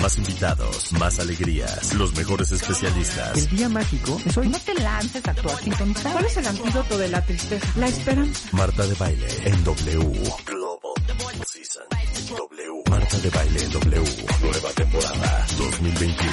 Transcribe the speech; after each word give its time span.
Más 0.00 0.18
invitados, 0.18 0.92
más 0.92 1.18
alegrías, 1.18 1.94
los 1.94 2.14
mejores 2.16 2.52
especialistas. 2.52 3.36
El 3.36 3.48
día 3.56 3.68
mágico 3.68 4.20
es 4.24 4.36
hoy. 4.36 4.48
No 4.48 4.58
te 4.58 4.74
lances 4.74 5.26
a 5.26 5.34
tu 5.34 5.48
sintonizar. 5.48 6.12
¿Cuál 6.12 6.26
es 6.26 6.36
el 6.36 6.46
antídoto 6.46 6.98
de 6.98 7.08
la 7.08 7.24
tristeza? 7.24 7.66
La 7.76 7.88
esperanza. 7.88 8.48
Marta 8.52 8.86
de 8.86 8.94
Baile 8.94 9.26
en 9.44 9.64
W. 9.64 10.22
Global 10.44 11.46
Season. 11.46 11.84
W. 12.28 12.82
Marta 12.90 13.18
de 13.18 13.30
Baile 13.30 13.64
en 13.64 13.72
W. 13.72 14.26
Nueva 14.42 14.70
temporada 14.74 15.46
2021. 15.58 16.32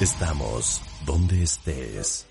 Estamos 0.00 0.80
donde 1.04 1.42
estés. 1.42 2.26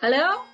Hello? 0.00 0.51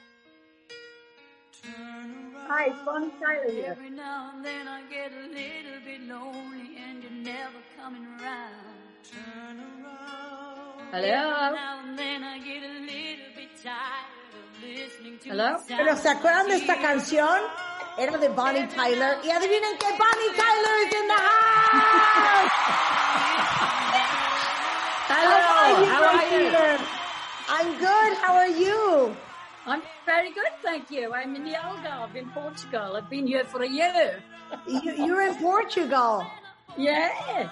Hi, 2.49 2.69
it's 2.71 2.81
Bonnie 2.83 3.11
Tyler 3.21 3.51
here. 3.53 3.67
Every 3.77 3.91
now 3.91 4.31
and 4.35 4.45
then 4.45 4.67
I 4.67 4.81
get 4.89 5.13
a 5.13 5.27
little 5.29 5.81
bit 5.85 6.01
lonely 6.09 6.77
and 6.81 7.03
you're 7.03 7.13
never 7.35 7.61
coming 7.79 8.07
around. 8.19 8.73
Turn 9.05 9.61
around. 9.61 10.89
Hello? 10.91 11.53
Now 11.53 11.81
and 11.85 11.99
then 11.99 12.25
I 12.25 12.39
get 12.39 12.63
a 12.65 12.81
little 12.81 13.31
bit 13.37 13.51
tired 13.63 14.33
of 14.33 14.63
listening 14.65 15.19
to 15.19 15.29
Hello? 15.29 15.57
Pero 15.69 15.97
¿se 15.97 16.09
acuerdan 16.09 16.49
de 16.49 16.57
esta 16.57 16.77
canción? 16.81 17.39
Era 17.99 18.17
de 18.17 18.29
Bonnie 18.29 18.67
Tyler. 18.69 19.19
Y 19.23 19.31
adivinen 19.31 19.77
que 19.79 19.89
Bonnie 19.99 20.33
Tyler 20.35 20.77
is 20.87 20.95
in 20.95 21.07
the 21.07 21.21
house. 21.21 22.51
Hello, 25.09 25.37
How 25.37 25.85
how 25.85 26.03
are 26.05 26.17
are 26.17 26.29
you, 26.33 26.45
you? 26.49 26.79
I'm 27.49 27.79
good. 27.79 28.13
How 28.23 28.35
are 28.37 28.49
you? 28.49 29.17
I'm 29.69 29.83
very 30.07 30.33
good, 30.33 30.53
thank 30.63 30.91
you. 30.91 31.13
I'm 31.13 31.37
in 31.37 31.45
the 31.45 31.53
Algarve 31.53 32.17
in 32.17 32.31
Portugal. 32.31 32.97
I've 32.97 33.11
been 33.11 33.27
here 33.27 33.45
for 33.45 33.63
a 33.63 33.69
year. 33.69 34.23
you 34.67 34.95
you're 35.05 35.21
in 35.21 35.35
Portugal. 35.37 36.27
Yes. 36.79 37.51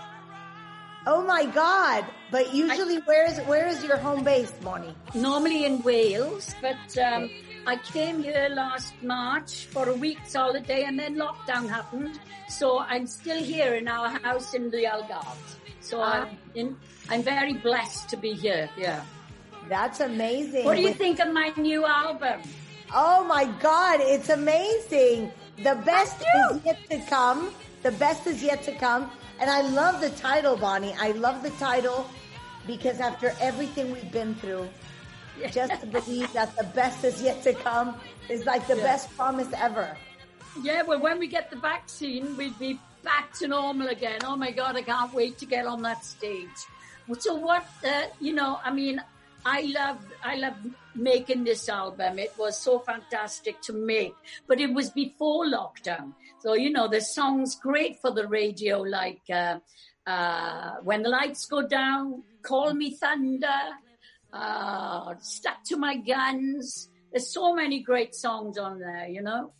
Oh 1.06 1.22
my 1.22 1.44
God! 1.44 2.06
But 2.31 2.55
usually, 2.55 2.97
where 3.00 3.27
is 3.31 3.39
where 3.41 3.67
is 3.67 3.84
your 3.84 3.98
home 3.98 4.25
base, 4.25 4.50
Bonnie? 4.64 4.94
Normally 5.14 5.67
in 5.67 5.83
Wales, 5.83 6.55
but 6.62 6.98
um, 6.98 7.31
I 7.67 7.77
came 7.77 8.22
here 8.22 8.48
last 8.50 8.94
March 9.03 9.67
for 9.67 9.89
a 9.91 9.94
week's 9.94 10.34
holiday 10.34 10.84
and 10.84 10.98
then 10.98 11.17
lockdown 11.17 11.69
happened. 11.69 12.19
So 12.48 12.78
I'm 12.78 13.06
still 13.06 13.42
here 13.42 13.75
in 13.75 13.89
our 13.89 14.09
house 14.09 14.55
in 14.55 14.70
the 14.70 14.84
Algarve. 14.84 15.37
So 15.81 16.00
I'm, 16.00 16.39
in, 16.55 16.77
I'm 17.09 17.22
very 17.22 17.53
blessed 17.53 18.09
to 18.09 18.17
be 18.17 18.33
here. 18.33 18.70
Yeah. 18.78 19.05
That's 19.69 20.00
amazing. 20.00 20.64
What 20.64 20.77
do 20.77 20.83
you 20.83 20.95
think 20.95 21.19
of 21.19 21.33
my 21.33 21.53
new 21.56 21.84
album? 21.84 22.41
Oh 22.95 23.25
my 23.25 23.47
God, 23.61 24.00
it's 24.00 24.28
amazing. 24.28 25.33
The 25.59 25.75
best 25.84 26.20
is 26.20 26.64
yet 26.64 26.78
to 26.91 26.98
come. 27.09 27.53
The 27.83 27.92
best 27.92 28.27
is 28.27 28.42
yet 28.42 28.62
to 28.64 28.72
come. 28.72 29.11
And 29.41 29.50
I 29.50 29.62
love 29.62 30.00
the 30.00 30.11
title, 30.11 30.56
Bonnie. 30.56 30.94
I 30.98 31.11
love 31.12 31.42
the 31.42 31.50
title 31.50 32.09
because 32.67 33.00
after 33.00 33.34
everything 33.41 33.92
we've 33.92 34.11
been 34.12 34.34
through, 34.37 34.69
just 35.50 35.81
to 35.81 35.87
believe 35.87 36.33
that 36.33 36.56
the 36.56 36.64
best 36.64 37.05
is 37.05 37.20
yet 37.20 37.42
to 37.42 37.53
come 37.53 37.97
is 38.28 38.47
like 38.47 38.67
the 38.67 38.77
best 38.77 39.14
promise 39.17 39.48
ever. 39.56 39.97
Yeah, 40.62 40.83
well, 40.83 41.00
when 41.00 41.19
we 41.19 41.27
get 41.27 41.50
the 41.50 41.56
vaccine, 41.56 42.37
we'd 42.37 42.59
be 42.59 42.78
back 43.03 43.32
to 43.34 43.49
normal 43.49 43.88
again. 43.88 44.21
Oh 44.25 44.37
my 44.37 44.50
God, 44.50 44.76
I 44.76 44.82
can't 44.82 45.12
wait 45.12 45.38
to 45.38 45.47
get 45.47 45.66
on 45.66 45.82
that 45.82 46.05
stage. 46.05 46.49
So 47.19 47.34
what, 47.34 47.66
uh, 47.87 48.05
you 48.21 48.32
know, 48.32 48.59
I 48.65 48.72
mean, 48.72 49.00
I 49.48 49.60
love, 49.72 49.98
I 50.24 50.34
love 50.34 50.56
making 50.96 51.44
this 51.44 51.68
album. 51.68 52.18
It 52.18 52.32
was 52.36 52.58
so 52.58 52.80
fantastic 52.80 53.60
to 53.62 53.72
make, 53.72 54.14
but 54.48 54.60
it 54.60 54.74
was 54.74 54.90
before 54.90 55.46
lockdown. 55.46 56.14
So, 56.40 56.54
you 56.54 56.70
know, 56.70 56.88
the 56.88 57.00
song's 57.00 57.54
great 57.54 58.00
for 58.00 58.10
the 58.10 58.26
radio, 58.26 58.80
like, 58.80 59.22
uh, 59.30 59.60
uh, 60.04 60.76
When 60.82 61.04
the 61.04 61.10
Lights 61.10 61.46
Go 61.46 61.62
Down, 61.62 62.24
Call 62.42 62.74
Me 62.74 62.90
Thunder, 62.90 63.62
uh, 64.32 65.14
Stuck 65.20 65.62
to 65.66 65.76
My 65.76 65.96
Guns. 65.96 66.90
There's 67.12 67.32
so 67.32 67.54
many 67.54 67.84
great 67.84 68.16
songs 68.16 68.58
on 68.58 68.80
there, 68.80 69.06
you 69.06 69.22
know? 69.22 69.52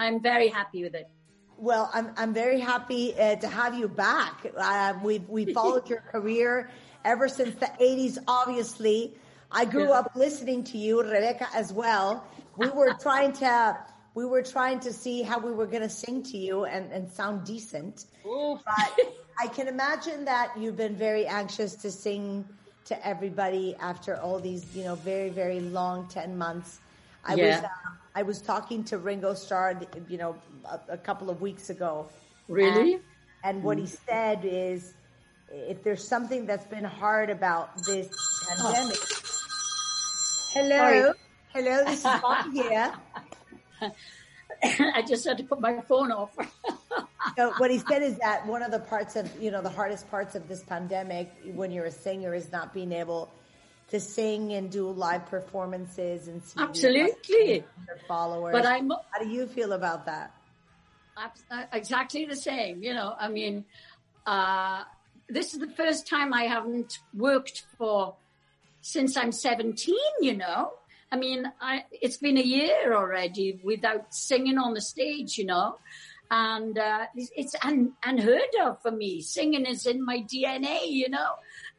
I'm 0.00 0.20
very 0.20 0.48
happy 0.48 0.82
with 0.82 0.96
it. 0.96 1.08
Well, 1.56 1.90
I'm 1.92 2.12
I'm 2.16 2.32
very 2.32 2.60
happy 2.60 3.18
uh, 3.18 3.34
to 3.36 3.48
have 3.48 3.76
you 3.76 3.88
back. 3.88 4.46
Uh, 4.56 4.94
we 5.02 5.18
we 5.18 5.52
followed 5.52 5.90
your 5.90 6.00
career 6.12 6.70
ever 7.04 7.26
since 7.26 7.56
the 7.56 7.66
'80s. 7.80 8.16
Obviously, 8.28 9.18
I 9.50 9.64
grew 9.64 9.88
Yeah. 9.88 10.00
up 10.00 10.12
listening 10.14 10.64
to 10.64 10.78
you, 10.78 11.02
Rebecca, 11.02 11.48
as 11.54 11.72
well. 11.72 12.24
We 12.56 12.68
were 12.68 12.94
trying 12.94 13.32
to 13.34 13.76
we 14.14 14.24
were 14.24 14.42
trying 14.42 14.80
to 14.80 14.92
see 14.92 15.22
how 15.22 15.38
we 15.38 15.52
were 15.52 15.66
going 15.66 15.82
to 15.82 15.88
sing 15.88 16.22
to 16.24 16.36
you 16.36 16.64
and 16.64 16.92
and 16.92 17.10
sound 17.10 17.44
decent. 17.44 18.06
But 18.24 18.92
I 19.38 19.46
can 19.46 19.68
imagine 19.68 20.24
that 20.24 20.50
you've 20.58 20.76
been 20.76 20.96
very 20.96 21.26
anxious 21.26 21.74
to 21.76 21.90
sing 21.90 22.44
to 22.86 23.06
everybody 23.06 23.76
after 23.80 24.16
all 24.16 24.38
these, 24.40 24.64
you 24.74 24.84
know, 24.84 24.96
very 24.96 25.30
very 25.30 25.60
long 25.60 26.08
ten 26.08 26.36
months. 26.36 26.80
I 27.24 27.36
was 27.36 27.54
uh, 27.54 27.68
I 28.14 28.22
was 28.22 28.40
talking 28.40 28.82
to 28.84 28.98
Ringo 28.98 29.34
Starr, 29.34 29.80
you 30.08 30.18
know, 30.18 30.34
a, 30.64 30.80
a 30.94 30.98
couple 30.98 31.30
of 31.30 31.40
weeks 31.40 31.70
ago. 31.70 32.08
Really? 32.48 32.94
And, 32.94 33.02
and 33.44 33.62
what 33.62 33.78
he 33.78 33.86
said 33.86 34.40
is, 34.44 34.94
if 35.52 35.84
there's 35.84 36.06
something 36.06 36.44
that's 36.44 36.66
been 36.66 36.84
hard 36.84 37.30
about 37.30 37.76
this 37.84 38.08
pandemic. 38.48 38.98
Hello, 40.52 40.76
Sorry. 40.76 41.12
hello, 41.52 41.84
this 41.84 41.98
is 41.98 42.20
Bonnie 42.22 42.62
here. 42.62 42.92
I 44.62 45.02
just 45.06 45.26
had 45.26 45.36
to 45.38 45.44
put 45.44 45.60
my 45.60 45.80
phone 45.82 46.12
off. 46.12 46.30
So 47.36 47.52
what 47.58 47.70
he 47.70 47.78
said 47.78 48.02
is 48.02 48.16
that 48.18 48.46
one 48.46 48.62
of 48.62 48.70
the 48.72 48.80
parts 48.80 49.14
of, 49.14 49.30
you 49.40 49.50
know, 49.52 49.60
the 49.60 49.68
hardest 49.68 50.10
parts 50.10 50.34
of 50.34 50.48
this 50.48 50.62
pandemic 50.62 51.30
when 51.54 51.70
you're 51.70 51.84
a 51.84 51.90
singer 51.90 52.34
is 52.34 52.50
not 52.50 52.72
being 52.74 52.90
able 52.90 53.30
to 53.90 54.00
sing 54.00 54.54
and 54.54 54.70
do 54.70 54.88
live 54.90 55.26
performances 55.26 56.26
and 56.26 56.42
see 56.42 56.58
Absolutely. 56.58 57.64
your 57.86 57.98
followers. 58.08 58.52
But 58.52 58.66
I'm- 58.66 58.90
How 59.10 59.18
do 59.20 59.28
you 59.28 59.46
feel 59.46 59.72
about 59.72 60.06
that? 60.06 60.32
Uh, 61.16 61.64
exactly 61.72 62.24
the 62.24 62.34
same. 62.36 62.82
You 62.82 62.94
know, 62.94 63.14
I 63.18 63.28
mean, 63.28 63.64
uh, 64.26 64.84
this 65.28 65.52
is 65.54 65.60
the 65.60 65.70
first 65.70 66.08
time 66.08 66.32
I 66.32 66.44
haven't 66.44 66.98
worked 67.14 67.66
for 67.76 68.16
since 68.88 69.16
I'm 69.16 69.32
17. 69.32 69.96
You 70.20 70.36
know, 70.36 70.72
I 71.12 71.16
mean, 71.16 71.50
I, 71.60 71.84
it's 71.90 72.16
been 72.16 72.38
a 72.38 72.42
year 72.42 72.94
already 72.94 73.60
without 73.62 74.14
singing 74.14 74.58
on 74.58 74.74
the 74.74 74.80
stage. 74.80 75.38
You 75.38 75.46
know, 75.46 75.78
and 76.30 76.78
uh, 76.78 77.06
it's, 77.14 77.54
un, 77.62 77.92
unheard 78.04 78.54
of 78.62 78.80
for 78.82 78.90
me. 78.90 79.20
Singing 79.20 79.66
is 79.66 79.86
in 79.86 80.04
my 80.04 80.18
DNA. 80.18 80.88
You 80.88 81.10
know, 81.10 81.32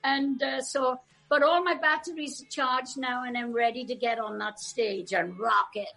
and 0.03 0.41
uh, 0.41 0.61
so. 0.61 0.99
But 1.29 1.43
all 1.43 1.63
my 1.63 1.75
batteries 1.75 2.41
are 2.41 2.49
charged 2.49 2.97
now, 2.97 3.23
and 3.23 3.37
I'm 3.37 3.53
ready 3.53 3.85
to 3.85 3.93
get 3.93 4.17
on 4.17 4.39
that 4.39 4.59
stage 4.59 5.13
and 5.13 5.39
rock 5.39 5.69
it. 5.75 5.87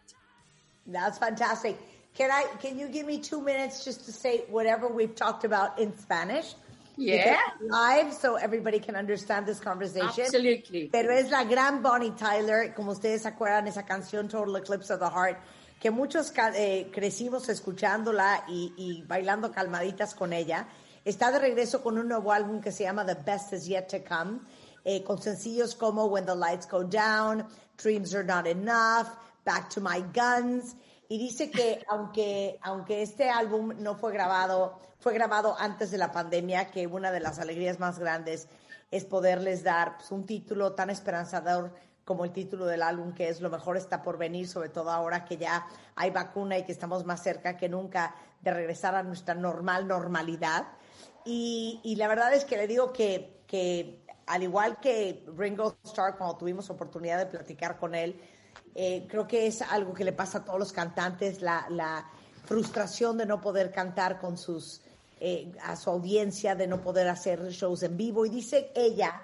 That's 0.87 1.17
fantastic. 1.17 1.79
Can 2.15 2.31
I, 2.31 2.45
can 2.61 2.79
you 2.79 2.89
give 2.89 3.07
me 3.07 3.19
two 3.19 3.41
minutes 3.41 3.83
just 3.83 4.05
to 4.05 4.13
say 4.13 4.45
whatever 4.51 4.89
we've 4.89 5.15
talked 5.15 5.45
about 5.45 5.79
in 5.79 5.97
Spanish? 5.97 6.55
Yeah. 7.05 7.39
Live 7.61 8.13
so 8.13 8.37
everybody 8.37 8.79
can 8.79 8.97
understand 8.97 9.47
this 9.47 9.61
conversation. 9.61 10.25
Absolutely. 10.25 10.89
Pero 10.91 11.13
es 11.13 11.31
la 11.31 11.45
gran 11.45 11.83
Bonnie 11.83 12.13
Tyler, 12.13 12.73
como 12.75 12.93
ustedes 12.93 13.23
se 13.23 13.29
acuerdan 13.29 13.67
esa 13.67 13.85
canción 13.85 14.29
Total 14.29 14.57
Eclipse 14.57 14.91
of 14.91 15.01
the 15.01 15.11
Heart, 15.11 15.39
que 15.81 15.91
muchos 15.91 16.33
eh, 16.55 16.91
crecimos 16.93 17.49
escuchándola 17.49 18.45
y, 18.49 18.73
y 18.77 19.03
bailando 19.03 19.51
calmaditas 19.51 20.15
con 20.15 20.33
ella. 20.33 20.67
Está 21.05 21.33
de 21.33 21.41
regreso 21.41 21.83
con 21.83 21.99
un 21.99 22.07
nuevo 22.07 22.33
álbum 22.33 22.61
que 22.61 22.71
se 22.71 22.85
llama 22.85 23.05
The 23.05 23.17
Best 23.27 23.53
Is 23.53 23.67
Yet 23.67 23.89
to 23.89 24.05
Come, 24.09 24.41
eh, 24.85 25.03
con 25.03 25.21
sencillos 25.21 25.75
como 25.75 26.07
When 26.07 26.25
the 26.25 26.37
Lights 26.37 26.69
Go 26.69 26.85
Down, 26.85 27.45
Dreams 27.77 28.15
Are 28.15 28.25
Not 28.25 28.47
Enough, 28.47 29.09
Back 29.45 29.69
to 29.71 29.81
My 29.81 30.05
Guns. 30.15 30.77
Y 31.13 31.19
dice 31.19 31.51
que 31.51 31.85
aunque, 31.91 32.59
aunque 32.63 33.03
este 33.03 33.29
álbum 33.29 33.75
no 33.77 33.97
fue 33.97 34.15
grabado, 34.15 34.81
fue 34.99 35.13
grabado 35.13 35.55
antes 35.59 35.91
de 35.91 35.99
la 35.99 36.11
pandemia, 36.11 36.71
que 36.71 36.87
una 36.87 37.13
de 37.13 37.21
las 37.21 37.39
alegrías 37.39 37.79
más 37.79 37.99
grandes 37.99 38.49
es 38.91 39.05
poderles 39.05 39.63
dar 39.63 39.99
pues, 39.99 40.11
un 40.11 40.25
título 40.25 40.73
tan 40.73 40.89
esperanzador 40.89 41.75
como 42.07 42.25
el 42.25 42.33
título 42.33 42.65
del 42.65 42.83
álbum, 42.83 43.13
que 43.13 43.29
es 43.29 43.43
Lo 43.43 43.51
mejor 43.51 43.77
está 43.77 44.03
por 44.03 44.17
venir, 44.17 44.49
sobre 44.49 44.71
todo 44.71 44.91
ahora 44.91 45.27
que 45.27 45.37
ya 45.37 45.67
hay 45.97 46.09
vacuna 46.09 46.57
y 46.57 46.65
que 46.65 46.73
estamos 46.73 47.05
más 47.05 47.23
cerca 47.23 47.59
que 47.59 47.69
nunca 47.69 48.15
de 48.41 48.55
regresar 48.55 48.95
a 48.95 49.03
nuestra 49.03 49.35
normal 49.35 49.87
normalidad. 49.87 50.67
Y, 51.27 51.79
y 51.85 51.97
la 51.97 52.09
verdad 52.09 52.33
es 52.33 52.47
que 52.47 52.57
le 52.57 52.67
digo 52.67 52.91
que, 52.91 53.43
que 53.47 54.03
al 54.27 54.43
igual 54.43 54.81
que 54.81 55.27
Ringo 55.37 55.77
Starr, 55.85 56.17
cuando 56.17 56.39
tuvimos 56.39 56.71
oportunidad 56.71 57.19
de 57.19 57.27
platicar 57.27 57.77
con 57.77 57.95
él, 57.95 58.19
eh, 58.75 59.07
creo 59.09 59.27
que 59.27 59.47
es 59.47 59.63
algo 59.63 59.93
que 59.93 60.05
le 60.05 60.13
pasa 60.13 60.39
a 60.39 60.45
todos 60.45 60.59
los 60.59 60.73
cantantes, 60.73 61.43
la, 61.43 61.67
la 61.71 62.09
frustración 62.47 63.19
de 63.19 63.27
no 63.27 63.41
poder 63.41 63.71
cantar 63.71 64.19
con 64.21 64.39
sus, 64.39 64.81
eh, 65.21 65.53
a 65.63 65.77
su 65.77 65.91
audiencia, 65.91 66.55
de 66.55 66.67
no 66.67 66.81
poder 66.81 67.09
hacer 67.09 67.51
shows 67.51 67.83
en 67.83 67.97
vivo. 67.97 68.25
Y 68.27 68.31
dice 68.31 68.71
ella 68.75 69.21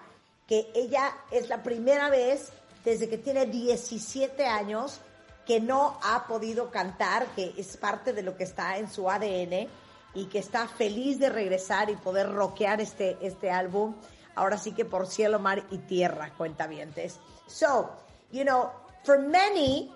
que 0.46 0.70
ella 0.74 1.12
es 1.30 1.48
la 1.48 1.62
primera 1.62 2.10
vez 2.10 2.50
desde 2.84 3.08
que 3.08 3.18
tiene 3.18 3.46
17 3.46 4.46
años 4.46 5.00
que 5.46 5.60
no 5.60 5.98
ha 6.02 6.26
podido 6.26 6.70
cantar, 6.70 7.26
que 7.34 7.54
es 7.56 7.76
parte 7.78 8.12
de 8.12 8.22
lo 8.22 8.36
que 8.36 8.44
está 8.44 8.76
en 8.76 8.90
su 8.90 9.10
ADN 9.10 9.68
y 10.14 10.26
que 10.26 10.38
está 10.38 10.68
feliz 10.68 11.18
de 11.18 11.30
regresar 11.30 11.90
y 11.90 11.96
poder 11.96 12.30
rockear 12.30 12.80
este, 12.80 13.16
este 13.22 13.50
álbum. 13.50 13.94
Ahora 14.34 14.58
sí 14.58 14.72
que 14.72 14.84
por 14.84 15.06
cielo, 15.06 15.38
mar 15.38 15.64
y 15.70 15.78
tierra, 15.78 16.32
cuentavientes. 16.36 17.18
So, 17.46 17.90
you 18.30 18.44
know, 18.44 18.70
for 19.08 19.18
many, 19.18 19.90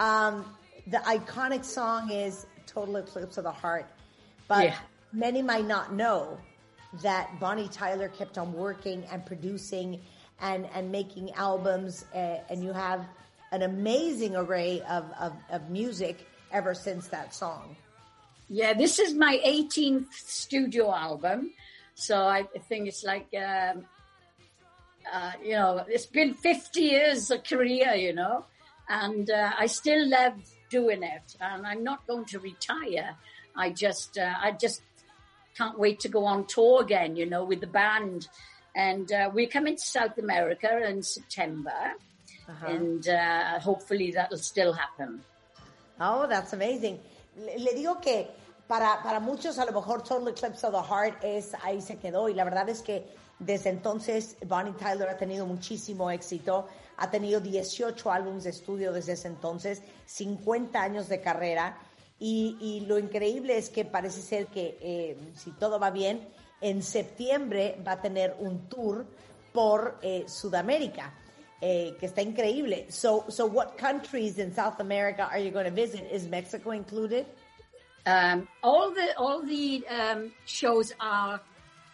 um, 0.00 0.44
the 0.88 0.96
iconic 0.96 1.64
song 1.64 2.10
is 2.10 2.44
Total 2.66 2.96
Eclipse 2.96 3.38
of 3.38 3.44
the 3.44 3.52
Heart. 3.52 3.86
But 4.48 4.64
Yeah. 4.64 4.76
many 5.12 5.42
might 5.42 5.64
not 5.64 5.92
know 5.92 6.40
that 6.94 7.38
Bonnie 7.38 7.68
Tyler 7.68 8.08
kept 8.08 8.36
on 8.36 8.52
working 8.52 9.04
and 9.12 9.24
producing 9.24 10.00
and, 10.40 10.66
and 10.74 10.90
making 10.90 11.30
albums, 11.34 12.04
uh, 12.12 12.40
and 12.50 12.64
you 12.64 12.72
have 12.72 13.06
an 13.52 13.62
amazing 13.62 14.34
array 14.34 14.80
of, 14.90 15.04
of, 15.20 15.34
of 15.50 15.70
music 15.70 16.26
ever 16.50 16.74
since 16.74 17.06
that 17.08 17.32
song. 17.32 17.76
Yeah, 18.48 18.72
this 18.72 18.98
is 18.98 19.14
my 19.14 19.40
18th 19.46 20.12
studio 20.14 20.92
album. 20.92 21.52
So 21.94 22.26
I 22.26 22.42
think 22.68 22.88
it's 22.88 23.04
like, 23.04 23.28
um, 23.36 23.84
uh, 25.12 25.32
you 25.42 25.52
know, 25.52 25.84
it's 25.88 26.06
been 26.06 26.34
50 26.34 26.80
years 26.80 27.30
of 27.30 27.44
career, 27.44 27.94
you 27.94 28.14
know, 28.14 28.44
and 28.88 29.30
uh, 29.30 29.52
I 29.58 29.66
still 29.66 30.08
love 30.08 30.34
doing 30.70 31.02
it. 31.02 31.36
And 31.40 31.66
I'm 31.66 31.84
not 31.84 32.06
going 32.06 32.24
to 32.26 32.38
retire. 32.38 33.16
I 33.56 33.70
just, 33.70 34.18
uh, 34.18 34.34
I 34.40 34.52
just 34.52 34.82
can't 35.56 35.78
wait 35.78 36.00
to 36.00 36.08
go 36.08 36.24
on 36.24 36.46
tour 36.46 36.82
again, 36.82 37.16
you 37.16 37.26
know, 37.26 37.44
with 37.44 37.60
the 37.60 37.66
band. 37.66 38.28
And 38.74 39.10
uh, 39.10 39.30
we're 39.32 39.48
coming 39.48 39.76
to 39.76 39.82
South 39.82 40.18
America 40.18 40.86
in 40.86 41.02
September. 41.02 41.94
And 42.66 43.06
uh, 43.06 43.58
hopefully 43.60 44.12
that'll 44.12 44.38
still 44.38 44.72
happen. 44.72 45.20
Oh, 46.00 46.26
that's 46.26 46.52
amazing. 46.52 46.98
Le, 47.36 47.58
le 47.58 47.74
digo 47.74 48.00
que 48.00 48.26
para, 48.66 49.00
para 49.02 49.20
muchos 49.20 49.58
a 49.58 49.64
lo 49.64 49.72
mejor 49.72 50.02
Total 50.02 50.28
Eclipse 50.28 50.64
of 50.64 50.72
the 50.72 50.82
Heart 50.82 51.24
es 51.24 51.54
ahí 51.62 51.80
se 51.80 51.96
quedó 51.96 52.28
y 52.28 52.34
la 52.34 52.44
verdad 52.44 52.68
es 52.68 52.82
que 52.82 53.04
desde 53.38 53.70
entonces 53.70 54.36
Bonnie 54.46 54.72
Tyler 54.72 55.08
ha 55.08 55.16
tenido 55.16 55.46
muchísimo 55.46 56.10
éxito, 56.10 56.66
ha 56.96 57.10
tenido 57.10 57.40
18 57.40 58.10
álbumes 58.10 58.44
de 58.44 58.50
estudio 58.50 58.92
desde 58.92 59.12
ese 59.12 59.28
entonces, 59.28 59.82
50 60.06 60.80
años 60.80 61.08
de 61.08 61.20
carrera 61.20 61.78
y, 62.18 62.56
y 62.60 62.80
lo 62.86 62.98
increíble 62.98 63.56
es 63.56 63.70
que 63.70 63.84
parece 63.84 64.22
ser 64.22 64.46
que 64.46 64.78
eh, 64.80 65.16
si 65.34 65.52
todo 65.52 65.78
va 65.78 65.90
bien, 65.90 66.28
en 66.60 66.82
septiembre 66.82 67.80
va 67.86 67.92
a 67.92 68.02
tener 68.02 68.36
un 68.40 68.68
tour 68.68 69.06
por 69.52 69.98
eh, 70.02 70.24
Sudamérica. 70.26 71.14
eh, 71.60 71.96
que 71.98 72.06
está 72.06 72.22
increíble. 72.22 72.86
So, 72.90 73.24
so 73.28 73.46
what 73.46 73.76
countries 73.76 74.38
in 74.38 74.52
South 74.52 74.80
America 74.80 75.28
are 75.30 75.38
you 75.38 75.50
going 75.50 75.64
to 75.64 75.70
visit? 75.70 76.06
Is 76.10 76.28
Mexico 76.28 76.70
included? 76.70 77.26
Um, 78.06 78.48
all 78.62 78.90
the 78.90 79.16
all 79.18 79.42
the 79.42 79.84
um, 79.88 80.32
shows 80.46 80.94
are 81.00 81.40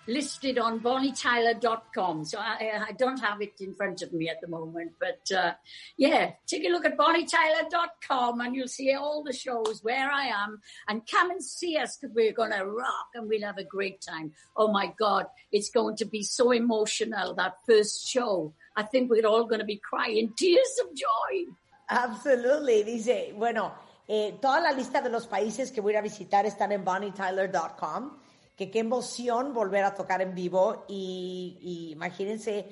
listed 0.06 0.58
on 0.58 0.80
bonnietyler.com. 0.80 2.24
So 2.24 2.38
I, 2.38 2.84
I 2.88 2.92
don't 2.92 3.18
have 3.20 3.40
it 3.40 3.54
in 3.60 3.74
front 3.74 4.02
of 4.02 4.12
me 4.12 4.28
at 4.28 4.40
the 4.40 4.48
moment, 4.48 4.92
but 5.00 5.36
uh, 5.36 5.52
yeah, 5.96 6.32
take 6.46 6.64
a 6.64 6.68
look 6.68 6.84
at 6.84 6.96
bonnietyler.com 6.96 8.40
and 8.40 8.54
you'll 8.54 8.68
see 8.68 8.92
all 8.94 9.22
the 9.22 9.32
shows 9.32 9.80
where 9.82 10.10
I 10.10 10.26
am 10.26 10.60
and 10.88 11.02
come 11.10 11.30
and 11.30 11.42
see 11.42 11.76
us 11.76 11.96
because 11.96 12.14
we're 12.14 12.32
going 12.32 12.52
to 12.52 12.64
rock 12.64 13.08
and 13.14 13.28
we'll 13.28 13.42
have 13.42 13.58
a 13.58 13.64
great 13.64 14.00
time. 14.00 14.32
Oh 14.56 14.70
my 14.70 14.92
God, 14.98 15.26
it's 15.52 15.70
going 15.70 15.96
to 15.96 16.04
be 16.04 16.22
so 16.22 16.52
emotional 16.52 17.34
that 17.34 17.54
first 17.66 18.06
show. 18.06 18.52
I 18.76 18.82
think 18.82 19.10
we're 19.10 19.26
all 19.26 19.44
going 19.44 19.60
to 19.60 19.64
be 19.64 19.80
crying 19.82 20.32
tears 20.36 20.80
of 20.82 20.94
joy. 20.94 21.52
Absolutely. 21.88 22.82
Dice, 22.82 23.32
bueno, 23.36 23.74
eh, 24.08 24.38
toda 24.40 24.60
la 24.60 24.72
lista 24.72 25.00
de 25.00 25.10
los 25.10 25.26
países 25.26 25.70
que 25.70 25.80
voy 25.80 25.94
a 25.96 26.00
visitar 26.00 26.46
están 26.46 26.72
en 26.72 26.84
bonnietyler.com. 26.84 28.23
Que 28.56 28.70
qué 28.70 28.80
emoción 28.80 29.52
volver 29.52 29.84
a 29.84 29.94
tocar 29.94 30.22
en 30.22 30.34
vivo 30.34 30.84
y, 30.88 31.58
y 31.60 31.92
imagínense 31.92 32.66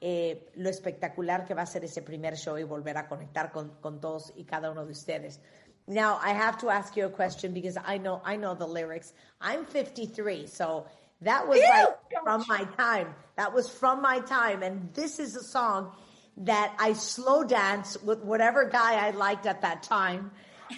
eh, 0.00 0.50
lo 0.54 0.68
espectacular 0.68 1.44
que 1.44 1.54
va 1.54 1.62
a 1.62 1.66
ser 1.66 1.84
ese 1.84 2.02
primer 2.02 2.36
show 2.36 2.56
y 2.56 2.62
volver 2.62 2.96
a 2.96 3.08
conectar 3.08 3.50
con, 3.50 3.70
con 3.80 4.00
todos 4.00 4.32
y 4.36 4.44
cada 4.44 4.70
uno 4.70 4.84
de 4.84 4.92
ustedes. 4.92 5.40
Now, 5.88 6.20
I 6.22 6.32
have 6.34 6.58
to 6.58 6.70
ask 6.70 6.96
you 6.96 7.06
a 7.06 7.10
question 7.10 7.54
because 7.54 7.78
I 7.78 7.98
know 7.98 8.20
I 8.24 8.36
know 8.36 8.54
the 8.54 8.66
lyrics. 8.66 9.14
I'm 9.40 9.64
53, 9.64 10.46
so 10.46 10.86
that 11.22 11.48
was 11.48 11.58
like 11.60 12.22
from 12.22 12.44
my 12.46 12.64
time. 12.76 13.14
That 13.36 13.54
was 13.54 13.70
from 13.70 14.02
my 14.02 14.20
time, 14.20 14.62
and 14.62 14.92
this 14.92 15.18
is 15.18 15.34
a 15.34 15.42
song 15.42 15.92
that 16.36 16.76
I 16.78 16.92
slow 16.92 17.42
dance 17.42 17.96
with 18.02 18.22
whatever 18.22 18.66
guy 18.66 19.04
I 19.06 19.10
liked 19.10 19.46
at 19.46 19.62
that 19.62 19.82
time. 19.82 20.30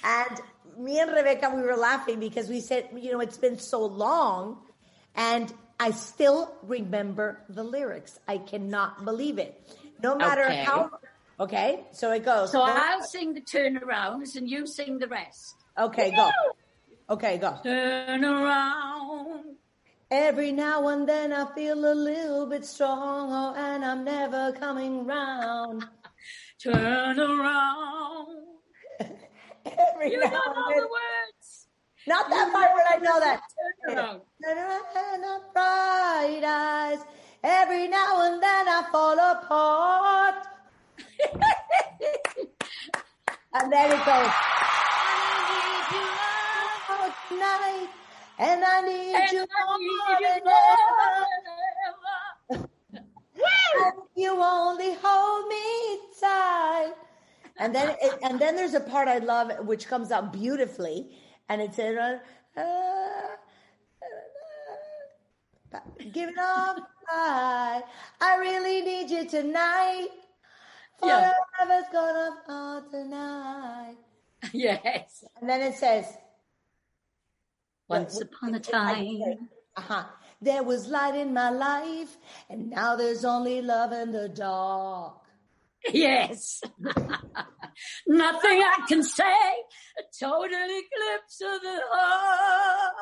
And 0.04 0.40
me 0.80 0.98
and 0.98 1.12
Rebecca, 1.12 1.52
we 1.54 1.62
were 1.62 1.76
laughing 1.76 2.18
because 2.20 2.48
we 2.48 2.60
said, 2.60 2.88
you 2.96 3.12
know, 3.12 3.20
it's 3.20 3.36
been 3.36 3.58
so 3.58 3.84
long, 3.84 4.58
and 5.14 5.52
I 5.78 5.92
still 5.92 6.54
remember 6.62 7.42
the 7.48 7.62
lyrics. 7.62 8.18
I 8.26 8.38
cannot 8.38 9.04
believe 9.04 9.38
it. 9.38 9.60
No 10.02 10.16
matter 10.16 10.44
Okay. 10.44 10.64
how. 10.64 10.90
Okay, 11.38 11.86
so 11.92 12.12
it 12.12 12.24
goes. 12.24 12.52
So 12.52 12.60
I'll 12.62 13.02
sing 13.02 13.32
the 13.32 13.40
turnarounds 13.40 14.36
and 14.36 14.48
you 14.48 14.66
sing 14.66 14.98
the 14.98 15.08
rest. 15.08 15.54
Okay, 15.78 16.10
go. 16.10 16.30
Okay, 17.08 17.38
go. 17.38 17.58
Turn 17.62 18.24
around. 18.24 19.56
Every 20.10 20.52
now 20.52 20.88
and 20.88 21.08
then 21.08 21.32
I 21.32 21.46
feel 21.54 21.78
a 21.90 21.94
little 21.94 22.46
bit 22.46 22.66
stronger 22.66 23.58
and 23.58 23.84
I'm 23.84 24.04
never 24.04 24.52
coming 24.52 25.06
round. 25.06 25.86
Turn 26.62 27.18
around. 27.18 28.49
Every 29.66 30.12
You 30.12 30.20
now 30.20 30.30
know 30.30 30.40
and 30.46 30.56
all 30.56 30.70
the 30.74 30.88
words. 30.88 31.68
Not 32.06 32.30
that 32.30 32.52
part, 32.52 32.70
but 32.74 32.86
I 32.90 32.98
know 33.04 33.20
that. 33.20 33.40
Turn 33.88 33.98
around. 33.98 34.22
Turn 34.42 34.58
around 34.58 35.42
bright 35.54 36.44
eyes. 36.44 37.00
Every 37.44 37.88
now 37.88 38.22
and 38.32 38.42
then 38.42 38.68
I 38.68 38.82
fall 38.92 39.18
apart. 39.18 40.46
and 43.54 43.72
then 43.72 43.92
it 43.92 43.98
goes. 43.98 44.06
I 44.06 45.36
need 45.50 45.96
you 45.96 46.06
all 46.90 47.12
tonight, 47.28 47.90
and 48.38 48.64
I 48.64 48.80
need 48.82 49.14
And 49.16 49.32
you 49.32 49.40
I 49.40 49.66
more 49.66 49.78
need 49.78 50.24
than 50.24 50.42
ever. 50.48 51.26
more. 52.50 52.68
And 53.74 53.94
you 54.16 54.32
only 54.42 54.94
hold 55.02 55.48
me 55.48 56.00
tight. 56.20 56.94
And 57.60 57.74
then, 57.74 57.94
it, 58.00 58.18
and 58.22 58.40
then 58.40 58.56
there's 58.56 58.72
a 58.72 58.80
part 58.80 59.06
I 59.06 59.18
love, 59.18 59.66
which 59.66 59.86
comes 59.86 60.10
out 60.10 60.32
beautifully, 60.32 61.10
and 61.50 61.60
it 61.60 61.74
says, 61.74 61.94
uh, 61.98 62.18
uh, 62.56 62.62
uh, 65.74 65.78
"Give 66.10 66.30
it 66.30 66.38
up, 66.38 66.78
I, 67.10 67.82
I 68.20 68.36
really 68.38 68.80
need 68.80 69.10
you 69.10 69.28
tonight. 69.28 70.08
Yeah. 71.04 71.32
Forever's 71.58 71.88
gonna 71.92 72.36
fall 72.46 72.82
tonight." 72.90 73.96
Yes. 74.54 75.22
And 75.38 75.48
then 75.48 75.60
it 75.60 75.74
says, 75.74 76.06
Once 77.88 78.18
upon 78.22 78.54
a 78.54 78.60
time. 78.78 79.50
uh-huh. 79.76 80.04
There 80.40 80.62
was 80.62 80.88
light 80.88 81.14
in 81.14 81.34
my 81.34 81.50
life, 81.50 82.16
and 82.48 82.70
now 82.70 82.96
there's 82.96 83.26
only 83.26 83.60
love 83.60 83.92
in 83.92 84.12
the 84.12 84.30
dark. 84.30 85.19
Yes. 85.92 86.60
Nothing 88.06 88.62
I 88.62 88.84
can 88.88 89.02
say. 89.02 89.24
A 89.24 90.02
total 90.18 90.44
eclipse 90.44 91.40
of 91.40 91.62
the 91.62 91.80
heart. 91.90 92.94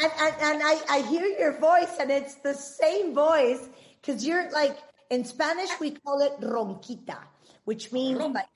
And, 0.00 0.12
and, 0.20 0.34
and 0.42 0.62
I, 0.64 0.80
I 0.90 1.02
hear 1.02 1.26
your 1.26 1.58
voice, 1.58 1.98
and 2.00 2.10
it's 2.10 2.34
the 2.36 2.54
same 2.54 3.14
voice 3.14 3.68
because 4.00 4.26
you're 4.26 4.50
like, 4.50 4.76
in 5.10 5.24
Spanish, 5.24 5.70
we 5.80 5.92
call 5.92 6.20
it 6.20 6.40
ronquita, 6.40 7.18
which 7.64 7.92
means 7.92 8.18
like, 8.18 8.46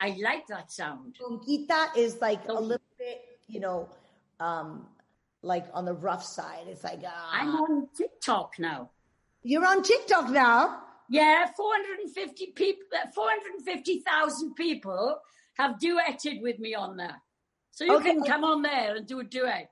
I 0.00 0.16
like 0.22 0.46
that 0.48 0.72
sound. 0.72 1.16
ronquita 1.20 1.96
is 1.96 2.18
like 2.20 2.48
a 2.48 2.54
little 2.54 2.80
bit, 2.98 3.20
you 3.48 3.60
know, 3.60 3.88
um, 4.40 4.86
like 5.42 5.66
on 5.74 5.84
the 5.84 5.94
rough 5.94 6.24
side. 6.24 6.66
It's 6.68 6.84
like, 6.84 7.00
I'm 7.04 7.56
ah. 7.56 7.62
on 7.62 7.88
TikTok 7.96 8.54
now. 8.58 8.90
you're 9.42 9.66
on 9.66 9.82
TikTok 9.82 10.30
now. 10.30 10.82
Yeah, 11.08 11.46
450 11.56 12.52
people, 12.54 12.82
450,000 13.14 14.54
people 14.54 15.18
have 15.56 15.78
duetted 15.78 16.42
with 16.42 16.58
me 16.58 16.74
on 16.74 16.96
there. 16.96 17.22
So 17.70 17.84
you 17.84 17.96
Okay. 17.96 18.12
can 18.12 18.22
come 18.22 18.44
on 18.44 18.62
there 18.62 18.96
and 18.96 19.06
do 19.06 19.20
a 19.20 19.24
duet. 19.24 19.70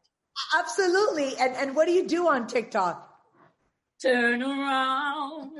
Absolutely. 0.57 1.37
And, 1.38 1.55
and 1.57 1.76
what 1.76 1.87
do 1.87 1.93
you 1.93 2.07
do 2.07 2.28
on 2.28 2.47
TikTok? 2.47 3.12
turn 4.00 4.43
around. 4.43 5.52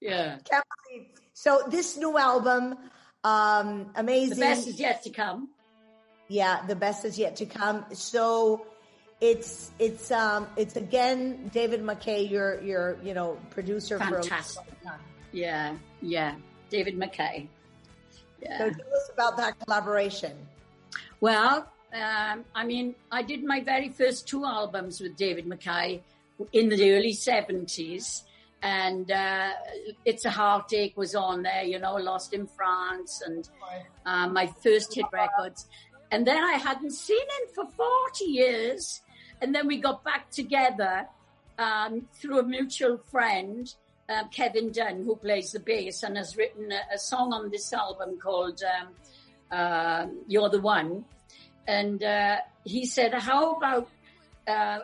yeah. 0.00 0.38
Can't 0.48 0.64
believe. 0.88 1.06
So 1.32 1.62
this 1.68 1.96
new 1.96 2.16
album, 2.16 2.76
um, 3.24 3.90
amazing. 3.94 4.38
The 4.38 4.40
best 4.40 4.68
is 4.68 4.80
yet 4.80 5.02
to 5.04 5.10
come. 5.10 5.50
Yeah, 6.28 6.64
the 6.66 6.76
best 6.76 7.04
is 7.04 7.18
yet 7.18 7.36
to 7.36 7.46
come. 7.46 7.84
So 7.92 8.66
it's 9.20 9.70
it's 9.78 10.10
um 10.10 10.46
it's 10.56 10.76
again 10.76 11.50
David 11.52 11.82
McKay, 11.82 12.30
your 12.30 12.60
your 12.62 12.96
you 13.02 13.14
know 13.14 13.38
producer 13.50 13.98
Fantastic. 13.98 14.64
for 14.64 14.88
a 14.88 14.98
Yeah, 15.32 15.76
yeah, 16.00 16.34
David 16.70 16.98
McKay. 16.98 17.48
Yeah. 18.42 18.58
So 18.58 18.64
tell 18.70 18.94
us 18.94 19.10
about 19.12 19.36
that 19.36 19.58
collaboration. 19.60 20.32
Well, 21.20 21.68
um, 21.92 22.44
I 22.54 22.64
mean, 22.64 22.94
I 23.10 23.22
did 23.22 23.44
my 23.44 23.60
very 23.60 23.90
first 23.90 24.26
two 24.26 24.44
albums 24.44 25.00
with 25.00 25.16
David 25.16 25.46
McKay 25.46 26.00
in 26.52 26.68
the 26.68 26.92
early 26.92 27.12
70s. 27.12 28.22
And 28.62 29.10
uh, 29.10 29.52
It's 30.04 30.24
a 30.24 30.30
Heartache 30.30 30.96
was 30.96 31.14
on 31.14 31.42
there, 31.42 31.62
you 31.62 31.78
know, 31.78 31.94
Lost 31.94 32.34
in 32.34 32.46
France 32.46 33.22
and 33.24 33.48
uh, 34.04 34.28
my 34.28 34.46
first 34.62 34.94
hit 34.94 35.06
records. 35.12 35.66
And 36.10 36.26
then 36.26 36.42
I 36.42 36.54
hadn't 36.54 36.92
seen 36.92 37.20
him 37.20 37.54
for 37.54 37.64
40 37.66 38.24
years. 38.24 39.00
And 39.40 39.54
then 39.54 39.66
we 39.66 39.78
got 39.78 40.04
back 40.04 40.30
together 40.30 41.06
um, 41.58 42.06
through 42.14 42.40
a 42.40 42.42
mutual 42.42 42.98
friend, 43.10 43.72
uh, 44.08 44.24
Kevin 44.28 44.72
Dunn, 44.72 45.04
who 45.04 45.16
plays 45.16 45.52
the 45.52 45.60
bass 45.60 46.02
and 46.02 46.16
has 46.16 46.36
written 46.36 46.72
a, 46.72 46.94
a 46.94 46.98
song 46.98 47.32
on 47.32 47.50
this 47.50 47.72
album 47.72 48.18
called 48.18 48.62
um, 48.62 48.88
uh, 49.50 50.06
You're 50.26 50.48
the 50.48 50.60
One 50.60 51.04
and 51.70 52.02
uh, 52.02 52.38
he 52.64 52.84
said, 52.84 53.14
"How 53.14 53.54
about 53.54 53.88
uh, 54.46 54.80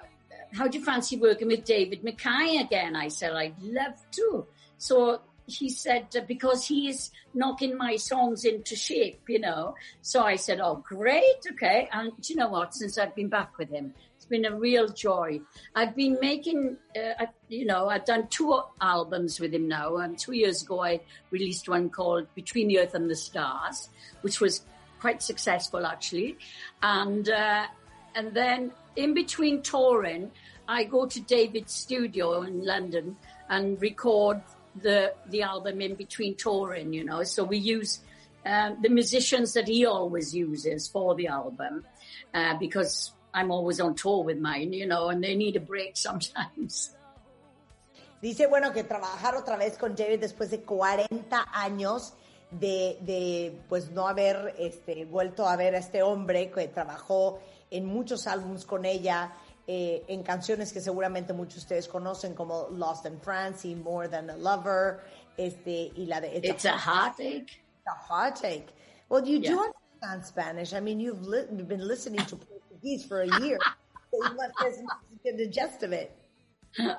how 0.53 0.69
do 0.69 0.79
you 0.79 0.85
fancy 0.85 1.17
working 1.17 1.49
with 1.49 1.65
David 1.65 2.03
McKay 2.03 2.61
again?" 2.61 2.95
I 2.95 3.09
said, 3.09 3.33
"I'd 3.33 3.61
love 3.63 3.99
to." 4.13 4.47
So 4.79 5.21
he 5.47 5.69
said, 5.69 6.07
uh, 6.17 6.21
"Because 6.26 6.67
he's 6.67 7.11
knocking 7.35 7.76
my 7.76 7.97
songs 7.97 8.45
into 8.45 8.76
shape, 8.76 9.23
you 9.29 9.41
know." 9.41 9.75
So 10.03 10.23
I 10.23 10.37
said, 10.37 10.61
"Oh, 10.61 10.83
great, 10.87 11.41
okay." 11.53 11.88
And 11.93 12.12
you 12.29 12.37
know 12.37 12.49
what? 12.49 12.75
Since 12.75 12.99
I've 12.99 13.15
been 13.15 13.29
back 13.29 13.59
with 13.59 13.71
him, 13.71 13.95
it's 14.17 14.26
been 14.26 14.45
a 14.45 14.57
real 14.57 14.88
joy. 14.88 15.41
I've 15.75 15.95
been 15.95 16.19
making, 16.21 16.76
uh, 16.97 17.26
you 17.49 17.65
know, 17.65 17.88
I've 17.88 18.05
done 18.05 18.26
two 18.29 18.61
albums 18.81 19.38
with 19.38 19.55
him 19.55 19.69
now. 19.69 19.97
And 19.99 20.19
two 20.19 20.33
years 20.33 20.62
ago, 20.62 20.83
I 20.83 21.00
released 21.31 21.69
one 21.69 21.91
called 21.91 22.26
Between 22.35 22.69
the 22.69 22.81
Earth 22.81 22.95
and 22.95 23.09
the 23.09 23.15
Stars, 23.15 23.88
which 24.23 24.41
was 24.41 24.65
quite 25.00 25.23
successful 25.23 25.87
actually. 25.87 26.38
And, 26.83 27.29
uh, 27.29 27.67
and 28.15 28.35
then 28.35 28.73
in 28.97 29.15
between 29.15 29.62
touring, 29.62 30.33
I 30.67 30.85
go 30.85 31.07
to 31.07 31.21
David's 31.21 31.75
studio 31.75 32.43
in 32.43 32.65
London 32.65 33.17
and 33.49 33.81
record 33.81 34.43
the, 34.83 35.14
the 35.30 35.42
album 35.42 35.80
in 35.80 35.95
between 35.95 36.35
touring, 36.37 36.92
you 36.92 37.04
know, 37.04 37.23
so 37.25 37.45
we 37.45 37.59
use, 37.59 38.00
um, 38.45 38.78
the 38.80 38.88
musicians 38.88 39.54
that 39.54 39.68
he 39.68 39.87
always 39.87 40.35
uses 40.35 40.88
for 40.88 41.14
the 41.14 41.26
album, 41.28 41.85
uh, 42.35 42.56
because 42.59 43.12
I'm 43.35 43.50
always 43.50 43.80
on 43.80 43.95
tour 43.95 44.25
with 44.25 44.38
mine, 44.38 44.73
you 44.73 44.87
know, 44.87 45.09
and 45.09 45.23
they 45.23 45.35
need 45.35 45.56
a 45.56 45.61
break 45.61 45.97
sometimes. 45.97 46.92
Dice, 48.23 48.47
bueno, 48.49 48.73
que 48.73 48.83
trabajar 48.83 49.37
otra 49.37 49.56
vez 49.56 49.76
con 49.76 49.95
David 49.95 50.21
después 50.21 50.50
de 50.50 50.62
40 50.62 51.47
años 51.52 52.14
de, 52.50 52.99
de, 53.02 53.59
pues 53.68 53.90
no 53.90 54.09
haber 54.09 54.54
este, 54.59 55.04
vuelto 55.04 55.47
a 55.47 55.56
ver 55.56 55.75
a 55.75 55.78
este 55.78 56.02
hombre 56.02 56.50
que 56.50 56.68
trabajó 56.68 57.40
en 57.71 57.85
muchos 57.85 58.26
álbumes 58.26 58.64
con 58.64 58.85
ella, 58.85 59.35
eh, 59.67 60.05
en 60.09 60.23
canciones 60.23 60.73
que 60.73 60.81
seguramente 60.81 61.33
muchos 61.33 61.55
de 61.55 61.61
ustedes 61.61 61.89
conocen 61.89 62.35
como 62.35 62.69
Lost 62.71 63.07
in 63.07 63.21
France 63.21 63.67
y 63.67 63.75
More 63.75 64.09
Than 64.09 64.31
a 64.31 64.37
Lover, 64.37 65.01
este, 65.37 65.93
y 65.95 66.07
la 66.07 66.21
de 66.21 66.39
It's, 66.39 66.65
a, 66.65 66.79
Heartache. 66.79 67.43
It's 67.43 67.87
a 67.87 68.09
Heartache. 68.09 68.67
Well, 69.09 69.25
you 69.25 69.41
do 69.41 69.61
understand 69.61 70.25
Spanish. 70.25 70.73
I 70.73 70.81
mean, 70.81 71.01
you've, 71.01 71.27
li 71.27 71.43
you've 71.53 71.69
been 71.69 71.87
listening 71.87 72.25
to 72.27 72.37
Portuguese 72.37 73.05
for 73.05 73.23
a 73.23 73.41
year, 73.41 73.59
so 74.11 74.29
you 74.29 74.37
must 74.37 74.83
get 75.25 75.37
the 75.37 75.49
gist 75.49 75.83
of 75.83 75.93
it. 75.93 76.17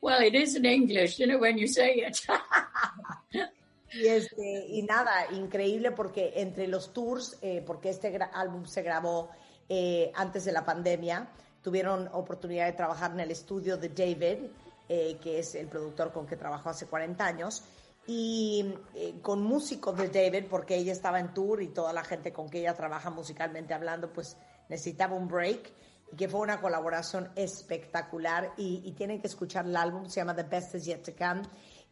Well, 0.00 0.20
it 0.20 0.34
is 0.34 0.54
in 0.54 0.64
English, 0.64 1.18
you 1.18 1.26
know, 1.26 1.38
when 1.38 1.58
you 1.58 1.66
say 1.66 1.94
it. 1.94 2.24
Y, 3.94 4.08
este, 4.08 4.66
y 4.68 4.82
nada, 4.82 5.26
increíble 5.32 5.90
porque 5.90 6.32
entre 6.36 6.66
los 6.66 6.92
tours, 6.92 7.38
eh, 7.40 7.62
porque 7.64 7.88
este 7.88 8.18
álbum 8.34 8.66
se 8.66 8.82
grabó 8.82 9.30
eh, 9.68 10.12
antes 10.14 10.44
de 10.44 10.52
la 10.52 10.66
pandemia, 10.66 11.28
tuvieron 11.66 12.08
oportunidad 12.12 12.66
de 12.66 12.74
trabajar 12.74 13.10
en 13.10 13.18
el 13.18 13.32
estudio 13.32 13.76
de 13.76 13.88
David, 13.88 14.50
eh, 14.88 15.18
que 15.20 15.40
es 15.40 15.56
el 15.56 15.66
productor 15.66 16.12
con 16.12 16.24
que 16.24 16.36
trabajó 16.36 16.70
hace 16.70 16.86
40 16.86 17.26
años, 17.26 17.64
y 18.06 18.72
con 19.20 19.42
músicos 19.42 19.98
de 19.98 20.06
David, 20.06 20.44
porque 20.48 20.76
ella 20.76 20.92
estaba 20.92 21.18
en 21.18 21.34
tour 21.34 21.60
y 21.60 21.66
toda 21.66 21.92
la 21.92 22.04
gente 22.04 22.32
con 22.32 22.48
que 22.48 22.60
ella 22.60 22.76
trabaja 22.76 23.10
musicalmente 23.10 23.74
hablando, 23.74 24.12
pues 24.12 24.36
necesitaba 24.68 25.16
un 25.16 25.26
break, 25.26 25.72
y 26.12 26.16
que 26.16 26.28
fue 26.28 26.38
una 26.38 26.60
colaboración 26.60 27.32
espectacular, 27.34 28.52
y, 28.56 28.82
y 28.84 28.92
tienen 28.92 29.20
que 29.20 29.26
escuchar 29.26 29.66
el 29.66 29.76
álbum, 29.76 30.08
se 30.08 30.20
llama 30.20 30.36
The 30.36 30.44
Best 30.44 30.76
Is 30.76 30.84
Yet 30.84 31.02
to 31.02 31.12
Come, 31.18 31.42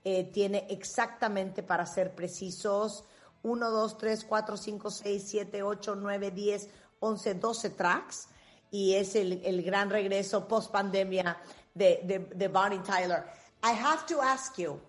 eh, 0.04 0.30
tiene 0.32 0.68
exactamente, 0.70 1.64
para 1.64 1.84
ser 1.84 2.14
precisos, 2.14 3.02
1, 3.42 3.70
2, 3.70 3.98
3, 3.98 4.24
4, 4.24 4.56
5, 4.56 4.90
6, 4.90 5.24
7, 5.26 5.62
8, 5.64 5.96
9, 5.96 6.30
10, 6.30 6.68
11, 7.00 7.34
12 7.34 7.70
tracks. 7.70 8.28
Y 8.74 8.94
es 8.94 9.14
el, 9.14 9.40
el 9.44 9.62
gran 9.62 9.88
regreso 9.88 10.48
post 10.48 10.72
pandemia 10.72 11.36
de, 11.74 12.00
de, 12.04 12.18
de 12.34 12.48
Bonnie 12.48 12.80
Tyler. 12.80 13.24
I 13.62 13.70
have 13.70 14.04
to 14.06 14.20
ask 14.20 14.58
you, 14.58 14.80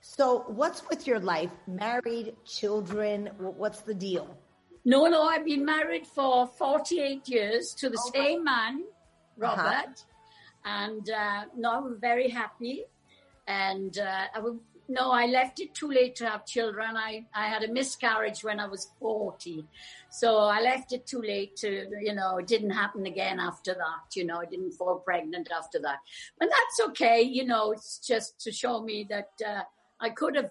so 0.00 0.44
what's 0.48 0.82
with 0.88 1.06
your 1.06 1.20
life? 1.20 1.50
Married, 1.66 2.34
children, 2.44 3.30
what's 3.38 3.82
the 3.82 3.94
deal? 3.94 4.26
No, 4.84 5.06
no, 5.06 5.22
I've 5.22 5.44
been 5.44 5.64
married 5.64 6.06
for 6.06 6.46
48 6.46 7.28
years 7.28 7.74
to 7.74 7.90
the 7.90 7.98
okay. 8.08 8.18
same 8.18 8.44
man, 8.44 8.84
Robert. 9.36 9.64
Uh 9.64 10.06
-huh. 10.06 10.82
And 10.84 11.08
uh, 11.08 11.42
no, 11.54 11.70
I'm 11.78 12.00
very 12.00 12.30
happy. 12.30 12.86
and 13.46 13.98
uh, 13.98 14.24
I 14.34 14.40
would, 14.40 14.58
no, 14.88 15.10
I 15.10 15.26
left 15.26 15.60
it 15.60 15.74
too 15.74 15.88
late 15.88 16.16
to 16.16 16.28
have 16.28 16.46
children. 16.46 16.96
I, 16.96 17.26
I 17.34 17.48
had 17.48 17.62
a 17.64 17.72
miscarriage 17.72 18.44
when 18.44 18.60
I 18.60 18.66
was 18.66 18.88
40. 19.00 19.64
So 20.10 20.38
I 20.38 20.60
left 20.60 20.92
it 20.92 21.06
too 21.06 21.20
late 21.20 21.56
to, 21.56 21.86
you 22.00 22.14
know, 22.14 22.38
it 22.38 22.46
didn't 22.46 22.70
happen 22.70 23.06
again 23.06 23.40
after 23.40 23.74
that. 23.74 24.14
You 24.14 24.24
know, 24.24 24.38
I 24.38 24.46
didn't 24.46 24.72
fall 24.72 24.96
pregnant 24.96 25.48
after 25.56 25.78
that. 25.80 25.98
But 26.38 26.48
that's 26.50 26.88
okay. 26.90 27.22
You 27.22 27.44
know, 27.44 27.72
it's 27.72 27.98
just 27.98 28.40
to 28.40 28.52
show 28.52 28.80
me 28.82 29.06
that 29.10 29.30
uh, 29.46 29.62
I 30.00 30.10
could 30.10 30.36
have 30.36 30.50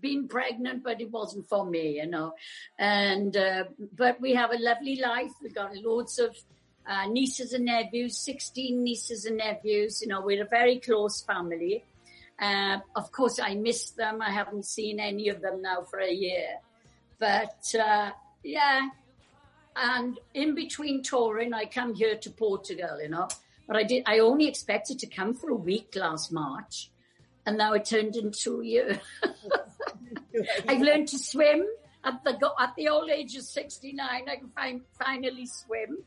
been 0.00 0.28
pregnant, 0.28 0.84
but 0.84 1.00
it 1.00 1.10
wasn't 1.10 1.48
for 1.48 1.66
me, 1.66 1.96
you 1.96 2.06
know. 2.06 2.34
And, 2.78 3.36
uh, 3.36 3.64
but 3.96 4.20
we 4.20 4.34
have 4.34 4.52
a 4.52 4.58
lovely 4.58 5.00
life. 5.00 5.32
We've 5.42 5.54
got 5.54 5.76
loads 5.76 6.18
of 6.18 6.36
uh, 6.88 7.06
nieces 7.08 7.52
and 7.52 7.64
nephews, 7.64 8.16
16 8.18 8.82
nieces 8.82 9.24
and 9.24 9.38
nephews. 9.38 10.00
You 10.02 10.08
know, 10.08 10.20
we're 10.20 10.44
a 10.44 10.48
very 10.48 10.78
close 10.78 11.20
family. 11.20 11.84
Uh, 12.38 12.78
of 12.94 13.10
course, 13.12 13.38
I 13.38 13.54
miss 13.54 13.90
them. 13.90 14.20
I 14.20 14.30
haven't 14.30 14.66
seen 14.66 15.00
any 15.00 15.28
of 15.28 15.40
them 15.40 15.62
now 15.62 15.82
for 15.82 15.98
a 15.98 16.12
year. 16.12 16.60
But 17.18 17.74
uh, 17.78 18.10
yeah, 18.44 18.88
and 19.74 20.18
in 20.34 20.54
between 20.54 21.02
touring, 21.02 21.54
I 21.54 21.64
come 21.64 21.94
here 21.94 22.16
to 22.16 22.30
Portugal, 22.30 23.00
you 23.00 23.08
know. 23.08 23.28
But 23.66 23.76
I 23.76 23.82
did. 23.82 24.02
I 24.06 24.18
only 24.18 24.48
expected 24.48 24.98
to 25.00 25.06
come 25.06 25.34
for 25.34 25.50
a 25.50 25.54
week 25.54 25.94
last 25.96 26.30
March, 26.30 26.90
and 27.46 27.58
now 27.58 27.72
it 27.72 27.86
turned 27.86 28.16
into 28.16 28.60
a 28.60 28.64
year. 28.64 29.00
I've 30.68 30.82
learned 30.82 31.08
to 31.08 31.18
swim 31.18 31.66
at 32.04 32.22
the 32.22 32.50
at 32.60 32.74
the 32.76 32.88
old 32.88 33.10
age 33.10 33.34
of 33.36 33.42
sixty 33.42 33.92
nine. 33.92 34.28
I 34.28 34.36
can 34.36 34.82
finally 34.98 35.46
swim. 35.46 36.04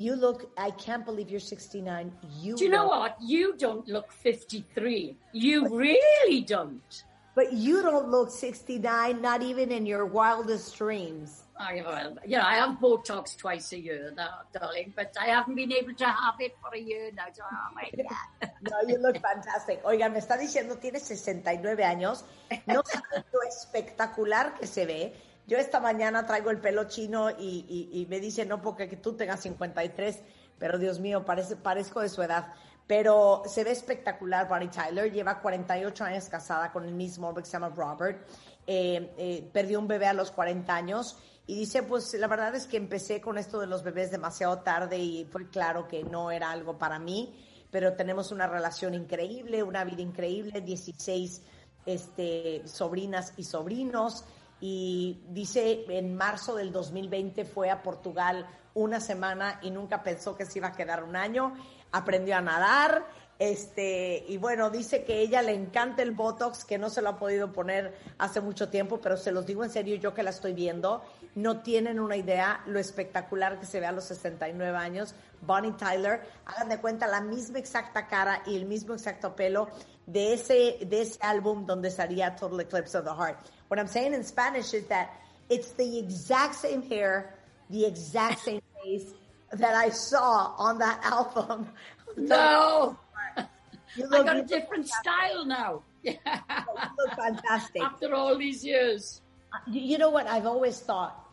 You 0.00 0.16
look, 0.16 0.50
I 0.56 0.70
can't 0.70 1.04
believe 1.04 1.28
you're 1.28 1.40
69. 1.40 2.10
You 2.40 2.56
Do 2.56 2.64
you 2.64 2.70
know 2.70 2.86
what? 2.86 3.18
You 3.20 3.54
don't 3.58 3.86
look 3.86 4.10
53. 4.10 5.14
You 5.34 5.68
but, 5.68 5.72
really 5.72 6.40
don't. 6.40 7.04
But 7.34 7.52
you 7.52 7.82
don't 7.82 8.08
look 8.08 8.30
69, 8.30 9.20
not 9.20 9.42
even 9.42 9.70
in 9.70 9.84
your 9.84 10.06
wildest 10.06 10.74
dreams. 10.78 11.42
I, 11.58 11.82
well, 11.84 12.16
you 12.26 12.38
know, 12.38 12.44
I 12.44 12.54
have 12.54 12.78
Botox 12.78 13.36
twice 13.36 13.74
a 13.74 13.78
year, 13.78 14.14
now, 14.16 14.40
darling, 14.58 14.94
but 14.96 15.14
I 15.20 15.26
haven't 15.26 15.54
been 15.54 15.70
able 15.70 15.92
to 15.92 16.06
have 16.06 16.40
it 16.40 16.56
for 16.62 16.74
a 16.74 16.80
year 16.80 17.10
now. 17.14 17.24
So, 17.34 17.42
oh 17.44 17.74
my 17.74 17.90
God. 18.40 18.50
no, 18.70 18.88
you 18.88 18.96
look 19.02 19.20
fantastic. 19.20 19.84
Oiga, 19.84 20.08
me 20.08 20.18
está 20.18 20.38
diciendo, 20.38 20.78
tienes 20.78 21.02
69 21.02 21.84
años. 21.84 22.24
No 22.66 22.82
sabes 22.86 23.26
lo 23.34 23.42
espectacular 23.42 24.54
que 24.58 24.66
se 24.66 24.86
ve 24.86 25.12
yo 25.46 25.58
esta 25.58 25.80
mañana 25.80 26.26
traigo 26.26 26.50
el 26.50 26.60
pelo 26.60 26.84
chino 26.84 27.30
y, 27.30 28.06
me 28.08 28.20
dice, 28.20 28.46
no 28.46 28.60
porque 28.62 28.86
tú 28.96 29.14
tengas 29.14 29.40
53, 29.40 30.22
pero 30.58 30.78
Dios 30.78 31.00
mío, 31.00 31.24
parezco 31.24 32.00
de 32.00 32.08
su 32.08 32.22
edad. 32.22 32.52
Pero 32.86 33.42
se 33.46 33.62
ve 33.62 33.70
espectacular 33.70 34.48
Bonnie 34.48 34.68
Tyler, 34.68 35.12
lleva 35.12 35.40
48 35.40 36.04
años 36.04 36.28
casada 36.28 36.72
con 36.72 36.84
el 36.84 36.92
mismo 36.92 37.28
hombre 37.28 37.44
que 37.44 37.48
se 37.48 37.52
llama 37.52 37.68
Robert, 37.68 38.26
eh, 38.66 39.12
eh, 39.16 39.48
perdió 39.52 39.78
un 39.78 39.86
bebé 39.86 40.06
a 40.06 40.12
los 40.12 40.30
40 40.32 40.74
años 40.74 41.16
y 41.46 41.56
dice, 41.56 41.82
pues 41.82 42.14
la 42.14 42.28
verdad 42.28 42.54
es 42.54 42.66
que 42.66 42.76
empecé 42.76 43.20
con 43.20 43.38
esto 43.38 43.58
de 43.58 43.66
los 43.66 43.82
bebés 43.82 44.10
demasiado 44.10 44.58
tarde 44.60 44.98
y 44.98 45.24
fue 45.24 45.48
claro 45.50 45.88
que 45.88 46.04
no 46.04 46.30
era 46.30 46.50
algo 46.50 46.78
para 46.78 46.98
mí, 47.00 47.34
pero 47.72 47.94
tenemos 47.94 48.30
una 48.30 48.46
relación 48.46 48.94
increíble, 48.94 49.62
una 49.62 49.82
vida 49.82 50.02
increíble, 50.02 50.60
16 50.60 51.42
este, 51.86 52.62
sobrinas 52.66 53.32
y 53.36 53.44
sobrinos. 53.44 54.24
Y 54.60 55.22
dice, 55.28 55.84
en 55.88 56.14
marzo 56.14 56.54
del 56.54 56.72
2020 56.72 57.44
fue 57.44 57.70
a 57.70 57.82
Portugal 57.82 58.46
una 58.74 59.00
semana 59.00 59.58
y 59.62 59.70
nunca 59.70 60.02
pensó 60.02 60.36
que 60.36 60.44
se 60.44 60.58
iba 60.58 60.68
a 60.68 60.72
quedar 60.72 61.02
un 61.02 61.16
año. 61.16 61.54
Aprendió 61.92 62.36
a 62.36 62.40
nadar, 62.40 63.04
este, 63.40 64.22
y 64.28 64.36
bueno, 64.36 64.68
dice 64.68 65.02
que 65.02 65.20
ella 65.20 65.40
le 65.40 65.54
encanta 65.54 66.02
el 66.02 66.10
Botox, 66.10 66.66
que 66.66 66.76
no 66.76 66.90
se 66.90 67.00
lo 67.00 67.08
ha 67.08 67.18
podido 67.18 67.52
poner 67.52 67.96
hace 68.18 68.42
mucho 68.42 68.68
tiempo, 68.68 69.00
pero 69.00 69.16
se 69.16 69.32
los 69.32 69.46
digo 69.46 69.64
en 69.64 69.70
serio, 69.70 69.96
yo 69.96 70.12
que 70.12 70.22
la 70.22 70.28
estoy 70.28 70.52
viendo, 70.52 71.02
no 71.36 71.62
tienen 71.62 72.00
una 72.00 72.16
idea 72.16 72.60
lo 72.66 72.78
espectacular 72.78 73.58
que 73.58 73.64
se 73.64 73.80
ve 73.80 73.86
a 73.86 73.92
los 73.92 74.04
69 74.04 74.76
años. 74.76 75.14
Bonnie 75.40 75.72
Tyler, 75.72 76.20
hagan 76.44 76.68
de 76.68 76.82
cuenta 76.82 77.06
la 77.06 77.22
misma 77.22 77.58
exacta 77.58 78.06
cara 78.06 78.42
y 78.44 78.56
el 78.56 78.66
mismo 78.66 78.92
exacto 78.92 79.34
pelo 79.34 79.68
de 80.04 80.34
ese, 80.34 80.76
de 80.84 81.00
ese 81.00 81.18
álbum 81.22 81.64
donde 81.64 81.90
salía 81.90 82.36
Total 82.36 82.60
Eclipse 82.60 82.98
of 82.98 83.04
the 83.04 83.10
Heart. 83.10 83.38
What 83.70 83.78
I'm 83.78 83.86
saying 83.86 84.14
in 84.14 84.24
Spanish 84.24 84.74
is 84.74 84.86
that 84.86 85.14
it's 85.48 85.70
the 85.70 86.00
exact 86.00 86.56
same 86.56 86.82
hair, 86.82 87.34
the 87.70 87.86
exact 87.86 88.40
same 88.40 88.60
face 88.82 89.12
that 89.52 89.76
I 89.76 89.90
saw 89.90 90.56
on 90.58 90.78
that 90.78 90.98
album. 91.04 91.68
No! 92.16 92.98
I 93.36 94.24
got 94.24 94.36
a 94.38 94.42
different 94.42 94.88
style 94.88 95.46
now. 95.46 95.82
you 96.02 96.16
look 96.26 97.14
fantastic. 97.16 97.80
After 97.80 98.12
all 98.12 98.36
these 98.36 98.64
years. 98.64 99.20
Uh, 99.52 99.58
you 99.70 99.98
know 99.98 100.10
what? 100.10 100.26
I've 100.26 100.46
always 100.46 100.80
thought, 100.80 101.24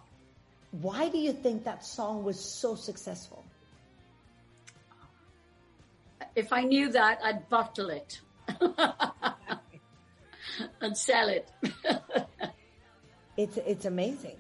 why 0.70 1.10
do 1.10 1.18
you 1.18 1.34
think 1.34 1.64
that 1.64 1.84
song 1.84 2.24
was 2.24 2.40
so 2.40 2.76
successful? 2.76 3.44
If 6.36 6.54
I 6.54 6.62
knew 6.62 6.92
that, 6.92 7.20
I'd 7.24 7.50
bottle 7.50 7.90
it 7.90 8.22
and 10.82 10.96
sell 10.96 11.30
it. 11.30 11.50
It's 13.38 13.58
it's 13.58 13.86
amazing. 13.86 14.38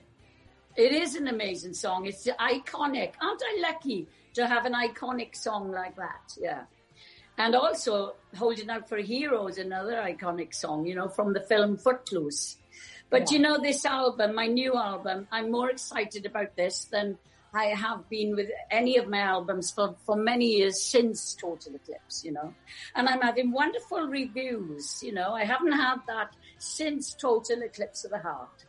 It 0.75 0.91
is 0.91 1.15
an 1.15 1.27
amazing 1.27 1.73
song. 1.73 2.05
It's 2.05 2.27
iconic. 2.27 3.13
Aren't 3.21 3.41
I 3.43 3.59
lucky 3.61 4.07
to 4.33 4.47
have 4.47 4.65
an 4.65 4.73
iconic 4.73 5.35
song 5.35 5.71
like 5.71 5.95
that? 5.95 6.35
Yeah. 6.39 6.63
And 7.39 7.55
also, 7.55 8.15
Holding 8.35 8.69
Out 8.69 8.89
for 8.89 8.97
a 8.97 9.03
Hero 9.03 9.47
is 9.47 9.59
another 9.59 9.95
iconic 9.95 10.53
song, 10.53 10.85
you 10.85 10.95
know, 10.95 11.07
from 11.07 11.33
the 11.33 11.41
film 11.41 11.77
Footloose. 11.77 12.57
But 13.09 13.31
yeah. 13.31 13.37
you 13.37 13.43
know, 13.43 13.57
this 13.59 13.85
album, 13.85 14.35
my 14.35 14.47
new 14.47 14.75
album, 14.75 15.27
I'm 15.31 15.51
more 15.51 15.69
excited 15.69 16.25
about 16.25 16.55
this 16.55 16.85
than 16.85 17.17
I 17.53 17.65
have 17.65 18.09
been 18.09 18.35
with 18.35 18.49
any 18.69 18.97
of 18.97 19.07
my 19.07 19.19
albums 19.19 19.71
for, 19.71 19.95
for 20.05 20.15
many 20.15 20.57
years 20.57 20.81
since 20.81 21.33
Total 21.33 21.73
Eclipse, 21.75 22.23
you 22.23 22.31
know. 22.31 22.53
And 22.95 23.07
I'm 23.07 23.21
having 23.21 23.51
wonderful 23.51 24.01
reviews, 24.01 25.01
you 25.01 25.13
know. 25.13 25.33
I 25.33 25.45
haven't 25.45 25.71
had 25.71 25.97
that 26.07 26.35
since 26.57 27.13
Total 27.13 27.61
Eclipse 27.61 28.03
of 28.03 28.11
the 28.11 28.19
Heart. 28.19 28.65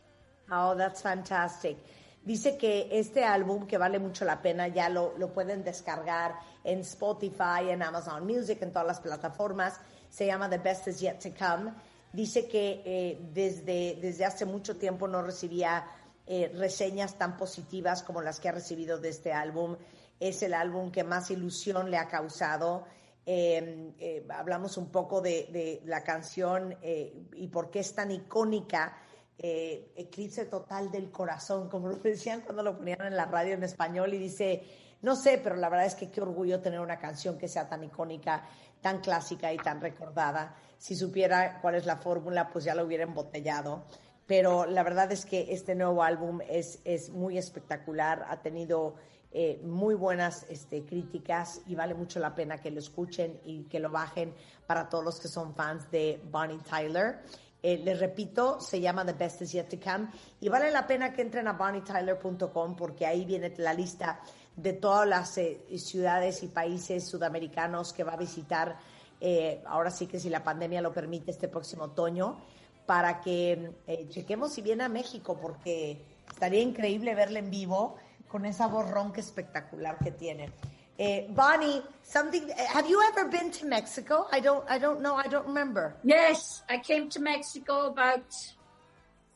Oh, 0.50 0.75
that's 0.76 1.02
fantastic. 1.02 1.76
Dice 2.23 2.59
que 2.59 2.88
este 2.90 3.25
álbum, 3.25 3.67
que 3.67 3.78
vale 3.78 3.99
mucho 3.99 4.25
la 4.25 4.43
pena, 4.43 4.69
ya 4.69 4.88
lo, 4.88 5.17
lo 5.17 5.33
pueden 5.33 5.62
descargar 5.62 6.35
en 6.64 6.81
Spotify, 6.81 7.71
en 7.71 7.83
Amazon 7.83 8.26
Music, 8.26 8.59
en 8.61 8.71
todas 8.71 8.87
las 8.87 9.00
plataformas. 9.00 9.81
Se 10.11 10.26
llama 10.26 10.49
The 10.50 10.59
Best 10.59 10.88
Is 10.88 11.00
Yet 11.00 11.21
to 11.21 11.31
Come. 11.38 11.73
Dice 12.12 12.47
que 12.47 12.83
eh, 12.85 13.19
desde, 13.33 13.99
desde 14.00 14.25
hace 14.25 14.45
mucho 14.45 14.76
tiempo 14.76 15.07
no 15.07 15.23
recibía 15.23 15.87
eh, 16.26 16.52
reseñas 16.55 17.17
tan 17.17 17.37
positivas 17.37 18.02
como 18.02 18.21
las 18.21 18.40
que 18.40 18.49
ha 18.49 18.52
recibido 18.52 18.99
de 18.99 19.11
este 19.11 19.33
álbum. 19.33 19.76
Es 20.19 20.43
el 20.43 20.55
álbum 20.55 20.90
que 20.90 21.05
más 21.05 21.31
ilusión 21.31 21.90
le 21.90 21.97
ha 21.97 22.09
causado. 22.09 22.85
Em, 23.25 23.93
eh, 23.99 24.26
hablamos 24.31 24.76
un 24.76 24.90
poco 24.90 25.21
de, 25.21 25.49
de 25.52 25.83
la 25.85 26.02
canción 26.02 26.76
y 26.83 27.47
por 27.49 27.71
qué 27.71 27.81
es 27.81 27.95
tan 27.95 28.11
icónica 28.11 28.97
eh, 29.38 29.92
eclipse 29.97 30.47
total 30.47 30.90
del 30.90 31.11
corazón, 31.11 31.68
como 31.68 31.88
lo 31.88 31.97
decían 31.97 32.40
cuando 32.40 32.63
lo 32.63 32.76
ponían 32.76 33.02
en 33.02 33.17
la 33.17 33.26
radio 33.26 33.54
en 33.54 33.63
español 33.63 34.13
y 34.13 34.19
dice, 34.19 34.63
no 35.02 35.15
sé, 35.15 35.41
pero 35.43 35.54
la 35.56 35.69
verdad 35.69 35.86
es 35.86 35.95
que 35.95 36.10
qué 36.10 36.21
orgullo 36.21 36.60
tener 36.60 36.80
una 36.80 36.99
canción 36.99 37.39
que 37.39 37.47
sea 37.47 37.69
tan 37.69 37.84
icónica, 37.84 38.45
tan 38.80 39.00
clásica 39.00 39.52
y 39.52 39.56
tan 39.56 39.80
recordada. 39.80 40.56
Si 40.76 40.97
supiera 40.97 41.60
cuál 41.60 41.76
es 41.76 41.86
la 41.86 41.97
fórmula, 41.97 42.49
pues 42.50 42.65
ya 42.65 42.75
lo 42.75 42.84
hubiera 42.84 43.04
embotellado. 43.04 43.84
Pero 44.26 44.67
la 44.67 44.82
verdad 44.82 45.10
es 45.13 45.25
que 45.25 45.52
este 45.52 45.75
nuevo 45.75 46.02
álbum 46.02 46.41
es, 46.49 46.80
es 46.84 47.10
muy 47.10 47.39
espectacular, 47.39 48.26
ha 48.28 48.43
tenido 48.43 48.97
eh, 49.30 49.60
muy 49.63 49.95
buenas 49.95 50.47
este, 50.49 50.84
críticas 50.84 51.60
y 51.67 51.75
vale 51.75 51.95
mucho 51.95 52.19
la 52.19 52.34
pena 52.34 52.60
que 52.60 52.71
lo 52.71 52.78
escuchen 52.78 53.39
y 53.45 53.65
que 53.65 53.78
lo 53.78 53.91
bajen 53.91 54.34
para 54.67 54.89
todos 54.89 55.04
los 55.04 55.21
que 55.21 55.28
son 55.28 55.54
fans 55.54 55.91
de 55.91 56.21
Bonnie 56.30 56.58
Tyler. 56.69 57.21
Eh, 57.60 57.78
les 57.78 57.99
repito, 57.99 58.60
se 58.60 58.80
llama 58.80 59.04
The 59.04 59.14
Best 59.14 59.42
Is 59.42 59.52
Yet 59.52 59.68
to 59.68 59.78
Come 59.82 60.08
y 60.40 60.49
vale 60.49 60.71
la 60.71 60.86
pena 60.86 61.12
que 61.12 61.23
entren 61.23 61.49
a 61.49 61.54
bonnietyler.com 61.54 62.76
porque 62.76 63.04
ahí 63.04 63.25
viene 63.25 63.52
la 63.56 63.75
lista 63.75 64.21
de 64.54 64.75
todas 64.75 65.08
las 65.08 65.36
eh, 65.38 65.66
ciudades 65.76 66.44
y 66.44 66.49
países 66.49 67.04
sudamericanos 67.08 67.92
que 67.92 68.04
va 68.04 68.12
a 68.12 68.16
visitar, 68.16 68.78
eh, 69.21 69.60
ahora 69.66 69.90
sí 69.90 70.06
que 70.06 70.21
si 70.21 70.30
la 70.30 70.44
pandemia 70.44 70.80
lo 70.80 70.92
permite, 70.92 71.32
este 71.32 71.49
próximo 71.49 71.84
otoño, 71.84 72.38
para 72.86 73.21
que 73.21 73.73
chequemos 74.08 74.52
si 74.52 74.62
viene 74.62 74.84
a 74.84 74.88
México 74.88 75.36
porque 75.38 76.00
estaría 76.30 76.62
increíble 76.62 77.14
verle 77.14 77.40
en 77.40 77.50
vivo 77.50 77.97
con 78.28 78.47
esa 78.47 78.66
voz 78.68 78.88
ronca 78.88 79.21
espectacular 79.21 79.99
que 79.99 80.12
tiene. 80.12 80.52
Uh, 80.99 81.21
Bonnie, 81.28 81.82
something. 82.02 82.49
Have 82.49 82.89
you 82.89 83.00
ever 83.08 83.28
been 83.28 83.52
to 83.52 83.67
Mexico? 83.67 84.26
I 84.32 84.41
don't. 84.41 84.65
I 84.69 84.78
don't 84.78 85.00
know. 85.00 85.15
I 85.15 85.28
don't 85.28 85.47
remember. 85.47 85.95
Yes, 86.02 86.63
I 86.69 86.78
came 86.78 87.08
to 87.11 87.21
Mexico 87.21 87.87
about 87.87 88.26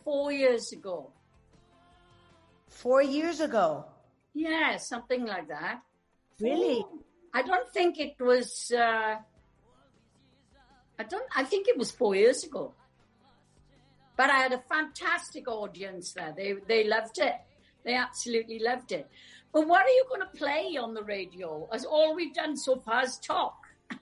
four 0.02 0.32
years 0.32 0.72
ago. 0.72 1.12
Four 2.68 3.02
years 3.02 3.40
ago. 3.40 3.84
Yeah, 4.34 4.76
something 4.78 5.24
like 5.24 5.48
that. 5.48 5.82
Really? 6.40 6.84
I 7.32 7.42
don't 7.42 7.68
think 7.72 8.00
it 8.00 8.16
was. 8.18 8.72
Uh, 8.76 9.16
I 10.98 11.04
don't. 11.08 11.28
I 11.36 11.44
think 11.44 11.68
it 11.68 11.78
was 11.78 11.92
four 11.92 12.16
years 12.16 12.42
ago. 12.42 12.74
But 14.16 14.30
I 14.30 14.38
had 14.38 14.52
a 14.52 14.62
fantastic 14.68 15.46
audience 15.46 16.12
there. 16.12 16.34
They 16.36 16.54
they 16.66 16.88
loved 16.88 17.18
it. 17.18 17.34
They 17.84 17.94
absolutely 17.94 18.58
loved 18.58 18.90
it. 18.90 19.08
But 19.52 19.68
what 19.68 19.82
are 19.82 19.90
you 19.90 20.06
going 20.08 20.22
to 20.22 20.38
play 20.38 20.78
on 20.78 20.94
the 20.94 21.02
radio? 21.02 21.68
As 21.70 21.84
all 21.84 22.14
we've 22.14 22.34
done 22.34 22.56
so 22.56 22.76
far 22.76 23.04
is 23.04 23.18
talk. 23.18 23.56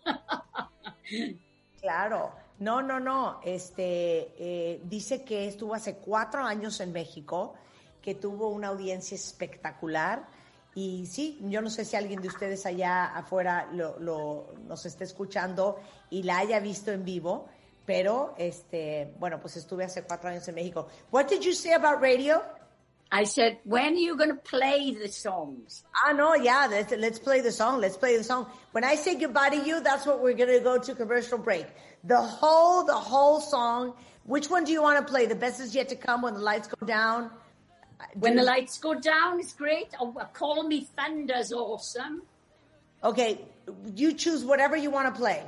claro. 1.83 2.33
No, 2.61 2.81
no, 2.81 2.99
no. 3.01 3.41
Este 3.45 4.33
eh, 4.39 4.81
dice 4.85 5.25
que 5.25 5.49
estuvo 5.49 5.75
hace 5.75 5.97
cuatro 5.97 6.45
años 6.45 6.79
en 6.81 6.93
México, 6.93 7.55
que 8.01 8.15
tuvo 8.15 8.49
una 8.49 8.69
audiencia 8.69 9.17
espectacular. 9.17 10.25
Y 10.75 11.07
sí, 11.07 11.41
yo 11.43 11.61
no 11.61 11.69
sé 11.69 11.85
si 11.85 11.97
alguien 11.97 12.21
de 12.21 12.29
ustedes 12.29 12.65
allá 12.65 13.07
afuera 13.07 13.69
lo, 13.73 14.55
nos 14.69 14.87
esté 14.87 15.03
escuchando 15.03 15.81
y 16.11 16.23
la 16.23 16.39
haya 16.39 16.61
visto 16.61 16.93
en 16.93 17.05
vivo, 17.05 17.49
pero 17.85 18.35
este, 18.39 19.15
bueno, 19.19 19.41
pues 19.41 19.57
estuve 19.57 19.83
hace 19.85 20.05
cuatro 20.05 20.31
años 20.31 20.47
en 20.47 20.55
México. 20.55 20.87
What 21.11 21.27
did 21.27 21.41
you 21.41 21.53
say 21.53 21.73
about 21.73 22.01
radio? 22.01 22.41
I 23.13 23.25
said, 23.25 23.59
when 23.65 23.95
are 23.95 23.97
you 23.97 24.17
going 24.17 24.29
to 24.29 24.37
play 24.37 24.95
the 24.95 25.09
songs? 25.09 25.83
I 26.05 26.13
know, 26.13 26.35
yeah, 26.35 26.69
let's, 26.71 26.93
let's 26.97 27.19
play 27.19 27.41
the 27.41 27.51
song. 27.51 27.81
Let's 27.81 27.97
play 27.97 28.17
the 28.17 28.23
song. 28.23 28.47
When 28.71 28.85
I 28.85 28.95
say 28.95 29.17
goodbye 29.17 29.51
to 29.51 29.57
you, 29.57 29.81
that's 29.81 30.07
what 30.07 30.23
we're 30.23 30.35
going 30.35 30.51
to 30.57 30.61
go 30.61 30.79
to 30.79 30.95
commercial 30.95 31.39
break. 31.39 31.67
The 32.05 32.21
whole, 32.21 32.85
the 32.85 32.95
whole 32.95 33.41
song. 33.41 33.95
Which 34.25 34.49
one 34.49 34.63
do 34.65 34.71
you 34.71 34.81
want 34.83 35.05
to 35.05 35.13
play? 35.13 35.27
The 35.27 35.35
best 35.35 35.61
is 35.61 35.75
yet 35.75 35.89
to 35.89 35.97
come 35.97 36.23
when 36.23 36.35
the 36.35 36.41
lights 36.41 36.69
go 36.69 36.87
down. 36.87 37.31
When 38.15 38.37
the 38.37 38.45
lights 38.45 38.79
go 38.79 38.95
down 38.95 39.41
is 39.41 39.53
great. 39.53 39.89
Oh, 40.01 40.15
call 40.33 40.63
me 40.63 40.87
Thunder's 40.97 41.53
awesome. 41.53 42.23
Okay, 43.03 43.41
you 43.97 44.13
choose 44.13 44.45
whatever 44.45 44.77
you 44.77 44.91
want 44.91 45.13
to 45.13 45.19
play. 45.19 45.43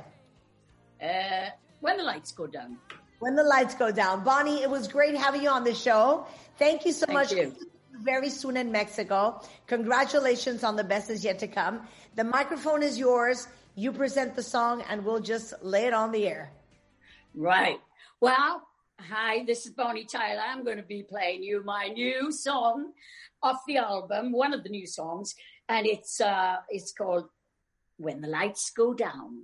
Uh, 1.01 1.49
when 1.79 1.97
the 1.97 2.03
lights 2.03 2.31
go 2.31 2.47
down. 2.47 2.77
When 3.23 3.35
the 3.35 3.43
lights 3.43 3.73
go 3.73 3.89
down. 3.89 4.25
Bonnie, 4.25 4.63
it 4.63 4.69
was 4.69 4.89
great 4.89 5.15
having 5.15 5.43
you 5.43 5.49
on 5.49 5.63
the 5.63 5.73
show. 5.73 6.27
Thank 6.59 6.85
you 6.85 6.91
so 6.91 7.05
Thank 7.05 7.19
much. 7.19 7.31
You. 7.31 7.55
Very 8.01 8.29
soon 8.29 8.57
in 8.57 8.69
Mexico. 8.69 9.41
Congratulations 9.65 10.61
on 10.61 10.75
the 10.75 10.83
best 10.83 11.09
is 11.09 11.23
yet 11.23 11.39
to 11.39 11.47
come. 11.47 11.87
The 12.15 12.25
microphone 12.25 12.83
is 12.83 12.99
yours. 12.99 13.47
You 13.75 13.93
present 13.93 14.35
the 14.35 14.43
song 14.43 14.83
and 14.89 15.05
we'll 15.05 15.21
just 15.21 15.53
lay 15.61 15.85
it 15.85 15.93
on 15.93 16.11
the 16.11 16.27
air. 16.27 16.51
Right. 17.33 17.79
Well, 18.19 18.61
hi, 18.99 19.45
this 19.45 19.65
is 19.65 19.71
Bonnie 19.71 20.03
Tyler. 20.03 20.41
I'm 20.45 20.65
going 20.65 20.75
to 20.75 20.83
be 20.83 21.03
playing 21.03 21.43
you 21.43 21.63
my 21.63 21.87
new 21.87 22.29
song 22.29 22.91
off 23.41 23.61
the 23.65 23.77
album, 23.77 24.33
one 24.33 24.53
of 24.53 24.63
the 24.63 24.69
new 24.69 24.85
songs, 24.85 25.33
and 25.69 25.87
it's 25.87 26.19
uh 26.19 26.57
it's 26.67 26.91
called 26.91 27.29
When 27.95 28.19
the 28.19 28.27
Lights 28.27 28.69
Go 28.75 28.93
Down. 28.93 29.43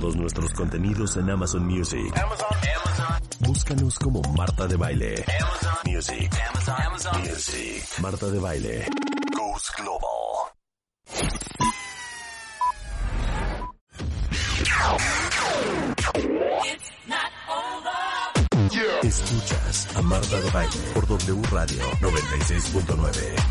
Todos 0.00 0.16
nuestros 0.16 0.50
contenidos 0.54 1.18
en 1.18 1.28
Amazon 1.28 1.66
Music. 1.66 2.14
Búscanos 3.40 3.98
como 3.98 4.22
Marta 4.34 4.66
de 4.66 4.76
Baile. 4.76 5.22
Music. 5.84 6.32
Music. 7.18 7.82
Marta 8.00 8.26
de 8.30 8.38
Baile. 8.38 8.86
Goes 9.36 9.70
Global. 9.76 10.22
Escuchas 19.02 19.88
a 19.94 20.00
Marta 20.00 20.40
de 20.40 20.50
Baile 20.52 20.80
por 20.94 21.06
W 21.06 21.42
Radio 21.50 21.82
96.9. 22.00 23.41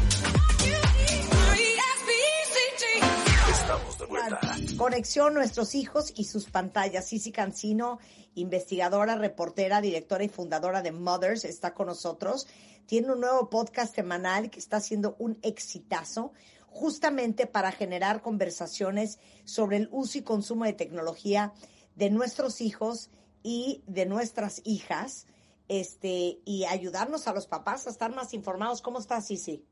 Nuestros 5.13 5.75
hijos 5.75 6.13
y 6.15 6.23
sus 6.23 6.49
pantallas. 6.49 7.09
Cici 7.09 7.33
Cancino, 7.33 7.99
investigadora, 8.33 9.15
reportera, 9.15 9.81
directora 9.81 10.23
y 10.23 10.29
fundadora 10.29 10.81
de 10.81 10.93
Mothers, 10.93 11.43
está 11.43 11.73
con 11.73 11.87
nosotros. 11.87 12.47
Tiene 12.85 13.11
un 13.11 13.19
nuevo 13.19 13.49
podcast 13.49 13.93
semanal 13.93 14.49
que 14.49 14.59
está 14.59 14.77
haciendo 14.77 15.17
un 15.19 15.37
exitazo, 15.41 16.31
justamente 16.67 17.45
para 17.45 17.73
generar 17.73 18.21
conversaciones 18.21 19.19
sobre 19.43 19.77
el 19.77 19.89
uso 19.91 20.17
y 20.17 20.21
consumo 20.21 20.63
de 20.63 20.73
tecnología 20.73 21.51
de 21.95 22.09
nuestros 22.09 22.61
hijos 22.61 23.09
y 23.43 23.83
de 23.87 24.05
nuestras 24.05 24.61
hijas, 24.63 25.27
este, 25.67 26.39
y 26.45 26.63
ayudarnos 26.63 27.27
a 27.27 27.33
los 27.33 27.47
papás 27.47 27.85
a 27.85 27.89
estar 27.89 28.15
más 28.15 28.33
informados. 28.33 28.81
¿Cómo 28.81 28.99
estás, 28.99 29.27
Cici? 29.27 29.65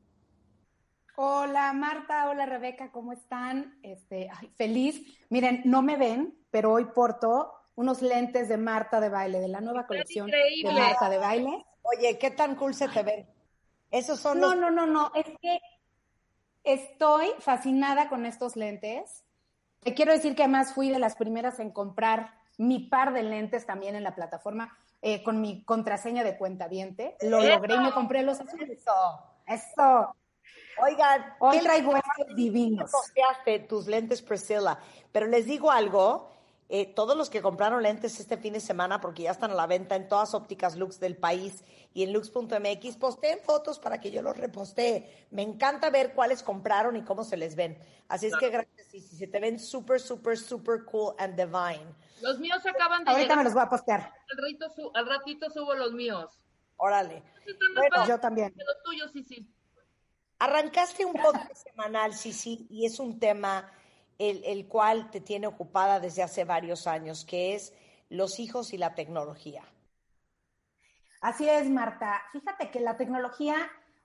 Hola 1.22 1.74
Marta, 1.74 2.30
hola 2.30 2.46
Rebeca, 2.46 2.90
¿cómo 2.90 3.12
están? 3.12 3.78
Este, 3.82 4.30
ay, 4.34 4.48
feliz. 4.56 5.04
Miren, 5.28 5.60
no 5.66 5.82
me 5.82 5.98
ven, 5.98 6.34
pero 6.50 6.72
hoy 6.72 6.86
porto 6.94 7.52
unos 7.74 8.00
lentes 8.00 8.48
de 8.48 8.56
Marta 8.56 9.00
de 9.00 9.10
baile, 9.10 9.38
de 9.38 9.48
la 9.48 9.60
nueva 9.60 9.86
colección 9.86 10.28
increíble. 10.28 10.72
de 10.72 10.80
Marta 10.80 11.10
de 11.10 11.18
baile. 11.18 11.66
Oye, 11.82 12.18
¿qué 12.18 12.30
tan 12.30 12.54
cool 12.54 12.72
se 12.72 12.88
te 12.88 13.02
ven? 13.02 13.28
Esos 13.90 14.18
son 14.18 14.40
No, 14.40 14.54
los... 14.54 14.56
no, 14.56 14.70
no, 14.70 14.86
no, 14.86 15.12
es 15.14 15.26
que 15.42 15.60
estoy 16.64 17.26
fascinada 17.40 18.08
con 18.08 18.24
estos 18.24 18.56
lentes. 18.56 19.22
Te 19.80 19.92
quiero 19.92 20.12
decir 20.12 20.34
que 20.34 20.44
además 20.44 20.72
fui 20.72 20.88
de 20.88 20.98
las 20.98 21.16
primeras 21.16 21.60
en 21.60 21.70
comprar 21.70 22.32
mi 22.56 22.78
par 22.88 23.12
de 23.12 23.24
lentes 23.24 23.66
también 23.66 23.94
en 23.94 24.04
la 24.04 24.14
plataforma 24.14 24.74
eh, 25.02 25.22
con 25.22 25.42
mi 25.42 25.64
contraseña 25.64 26.24
de 26.24 26.38
cuenta 26.38 26.66
viente. 26.66 27.18
Lo 27.20 27.42
logré 27.42 27.74
y 27.74 27.80
me 27.80 27.92
compré 27.92 28.22
los 28.22 28.40
azules. 28.40 28.70
Eso. 29.46 30.16
Oigan, 30.82 31.34
Hoy 31.38 31.58
¿qué 31.58 31.62
traigo 31.64 31.96
estos 31.96 32.34
divinos. 32.36 32.90
posteaste 32.90 33.58
tus 33.60 33.86
lentes 33.86 34.22
Priscilla, 34.22 34.78
pero 35.12 35.26
les 35.26 35.46
digo 35.46 35.70
algo, 35.70 36.30
eh, 36.68 36.86
todos 36.94 37.16
los 37.16 37.28
que 37.30 37.42
compraron 37.42 37.82
lentes 37.82 38.18
este 38.20 38.36
fin 38.36 38.52
de 38.52 38.60
semana, 38.60 39.00
porque 39.00 39.22
ya 39.24 39.32
están 39.32 39.50
a 39.50 39.54
la 39.54 39.66
venta 39.66 39.96
en 39.96 40.08
todas 40.08 40.34
ópticas 40.34 40.76
Lux 40.76 41.00
del 41.00 41.16
país 41.16 41.64
y 41.92 42.04
en 42.04 42.12
lux.mx, 42.12 42.96
posteen 42.96 43.40
fotos 43.40 43.78
para 43.80 44.00
que 44.00 44.10
yo 44.12 44.22
los 44.22 44.36
repostee. 44.36 45.26
Me 45.32 45.42
encanta 45.42 45.90
ver 45.90 46.14
cuáles 46.14 46.42
compraron 46.42 46.96
y 46.96 47.02
cómo 47.02 47.24
se 47.24 47.36
les 47.36 47.56
ven. 47.56 47.76
Así 48.08 48.26
es 48.26 48.36
que 48.36 48.50
gracias, 48.50 48.94
y 48.94 49.00
si 49.00 49.16
se 49.16 49.26
te 49.26 49.40
ven 49.40 49.58
súper, 49.58 50.00
súper, 50.00 50.38
súper 50.38 50.84
cool 50.84 51.14
and 51.18 51.34
divine. 51.36 51.92
Los 52.22 52.38
míos 52.38 52.64
acaban 52.66 53.04
de 53.04 53.10
Ahorita 53.10 53.34
me 53.36 53.44
los 53.44 53.52
voy 53.54 53.62
a 53.62 53.68
postear. 53.68 54.00
Al 54.30 54.36
ratito, 54.38 54.68
su- 54.70 54.90
al 54.94 55.06
ratito 55.08 55.50
subo 55.50 55.74
los 55.74 55.92
míos. 55.92 56.30
Órale. 56.76 57.22
Bueno, 57.76 58.06
Yo 58.06 58.18
también. 58.20 58.54
Los 58.56 58.82
tuyos, 58.84 59.10
sí, 59.12 59.22
sí. 59.24 59.46
Arrancaste 60.40 61.04
un 61.04 61.12
podcast 61.12 61.68
semanal, 61.68 62.14
sí, 62.14 62.32
sí, 62.32 62.66
y 62.70 62.86
es 62.86 62.98
un 62.98 63.18
tema 63.20 63.70
el, 64.18 64.42
el 64.44 64.66
cual 64.66 65.10
te 65.10 65.20
tiene 65.20 65.46
ocupada 65.46 66.00
desde 66.00 66.22
hace 66.22 66.44
varios 66.44 66.86
años, 66.86 67.26
que 67.26 67.54
es 67.54 67.74
los 68.08 68.40
hijos 68.40 68.72
y 68.72 68.78
la 68.78 68.94
tecnología. 68.94 69.62
Así 71.20 71.46
es, 71.46 71.68
Marta. 71.68 72.22
Fíjate 72.32 72.70
que 72.70 72.80
la 72.80 72.96
tecnología 72.96 73.54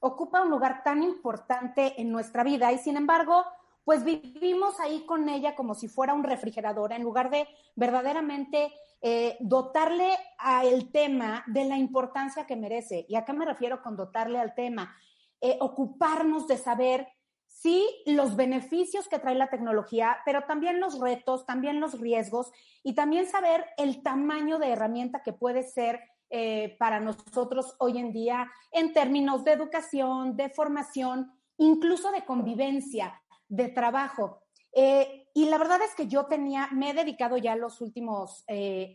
ocupa 0.01 0.41
un 0.41 0.49
lugar 0.49 0.83
tan 0.83 1.03
importante 1.03 1.99
en 2.01 2.11
nuestra 2.11 2.43
vida 2.43 2.71
y 2.73 2.79
sin 2.79 2.97
embargo, 2.97 3.45
pues 3.85 4.03
vivimos 4.03 4.77
ahí 4.81 5.05
con 5.05 5.29
ella 5.29 5.55
como 5.55 5.73
si 5.73 5.87
fuera 5.87 6.13
un 6.13 6.23
refrigerador 6.23 6.91
en 6.91 7.03
lugar 7.03 7.29
de 7.29 7.47
verdaderamente 7.75 8.73
eh, 9.01 9.37
dotarle 9.39 10.17
al 10.37 10.91
tema 10.91 11.43
de 11.47 11.63
la 11.65 11.77
importancia 11.77 12.45
que 12.45 12.55
merece. 12.55 13.05
¿Y 13.07 13.15
a 13.15 13.23
qué 13.23 13.31
me 13.31 13.45
refiero 13.45 13.81
con 13.81 13.95
dotarle 13.95 14.39
al 14.39 14.53
tema? 14.53 14.97
Eh, 15.41 15.57
ocuparnos 15.59 16.47
de 16.47 16.57
saber 16.57 17.07
sí 17.47 17.87
los 18.05 18.35
beneficios 18.35 19.07
que 19.07 19.19
trae 19.19 19.35
la 19.35 19.49
tecnología, 19.49 20.17
pero 20.25 20.43
también 20.45 20.79
los 20.79 20.99
retos, 20.99 21.45
también 21.45 21.79
los 21.79 21.99
riesgos 21.99 22.51
y 22.83 22.95
también 22.95 23.27
saber 23.27 23.65
el 23.77 24.01
tamaño 24.01 24.59
de 24.59 24.69
herramienta 24.69 25.23
que 25.23 25.33
puede 25.33 25.63
ser 25.63 25.99
eh, 26.29 26.75
para 26.79 26.99
nosotros 26.99 27.75
hoy 27.79 27.97
en 27.97 28.11
día 28.11 28.49
en 28.71 28.93
términos 28.93 29.43
de 29.43 29.51
educación, 29.51 30.35
de 30.35 30.49
formación, 30.49 31.31
incluso 31.57 32.11
de 32.11 32.25
convivencia, 32.25 33.21
de 33.47 33.69
trabajo. 33.69 34.41
Eh, 34.71 35.27
y 35.33 35.45
la 35.45 35.57
verdad 35.57 35.81
es 35.81 35.93
que 35.95 36.07
yo 36.07 36.25
tenía, 36.25 36.69
me 36.71 36.89
he 36.89 36.93
dedicado 36.93 37.37
ya 37.37 37.55
los 37.55 37.81
últimos 37.81 38.45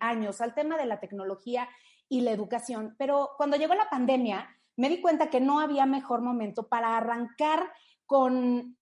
años 0.00 0.40
al 0.40 0.54
tema 0.54 0.76
de 0.76 0.86
la 0.86 1.00
tecnología 1.00 1.68
y 2.08 2.22
la 2.22 2.32
educación, 2.32 2.96
pero 2.98 3.30
cuando 3.36 3.56
llegó 3.56 3.74
la 3.74 3.90
pandemia 3.90 4.48
me 4.80 4.88
di 4.88 5.02
cuenta 5.02 5.28
que 5.28 5.40
no 5.40 5.60
había 5.60 5.84
mejor 5.84 6.22
momento 6.22 6.66
para 6.66 6.96
arrancar 6.96 7.70
con 8.06 8.78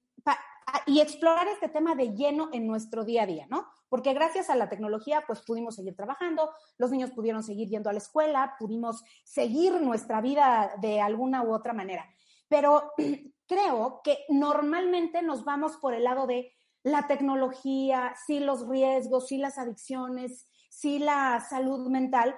y 0.87 1.01
explorar 1.01 1.49
este 1.49 1.69
tema 1.69 1.95
de 1.95 2.15
lleno 2.15 2.51
en 2.53 2.67
nuestro 2.67 3.05
día 3.05 3.25
a 3.25 3.27
día, 3.27 3.47
¿no? 3.51 3.67
Porque 3.89 4.13
gracias 4.13 4.49
a 4.49 4.55
la 4.55 4.69
tecnología, 4.69 5.25
pues 5.27 5.41
pudimos 5.41 5.75
seguir 5.75 5.97
trabajando, 5.97 6.51
los 6.77 6.93
niños 6.93 7.11
pudieron 7.11 7.43
seguir 7.43 7.69
yendo 7.69 7.91
a 7.91 7.93
la 7.93 7.99
escuela, 7.99 8.55
pudimos 8.61 9.03
seguir 9.25 9.81
nuestra 9.81 10.21
vida 10.21 10.73
de 10.81 11.01
alguna 11.01 11.43
u 11.43 11.53
otra 11.53 11.73
manera. 11.73 12.07
Pero 12.49 12.93
creo 13.49 14.01
que 14.05 14.19
normalmente 14.29 15.23
nos 15.23 15.45
vamos 15.45 15.79
por 15.79 15.95
el 15.95 16.05
lado 16.05 16.29
de 16.29 16.53
la 16.85 17.09
tecnología, 17.09 18.15
sí 18.25 18.39
los 18.39 18.69
riesgos, 18.69 19.27
sí 19.27 19.39
las 19.39 19.59
adicciones, 19.59 20.49
sí 20.71 21.01
la 21.01 21.41
salud 21.41 21.89
mental, 21.89 22.37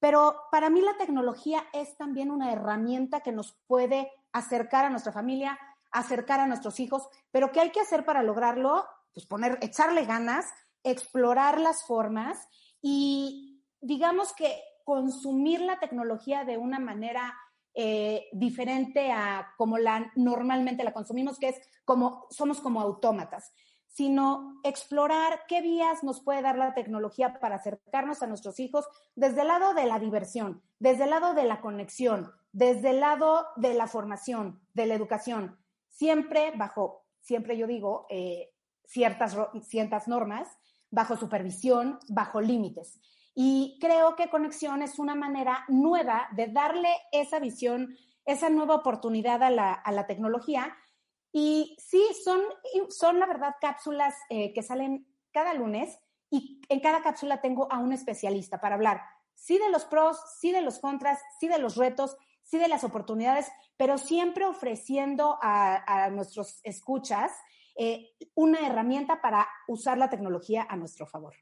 pero 0.00 0.36
para 0.50 0.70
mí 0.70 0.80
la 0.80 0.96
tecnología 0.96 1.64
es 1.72 1.96
también 1.96 2.30
una 2.30 2.52
herramienta 2.52 3.20
que 3.20 3.32
nos 3.32 3.52
puede 3.66 4.10
acercar 4.32 4.84
a 4.84 4.90
nuestra 4.90 5.12
familia, 5.12 5.58
acercar 5.90 6.40
a 6.40 6.46
nuestros 6.46 6.80
hijos, 6.80 7.08
pero 7.30 7.50
¿qué 7.52 7.60
hay 7.60 7.70
que 7.70 7.80
hacer 7.80 8.04
para 8.04 8.22
lograrlo? 8.22 8.86
Pues 9.12 9.26
poner, 9.26 9.58
echarle 9.62 10.04
ganas, 10.04 10.46
explorar 10.84 11.60
las 11.60 11.84
formas 11.84 12.48
y 12.80 13.62
digamos 13.80 14.32
que 14.32 14.62
consumir 14.84 15.60
la 15.60 15.78
tecnología 15.78 16.44
de 16.44 16.56
una 16.56 16.78
manera 16.78 17.34
eh, 17.74 18.28
diferente 18.32 19.12
a 19.12 19.54
como 19.56 19.78
la 19.78 20.10
normalmente 20.16 20.84
la 20.84 20.92
consumimos, 20.92 21.38
que 21.38 21.50
es 21.50 21.60
como 21.84 22.26
somos 22.30 22.60
como 22.60 22.80
autómatas, 22.80 23.52
sino 23.88 24.60
explorar 24.62 25.40
qué 25.48 25.60
vías 25.60 26.04
nos 26.04 26.20
puede 26.20 26.42
dar 26.42 26.56
la 26.56 26.74
tecnología 26.74 27.40
para 27.40 27.56
acercarnos 27.56 28.22
a 28.22 28.26
nuestros 28.26 28.60
hijos 28.60 28.86
desde 29.16 29.40
el 29.40 29.48
lado 29.48 29.74
de 29.74 29.86
la 29.86 29.98
diversión, 29.98 30.62
desde 30.78 31.04
el 31.04 31.10
lado 31.10 31.34
de 31.34 31.44
la 31.44 31.60
conexión, 31.60 32.30
desde 32.52 32.90
el 32.90 33.00
lado 33.00 33.46
de 33.56 33.74
la 33.74 33.86
formación, 33.86 34.60
de 34.74 34.86
la 34.86 34.94
educación, 34.94 35.58
siempre 35.88 36.52
bajo, 36.56 37.04
siempre 37.20 37.56
yo 37.56 37.66
digo, 37.66 38.06
eh, 38.08 38.50
ciertas, 38.86 39.36
ciertas 39.62 40.08
normas, 40.08 40.48
bajo 40.90 41.16
supervisión, 41.16 41.98
bajo 42.08 42.40
límites. 42.40 43.00
Y 43.34 43.78
creo 43.80 44.16
que 44.16 44.30
conexión 44.30 44.82
es 44.82 44.98
una 44.98 45.14
manera 45.14 45.64
nueva 45.68 46.28
de 46.32 46.48
darle 46.48 46.88
esa 47.12 47.38
visión, 47.38 47.96
esa 48.24 48.48
nueva 48.48 48.74
oportunidad 48.76 49.42
a 49.42 49.50
la, 49.50 49.72
a 49.72 49.92
la 49.92 50.06
tecnología. 50.06 50.76
Y 51.32 51.76
sí, 51.78 52.02
son, 52.24 52.40
son 52.90 53.18
la 53.18 53.26
verdad 53.26 53.54
cápsulas 53.60 54.14
eh, 54.30 54.52
que 54.52 54.62
salen 54.62 55.06
cada 55.32 55.54
lunes 55.54 55.98
y 56.30 56.60
en 56.68 56.80
cada 56.80 57.02
cápsula 57.02 57.40
tengo 57.40 57.70
a 57.70 57.78
un 57.78 57.92
especialista 57.92 58.60
para 58.60 58.74
hablar, 58.74 59.02
sí 59.34 59.58
de 59.58 59.70
los 59.70 59.84
pros, 59.84 60.18
sí 60.40 60.52
de 60.52 60.62
los 60.62 60.78
contras, 60.78 61.20
sí 61.38 61.48
de 61.48 61.58
los 61.58 61.76
retos, 61.76 62.16
sí 62.42 62.58
de 62.58 62.68
las 62.68 62.84
oportunidades, 62.84 63.50
pero 63.76 63.98
siempre 63.98 64.46
ofreciendo 64.46 65.38
a, 65.42 66.04
a 66.04 66.10
nuestros 66.10 66.60
escuchas 66.64 67.32
eh, 67.80 68.10
una 68.34 68.66
herramienta 68.66 69.20
para 69.20 69.46
usar 69.68 69.98
la 69.98 70.10
tecnología 70.10 70.66
a 70.68 70.76
nuestro 70.76 71.06
favor. 71.06 71.34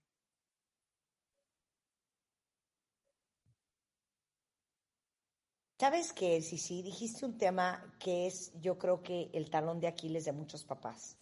¿Sabes 5.79 6.15
qué, 6.15 6.41
sí, 6.41 6.81
Dijiste 6.81 7.27
un 7.27 7.37
tema 7.37 7.95
que 7.99 8.27
es, 8.27 8.51
yo 8.63 8.79
creo 8.79 9.03
que 9.03 9.29
el 9.35 9.51
talón 9.51 9.79
de 9.79 9.89
Aquiles 9.89 10.25
de 10.25 10.33
muchos 10.33 10.65
papás, 10.65 11.19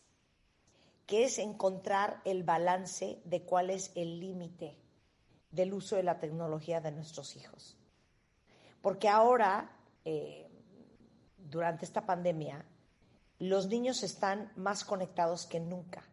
que 1.06 1.24
es 1.24 1.38
encontrar 1.38 2.20
el 2.24 2.44
balance 2.44 3.20
de 3.24 3.42
cuál 3.42 3.70
es 3.70 3.90
el 3.96 4.20
límite 4.20 4.78
del 5.50 5.74
uso 5.74 5.96
de 5.96 6.04
la 6.04 6.20
tecnología 6.20 6.80
de 6.80 6.92
nuestros 6.92 7.34
hijos. 7.34 7.76
Porque 8.80 9.08
ahora, 9.08 9.76
eh, 10.04 10.48
durante 11.36 11.84
esta 11.84 12.06
pandemia, 12.06 12.64
los 13.40 13.66
niños 13.66 14.04
están 14.04 14.52
más 14.54 14.84
conectados 14.84 15.46
que 15.46 15.58
nunca. 15.58 16.04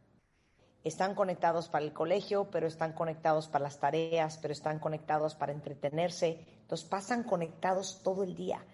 están 0.84 1.14
conectados 1.14 1.70
para 1.70 1.86
el 1.86 1.94
colegio, 1.94 2.50
pero 2.50 2.66
están 2.66 2.94
conectados 2.94 3.48
para 3.48 3.66
las 3.66 3.80
tareas, 3.80 4.40
pero 4.40 4.52
están 4.52 4.80
conectados 4.80 5.36
para 5.36 5.52
entretenerse. 5.52 6.44
Entonces 6.72 6.88
pasan 6.88 7.24
conectados 7.24 8.00
todo 8.02 8.24
el 8.24 8.34
día. 8.34 8.66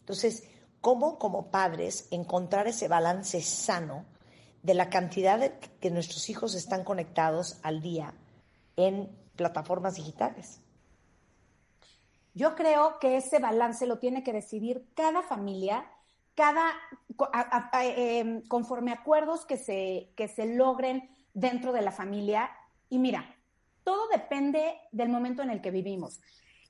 Entonces, 0.00 0.46
¿cómo 0.82 1.18
como 1.18 1.50
padres 1.50 2.06
encontrar 2.10 2.68
ese 2.68 2.86
balance 2.86 3.40
sano 3.40 4.04
de 4.62 4.74
la 4.74 4.90
cantidad 4.90 5.38
de 5.38 5.58
que 5.80 5.90
nuestros 5.90 6.28
hijos 6.28 6.54
están 6.54 6.84
conectados 6.84 7.58
al 7.62 7.80
día 7.80 8.12
en 8.76 9.08
plataformas 9.36 9.94
digitales? 9.94 10.60
Yo 12.34 12.54
creo 12.56 12.98
que 12.98 13.16
ese 13.16 13.38
balance 13.38 13.86
lo 13.86 14.00
tiene 14.00 14.22
que 14.22 14.34
decidir 14.34 14.90
cada 14.94 15.22
familia, 15.22 15.90
cada 16.34 16.74
em, 17.72 18.46
conforme 18.48 18.92
acuerdos 18.92 19.46
que 19.46 19.56
se, 19.56 20.12
que 20.14 20.28
se 20.28 20.44
logren 20.44 21.08
dentro 21.32 21.72
de 21.72 21.80
la 21.80 21.90
familia. 21.90 22.50
Y 22.90 22.98
mira, 22.98 23.34
todo 23.82 24.08
depende 24.08 24.78
del 24.92 25.08
momento 25.08 25.42
en 25.42 25.48
el 25.48 25.62
que 25.62 25.70
vivimos. 25.70 26.20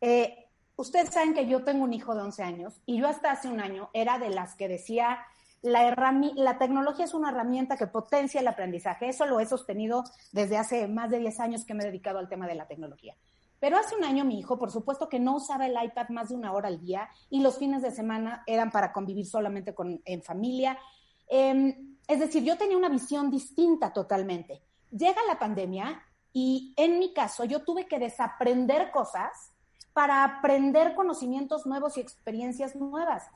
Eh, 0.00 0.45
ustedes 0.76 1.10
saben 1.10 1.34
que 1.34 1.46
yo 1.46 1.64
tengo 1.64 1.84
un 1.84 1.92
hijo 1.92 2.14
de 2.14 2.22
11 2.22 2.42
años 2.42 2.80
y 2.86 2.98
yo 2.98 3.08
hasta 3.08 3.32
hace 3.32 3.48
un 3.48 3.60
año 3.60 3.90
era 3.92 4.18
de 4.18 4.30
las 4.30 4.54
que 4.54 4.68
decía, 4.68 5.18
la, 5.62 6.12
la 6.34 6.58
tecnología 6.58 7.04
es 7.04 7.14
una 7.14 7.30
herramienta 7.30 7.76
que 7.76 7.86
potencia 7.86 8.40
el 8.40 8.48
aprendizaje. 8.48 9.08
Eso 9.08 9.26
lo 9.26 9.40
he 9.40 9.46
sostenido 9.46 10.04
desde 10.32 10.58
hace 10.58 10.86
más 10.86 11.10
de 11.10 11.18
10 11.18 11.40
años 11.40 11.64
que 11.64 11.74
me 11.74 11.82
he 11.82 11.86
dedicado 11.86 12.18
al 12.18 12.28
tema 12.28 12.46
de 12.46 12.54
la 12.54 12.66
tecnología. 12.66 13.16
Pero 13.58 13.78
hace 13.78 13.96
un 13.96 14.04
año 14.04 14.24
mi 14.24 14.38
hijo, 14.38 14.58
por 14.58 14.70
supuesto 14.70 15.08
que 15.08 15.18
no 15.18 15.36
usaba 15.36 15.66
el 15.66 15.76
iPad 15.82 16.10
más 16.10 16.28
de 16.28 16.34
una 16.34 16.52
hora 16.52 16.68
al 16.68 16.80
día 16.80 17.08
y 17.30 17.40
los 17.40 17.58
fines 17.58 17.82
de 17.82 17.90
semana 17.90 18.42
eran 18.46 18.70
para 18.70 18.92
convivir 18.92 19.26
solamente 19.26 19.74
con, 19.74 20.00
en 20.04 20.22
familia. 20.22 20.78
Em, 21.26 21.96
es 22.06 22.20
decir, 22.20 22.44
yo 22.44 22.58
tenía 22.58 22.76
una 22.76 22.90
visión 22.90 23.30
distinta 23.30 23.92
totalmente. 23.92 24.62
Llega 24.90 25.20
la 25.26 25.38
pandemia 25.38 26.02
y 26.32 26.74
en 26.76 26.98
mi 26.98 27.14
caso 27.14 27.44
yo 27.44 27.64
tuve 27.64 27.86
que 27.86 27.98
desaprender 27.98 28.90
cosas 28.90 29.52
para 29.96 30.24
aprender 30.24 30.94
conocimientos 30.94 31.64
nuevos 31.64 31.96
y 31.96 32.02
experiencias 32.02 32.76
nuevas. 32.76 33.30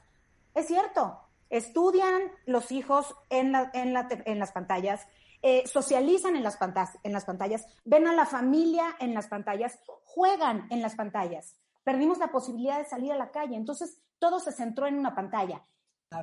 Es 0.54 0.66
cierto, 0.66 1.18
estudian 1.48 2.20
los 2.44 2.70
hijos 2.70 3.16
en, 3.30 3.54
en, 3.72 3.96
en 4.26 4.38
las 4.38 4.52
pantallas, 4.52 5.06
eh, 5.40 5.66
socializan 5.66 6.36
en 6.36 6.42
las, 6.42 6.58
pantallas, 6.58 6.98
en 7.02 7.14
las 7.14 7.24
pantallas, 7.24 7.64
ven 7.86 8.06
a 8.06 8.12
la 8.12 8.26
familia 8.26 8.94
en 9.00 9.14
las 9.14 9.28
pantallas, 9.28 9.78
juegan 10.04 10.66
en 10.68 10.82
las 10.82 10.96
pantallas. 10.96 11.56
Perdimos 11.82 12.18
la 12.18 12.30
posibilidad 12.30 12.76
de 12.76 12.84
salir 12.84 13.10
a 13.12 13.16
la 13.16 13.30
calle, 13.30 13.56
entonces 13.56 13.98
todo 14.18 14.38
se 14.38 14.52
centró 14.52 14.86
en 14.86 14.98
una 14.98 15.14
pantalla. 15.14 15.64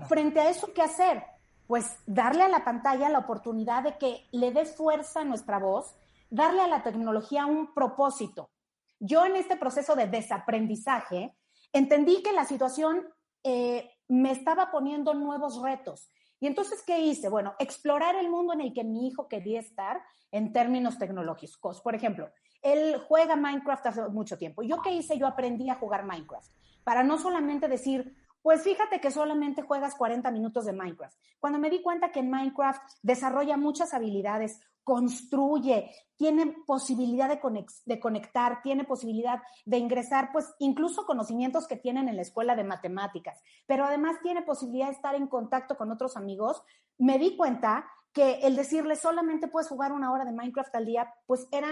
Frente 0.08 0.40
a 0.40 0.50
eso, 0.50 0.72
¿qué 0.72 0.84
hacer? 0.84 1.24
Pues 1.66 1.98
darle 2.06 2.44
a 2.44 2.48
la 2.48 2.64
pantalla 2.64 3.10
la 3.10 3.20
oportunidad 3.20 3.82
de 3.82 3.98
que 3.98 4.28
le 4.32 4.52
dé 4.52 4.66
fuerza 4.66 5.22
a 5.22 5.26
nuestra 5.26 5.58
voz, 5.58 5.96
darle 6.30 6.62
a 6.62 6.68
la 6.68 6.84
tecnología 6.84 7.48
un 7.48 7.74
propósito. 7.74 8.52
Yo 9.00 9.26
en 9.26 9.36
este 9.36 9.58
proceso 9.58 9.96
de 9.96 10.08
desaprendizaje 10.08 11.36
entendí 11.74 12.22
que 12.24 12.34
la 12.34 12.46
situación 12.46 13.08
eh, 13.44 13.90
me 14.08 14.32
estaba 14.32 14.72
poniendo 14.72 15.14
nuevos 15.14 15.62
retos 15.62 16.10
y 16.40 16.48
entonces, 16.48 16.84
¿qué 16.86 17.00
hice? 17.00 17.30
Bueno, 17.30 17.56
explorar 17.60 18.16
el 18.16 18.30
mundo 18.30 18.54
en 18.54 18.62
el 18.62 18.74
que 18.74 18.84
mi 18.84 19.08
hijo 19.08 19.28
quería 19.28 19.60
estar 19.60 20.02
en 20.32 20.54
términos 20.54 20.98
tecnológicos. 21.00 21.82
Por 21.82 21.96
ejemplo, 21.96 22.30
él 22.62 23.02
juega 23.08 23.36
Minecraft 23.36 23.86
hace 23.88 24.08
mucho 24.10 24.38
tiempo. 24.38 24.62
¿Yo 24.62 24.82
qué 24.82 24.92
hice? 24.92 25.18
Yo 25.18 25.26
aprendí 25.26 25.70
a 25.70 25.76
jugar 25.76 26.06
Minecraft. 26.06 26.52
Para 26.84 27.04
no 27.04 27.18
solamente 27.18 27.68
decir, 27.68 28.16
pues 28.42 28.62
fíjate 28.62 29.02
que 29.02 29.10
solamente 29.10 29.64
juegas 29.64 29.96
40 29.96 30.30
minutos 30.32 30.66
de 30.66 30.74
Minecraft. 30.74 31.18
Cuando 31.40 31.60
me 31.60 31.72
di 31.72 31.82
cuenta 31.82 32.12
que 32.12 32.20
en 32.20 32.30
Minecraft 32.30 32.82
desarrolla 33.02 33.58
muchas 33.58 33.94
habilidades, 33.94 34.60
construye, 34.88 35.92
tiene 36.16 36.56
posibilidad 36.66 37.28
de, 37.28 38.00
conectar, 38.00 38.62
tiene 38.62 38.86
posibilidad 38.86 39.42
de 39.66 39.80
ingresar, 39.80 40.32
pues 40.32 40.56
incluso 40.60 41.06
conocimientos 41.06 41.68
que 41.68 41.76
tienen 41.76 42.08
en 42.08 42.16
la 42.16 42.22
escuela 42.22 42.56
de 42.56 42.64
matemáticas, 42.64 43.38
pero 43.66 43.84
además 43.84 44.16
tiene 44.24 44.44
posibilidad 44.44 44.86
de 44.86 44.94
estar 44.94 45.14
en 45.14 45.28
contacto 45.28 45.76
con 45.76 45.92
otros 45.92 46.16
amigos, 46.16 46.64
me 46.98 47.20
di 47.20 47.36
cuenta 47.36 47.86
que 48.14 48.40
el 48.44 48.56
decirle 48.56 48.96
solamente 48.96 49.50
puedes 49.50 49.68
jugar 49.68 49.92
una 49.92 50.14
hora 50.14 50.24
de 50.24 50.32
Minecraft 50.32 50.74
al 50.74 50.86
día, 50.86 51.14
pues 51.26 51.50
era 51.52 51.68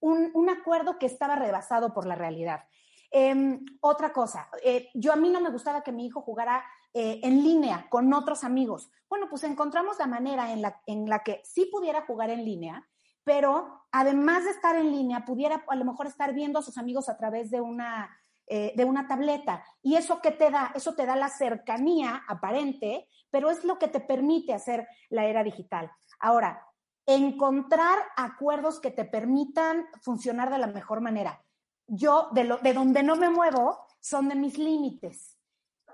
un, 0.00 0.30
un 0.34 0.50
acuerdo 0.50 0.98
que 0.98 1.06
estaba 1.06 1.36
rebasado 1.36 1.94
por 1.94 2.04
la 2.04 2.14
realidad. 2.14 2.64
Em, 3.10 3.64
otra 3.80 4.12
cosa, 4.12 4.50
eh, 4.62 4.90
yo 4.92 5.14
a 5.14 5.16
mí 5.16 5.30
no 5.30 5.40
me 5.40 5.50
gustaba 5.50 5.82
que 5.82 5.92
mi 5.92 6.04
hijo 6.04 6.20
jugara 6.20 6.62
eh, 6.94 7.20
en 7.22 7.42
línea 7.42 7.88
con 7.90 8.12
otros 8.12 8.44
amigos. 8.44 8.90
Bueno, 9.08 9.26
pues 9.28 9.44
encontramos 9.44 9.98
la 9.98 10.06
manera 10.06 10.52
en 10.52 10.62
la, 10.62 10.82
en 10.86 11.08
la 11.08 11.22
que 11.22 11.42
sí 11.44 11.68
pudiera 11.70 12.02
jugar 12.02 12.30
en 12.30 12.44
línea, 12.44 12.88
pero 13.24 13.86
además 13.92 14.44
de 14.44 14.50
estar 14.50 14.76
en 14.76 14.90
línea, 14.90 15.24
pudiera 15.24 15.64
a 15.68 15.76
lo 15.76 15.84
mejor 15.84 16.06
estar 16.06 16.32
viendo 16.34 16.58
a 16.58 16.62
sus 16.62 16.78
amigos 16.78 17.08
a 17.08 17.16
través 17.16 17.50
de 17.50 17.60
una, 17.60 18.10
eh, 18.46 18.72
de 18.76 18.84
una 18.84 19.06
tableta. 19.06 19.64
¿Y 19.82 19.96
eso 19.96 20.20
qué 20.20 20.30
te 20.30 20.50
da? 20.50 20.72
Eso 20.74 20.94
te 20.94 21.06
da 21.06 21.16
la 21.16 21.28
cercanía 21.28 22.22
aparente, 22.28 23.08
pero 23.30 23.50
es 23.50 23.64
lo 23.64 23.78
que 23.78 23.88
te 23.88 24.00
permite 24.00 24.54
hacer 24.54 24.88
la 25.10 25.26
era 25.26 25.44
digital. 25.44 25.90
Ahora, 26.18 26.66
encontrar 27.06 27.98
acuerdos 28.16 28.80
que 28.80 28.90
te 28.90 29.04
permitan 29.04 29.86
funcionar 30.02 30.50
de 30.50 30.58
la 30.58 30.66
mejor 30.66 31.00
manera 31.00 31.42
yo 31.90 32.28
de, 32.32 32.44
lo, 32.44 32.58
de 32.58 32.72
donde 32.72 33.02
no 33.02 33.16
me 33.16 33.28
muevo 33.28 33.78
son 34.00 34.28
de 34.28 34.36
mis 34.36 34.58
límites. 34.58 35.36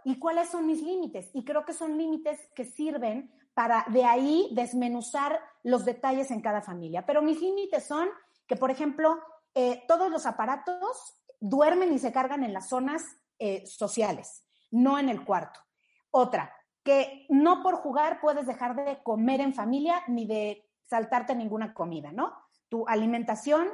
¿Y 0.06 0.20
cuáles 0.20 0.50
son 0.50 0.68
mis 0.68 0.82
límites? 0.82 1.30
Y 1.32 1.44
creo 1.44 1.64
que 1.64 1.72
son 1.72 1.98
límites 1.98 2.38
que 2.54 2.64
sirven 2.64 3.28
para 3.54 3.84
de 3.88 4.04
ahí 4.04 4.48
desmenuzar 4.52 5.40
los 5.64 5.84
detalles 5.84 6.30
en 6.30 6.40
cada 6.40 6.62
familia. 6.62 7.04
Pero 7.04 7.22
mis 7.22 7.40
límites 7.40 7.88
son 7.88 8.08
que, 8.46 8.54
por 8.54 8.70
ejemplo, 8.70 9.18
eh, 9.52 9.82
todos 9.88 10.08
los 10.08 10.24
aparatos 10.24 11.20
duermen 11.40 11.92
y 11.92 11.98
se 11.98 12.12
cargan 12.12 12.44
en 12.44 12.52
las 12.52 12.68
zonas 12.68 13.02
eh, 13.40 13.66
sociales, 13.66 14.44
no 14.70 14.96
en 14.96 15.08
el 15.08 15.24
cuarto. 15.24 15.58
Otra, 16.12 16.54
que 16.84 17.26
no 17.28 17.64
por 17.64 17.74
jugar 17.74 18.20
puedes 18.20 18.46
dejar 18.46 18.76
de 18.76 19.02
comer 19.02 19.40
en 19.40 19.54
familia 19.54 20.04
ni 20.06 20.24
de 20.24 20.70
saltarte 20.84 21.34
ninguna 21.34 21.74
comida, 21.74 22.12
¿no? 22.12 22.32
Tu 22.68 22.86
alimentación 22.86 23.70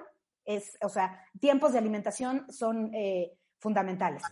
es, 0.46 0.78
o 0.80 0.88
sea, 0.88 1.26
tiempos 1.38 1.72
de 1.72 1.78
alimentación 1.78 2.50
son 2.50 2.90
eh, 2.94 3.36
fundamentales. 3.58 4.22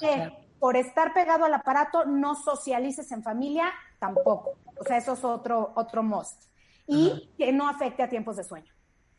que 0.00 0.50
por 0.62 0.76
estar 0.76 1.12
pegado 1.12 1.44
al 1.44 1.54
aparato 1.54 2.04
no 2.04 2.36
socialices 2.36 3.10
en 3.10 3.24
familia, 3.24 3.72
tampoco. 3.98 4.60
O 4.78 4.84
sea, 4.84 4.96
eso 4.96 5.14
es 5.14 5.24
otro, 5.24 5.72
otro 5.74 6.04
must. 6.04 6.44
Y 6.86 7.32
que 7.36 7.52
no 7.52 7.68
afecte 7.68 8.04
a 8.04 8.08
tiempos 8.08 8.36
de 8.36 8.44
sueño. 8.44 8.72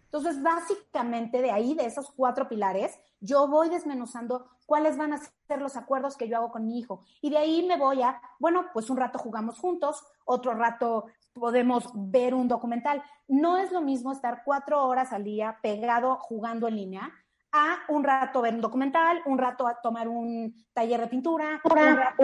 Entonces, 0.06 0.42
básicamente 0.42 1.42
de 1.42 1.52
ahí, 1.52 1.74
de 1.74 1.86
esos 1.86 2.12
cuatro 2.16 2.48
pilares, 2.48 2.98
yo 3.20 3.50
voy 3.50 3.68
desmenuzando 3.68 4.52
cuáles 4.66 4.96
van 4.96 5.12
a 5.12 5.18
ser 5.18 5.62
los 5.62 5.76
acuerdos 5.76 6.16
que 6.16 6.30
yo 6.30 6.38
hago 6.38 6.50
con 6.50 6.66
mi 6.66 6.80
hijo. 6.80 7.04
Y 7.20 7.30
de 7.30 7.40
ahí 7.40 7.68
me 7.68 7.78
voy 7.78 8.02
a, 8.02 8.22
bueno, 8.40 8.68
pues 8.74 8.90
un 8.90 8.96
rato 8.96 9.20
jugamos 9.20 9.60
juntos, 9.60 10.02
otro 10.24 10.54
rato 10.54 11.08
podemos 11.34 11.90
ver 11.94 12.36
un 12.36 12.48
documental. 12.48 13.04
No 13.28 13.58
es 13.58 13.70
lo 13.74 13.82
mismo 13.82 14.14
estar 14.14 14.44
cuatro 14.46 14.88
horas 14.88 15.12
al 15.12 15.26
día 15.26 15.60
pegado 15.62 16.16
jugando 16.22 16.70
en 16.70 16.78
línea 16.78 17.12
a 17.54 17.80
un 17.88 18.04
rato 18.04 18.42
ver 18.42 18.56
un 18.56 18.62
documental, 18.62 19.22
un 19.26 19.38
rato 19.38 19.68
a 19.68 19.80
tomar 19.80 20.08
un 20.08 20.66
taller 20.74 21.00
de 21.00 21.08
pintura, 21.08 21.62
un 21.64 21.96
rato, 21.96 22.24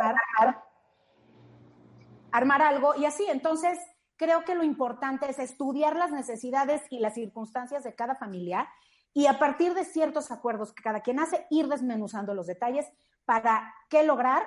armar, 0.00 0.64
armar 2.30 2.62
algo 2.62 2.94
y 2.94 3.04
así. 3.04 3.26
Entonces, 3.28 3.78
creo 4.16 4.44
que 4.44 4.54
lo 4.54 4.62
importante 4.62 5.28
es 5.28 5.40
estudiar 5.40 5.96
las 5.96 6.12
necesidades 6.12 6.82
y 6.88 7.00
las 7.00 7.14
circunstancias 7.14 7.82
de 7.82 7.94
cada 7.94 8.14
familia 8.14 8.68
y 9.12 9.26
a 9.26 9.40
partir 9.40 9.74
de 9.74 9.84
ciertos 9.84 10.30
acuerdos 10.30 10.72
que 10.72 10.84
cada 10.84 11.00
quien 11.00 11.18
hace, 11.18 11.46
ir 11.50 11.66
desmenuzando 11.66 12.32
los 12.32 12.46
detalles 12.46 12.86
para 13.24 13.74
qué 13.88 14.04
lograr 14.04 14.44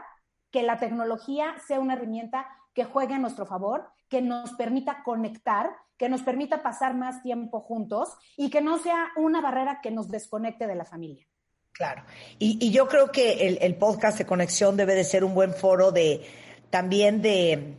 que 0.52 0.64
la 0.64 0.78
tecnología 0.78 1.56
sea 1.68 1.82
una 1.82 1.96
herramienta 1.96 2.48
que 2.74 2.86
juegue 2.86 3.14
a 3.14 3.20
nuestro 3.20 3.46
favor, 3.46 3.90
que 4.10 4.22
nos 4.22 4.54
permita 4.54 5.04
conectar, 5.04 5.72
que 5.98 6.10
nos 6.10 6.22
permita 6.22 6.64
pasar 6.64 6.96
más 6.96 7.22
tiempo 7.22 7.62
juntos 7.62 8.10
y 8.38 8.50
que 8.50 8.62
no 8.62 8.78
sea 8.78 9.10
una 9.16 9.42
barrera 9.42 9.80
que 9.82 9.92
nos 9.92 10.10
desconecte 10.10 10.68
de 10.68 10.76
la 10.76 10.86
familia. 10.86 11.26
Claro. 11.72 12.04
Y, 12.38 12.72
yo 12.72 12.88
creo 12.88 13.12
que 13.12 13.58
el, 13.60 13.76
podcast 13.76 14.20
de 14.20 14.26
conexión 14.26 14.78
debe 14.78 14.94
de 14.94 15.04
ser 15.04 15.24
un 15.24 15.34
buen 15.34 15.54
foro 15.54 15.92
de 15.92 16.24
también 16.70 17.22
de, 17.22 17.78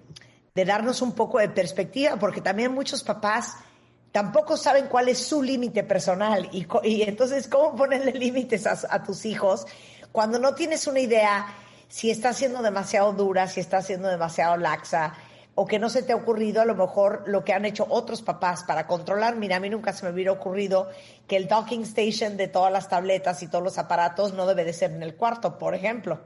darnos 0.54 1.00
un 1.00 1.12
poco 1.12 1.38
de 1.38 1.48
perspectiva, 1.48 2.16
porque 2.16 2.40
también 2.40 2.72
muchos 2.72 3.04
papás 3.04 3.56
tampoco 4.10 4.56
saben 4.56 4.86
cuál 4.86 5.08
es 5.08 5.18
su 5.18 5.42
límite 5.42 5.84
personal 5.84 6.48
y, 6.52 7.02
entonces 7.02 7.46
cómo 7.46 7.76
ponerle 7.76 8.12
límites 8.18 8.66
a, 8.66 8.78
a, 8.90 9.02
tus 9.04 9.24
hijos 9.24 9.66
cuando 10.10 10.38
no 10.38 10.54
tienes 10.54 10.86
una 10.86 11.00
idea 11.00 11.46
si 11.94 12.10
está 12.10 12.32
siendo 12.32 12.60
demasiado 12.60 13.12
dura, 13.12 13.46
si 13.46 13.60
está 13.60 13.80
siendo 13.80 14.08
demasiado 14.08 14.56
laxa, 14.56 15.14
o 15.54 15.64
que 15.64 15.78
no 15.78 15.88
se 15.88 16.02
te 16.02 16.12
ha 16.12 16.16
ocurrido 16.16 16.60
a 16.60 16.64
lo 16.64 16.74
mejor 16.74 17.22
lo 17.26 17.44
que 17.44 17.52
han 17.52 17.64
hecho 17.64 17.86
otros 17.88 18.20
papás 18.20 18.64
para 18.64 18.88
controlar. 18.88 19.36
Mira, 19.36 19.58
a 19.58 19.60
mí 19.60 19.70
nunca 19.70 19.92
se 19.92 20.04
me 20.04 20.10
hubiera 20.10 20.32
ocurrido 20.32 20.88
que 21.28 21.36
el 21.36 21.46
docking 21.46 21.82
station 21.82 22.36
de 22.36 22.48
todas 22.48 22.72
las 22.72 22.88
tabletas 22.88 23.44
y 23.44 23.48
todos 23.48 23.62
los 23.62 23.78
aparatos 23.78 24.32
no 24.32 24.44
debe 24.44 24.64
de 24.64 24.72
ser 24.72 24.90
en 24.90 25.04
el 25.04 25.14
cuarto, 25.14 25.56
por 25.56 25.72
ejemplo. 25.72 26.18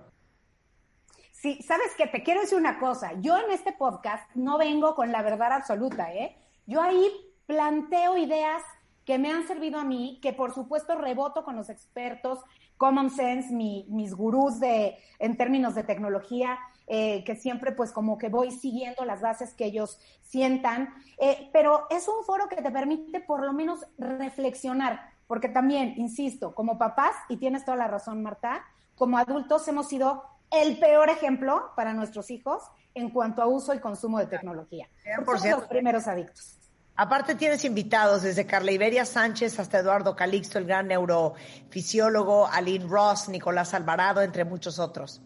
Sí, 1.33 1.61
sabes 1.61 1.95
que 1.99 2.07
te 2.07 2.23
quiero 2.23 2.41
decir 2.41 2.57
una 2.57 2.79
cosa. 2.79 3.13
Yo 3.21 3.37
en 3.37 3.51
este 3.51 3.75
podcast 3.75 4.25
no 4.35 4.57
vengo 4.57 4.95
con 4.95 5.13
la 5.13 5.21
verdad 5.21 5.53
absoluta, 5.53 6.15
¿eh? 6.15 6.35
Yo 6.65 6.81
ahí 6.81 7.13
planteo 7.45 8.17
ideas 8.17 8.63
que 9.05 9.19
me 9.19 9.31
han 9.31 9.47
servido 9.47 9.79
a 9.79 9.85
mí, 9.85 10.19
que 10.23 10.33
por 10.33 10.55
supuesto 10.55 10.95
reboto 10.95 11.45
con 11.45 11.57
los 11.57 11.69
expertos, 11.69 12.39
Common 12.79 13.11
Sense, 13.11 13.53
mis 13.53 14.14
gurús 14.14 14.59
de, 14.61 14.97
en 15.19 15.37
términos 15.37 15.75
de 15.75 15.83
tecnología, 15.83 16.59
eh, 16.87 17.23
que 17.25 17.37
siempre 17.37 17.73
pues 17.73 17.93
como 17.93 18.17
que 18.17 18.31
voy 18.31 18.51
siguiendo 18.51 19.05
las 19.05 19.21
bases 19.21 19.53
que 19.53 19.67
ellos 19.67 20.01
sientan, 20.23 20.95
eh, 21.19 21.51
pero 21.53 21.87
es 21.91 22.09
un 22.09 22.25
foro 22.25 22.49
que 22.49 22.62
te 22.62 22.71
permite 22.71 23.21
por 23.21 23.45
lo 23.45 23.53
menos 23.53 23.85
reflexionar, 23.99 25.11
porque 25.27 25.51
también, 25.51 25.93
insisto, 25.99 26.55
como 26.55 26.79
papás, 26.79 27.14
y 27.29 27.37
tienes 27.37 27.67
toda 27.67 27.77
la 27.77 27.88
razón 27.88 28.23
Marta, 28.23 28.64
como 28.95 29.19
adultos 29.19 29.69
hemos 29.69 29.88
sido 29.88 30.25
el 30.51 30.79
peor 30.79 31.11
ejemplo 31.11 31.73
para 31.77 31.93
nuestros 31.93 32.31
hijos 32.31 32.62
en 32.95 33.11
cuanto 33.11 33.43
a 33.43 33.47
uso 33.47 33.75
y 33.75 33.81
consumo 33.81 34.19
de 34.19 34.27
tecnología. 34.27 34.88
Somos 35.25 35.45
los 35.45 35.69
primeros 35.69 36.07
adictos. 36.07 36.58
Aparte 37.01 37.37
tienes 37.37 37.65
invitados 37.65 38.23
desde 38.23 38.45
Carla 38.45 38.73
Iberia 38.73 39.05
Sánchez 39.05 39.61
hasta 39.61 39.79
Eduardo 39.79 40.17
Calixto, 40.17 40.59
el 40.59 40.65
gran 40.65 40.89
neurofisiólogo, 40.89 42.49
Aline 42.49 42.87
Ross, 42.89 43.29
Nicolás 43.29 43.73
Alvarado, 43.73 44.21
entre 44.21 44.45
muchos 44.45 44.81
otros. 44.81 45.23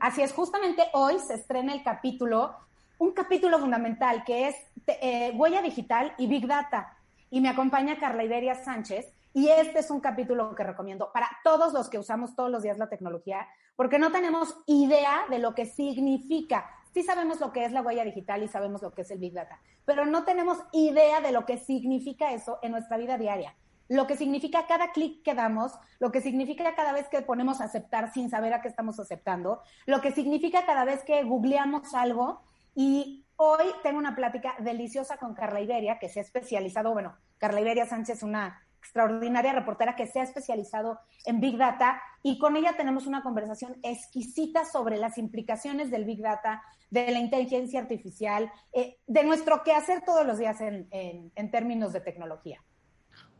Así 0.00 0.20
es, 0.20 0.34
justamente 0.34 0.82
hoy 0.92 1.18
se 1.18 1.32
estrena 1.32 1.72
el 1.72 1.82
capítulo, 1.82 2.54
un 2.98 3.12
capítulo 3.12 3.58
fundamental 3.58 4.22
que 4.22 4.48
es 4.48 4.56
eh, 4.86 5.32
huella 5.34 5.62
digital 5.62 6.12
y 6.18 6.26
Big 6.26 6.46
Data. 6.46 6.94
Y 7.30 7.40
me 7.40 7.48
acompaña 7.48 7.98
Carla 7.98 8.22
Iberia 8.22 8.62
Sánchez. 8.62 9.10
Y 9.32 9.48
este 9.48 9.78
es 9.78 9.90
un 9.90 10.00
capítulo 10.00 10.54
que 10.54 10.62
recomiendo 10.62 11.10
para 11.10 11.30
todos 11.42 11.72
los 11.72 11.88
que 11.88 11.98
usamos 11.98 12.36
todos 12.36 12.50
los 12.50 12.62
días 12.62 12.76
la 12.76 12.90
tecnología, 12.90 13.48
porque 13.76 13.98
no 13.98 14.12
tenemos 14.12 14.54
idea 14.66 15.22
de 15.30 15.38
lo 15.38 15.54
que 15.54 15.64
significa. 15.64 16.70
Sí 16.94 17.02
sabemos 17.02 17.40
lo 17.40 17.52
que 17.52 17.64
es 17.64 17.72
la 17.72 17.82
huella 17.82 18.04
digital 18.04 18.42
y 18.42 18.48
sabemos 18.48 18.80
lo 18.80 18.92
que 18.92 19.02
es 19.02 19.10
el 19.10 19.18
Big 19.18 19.34
Data, 19.34 19.60
pero 19.84 20.06
no 20.06 20.24
tenemos 20.24 20.58
idea 20.72 21.20
de 21.20 21.32
lo 21.32 21.44
que 21.44 21.58
significa 21.58 22.32
eso 22.32 22.58
en 22.62 22.72
nuestra 22.72 22.96
vida 22.96 23.18
diaria 23.18 23.54
lo 23.88 24.06
que 24.06 24.16
significa 24.16 24.66
cada 24.66 24.92
clic 24.92 25.22
que 25.22 25.34
damos, 25.34 25.72
lo 25.98 26.10
que 26.10 26.20
significa 26.20 26.74
cada 26.74 26.92
vez 26.92 27.08
que 27.08 27.22
ponemos 27.22 27.60
aceptar 27.60 28.12
sin 28.12 28.30
saber 28.30 28.54
a 28.54 28.62
qué 28.62 28.68
estamos 28.68 28.98
aceptando, 28.98 29.62
lo 29.86 30.00
que 30.00 30.12
significa 30.12 30.64
cada 30.64 30.84
vez 30.84 31.02
que 31.04 31.22
googleamos 31.22 31.94
algo. 31.94 32.42
Y 32.74 33.24
hoy 33.36 33.66
tengo 33.82 33.98
una 33.98 34.16
plática 34.16 34.54
deliciosa 34.58 35.16
con 35.18 35.34
Carla 35.34 35.60
Iberia, 35.60 35.98
que 35.98 36.08
se 36.08 36.20
ha 36.20 36.22
especializado, 36.22 36.92
bueno, 36.92 37.14
Carla 37.38 37.60
Iberia 37.60 37.86
Sánchez, 37.86 38.22
una 38.22 38.63
extraordinaria 38.84 39.52
reportera 39.52 39.96
que 39.96 40.06
se 40.06 40.20
ha 40.20 40.22
especializado 40.22 41.00
en 41.24 41.40
Big 41.40 41.56
Data 41.56 42.00
y 42.22 42.38
con 42.38 42.56
ella 42.56 42.74
tenemos 42.76 43.06
una 43.06 43.22
conversación 43.22 43.76
exquisita 43.82 44.64
sobre 44.64 44.98
las 44.98 45.18
implicaciones 45.18 45.90
del 45.90 46.04
Big 46.04 46.20
Data, 46.20 46.62
de 46.90 47.10
la 47.10 47.18
inteligencia 47.18 47.80
artificial, 47.80 48.52
eh, 48.72 48.98
de 49.06 49.24
nuestro 49.24 49.62
quehacer 49.62 50.02
todos 50.04 50.24
los 50.26 50.38
días 50.38 50.60
en 50.60 51.50
términos 51.50 51.92
de 51.92 52.00
tecnología. 52.00 52.62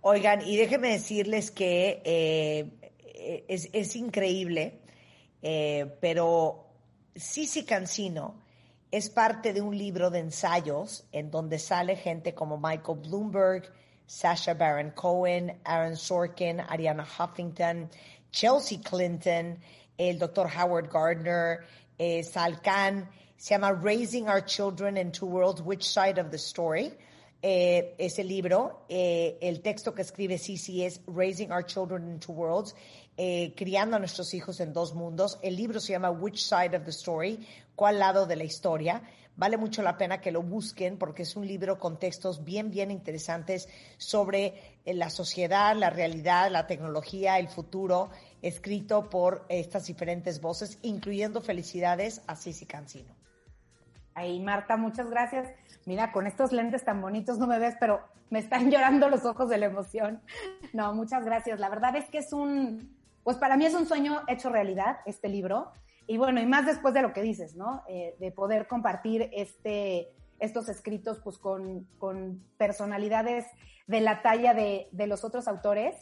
Oigan, 0.07 0.43
y 0.47 0.59
déjenme 0.59 0.91
decirles 0.91 1.51
que 1.51 2.03
eh, 2.05 3.45
es, 3.49 3.97
increíble, 3.97 4.83
eh, 5.41 5.97
pero 5.99 6.67
Sisi 7.15 7.65
Cancino 7.65 8.43
es 8.91 9.09
parte 9.09 9.55
de 9.55 9.63
un 9.63 9.79
libro 9.79 10.11
de 10.11 10.19
ensayos 10.19 11.09
en 11.11 11.31
donde 11.31 11.59
sale 11.59 11.97
gente 11.97 12.35
como 12.35 12.59
Michael 12.59 12.99
Bloomberg, 12.99 13.73
Sasha 14.07 14.55
Baron 14.55 14.91
Cohen, 14.93 15.53
Aaron 15.65 15.97
Sorkin, 15.97 16.61
Ariana 16.61 17.05
Huffington, 17.05 17.89
Chelsea 18.31 18.79
Clinton, 18.79 19.59
el 19.99 20.19
doctor 20.19 20.47
Howard 20.47 20.91
Gardner, 20.91 21.65
eh, 21.99 22.23
Sal 22.23 22.57
Khan. 22.63 23.09
Se 23.37 23.55
llama 23.55 23.75
Raising 23.75 24.29
Our 24.29 24.41
Children 24.41 24.97
in 24.97 25.13
Two 25.13 25.27
Worlds, 25.27 25.63
Which 25.63 25.89
Side 25.89 26.19
of 26.19 26.31
the 26.31 26.39
Story? 26.39 26.93
eh, 27.47 27.95
ese 27.99 28.25
libro. 28.25 28.87
Eh, 28.89 29.37
el 29.43 29.61
texto 29.61 29.93
que 29.95 30.01
escribe 30.01 30.39
Cici 30.39 30.83
es 30.83 31.03
Raising 31.07 31.53
Our 31.53 31.67
Children 31.67 32.09
in 32.09 32.19
Two 32.19 32.33
Worlds, 32.33 32.75
criando 33.55 33.97
a 33.97 33.99
nuestros 33.99 34.33
hijos 34.33 34.61
en 34.61 34.73
dos 34.73 34.95
mundos. 34.95 35.39
El 35.43 35.55
libro 35.55 35.79
se 35.79 35.93
llama 35.93 36.11
Which 36.11 36.43
Side 36.43 36.75
of 36.75 36.85
the 36.85 36.91
Story, 36.91 37.47
cuál 37.77 37.99
lado 37.99 38.25
de 38.27 38.37
la 38.37 38.45
historia. 38.45 39.03
Vale 39.37 39.57
mucho 39.57 39.83
la 39.83 39.97
pena 39.97 40.21
que 40.21 40.31
lo 40.31 40.43
busquen 40.43 40.97
porque 40.97 41.23
es 41.23 41.35
un 41.35 41.47
libro 41.47 41.79
con 41.79 41.99
textos 41.99 42.45
bien, 42.45 42.71
bien 42.71 42.91
interesantes 42.91 43.69
sobre 43.99 44.79
eh, 44.85 44.95
la 44.95 45.11
sociedad, 45.11 45.75
la 45.75 45.91
realidad, 45.91 46.51
la 46.51 46.67
tecnología, 46.67 47.39
el 47.39 47.49
futuro, 47.49 48.11
escrito 48.43 49.11
por 49.11 49.45
estas 49.49 49.87
diferentes 49.87 50.41
voces, 50.41 50.79
incluyendo 50.83 51.41
felicidades 51.41 52.23
a 52.27 52.37
Cici 52.37 52.67
Cancino. 52.67 53.15
Ahí, 54.15 54.39
Marta, 54.39 54.77
muchas 54.77 55.11
gracias 55.11 55.49
mira, 55.87 56.13
con 56.13 56.27
estos 56.27 56.53
lentes 56.53 56.85
tan 56.85 57.01
bonitos 57.01 57.39
no 57.39 57.47
me 57.47 57.59
ves, 57.59 57.75
pero 57.79 58.01
me 58.31 58.39
están 58.39 58.71
llorando 58.71 59.09
los 59.09 59.25
ojos 59.25 59.49
de 59.49 59.59
la 59.59 59.67
emoción. 59.67 60.21
No, 60.73 60.95
muchas 60.95 61.25
gracias. 61.25 61.61
La 61.61 61.69
verdad 61.69 61.97
es 61.97 62.09
que 62.11 62.19
es 62.19 62.33
un, 62.33 62.97
pues 63.23 63.37
para 63.37 63.57
mí 63.57 63.67
es 63.67 63.75
un 63.75 63.87
sueño 63.87 64.23
hecho 64.27 64.51
realidad 64.51 64.99
este 65.07 65.29
libro. 65.29 65.73
Y 66.07 66.19
bueno, 66.19 66.41
y 66.41 66.47
más 66.47 66.67
después 66.67 66.93
de 66.95 67.03
lo 67.03 67.13
que 67.13 67.23
dices, 67.23 67.57
¿no? 67.57 67.83
Eh, 67.89 68.15
de 68.19 68.31
poder 68.31 68.67
compartir 68.67 69.31
este, 69.33 70.13
estos 70.39 70.69
escritos 70.69 71.21
pues 71.23 71.39
con, 71.39 71.85
con 71.99 72.43
personalidades 72.59 73.47
de 73.87 74.01
la 74.01 74.23
talla 74.23 74.55
de, 74.55 74.89
de 74.93 75.07
los 75.07 75.25
otros 75.25 75.49
autores. 75.49 75.95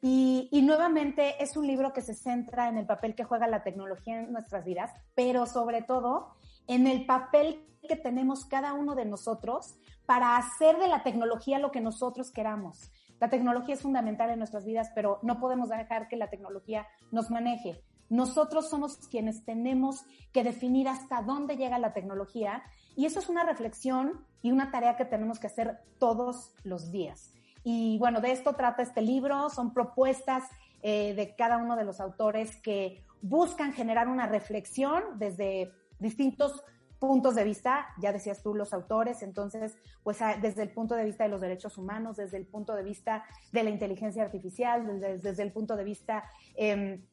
Y, 0.00 0.48
y, 0.50 0.62
nuevamente 0.62 1.40
es 1.42 1.56
un 1.56 1.66
libro 1.66 1.92
que 1.92 2.02
se 2.02 2.14
centra 2.14 2.68
en 2.68 2.76
el 2.76 2.86
papel 2.86 3.14
que 3.14 3.22
juega 3.22 3.46
la 3.46 3.62
tecnología 3.62 4.18
en 4.18 4.32
nuestras 4.32 4.64
vidas, 4.64 4.90
pero 5.14 5.46
sobre 5.46 5.82
todo 5.82 6.34
en 6.66 6.88
el 6.88 7.06
papel 7.06 7.64
que 7.88 7.94
tenemos 7.94 8.44
cada 8.44 8.72
uno 8.72 8.96
de 8.96 9.04
nosotros 9.04 9.76
para 10.04 10.36
hacer 10.36 10.78
de 10.78 10.88
la 10.88 11.04
tecnología 11.04 11.58
lo 11.58 11.70
que 11.70 11.80
nosotros 11.80 12.32
queramos. 12.32 12.90
La 13.20 13.30
tecnología 13.30 13.74
es 13.74 13.82
fundamental 13.82 14.30
en 14.30 14.38
nuestras 14.38 14.64
vidas, 14.64 14.90
pero 14.96 15.20
no 15.22 15.38
podemos 15.38 15.68
dejar 15.68 16.08
que 16.08 16.16
la 16.16 16.28
tecnología 16.28 16.88
nos 17.12 17.30
maneje. 17.30 17.84
Nosotros 18.08 18.68
somos 18.68 18.96
quienes 19.08 19.44
tenemos 19.44 20.04
que 20.32 20.44
definir 20.44 20.88
hasta 20.88 21.22
dónde 21.22 21.56
llega 21.56 21.78
la 21.78 21.92
tecnología 21.92 22.62
y 22.96 23.06
eso 23.06 23.20
es 23.20 23.28
una 23.28 23.44
reflexión 23.44 24.24
y 24.42 24.50
una 24.50 24.70
tarea 24.70 24.96
que 24.96 25.04
tenemos 25.04 25.38
que 25.38 25.46
hacer 25.46 25.78
todos 25.98 26.54
los 26.64 26.90
días. 26.90 27.32
Y 27.64 27.98
bueno, 27.98 28.20
de 28.20 28.32
esto 28.32 28.54
trata 28.54 28.82
este 28.82 29.02
libro, 29.02 29.48
son 29.48 29.72
propuestas 29.72 30.44
eh, 30.82 31.14
de 31.14 31.34
cada 31.36 31.58
uno 31.58 31.76
de 31.76 31.84
los 31.84 32.00
autores 32.00 32.56
que 32.56 33.04
buscan 33.22 33.72
generar 33.72 34.08
una 34.08 34.26
reflexión 34.26 35.02
desde 35.18 35.72
distintos 36.00 36.64
puntos 36.98 37.34
de 37.34 37.42
vista, 37.42 37.88
ya 37.98 38.12
decías 38.12 38.42
tú, 38.42 38.54
los 38.54 38.72
autores, 38.72 39.22
entonces, 39.22 39.76
pues 40.04 40.22
ah, 40.22 40.36
desde 40.40 40.62
el 40.62 40.70
punto 40.70 40.94
de 40.94 41.04
vista 41.04 41.24
de 41.24 41.30
los 41.30 41.40
derechos 41.40 41.76
humanos, 41.76 42.16
desde 42.16 42.36
el 42.36 42.46
punto 42.46 42.76
de 42.76 42.84
vista 42.84 43.24
de 43.50 43.64
la 43.64 43.70
inteligencia 43.70 44.22
artificial, 44.22 45.00
desde, 45.00 45.42
el 45.42 45.52
punto 45.52 45.74
de 45.74 45.82
vista 45.82 46.22
em, 46.54 47.04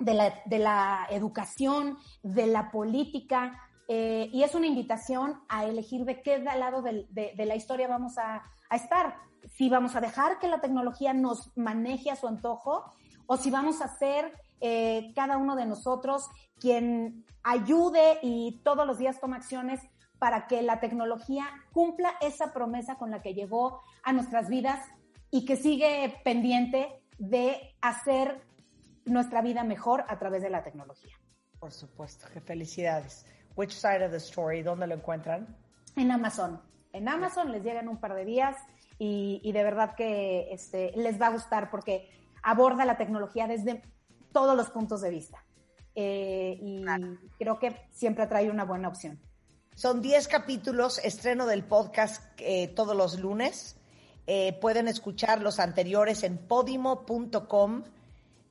de, 0.00 0.14
la, 0.14 0.34
de, 0.44 0.58
la, 0.58 1.06
educación, 1.10 1.96
de 2.22 2.46
la 2.46 2.70
política, 2.70 3.60
eh, 3.88 4.28
y 4.32 4.42
es 4.42 4.54
una 4.54 4.66
invitación 4.66 5.40
a 5.48 5.64
elegir 5.64 6.04
de 6.04 6.22
qué 6.22 6.38
lado 6.38 6.82
de, 6.82 7.06
de 7.10 7.46
la 7.46 7.56
historia 7.56 7.88
vamos 7.88 8.18
a, 8.18 8.42
a 8.68 8.76
estar, 8.76 9.16
si 9.48 9.68
vamos 9.68 9.96
a 9.96 10.00
dejar 10.00 10.38
que 10.38 10.48
la 10.48 10.60
tecnología 10.60 11.12
nos 11.12 11.56
maneje 11.56 12.10
a 12.10 12.16
su 12.16 12.28
antojo 12.28 12.84
o 13.26 13.36
si 13.36 13.50
vamos 13.50 13.80
a 13.80 13.88
ser 13.88 14.32
eh, 14.60 15.12
cada 15.14 15.38
uno 15.38 15.56
de 15.56 15.66
nosotros 15.66 16.28
quien 16.58 17.24
ayude 17.42 18.18
y 18.22 18.60
todos 18.62 18.86
los 18.86 18.98
días 18.98 19.20
toma 19.20 19.36
acciones 19.36 19.80
para 20.18 20.46
que 20.46 20.62
la 20.62 20.80
tecnología 20.80 21.46
cumpla 21.72 22.12
esa 22.20 22.52
promesa 22.52 22.96
con 22.96 23.10
la 23.10 23.22
que 23.22 23.34
llegó 23.34 23.80
a 24.02 24.12
nuestras 24.12 24.48
vidas 24.48 24.86
y 25.30 25.44
que 25.46 25.56
sigue 25.56 26.20
pendiente 26.24 27.02
de 27.18 27.74
hacer 27.80 28.42
nuestra 29.04 29.42
vida 29.42 29.64
mejor 29.64 30.04
a 30.08 30.18
través 30.18 30.42
de 30.42 30.50
la 30.50 30.62
tecnología. 30.62 31.16
Por 31.58 31.72
supuesto, 31.72 32.26
qué 32.32 32.40
felicidades. 32.40 33.26
Which 33.56 33.72
side 33.72 34.04
of 34.04 34.10
the 34.10 34.18
story? 34.18 34.62
¿Dónde 34.62 34.86
lo 34.86 34.94
encuentran? 34.94 35.56
En 35.96 36.10
Amazon. 36.10 36.60
En 36.92 37.08
Amazon 37.08 37.52
les 37.52 37.62
llegan 37.62 37.88
un 37.88 37.98
par 37.98 38.14
de 38.14 38.24
días 38.24 38.56
y, 38.98 39.50
de 39.52 39.62
verdad 39.62 39.94
que 39.96 40.52
este, 40.52 40.92
les 40.94 41.20
va 41.20 41.28
a 41.28 41.30
gustar 41.30 41.70
porque 41.70 42.10
aborda 42.42 42.84
la 42.84 42.98
tecnología 42.98 43.46
desde 43.46 43.82
todos 44.32 44.56
los 44.56 44.70
puntos 44.70 45.00
de 45.00 45.10
vista. 45.10 45.44
Eh, 45.94 46.58
y 46.60 46.84
creo 47.38 47.58
que 47.58 47.76
siempre 47.92 48.26
trae 48.26 48.50
una 48.50 48.64
buena 48.64 48.88
opción. 48.88 49.20
Son 49.74 50.02
10 50.02 50.28
capítulos, 50.28 50.98
estreno 50.98 51.46
del 51.46 51.64
podcast 51.64 52.22
eh, 52.38 52.68
todos 52.68 52.94
los 52.94 53.18
lunes. 53.18 53.76
Eh, 54.26 54.52
pueden 54.60 54.88
escuchar 54.88 55.40
los 55.40 55.58
anteriores 55.58 56.22
en 56.22 56.36
podimo.com, 56.36 57.84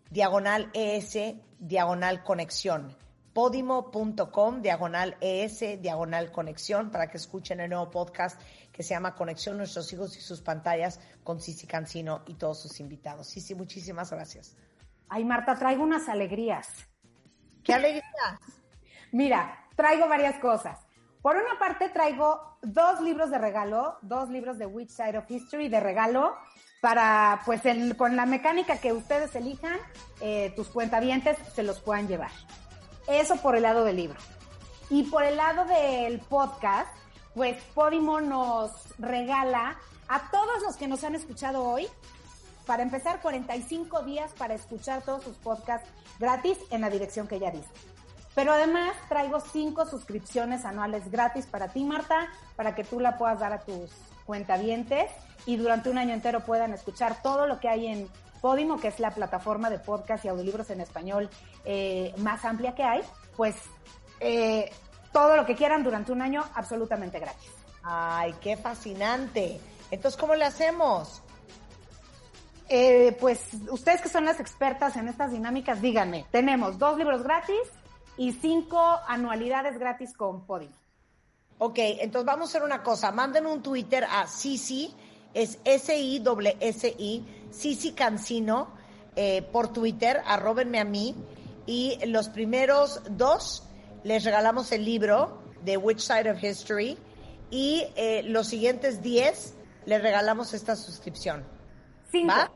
diagonal 0.10 0.70
ES, 0.74 1.36
diagonal 1.60 2.24
conexión. 2.24 2.96
Podimo.com, 3.34 4.62
diagonal 4.62 5.16
ES, 5.22 5.82
diagonal 5.82 6.32
conexión, 6.32 6.90
para 6.90 7.10
que 7.10 7.18
escuchen 7.18 7.60
el 7.60 7.70
nuevo 7.70 7.92
podcast 7.92 8.42
que 8.72 8.82
se 8.82 8.96
llama 8.96 9.16
Conexión 9.16 9.58
Nuestros 9.58 9.92
Hijos 9.94 10.18
y 10.18 10.22
sus 10.22 10.42
pantallas 10.42 11.00
con 11.24 11.40
Cici 11.40 11.68
Cancino 11.68 12.24
y 12.26 12.36
todos 12.36 12.62
sus 12.62 12.80
invitados. 12.80 13.28
Cici, 13.28 13.54
muchísimas 13.54 14.12
gracias. 14.12 14.58
Ay, 15.10 15.26
Marta, 15.26 15.56
traigo 15.56 15.84
unas 15.84 16.10
alegrías. 16.10 16.68
¿Qué 17.64 17.74
alegrías? 17.74 18.04
Mira, 19.12 19.68
traigo 19.76 20.08
varias 20.08 20.40
cosas. 20.40 20.80
Por 21.22 21.36
una 21.36 21.60
parte 21.60 21.90
traigo 21.90 22.58
dos 22.62 23.02
libros 23.02 23.30
de 23.30 23.38
regalo, 23.38 23.98
dos 24.02 24.30
libros 24.30 24.58
de 24.58 24.66
Which 24.66 24.90
Side 24.90 25.18
of 25.18 25.30
History 25.30 25.68
de 25.68 25.80
regalo 25.80 26.36
para, 26.82 27.42
pues, 27.46 27.62
con 27.98 28.16
la 28.16 28.26
mecánica 28.26 28.78
que 28.78 28.94
ustedes 28.94 29.36
elijan, 29.36 29.78
eh, 30.22 30.54
tus 30.56 30.68
cuentavientes 30.70 31.38
se 31.54 31.64
los 31.64 31.80
puedan 31.80 32.08
llevar. 32.08 32.32
Eso 33.08 33.38
por 33.38 33.56
el 33.56 33.64
lado 33.64 33.84
del 33.84 33.98
libro. 33.98 34.20
Y 34.90 35.04
por 35.04 35.24
el 35.24 35.38
lado 35.38 35.66
del 35.66 36.20
podcast, 36.20 36.90
pues 37.36 37.62
Podimo 37.76 38.22
nos 38.22 38.72
regala 38.98 39.78
a 40.08 40.32
todos 40.32 40.62
los 40.64 40.78
que 40.78 40.88
nos 40.88 41.04
han 41.04 41.16
escuchado 41.16 41.64
hoy, 41.64 41.88
para 42.70 42.84
empezar 42.84 43.20
45 43.22 44.04
días 44.04 44.32
para 44.38 44.54
escuchar 44.54 45.02
todos 45.02 45.24
sus 45.24 45.38
podcasts 45.38 45.90
gratis 46.20 46.56
en 46.70 46.82
la 46.82 46.92
dirección 46.92 47.28
que 47.28 47.40
ya 47.40 47.50
diste. 47.50 47.74
Pero 48.36 48.54
además 48.54 48.96
traigo 49.10 49.40
cinco 49.40 49.88
suscripciones 49.88 50.66
anuales 50.66 51.10
gratis 51.10 51.48
para 51.48 51.70
ti, 51.70 51.84
Marta, 51.84 52.30
para 52.56 52.76
que 52.76 52.84
tú 52.84 53.00
la 53.00 53.18
puedas 53.18 53.40
dar 53.40 53.54
a 53.54 53.62
tus 53.62 53.90
cuentavientes 54.30 55.10
y 55.48 55.58
durante 55.58 55.90
un 55.90 55.98
año 55.98 56.14
entero 56.14 56.42
puedan 56.42 56.72
escuchar 56.72 57.20
todo 57.24 57.48
lo 57.48 57.60
que 57.60 57.68
hay 57.68 57.88
en 57.88 58.08
Podimo, 58.42 58.80
que 58.80 58.90
es 58.90 59.00
la 59.00 59.10
plataforma 59.10 59.72
de 59.72 59.80
podcast 59.80 60.24
y 60.24 60.28
audiolibros 60.28 60.70
en 60.70 60.82
español 60.82 61.32
eh, 61.66 62.14
más 62.18 62.46
amplia 62.46 62.76
que 62.76 62.84
hay. 62.84 63.02
Pues 63.36 63.56
eh, 64.20 64.72
todo 65.12 65.36
lo 65.36 65.48
que 65.48 65.56
quieran 65.56 65.84
durante 65.84 66.12
un 66.12 66.22
año 66.22 66.44
absolutamente 66.54 67.18
gratis. 67.18 67.50
Ay, 67.82 68.36
qué 68.40 68.56
fascinante. 68.56 69.60
Entonces, 69.90 70.20
¿cómo 70.20 70.36
le 70.36 70.46
hacemos? 70.46 71.24
Eh, 72.70 73.18
pues 73.20 73.42
ustedes 73.72 74.00
que 74.00 74.10
son 74.10 74.26
las 74.26 74.40
expertas 74.40 74.96
en 74.96 75.08
estas 75.08 75.32
dinámicas, 75.32 75.82
díganme, 75.82 76.28
tenemos 76.30 76.78
dos 76.78 77.00
libros 77.00 77.24
gratis 77.24 77.66
y 78.16 78.34
cinco 78.34 78.80
anualidades 79.08 79.80
gratis 79.80 80.14
con 80.14 80.46
Podimo. 80.46 80.79
Ok, 81.62 81.76
entonces 81.78 82.26
vamos 82.26 82.48
a 82.48 82.52
hacer 82.52 82.64
una 82.64 82.82
cosa. 82.82 83.12
Manden 83.12 83.46
un 83.46 83.62
Twitter 83.62 84.06
a 84.06 84.28
Sisi, 84.28 84.96
es 85.34 85.60
S-I-S-I, 85.66 87.26
Sisi 87.52 87.92
Cancino, 87.92 88.70
eh, 89.16 89.42
por 89.42 89.74
Twitter, 89.74 90.22
arrobenme 90.26 90.80
a 90.80 90.86
mí. 90.86 91.16
Y 91.66 92.00
los 92.08 92.30
primeros 92.30 93.02
dos 93.12 93.64
les 94.04 94.24
regalamos 94.24 94.72
el 94.72 94.86
libro 94.86 95.44
de 95.66 95.76
Which 95.76 96.00
Side 96.00 96.32
of 96.32 96.42
History. 96.42 96.98
Y 97.52 97.86
eh, 97.96 98.24
los 98.24 98.48
siguientes 98.48 99.02
diez 99.02 99.54
les 99.86 100.02
regalamos 100.02 100.54
esta 100.54 100.78
suscripción. 100.78 101.44
Cinco. 102.10 102.34
¿Va? 102.34 102.52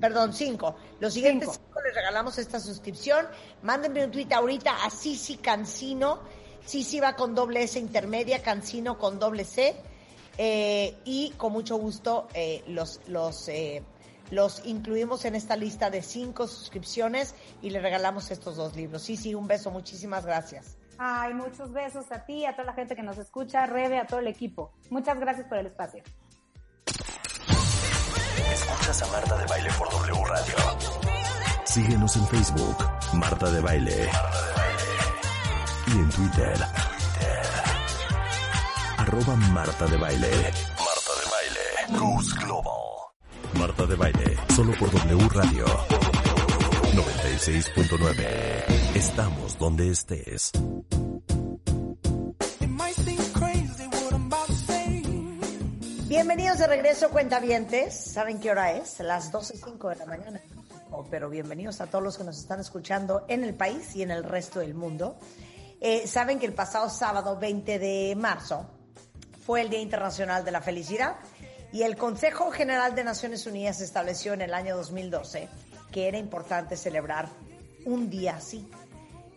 Perdón, 0.00 0.32
cinco. 0.32 0.76
Los 0.98 1.12
siguientes 1.12 1.50
cinco, 1.52 1.80
les 1.82 1.94
regalamos 1.94 2.38
esta 2.38 2.58
suscripción. 2.58 3.26
Mándenme 3.62 4.02
un 4.02 4.10
tweet 4.10 4.32
ahorita 4.32 4.84
a 4.84 4.88
Sisi 4.88 5.36
Cancino. 5.36 6.20
Sisi 6.64 7.00
va 7.00 7.14
con 7.14 7.34
doble 7.34 7.62
S 7.62 7.78
intermedia, 7.78 8.42
Cancino 8.42 8.98
con 8.98 9.18
doble 9.18 9.44
C. 9.44 9.74
Eh, 10.38 10.96
y 11.04 11.30
con 11.36 11.52
mucho 11.52 11.76
gusto 11.76 12.26
eh, 12.32 12.64
los, 12.68 13.00
los, 13.08 13.48
eh, 13.48 13.82
los 14.30 14.64
incluimos 14.64 15.24
en 15.26 15.34
esta 15.34 15.54
lista 15.54 15.90
de 15.90 16.02
cinco 16.02 16.46
suscripciones 16.46 17.34
y 17.60 17.70
le 17.70 17.80
regalamos 17.80 18.30
estos 18.30 18.56
dos 18.56 18.74
libros. 18.74 19.02
Sisi, 19.02 19.34
un 19.34 19.46
beso, 19.46 19.70
muchísimas 19.70 20.24
gracias. 20.24 20.78
Ay, 20.96 21.34
muchos 21.34 21.72
besos 21.72 22.10
a 22.10 22.24
ti, 22.24 22.44
a 22.44 22.52
toda 22.52 22.64
la 22.64 22.72
gente 22.74 22.94
que 22.94 23.02
nos 23.02 23.18
escucha, 23.18 23.66
Rebe, 23.66 23.98
a 23.98 24.06
todo 24.06 24.20
el 24.20 24.28
equipo. 24.28 24.72
Muchas 24.90 25.18
gracias 25.18 25.46
por 25.46 25.58
el 25.58 25.66
espacio. 25.66 26.02
Escuchas 28.52 29.02
a 29.02 29.06
Marta 29.08 29.36
de 29.38 29.46
Baile 29.46 29.70
por 29.78 29.90
W 29.90 30.24
Radio. 30.24 30.54
Síguenos 31.64 32.16
en 32.16 32.26
Facebook, 32.26 32.76
Marta 33.14 33.50
de 33.50 33.60
Baile. 33.60 34.08
Y 35.90 35.92
en 35.92 36.08
Twitter, 36.10 36.54
arroba 38.96 39.34
Marta 39.34 39.86
de 39.86 39.96
Baile. 39.96 40.30
Marta 40.30 41.12
de 41.18 41.24
Baile. 41.32 41.60
Goes 41.98 42.32
Global. 42.34 43.10
Marta 43.54 43.86
de 43.86 43.96
Baile, 43.96 44.36
solo 44.54 44.72
por 44.78 44.88
W 44.92 45.28
Radio. 45.30 45.64
96.9. 46.94 48.94
Estamos 48.94 49.58
donde 49.58 49.90
estés. 49.90 50.52
Bienvenidos 56.06 56.58
de 56.58 56.66
regreso, 56.68 57.10
cuentavientes. 57.10 57.94
¿Saben 57.94 58.38
qué 58.38 58.52
hora 58.52 58.70
es? 58.72 59.00
Las 59.00 59.32
12 59.32 59.56
y 59.56 59.58
5 59.58 59.88
de 59.88 59.96
la 59.96 60.06
mañana. 60.06 60.40
Oh, 60.92 61.04
pero 61.10 61.30
bienvenidos 61.30 61.80
a 61.80 61.86
todos 61.86 62.02
los 62.02 62.18
que 62.18 62.24
nos 62.24 62.38
están 62.38 62.60
escuchando 62.60 63.24
en 63.28 63.44
el 63.44 63.54
país 63.54 63.94
y 63.96 64.02
en 64.02 64.10
el 64.10 64.24
resto 64.24 64.60
del 64.60 64.74
mundo. 64.74 65.16
Eh, 65.80 66.06
Saben 66.06 66.38
que 66.38 66.46
el 66.46 66.52
pasado 66.52 66.90
sábado 66.90 67.38
20 67.38 67.78
de 67.78 68.14
marzo 68.16 68.66
fue 69.44 69.62
el 69.62 69.70
Día 69.70 69.80
Internacional 69.80 70.44
de 70.44 70.50
la 70.50 70.60
Felicidad 70.60 71.16
y 71.72 71.82
el 71.82 71.96
Consejo 71.96 72.50
General 72.50 72.94
de 72.94 73.04
Naciones 73.04 73.46
Unidas 73.46 73.80
estableció 73.80 74.34
en 74.34 74.42
el 74.42 74.52
año 74.52 74.76
2012 74.76 75.48
que 75.90 76.08
era 76.08 76.18
importante 76.18 76.76
celebrar 76.76 77.28
un 77.84 78.10
día 78.10 78.36
así. 78.36 78.68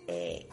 Eh, 0.07 0.47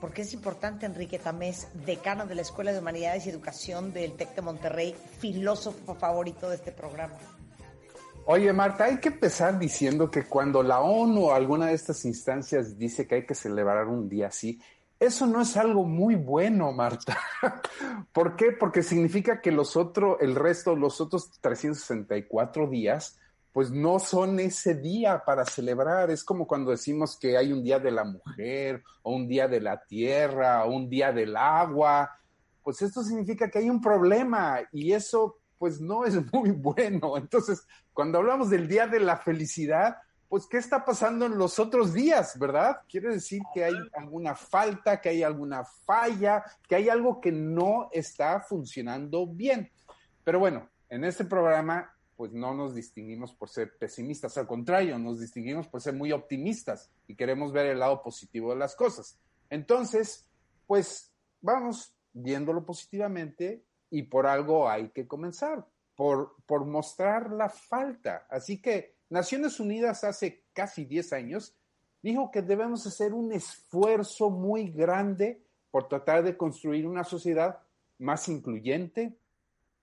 porque 0.00 0.22
es 0.22 0.32
importante 0.34 0.86
Enrique 0.86 1.18
Tamés, 1.18 1.68
decano 1.84 2.26
de 2.26 2.34
la 2.34 2.42
Escuela 2.42 2.72
de 2.72 2.78
Humanidades 2.78 3.26
y 3.26 3.30
Educación 3.30 3.92
del 3.92 4.12
TEC 4.12 4.34
de 4.36 4.42
Monterrey, 4.42 4.94
filósofo 5.18 5.94
favorito 5.94 6.48
de 6.48 6.56
este 6.56 6.70
programa. 6.70 7.14
Oye, 8.26 8.52
Marta, 8.52 8.84
hay 8.84 8.98
que 8.98 9.08
empezar 9.08 9.58
diciendo 9.58 10.10
que 10.10 10.24
cuando 10.24 10.62
la 10.62 10.80
ONU 10.80 11.26
o 11.26 11.32
alguna 11.32 11.66
de 11.66 11.74
estas 11.74 12.04
instancias 12.04 12.76
dice 12.76 13.06
que 13.06 13.16
hay 13.16 13.26
que 13.26 13.34
celebrar 13.34 13.86
un 13.86 14.08
día 14.08 14.26
así, 14.26 14.60
eso 14.98 15.26
no 15.26 15.42
es 15.42 15.56
algo 15.56 15.84
muy 15.84 16.14
bueno, 16.14 16.72
Marta. 16.72 17.18
¿Por 18.12 18.36
qué? 18.36 18.52
Porque 18.52 18.82
significa 18.82 19.40
que 19.40 19.52
los 19.52 19.76
otros, 19.76 20.16
el 20.20 20.34
resto, 20.34 20.74
los 20.74 21.00
otros 21.00 21.32
364 21.40 22.68
días, 22.68 23.18
pues 23.52 23.70
no 23.70 23.98
son 23.98 24.40
ese 24.40 24.74
día 24.74 25.22
para 25.24 25.44
celebrar. 25.44 26.10
Es 26.10 26.24
como 26.24 26.46
cuando 26.46 26.70
decimos 26.70 27.18
que 27.18 27.36
hay 27.36 27.52
un 27.52 27.62
día 27.62 27.78
de 27.78 27.90
la 27.90 28.04
mujer, 28.04 28.82
o 29.02 29.14
un 29.14 29.28
día 29.28 29.48
de 29.48 29.60
la 29.60 29.82
tierra, 29.84 30.64
o 30.64 30.74
un 30.74 30.88
día 30.88 31.12
del 31.12 31.36
agua. 31.36 32.10
Pues 32.62 32.80
esto 32.82 33.02
significa 33.02 33.50
que 33.50 33.58
hay 33.58 33.70
un 33.70 33.80
problema 33.80 34.60
y 34.72 34.92
eso 34.92 35.38
pues 35.58 35.80
no 35.80 36.04
es 36.04 36.14
muy 36.32 36.50
bueno. 36.50 37.16
Entonces, 37.16 37.66
cuando 37.92 38.18
hablamos 38.18 38.50
del 38.50 38.68
día 38.68 38.86
de 38.86 39.00
la 39.00 39.16
felicidad, 39.18 39.96
pues 40.28 40.46
¿qué 40.46 40.58
está 40.58 40.84
pasando 40.84 41.26
en 41.26 41.38
los 41.38 41.58
otros 41.58 41.92
días, 41.92 42.38
verdad? 42.38 42.78
Quiere 42.88 43.10
decir 43.10 43.42
que 43.54 43.64
hay 43.64 43.74
alguna 43.94 44.34
falta, 44.34 45.00
que 45.00 45.10
hay 45.10 45.22
alguna 45.22 45.64
falla, 45.64 46.44
que 46.68 46.76
hay 46.76 46.88
algo 46.88 47.20
que 47.20 47.32
no 47.32 47.88
está 47.92 48.40
funcionando 48.40 49.26
bien. 49.26 49.70
Pero 50.24 50.38
bueno, 50.38 50.68
en 50.88 51.04
este 51.04 51.24
programa 51.24 51.92
pues 52.16 52.32
no 52.32 52.54
nos 52.54 52.74
distinguimos 52.74 53.34
por 53.34 53.50
ser 53.50 53.76
pesimistas, 53.76 54.38
al 54.38 54.46
contrario, 54.46 54.98
nos 54.98 55.20
distinguimos 55.20 55.68
por 55.68 55.82
ser 55.82 55.94
muy 55.94 56.12
optimistas 56.12 56.90
y 57.06 57.14
queremos 57.14 57.52
ver 57.52 57.66
el 57.66 57.78
lado 57.78 58.02
positivo 58.02 58.52
de 58.52 58.58
las 58.58 58.74
cosas. 58.74 59.18
Entonces, 59.50 60.26
pues 60.66 61.12
vamos 61.42 61.94
viéndolo 62.14 62.64
positivamente 62.64 63.62
y 63.90 64.04
por 64.04 64.26
algo 64.26 64.68
hay 64.68 64.88
que 64.88 65.06
comenzar, 65.06 65.66
por, 65.94 66.36
por 66.46 66.64
mostrar 66.64 67.30
la 67.30 67.50
falta. 67.50 68.26
Así 68.30 68.60
que 68.62 68.95
Naciones 69.08 69.60
Unidas 69.60 70.04
hace 70.04 70.42
casi 70.52 70.84
10 70.84 71.12
años 71.12 71.54
dijo 72.02 72.30
que 72.30 72.42
debemos 72.42 72.86
hacer 72.86 73.14
un 73.14 73.32
esfuerzo 73.32 74.30
muy 74.30 74.70
grande 74.70 75.40
por 75.70 75.88
tratar 75.88 76.22
de 76.22 76.36
construir 76.36 76.86
una 76.86 77.04
sociedad 77.04 77.60
más 77.98 78.28
incluyente, 78.28 79.16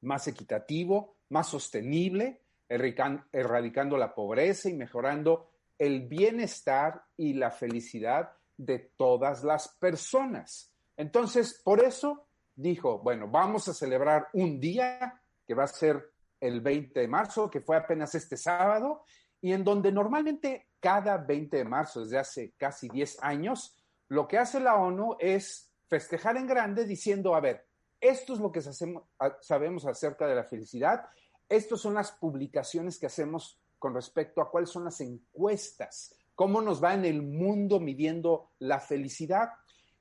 más 0.02 0.28
equitativo, 0.28 1.16
más 1.30 1.48
sostenible, 1.48 2.40
erradicando 2.70 3.98
la 3.98 4.14
pobreza 4.14 4.70
y 4.70 4.74
mejorando 4.74 5.50
el 5.78 6.08
bienestar 6.08 7.04
y 7.18 7.34
la 7.34 7.52
felicidad 7.52 8.32
de 8.58 8.80
todas 8.80 9.44
las 9.44 9.68
personas. 9.68 10.72
Entonces, 10.96 11.60
por 11.64 11.84
eso 11.84 12.26
dijo, 12.56 13.00
bueno, 13.00 13.28
vamos 13.28 13.68
a 13.68 13.74
celebrar 13.74 14.28
un 14.34 14.60
día 14.60 15.22
que 15.46 15.54
va 15.54 15.64
a 15.64 15.68
ser 15.68 16.12
el 16.46 16.62
20 16.62 17.00
de 17.00 17.08
marzo, 17.08 17.50
que 17.50 17.62
fue 17.62 17.78
apenas 17.78 18.16
este 18.16 18.38
sábado, 18.38 19.04
y 19.41 19.54
en 19.54 19.64
donde 19.64 19.91
normalmente 19.91 20.68
cada 20.80 21.18
20 21.18 21.58
de 21.58 21.66
marzo, 21.66 22.02
desde 22.02 22.18
hace 22.18 22.54
casi 22.58 22.89
10 22.89 23.24
años, 23.24 23.78
lo 24.08 24.28
que 24.28 24.38
hace 24.38 24.60
la 24.60 24.76
ONU 24.76 25.16
es 25.20 25.72
festejar 25.88 26.38
en 26.38 26.48
grande 26.48 26.86
diciendo, 26.86 27.36
a 27.36 27.39
ver, 27.39 27.66
esto 28.00 28.34
es 28.34 28.39
lo 28.39 28.52
que 28.52 28.62
sabemos 29.41 29.86
acerca 29.86 30.28
de 30.28 30.36
la 30.36 30.44
felicidad 30.44 31.06
estas 31.50 31.82
son 31.82 31.94
las 31.94 32.12
publicaciones 32.12 32.98
que 32.98 33.06
hacemos 33.06 33.60
con 33.80 33.94
respecto 33.94 34.41
a 34.41 34.50
cuáles 34.50 34.70
son 34.70 34.86
las 34.86 35.00
encuestas, 35.02 36.16
cómo 36.36 36.62
nos 36.62 36.84
va 36.84 36.94
en 36.94 37.06
el 37.06 37.22
mundo 37.22 37.80
midiendo 37.80 38.52
la 38.60 38.80
felicidad. 38.80 39.50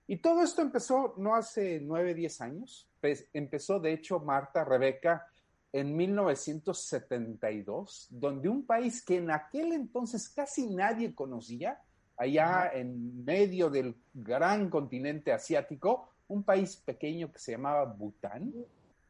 Y 0.06 0.18
todo 0.18 0.42
esto 0.42 0.62
empezó 0.62 1.14
no 1.16 1.34
hace 1.34 1.80
nueve, 1.80 2.14
diez 2.14 2.40
años, 2.40 2.88
pues 3.00 3.26
empezó 3.32 3.80
de 3.80 3.92
hecho 3.92 4.20
Marta, 4.20 4.64
Rebeca, 4.64 5.26
en 5.72 5.96
1972, 5.96 8.08
donde 8.10 8.48
un 8.48 8.64
país 8.66 9.04
que 9.04 9.16
en 9.18 9.30
aquel 9.30 9.72
entonces 9.72 10.28
casi 10.28 10.66
nadie 10.68 11.14
conocía, 11.14 11.80
allá 12.16 12.70
en 12.74 13.24
medio 13.24 13.70
del 13.70 13.96
gran 14.12 14.68
continente 14.70 15.32
asiático, 15.32 16.08
un 16.28 16.42
país 16.44 16.76
pequeño 16.76 17.30
que 17.32 17.38
se 17.38 17.52
llamaba 17.52 17.84
Bután, 17.84 18.52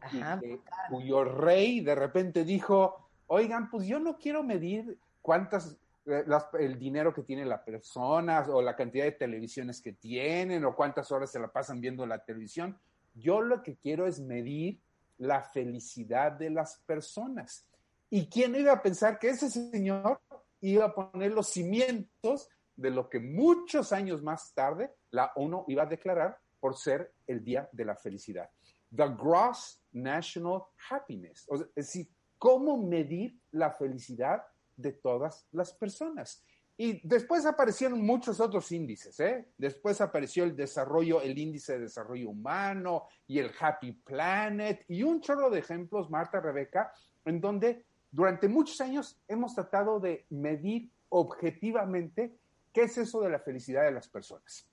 Ajá, 0.01 0.39
y 0.39 0.41
que- 0.41 0.57
Bután. 0.57 0.79
cuyo 0.91 1.25
rey 1.25 1.81
de 1.81 1.95
repente 1.95 2.45
dijo, 2.45 3.09
oigan, 3.27 3.71
pues 3.71 3.87
yo 3.87 3.99
no 3.99 4.19
quiero 4.19 4.43
medir 4.43 4.99
cuántas, 5.21 5.77
eh, 6.07 6.25
las- 6.27 6.49
el 6.59 6.79
dinero 6.79 7.13
que 7.15 7.23
tiene 7.23 7.45
la 7.45 7.65
persona 7.65 8.45
o 8.49 8.63
la 8.63 8.77
cantidad 8.77 9.05
de 9.05 9.13
televisiones 9.13 9.81
que 9.81 9.93
tienen 9.93 10.65
o 10.65 10.75
cuántas 10.75 11.11
horas 11.13 11.31
se 11.31 11.39
la 11.41 11.49
pasan 11.49 11.81
viendo 11.81 12.07
la 12.07 12.19
televisión. 12.25 12.77
Yo 13.15 13.41
lo 13.41 13.63
que 13.63 13.77
quiero 13.77 14.07
es 14.07 14.21
medir 14.21 14.81
la 15.23 15.41
felicidad 15.41 16.33
de 16.33 16.51
las 16.51 16.79
personas. 16.85 17.65
¿Y 18.11 18.29
quién 18.29 18.57
iba 18.57 18.73
a 18.73 18.83
pensar 18.83 19.19
que 19.19 19.29
ese 19.29 19.49
señor 19.49 20.21
iba 20.61 20.87
a 20.87 20.95
poner 20.95 21.33
los 21.33 21.49
cimientos 21.49 22.49
de 22.75 22.91
lo 22.91 23.09
que 23.09 23.21
muchos 23.21 23.93
años 23.93 24.23
más 24.23 24.53
tarde 24.53 24.93
la 25.11 25.33
ONU 25.37 25.65
iba 25.69 25.85
a 25.85 25.87
declarar 25.87 26.39
por 26.59 26.77
ser 26.77 27.15
el 27.27 27.45
Día 27.45 27.69
de 27.73 27.85
la 27.85 27.95
Felicidad? 27.95 28.51
The 28.95 29.09
Gross 29.17 29.81
National 29.93 30.65
Happiness. 30.91 31.47
O 31.49 31.57
sea, 31.57 31.67
es 31.77 31.87
decir, 31.87 32.09
cómo 32.37 32.77
medir 32.77 33.39
la 33.53 33.71
felicidad 33.71 34.43
de 34.77 34.93
todas 34.93 35.47
las 35.53 35.73
personas. 35.73 36.45
Y 36.77 37.07
después 37.07 37.45
aparecieron 37.47 38.05
muchos 38.05 38.41
otros 38.41 38.73
índices, 38.73 39.21
¿eh? 39.21 39.49
Después 39.59 40.01
apareció 40.01 40.45
el 40.45 40.57
desarrollo, 40.57 41.21
el 41.21 41.39
índice 41.39 41.75
de 41.75 41.81
desarrollo 41.81 42.31
humano 42.31 43.07
y 43.27 43.39
el 43.39 43.53
Happy 43.59 43.93
Planet 43.93 44.85
y 44.89 45.03
un 45.03 45.21
chorro 45.21 45.51
de 45.51 45.59
ejemplos, 45.59 46.11
Marta, 46.11 46.41
Rebeca, 46.41 46.93
en 47.25 47.41
donde 47.41 47.85
durante 48.11 48.49
muchos 48.49 48.81
años 48.81 49.21
hemos 49.29 49.55
tratado 49.55 50.01
de 50.01 50.27
medir 50.31 50.91
objetivamente 51.11 52.37
qué 52.73 52.85
es 52.85 52.97
eso 52.99 53.21
de 53.21 53.31
la 53.31 53.39
felicidad 53.39 53.85
de 53.85 53.93
las 53.93 54.09
personas. 54.09 54.67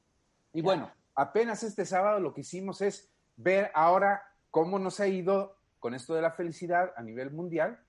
Y 0.53 0.61
bueno, 0.61 0.91
apenas 1.15 1.63
este 1.63 1.85
sábado 1.85 2.19
lo 2.19 2.33
que 2.33 2.41
hicimos 2.41 2.81
es 2.81 3.09
ver 3.35 3.71
ahora 3.73 4.23
cómo 4.51 4.79
nos 4.79 4.99
ha 4.99 5.07
ido 5.07 5.57
con 5.79 5.93
esto 5.93 6.13
de 6.13 6.21
la 6.21 6.31
felicidad 6.31 6.93
a 6.95 7.03
nivel 7.03 7.31
mundial, 7.31 7.79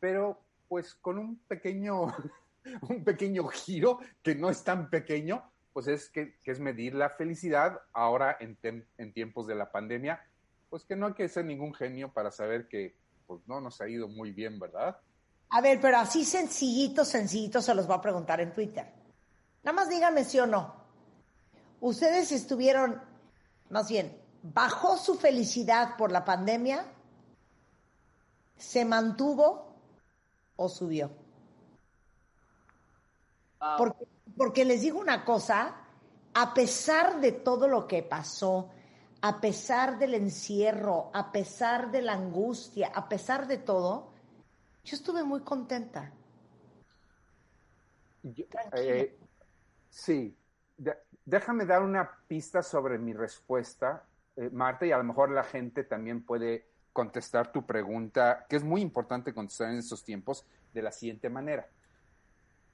pero 0.00 0.40
pues 0.68 0.94
con 0.94 1.18
un 1.18 1.38
pequeño, 1.46 2.06
un 2.88 3.04
pequeño 3.04 3.46
giro 3.48 3.98
que 4.22 4.34
no 4.34 4.50
es 4.50 4.64
tan 4.64 4.90
pequeño, 4.90 5.50
pues 5.72 5.88
es 5.88 6.08
que, 6.08 6.38
es 6.44 6.60
medir 6.60 6.94
la 6.94 7.10
felicidad 7.10 7.80
ahora 7.92 8.36
en, 8.40 8.58
en 8.96 9.12
tiempos 9.12 9.46
de 9.46 9.54
la 9.54 9.70
pandemia, 9.70 10.20
pues 10.70 10.84
que 10.84 10.96
no 10.96 11.06
hay 11.06 11.14
que 11.14 11.28
ser 11.28 11.44
ningún 11.44 11.74
genio 11.74 12.12
para 12.12 12.30
saber 12.30 12.68
que 12.68 12.96
pues 13.26 13.40
no 13.46 13.60
nos 13.60 13.80
ha 13.80 13.88
ido 13.88 14.08
muy 14.08 14.32
bien, 14.32 14.58
¿verdad? 14.58 14.98
A 15.50 15.60
ver, 15.60 15.80
pero 15.80 15.98
así 15.98 16.24
sencillito, 16.24 17.04
sencillito 17.04 17.62
se 17.62 17.74
los 17.74 17.86
voy 17.86 17.96
a 17.96 18.00
preguntar 18.00 18.40
en 18.40 18.52
Twitter. 18.52 18.86
Nada 19.62 19.74
más 19.74 19.88
díganme 19.88 20.24
sí 20.24 20.38
o 20.38 20.46
no. 20.46 20.74
¿Ustedes 21.80 22.32
estuvieron, 22.32 23.00
más 23.70 23.88
bien, 23.88 24.20
bajó 24.42 24.96
su 24.96 25.14
felicidad 25.14 25.96
por 25.96 26.12
la 26.12 26.24
pandemia? 26.24 26.86
¿Se 28.56 28.84
mantuvo 28.84 29.74
o 30.56 30.68
subió? 30.68 31.23
Wow. 33.64 33.76
Porque, 33.78 34.06
porque 34.36 34.64
les 34.64 34.82
digo 34.82 35.00
una 35.00 35.24
cosa, 35.24 35.74
a 36.34 36.52
pesar 36.52 37.20
de 37.20 37.32
todo 37.32 37.66
lo 37.66 37.86
que 37.86 38.02
pasó, 38.02 38.70
a 39.22 39.40
pesar 39.40 39.98
del 39.98 40.14
encierro, 40.14 41.10
a 41.14 41.32
pesar 41.32 41.90
de 41.90 42.02
la 42.02 42.12
angustia, 42.12 42.92
a 42.94 43.08
pesar 43.08 43.46
de 43.46 43.56
todo, 43.56 44.12
yo 44.84 44.96
estuve 44.96 45.24
muy 45.24 45.40
contenta. 45.40 46.12
Yo- 48.22 48.44
eh, 48.76 49.16
sí, 49.88 50.36
De- 50.76 50.98
déjame 51.24 51.64
dar 51.64 51.82
una 51.82 52.18
pista 52.26 52.60
sobre 52.60 52.98
mi 52.98 53.12
respuesta, 53.12 54.04
eh, 54.36 54.50
Marta, 54.50 54.84
y 54.84 54.92
a 54.92 54.98
lo 54.98 55.04
mejor 55.04 55.30
la 55.30 55.44
gente 55.44 55.84
también 55.84 56.26
puede 56.26 56.66
contestar 56.92 57.52
tu 57.52 57.64
pregunta, 57.64 58.44
que 58.48 58.56
es 58.56 58.64
muy 58.64 58.82
importante 58.82 59.32
contestar 59.32 59.70
en 59.70 59.78
estos 59.78 60.02
tiempos, 60.04 60.44
de 60.72 60.82
la 60.82 60.90
siguiente 60.90 61.30
manera. 61.30 61.68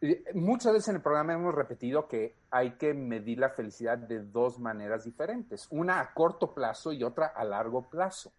Eh, 0.01 0.25
Muchas 0.35 0.73
veces 0.73 0.89
en 0.89 0.97
el 0.97 1.03
programa 1.03 1.35
hemos 1.35 1.55
repetido 1.55 2.09
que 2.09 2.35
hay 2.51 2.73
que 2.73 2.95
medir 2.95 3.39
la 3.39 3.51
felicidad 3.51 3.99
de 3.99 4.21
dos 4.21 4.59
maneras 4.59 5.05
diferentes, 5.05 5.67
una 5.71 6.01
a 6.01 6.13
corto 6.15 6.55
plazo 6.55 6.93
y 6.93 7.05
otra 7.05 7.27
a 7.27 7.45
largo 7.45 7.83
plazo. 7.83 8.33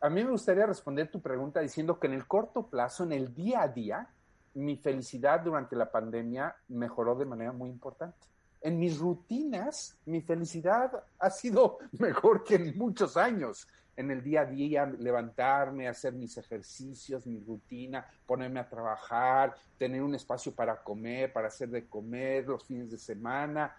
A 0.00 0.10
mí 0.10 0.24
me 0.24 0.30
gustaría 0.30 0.66
responder 0.66 1.10
tu 1.10 1.20
pregunta 1.20 1.60
diciendo 1.60 1.98
que 1.98 2.08
en 2.08 2.14
el 2.14 2.26
corto 2.26 2.66
plazo, 2.66 3.04
en 3.04 3.12
el 3.12 3.34
día 3.34 3.62
a 3.62 3.68
día, 3.68 4.08
mi 4.54 4.76
felicidad 4.76 5.40
durante 5.40 5.76
la 5.76 5.90
pandemia 5.90 6.54
mejoró 6.68 7.14
de 7.14 7.24
manera 7.24 7.52
muy 7.52 7.70
importante. 7.70 8.26
En 8.60 8.78
mis 8.78 8.98
rutinas, 8.98 9.96
mi 10.06 10.20
felicidad 10.20 11.04
ha 11.18 11.30
sido 11.30 11.78
mejor 11.98 12.44
que 12.44 12.56
en 12.56 12.76
muchos 12.76 13.16
años. 13.16 13.66
En 13.96 14.10
el 14.10 14.22
día 14.22 14.42
a 14.42 14.46
día, 14.46 14.86
levantarme, 14.86 15.88
hacer 15.88 16.14
mis 16.14 16.36
ejercicios, 16.38 17.26
mi 17.26 17.40
rutina, 17.40 18.06
ponerme 18.26 18.60
a 18.60 18.68
trabajar, 18.68 19.54
tener 19.78 20.02
un 20.02 20.14
espacio 20.14 20.54
para 20.54 20.82
comer, 20.82 21.32
para 21.32 21.48
hacer 21.48 21.68
de 21.68 21.86
comer 21.86 22.46
los 22.46 22.64
fines 22.64 22.90
de 22.90 22.98
semana. 22.98 23.76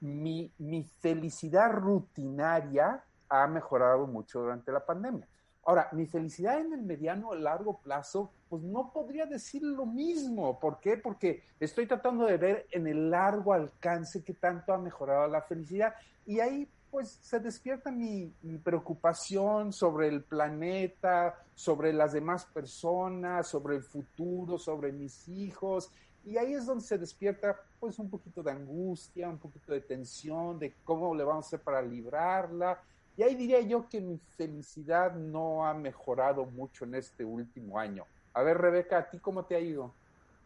Mi, 0.00 0.50
mi 0.58 0.84
felicidad 1.00 1.70
rutinaria 1.72 3.04
ha 3.28 3.46
mejorado 3.46 4.06
mucho 4.06 4.40
durante 4.40 4.72
la 4.72 4.84
pandemia. 4.84 5.28
Ahora, 5.62 5.88
mi 5.92 6.06
felicidad 6.06 6.58
en 6.58 6.72
el 6.72 6.82
mediano 6.82 7.28
o 7.28 7.34
largo 7.34 7.80
plazo, 7.80 8.32
pues 8.48 8.62
no 8.62 8.90
podría 8.92 9.26
decir 9.26 9.62
lo 9.62 9.84
mismo. 9.84 10.58
¿Por 10.58 10.80
qué? 10.80 10.96
Porque 10.96 11.44
estoy 11.60 11.86
tratando 11.86 12.24
de 12.24 12.38
ver 12.38 12.66
en 12.72 12.86
el 12.86 13.10
largo 13.10 13.52
alcance 13.52 14.24
qué 14.24 14.34
tanto 14.34 14.72
ha 14.72 14.78
mejorado 14.78 15.28
la 15.28 15.42
felicidad. 15.42 15.94
Y 16.26 16.40
ahí, 16.40 16.68
pues, 16.90 17.18
se 17.22 17.40
despierta 17.40 17.90
mi, 17.90 18.32
preocupación 18.62 19.72
sobre 19.72 20.08
el 20.08 20.24
planeta, 20.24 21.34
sobre 21.54 21.92
las 21.92 22.12
demás 22.12 22.46
personas, 22.46 23.48
sobre 23.48 23.76
el 23.76 23.82
futuro, 23.82 24.58
sobre 24.58 24.92
mis 24.92 25.28
hijos. 25.28 25.90
Y 26.24 26.36
ahí 26.36 26.54
es 26.54 26.66
donde 26.66 26.84
se 26.84 26.98
despierta, 26.98 27.56
pues, 27.78 27.98
un 27.98 28.10
poquito 28.10 28.42
de 28.42 28.52
angustia, 28.52 29.28
un 29.28 29.38
poquito 29.38 29.72
de 29.72 29.80
tensión, 29.80 30.58
de 30.58 30.74
cómo 30.84 31.14
le 31.14 31.24
vamos 31.24 31.46
a 31.46 31.48
hacer 31.48 31.60
para 31.60 31.82
librarla. 31.82 32.80
Y 33.16 33.22
ahí 33.22 33.34
diría 33.34 33.60
yo 33.60 33.88
que 33.88 34.00
mi 34.00 34.18
felicidad 34.36 35.14
no 35.14 35.66
ha 35.66 35.74
mejorado 35.74 36.44
mucho 36.46 36.84
en 36.84 36.94
este 36.94 37.24
último 37.24 37.78
año. 37.78 38.04
A 38.32 38.42
ver, 38.42 38.58
Rebeca, 38.58 38.98
¿a 38.98 39.10
ti 39.10 39.18
cómo 39.18 39.44
te 39.44 39.56
ha 39.56 39.60
ido? 39.60 39.94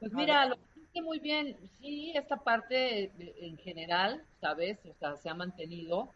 Pues 0.01 0.13
mira, 0.13 0.47
lo 0.47 0.57
dijiste 0.57 1.03
muy 1.03 1.19
bien. 1.19 1.57
Sí, 1.79 2.13
esta 2.15 2.37
parte 2.37 3.13
de- 3.17 3.35
en 3.41 3.57
general, 3.59 4.25
¿sabes? 4.41 4.79
O 4.87 4.95
sea, 4.95 5.17
se 5.17 5.29
ha 5.29 5.35
mantenido, 5.35 6.13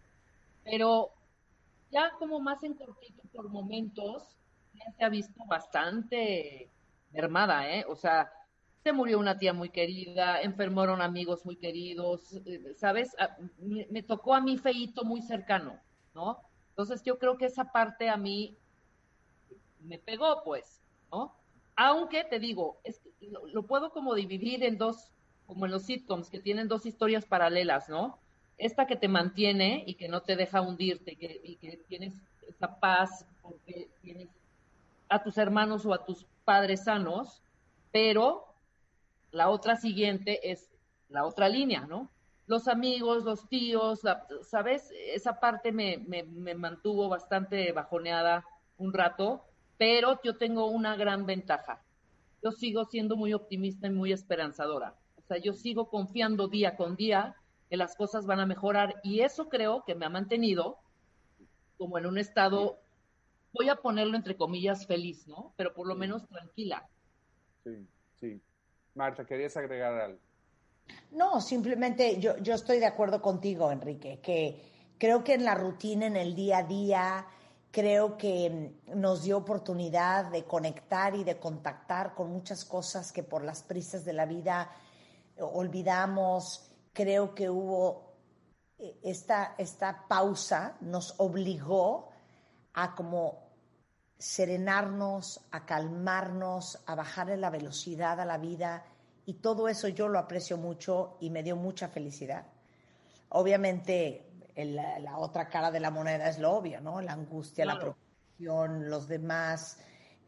pero 0.71 1.11
ya 1.91 2.13
como 2.19 2.41
más 2.41 2.63
en 2.65 2.75
cortito 2.75 3.23
por 3.33 3.49
momentos, 3.49 4.39
ya 4.75 4.93
se 4.93 5.05
ha 5.05 5.09
visto 5.09 5.45
bastante 5.49 6.71
mermada, 7.11 7.71
¿eh? 7.75 7.85
O 7.89 7.97
sea, 7.97 8.31
se 8.85 8.93
murió 8.93 9.19
una 9.19 9.39
tía 9.39 9.53
muy 9.53 9.71
querida, 9.71 10.41
enfermaron 10.43 11.03
amigos 11.03 11.45
muy 11.45 11.57
queridos, 11.57 12.35
eh, 12.47 12.75
¿sabes? 12.77 13.17
A- 13.19 13.37
me, 13.59 14.03
tocó 14.03 14.35
a 14.35 14.41
mí 14.41 14.59
feíto 14.59 15.05
muy 15.05 15.23
cercano, 15.23 15.81
¿no? 16.15 16.39
Entonces 16.71 17.03
yo 17.05 17.19
creo 17.19 17.37
que 17.39 17.47
esa 17.47 17.73
parte 17.73 18.09
a 18.11 18.17
mí 18.17 18.59
me 19.81 19.99
pegó, 19.99 20.43
pues, 20.45 20.83
¿no? 21.11 21.35
Aunque 21.77 22.25
te 22.25 22.39
digo, 22.39 22.81
es 22.85 23.01
lo 23.53 23.67
puedo 23.67 23.91
como 23.93 24.15
dividir 24.15 24.65
en 24.65 24.79
dos, 24.79 25.13
como 25.47 25.67
en 25.67 25.73
los 25.73 25.85
sitcoms, 25.85 26.29
que 26.31 26.41
tienen 26.41 26.69
dos 26.69 26.87
historias 26.87 27.25
paralelas, 27.27 27.89
¿no? 27.89 28.19
Esta 28.59 28.87
que 28.87 28.97
te 28.97 29.09
mantiene 29.09 29.85
y 29.87 29.95
que 29.95 30.09
no 30.09 30.21
te 30.23 30.37
deja 30.37 30.61
hundirte, 30.61 31.17
y 31.19 31.57
que 31.57 31.77
tienes 31.89 32.13
esa 32.49 32.79
paz 32.81 33.25
porque 33.41 33.89
tienes 34.03 34.29
a 35.09 35.23
tus 35.23 35.39
hermanos 35.39 35.87
o 35.87 35.95
a 35.95 36.05
tus 36.05 36.27
padres 36.45 36.85
sanos, 36.85 37.41
pero 37.93 38.45
la 39.31 39.49
otra 39.49 39.77
siguiente 39.77 40.51
es 40.51 40.69
la 41.09 41.25
otra 41.25 41.49
línea, 41.49 41.87
¿no? 41.87 42.11
Los 42.47 42.67
amigos, 42.67 43.25
los 43.25 43.49
tíos, 43.49 44.01
¿sabes? 44.43 44.91
Esa 45.15 45.39
parte 45.39 45.71
me, 45.71 45.99
me, 45.99 46.23
me 46.23 46.55
mantuvo 46.55 47.09
bastante 47.09 47.73
bajoneada 47.73 48.45
un 48.79 48.93
rato, 48.93 49.45
pero 49.77 50.21
yo 50.23 50.37
tengo 50.37 50.67
una 50.67 50.97
gran 50.97 51.27
ventaja. 51.27 51.83
Yo 52.43 52.53
sigo 52.53 52.85
siendo 52.87 53.17
muy 53.17 53.35
optimista 53.35 53.87
y 53.87 53.91
muy 53.91 54.13
esperanzadora. 54.13 54.95
O 55.17 55.23
sea, 55.23 55.37
yo 55.39 55.53
sigo 55.53 55.91
confiando 55.91 56.49
día 56.49 56.77
con 56.77 56.97
día 56.97 57.37
que 57.69 57.77
las 57.77 57.97
cosas 57.97 58.27
van 58.27 58.41
a 58.41 58.47
mejorar 58.47 58.97
y 59.03 59.21
eso 59.21 59.49
creo 59.49 59.85
que 59.87 59.95
me 59.95 60.07
ha 60.07 60.11
mantenido 60.11 60.79
como 61.77 61.99
en 61.99 62.07
un 62.07 62.19
estado, 62.19 62.81
voy 63.53 63.69
a 63.69 63.77
ponerlo 63.77 64.17
entre 64.17 64.37
comillas 64.37 64.87
feliz, 64.87 65.27
¿no? 65.29 65.53
Pero 65.57 65.73
por 65.75 65.87
lo 65.87 65.95
menos 65.95 66.27
tranquila. 66.27 66.89
Sí, 67.63 67.87
sí. 68.19 68.41
Marta, 68.95 69.25
¿querías 69.25 69.57
agregar 69.57 69.95
algo? 69.95 70.19
No, 71.13 71.41
simplemente 71.41 72.19
yo, 72.19 72.37
yo 72.39 72.55
estoy 72.55 72.79
de 72.79 72.87
acuerdo 72.87 73.23
contigo, 73.23 73.71
Enrique, 73.71 74.19
que 74.21 74.61
creo 74.99 75.23
que 75.23 75.35
en 75.35 75.45
la 75.45 75.55
rutina, 75.55 76.07
en 76.07 76.17
el 76.17 76.35
día 76.35 76.59
a 76.59 76.63
día, 76.65 77.27
creo 77.71 78.17
que 78.17 78.73
nos 78.95 79.23
dio 79.23 79.37
oportunidad 79.37 80.31
de 80.31 80.45
conectar 80.45 81.15
y 81.15 81.25
de 81.25 81.39
contactar 81.39 82.15
con 82.15 82.31
muchas 82.31 82.65
cosas 82.65 83.13
que 83.13 83.23
por 83.23 83.45
las 83.45 83.63
prisas 83.63 84.05
de 84.05 84.15
la 84.15 84.27
vida 84.27 84.71
olvidamos. 85.39 86.68
Creo 86.99 87.33
que 87.33 87.49
hubo 87.49 88.17
eh, 88.77 88.99
esta, 89.05 89.55
esta 89.57 90.09
pausa 90.09 90.77
nos 90.81 91.15
obligó 91.19 92.09
a 92.73 92.97
como 92.97 93.53
serenarnos, 94.19 95.47
a 95.53 95.65
calmarnos, 95.65 96.83
a 96.87 96.97
bajarle 96.97 97.37
la 97.37 97.51
velocidad 97.51 98.19
a 98.19 98.25
la 98.25 98.37
vida 98.37 98.85
y 99.27 99.35
todo 99.35 99.69
eso 99.69 99.87
yo 99.87 100.09
lo 100.09 100.19
aprecio 100.19 100.57
mucho 100.57 101.19
y 101.21 101.31
me 101.31 101.45
dio 101.45 101.55
mucha 101.55 101.87
felicidad. 101.87 102.49
Obviamente 103.29 104.33
la 104.57 105.19
otra 105.19 105.49
cara 105.49 105.71
de 105.71 105.79
la 105.79 105.93
moneda 105.93 106.29
es 106.29 106.41
lo 106.41 106.51
obvio, 106.51 106.81
¿no? 106.81 107.01
La 107.01 107.13
angustia, 107.13 107.65
la 107.65 107.79
preocupación, 107.79 108.91
los 108.91 109.07
demás, 109.07 109.79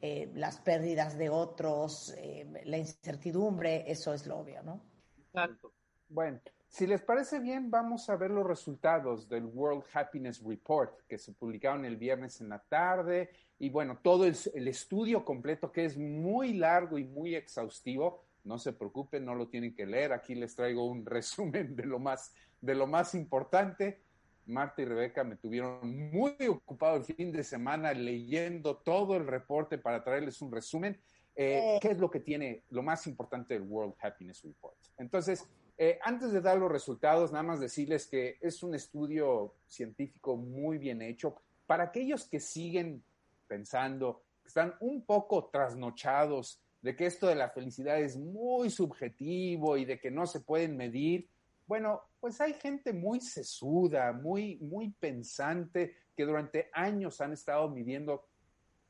eh, 0.00 0.30
las 0.36 0.60
pérdidas 0.60 1.18
de 1.18 1.30
otros, 1.30 2.14
eh, 2.16 2.62
la 2.64 2.78
incertidumbre, 2.78 3.90
eso 3.90 4.14
es 4.14 4.24
lo 4.28 4.38
obvio, 4.38 4.62
¿no? 4.62 4.80
Exacto. 5.18 5.72
Bueno, 6.08 6.40
si 6.70 6.86
les 6.86 7.02
parece 7.02 7.40
bien, 7.40 7.68
vamos 7.68 8.08
a 8.08 8.16
ver 8.16 8.30
los 8.30 8.46
resultados 8.46 9.28
del 9.28 9.44
World 9.44 9.82
Happiness 9.92 10.40
Report 10.40 11.00
que 11.08 11.18
se 11.18 11.32
publicaron 11.32 11.84
el 11.84 11.96
viernes 11.96 12.40
en 12.40 12.48
la 12.48 12.60
tarde 12.60 13.30
y 13.58 13.70
bueno, 13.70 13.98
todo 14.00 14.24
el, 14.24 14.68
estudio 14.68 15.24
completo 15.24 15.72
que 15.72 15.84
es 15.84 15.98
muy 15.98 16.52
largo 16.52 16.96
y 16.96 17.04
muy 17.04 17.34
exhaustivo. 17.34 18.22
No 18.44 18.56
se 18.56 18.72
preocupen, 18.72 19.24
no 19.24 19.34
lo 19.34 19.48
tienen 19.48 19.74
que 19.74 19.84
leer. 19.84 20.12
Aquí 20.12 20.36
les 20.36 20.54
traigo 20.54 20.86
un 20.86 21.04
resumen 21.06 21.74
de 21.74 21.86
lo 21.86 21.98
más, 21.98 22.32
de 22.60 22.76
lo 22.76 22.86
más 22.86 23.16
importante. 23.16 24.00
Marta 24.46 24.80
y 24.80 24.84
Rebeca 24.84 25.24
me 25.24 25.36
tuvieron 25.36 26.10
muy 26.12 26.36
ocupado 26.48 26.98
el 26.98 27.04
fin 27.04 27.32
de 27.32 27.42
semana 27.42 27.92
leyendo 27.92 28.76
todo 28.76 29.16
el 29.16 29.26
reporte 29.26 29.76
para 29.76 30.04
traerles 30.04 30.40
un 30.40 30.52
resumen. 30.52 31.00
Eh, 31.34 31.78
¿Qué 31.82 31.88
es 31.88 31.98
lo 31.98 32.10
que 32.10 32.20
tiene 32.20 32.62
lo 32.70 32.84
más 32.84 33.08
importante 33.08 33.54
del 33.54 33.64
World 33.64 33.94
Happiness 34.00 34.42
Report? 34.44 34.76
Entonces, 34.96 35.48
eh, 35.82 35.98
antes 36.02 36.30
de 36.30 36.42
dar 36.42 36.58
los 36.58 36.70
resultados, 36.70 37.32
nada 37.32 37.42
más 37.42 37.58
decirles 37.58 38.06
que 38.06 38.36
es 38.42 38.62
un 38.62 38.74
estudio 38.74 39.54
científico 39.66 40.36
muy 40.36 40.76
bien 40.76 41.00
hecho. 41.00 41.36
Para 41.66 41.84
aquellos 41.84 42.28
que 42.28 42.38
siguen 42.38 43.02
pensando, 43.48 44.22
están 44.44 44.74
un 44.80 45.06
poco 45.06 45.46
trasnochados 45.46 46.60
de 46.82 46.94
que 46.94 47.06
esto 47.06 47.28
de 47.28 47.34
la 47.34 47.48
felicidad 47.48 47.98
es 47.98 48.18
muy 48.18 48.68
subjetivo 48.68 49.78
y 49.78 49.86
de 49.86 49.98
que 49.98 50.10
no 50.10 50.26
se 50.26 50.40
pueden 50.40 50.76
medir, 50.76 51.30
bueno, 51.66 52.02
pues 52.20 52.38
hay 52.42 52.52
gente 52.52 52.92
muy 52.92 53.22
sesuda, 53.22 54.12
muy, 54.12 54.56
muy 54.56 54.90
pensante, 54.90 55.96
que 56.14 56.26
durante 56.26 56.68
años 56.74 57.22
han 57.22 57.32
estado 57.32 57.70
midiendo 57.70 58.26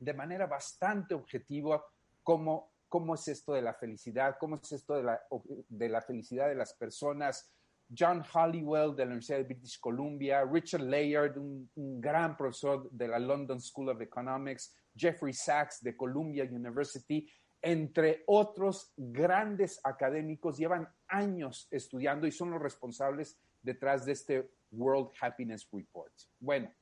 de 0.00 0.12
manera 0.12 0.48
bastante 0.48 1.14
objetiva 1.14 1.84
cómo, 2.24 2.69
cómo 2.90 3.14
es 3.14 3.28
esto 3.28 3.54
de 3.54 3.62
la 3.62 3.72
felicidad, 3.72 4.36
cómo 4.38 4.56
es 4.56 4.72
esto 4.72 4.94
de 4.96 5.88
la, 5.88 6.02
felicidad 6.02 6.48
de 6.48 6.56
las 6.56 6.74
personas, 6.74 7.50
John 7.96 8.22
Hollywell 8.34 8.94
de 8.94 9.04
la 9.04 9.12
Universidad 9.12 9.38
de 9.38 9.44
British 9.44 9.78
Columbia, 9.80 10.44
Richard 10.44 10.82
Layard, 10.82 11.38
un, 11.38 11.70
gran 12.00 12.36
profesor 12.36 12.90
de 12.90 13.08
la 13.08 13.18
London 13.18 13.60
School 13.60 13.90
of 13.90 14.00
Economics, 14.00 14.74
Jeffrey 14.94 15.32
Sachs 15.32 15.82
de 15.82 15.96
Columbia 15.96 16.44
University, 16.44 17.30
entre 17.62 18.24
otros 18.26 18.92
grandes 18.96 19.80
académicos, 19.84 20.58
llevan 20.58 20.88
años 21.06 21.68
estudiando 21.70 22.26
y 22.26 22.32
son 22.32 22.50
los 22.50 22.60
responsables 22.60 23.38
detrás 23.62 24.04
de 24.04 24.12
este 24.12 24.50
World 24.72 25.10
Happiness 25.20 25.68
Report. 25.70 26.12
Bueno, 26.40 26.72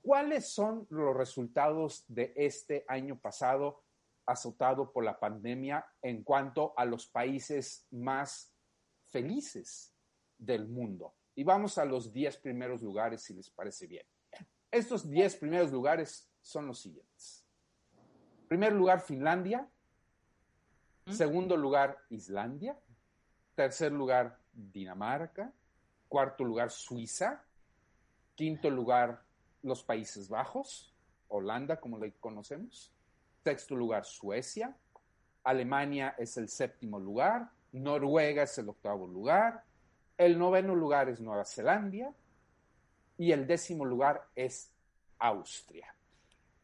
¿cuáles 0.00 0.48
son 0.48 0.86
los 0.90 1.16
resultados 1.16 2.04
de 2.08 2.32
este 2.34 2.84
año 2.88 3.16
pasado 3.20 3.84
azotado 4.26 4.92
por 4.92 5.04
la 5.04 5.18
pandemia 5.18 5.84
en 6.00 6.22
cuanto 6.22 6.74
a 6.76 6.84
los 6.84 7.06
países 7.06 7.86
más 7.90 8.54
felices 9.08 9.94
del 10.38 10.68
mundo. 10.68 11.14
Y 11.34 11.44
vamos 11.44 11.78
a 11.78 11.84
los 11.84 12.12
10 12.12 12.38
primeros 12.38 12.82
lugares, 12.82 13.22
si 13.22 13.34
les 13.34 13.50
parece 13.50 13.86
bien. 13.86 14.06
Estos 14.70 15.08
10 15.08 15.36
primeros 15.36 15.70
lugares 15.70 16.30
son 16.40 16.66
los 16.66 16.80
siguientes. 16.80 17.44
Primer 18.48 18.72
lugar, 18.72 19.00
Finlandia. 19.00 19.68
Segundo 21.06 21.56
lugar, 21.56 21.98
Islandia. 22.10 22.78
Tercer 23.54 23.92
lugar, 23.92 24.38
Dinamarca. 24.52 25.52
Cuarto 26.08 26.44
lugar, 26.44 26.70
Suiza. 26.70 27.44
Quinto 28.34 28.70
lugar, 28.70 29.24
los 29.62 29.82
Países 29.82 30.28
Bajos. 30.28 30.94
Holanda, 31.28 31.80
como 31.80 31.98
le 31.98 32.12
conocemos. 32.14 32.92
Sexto 33.44 33.74
lugar, 33.74 34.04
Suecia. 34.04 34.76
Alemania 35.44 36.14
es 36.18 36.36
el 36.36 36.48
séptimo 36.48 36.98
lugar. 36.98 37.50
Noruega 37.72 38.44
es 38.44 38.56
el 38.58 38.68
octavo 38.68 39.06
lugar. 39.06 39.64
El 40.16 40.38
noveno 40.38 40.74
lugar 40.74 41.08
es 41.08 41.20
Nueva 41.20 41.44
Zelanda 41.44 42.12
y 43.18 43.32
el 43.32 43.46
décimo 43.46 43.84
lugar 43.84 44.28
es 44.36 44.70
Austria. 45.18 45.94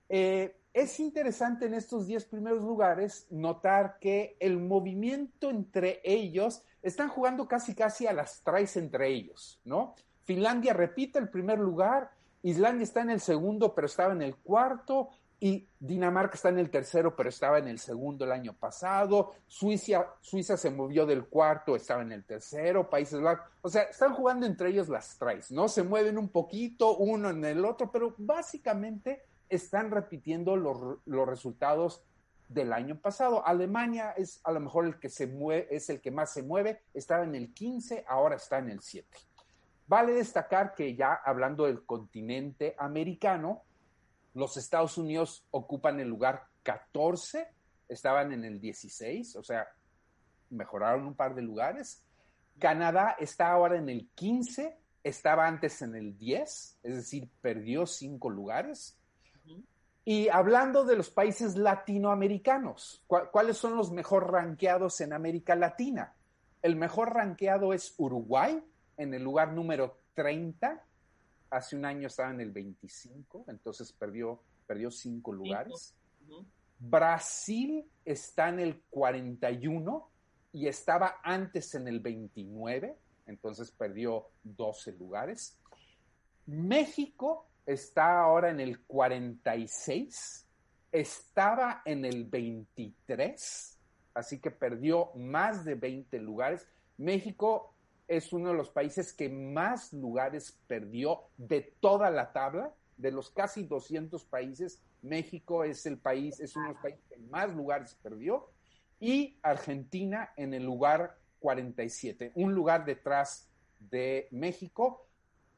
Eh, 0.09 0.57
es 0.73 1.01
interesante 1.01 1.67
en 1.67 1.75
estos 1.75 2.07
diez 2.07 2.25
primeros 2.25 2.63
lugares 2.63 3.27
notar 3.31 3.99
que 3.99 4.37
el 4.39 4.59
movimiento 4.59 5.51
entre 5.51 6.01
ellos 6.05 6.63
están 6.83 7.09
jugando 7.09 7.49
casi 7.49 7.75
casi 7.75 8.07
a 8.07 8.13
las 8.13 8.43
traes 8.43 8.77
entre 8.77 9.09
ellos, 9.09 9.61
¿no? 9.65 9.95
Finlandia 10.25 10.73
repite 10.73 11.19
el 11.19 11.29
primer 11.29 11.59
lugar, 11.59 12.13
Islandia 12.43 12.85
está 12.85 13.01
en 13.01 13.11
el 13.11 13.21
segundo, 13.21 13.75
pero 13.75 13.87
estaba 13.87 14.13
en 14.13 14.23
el 14.23 14.37
cuarto, 14.37 15.11
y 15.41 15.69
Dinamarca 15.79 16.35
está 16.35 16.49
en 16.49 16.59
el 16.59 16.71
tercero, 16.71 17.15
pero 17.15 17.29
estaba 17.29 17.59
en 17.59 17.69
el 17.69 17.79
segundo 17.79 18.25
el 18.25 18.33
año 18.33 18.55
pasado. 18.55 19.35
Suiza, 19.47 20.15
Suiza 20.21 20.57
se 20.57 20.71
movió 20.71 21.07
del 21.07 21.27
cuarto, 21.27 21.77
estaba 21.77 22.03
en 22.03 22.11
el 22.13 22.25
tercero. 22.25 22.91
Países 22.91 23.21
Bajos, 23.21 23.47
o 23.63 23.69
sea, 23.69 23.83
están 23.83 24.15
jugando 24.15 24.47
entre 24.47 24.71
ellos 24.71 24.89
las 24.89 25.17
trays, 25.17 25.53
¿no? 25.53 25.69
Se 25.69 25.85
mueven 25.85 26.19
un 26.19 26.29
poquito 26.29 26.97
uno 26.97 27.31
en 27.31 27.45
el 27.45 27.65
otro, 27.65 27.93
pero 27.93 28.15
básicamente 28.19 29.23
están 29.49 29.93
repitiendo 29.93 30.57
los, 30.57 30.99
los 31.07 31.29
resultados 31.29 32.03
del 32.49 32.73
año 32.73 32.99
pasado. 32.99 33.47
Alemania 33.47 34.11
es 34.13 34.41
a 34.43 34.51
lo 34.51 34.59
mejor 34.59 34.87
el 34.87 34.99
que 34.99 35.09
se 35.09 35.29
mueve, 35.29 35.69
es 35.71 35.89
el 35.89 36.01
que 36.01 36.11
más 36.11 36.33
se 36.33 36.43
mueve, 36.43 36.83
estaba 36.95 37.23
en 37.23 37.37
el 37.37 37.55
15, 37.55 38.05
ahora 38.09 38.37
está 38.37 38.59
en 38.59 38.71
el 38.71 38.81
7. 38.81 39.07
Vale 39.87 40.13
destacar 40.13 40.75
que 40.75 40.97
ya 40.97 41.15
hablando 41.15 41.65
del 41.65 41.85
continente 41.87 42.75
americano, 42.79 43.63
los 44.39 44.57
Estados 44.57 44.97
Unidos 44.97 45.45
ocupan 45.51 45.99
el 45.99 46.09
lugar 46.09 46.47
14, 46.63 47.49
estaban 47.89 48.33
en 48.33 48.45
el 48.45 48.61
16, 48.61 49.35
o 49.37 49.43
sea, 49.43 49.67
mejoraron 50.51 51.07
un 51.07 51.15
par 51.15 51.35
de 51.35 51.43
lugares. 51.43 52.05
Canadá 52.59 53.17
está 53.19 53.51
ahora 53.51 53.77
en 53.79 53.89
el 53.89 54.09
15, 54.15 54.79
estaba 55.03 55.47
antes 55.47 55.83
en 55.83 55.97
el 55.97 56.17
10, 56.17 56.79
es 56.83 56.95
decir, 56.95 57.29
perdió 57.41 57.85
cinco 57.85 58.31
lugares. 58.31 58.97
Y 60.05 60.29
hablando 60.29 60.85
de 60.85 60.97
los 60.97 61.11
países 61.11 61.57
latinoamericanos, 61.57 63.05
¿cuáles 63.07 63.59
son 63.59 63.77
los 63.77 63.91
mejor 63.91 64.33
ranqueados 64.33 65.01
en 65.01 65.13
América 65.13 65.55
Latina? 65.55 66.15
El 66.63 66.77
mejor 66.77 67.13
ranqueado 67.13 67.73
es 67.73 67.95
Uruguay, 67.99 68.63
en 68.97 69.15
el 69.15 69.23
lugar 69.23 69.53
número 69.53 69.99
30, 70.15 70.83
hace 71.51 71.77
un 71.77 71.85
año 71.85 72.07
estaba 72.09 72.31
en 72.31 72.41
el 72.41 72.51
25, 72.51 73.45
entonces 73.49 73.93
perdió, 73.93 74.41
perdió 74.67 74.91
cinco 74.91 75.33
lugares. 75.33 75.95
Brasil 76.79 77.85
está 78.05 78.49
en 78.51 78.61
el 78.61 78.83
41 78.91 80.11
y 80.53 80.67
estaba 80.67 81.21
antes 81.23 81.75
en 81.75 81.89
el 81.89 82.01
29, 82.01 82.97
entonces 83.27 83.71
perdió 83.71 84.29
12 84.45 84.93
lugares. 84.93 85.59
México 86.47 87.47
está 87.67 88.21
ahora 88.21 88.51
en 88.51 88.61
el 88.61 88.81
46, 88.81 90.47
estaba 90.93 91.83
en 91.85 92.05
el 92.05 92.25
23, 92.25 93.79
así 94.15 94.39
que 94.41 94.51
perdió 94.51 95.13
más 95.15 95.65
de 95.65 95.75
20 95.75 96.19
lugares. 96.21 96.67
México 96.97 97.75
es 98.09 98.33
uno 98.33 98.49
de 98.49 98.57
los 98.57 98.71
países 98.71 99.13
que 99.13 99.29
más 99.29 99.93
lugares 99.93 100.59
perdió 100.67 101.25
de 101.37 101.61
toda 101.81 102.11
la 102.11 102.33
tabla. 102.33 102.73
De 102.97 103.13
los 103.13 103.31
casi 103.31 103.63
200 103.63 104.25
países, 104.25 104.83
México 105.03 105.63
es 105.63 105.87
el 105.87 105.99
país, 105.99 106.41
es 106.41 106.57
uno 106.57 106.69
de 106.69 106.73
los 106.73 106.83
países 106.83 107.05
que 107.09 107.19
más 107.19 107.55
lugares 107.55 107.95
perdió. 108.03 108.51
Y 108.99 109.39
Argentina 109.43 110.33
en 110.37 110.55
el 110.55 110.65
lugar 110.65 111.17
47, 111.39 112.33
un 112.35 112.55
lugar 112.55 112.85
detrás 112.85 113.49
de 113.79 114.27
México. 114.33 115.07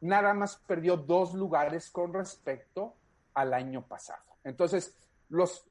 Nada 0.00 0.34
más 0.34 0.56
perdió 0.56 0.96
dos 0.96 1.32
lugares 1.32 1.88
con 1.90 2.12
respecto 2.12 2.94
al 3.32 3.54
año 3.54 3.86
pasado. 3.86 4.24
Entonces, 4.44 4.94
los, 5.28 5.64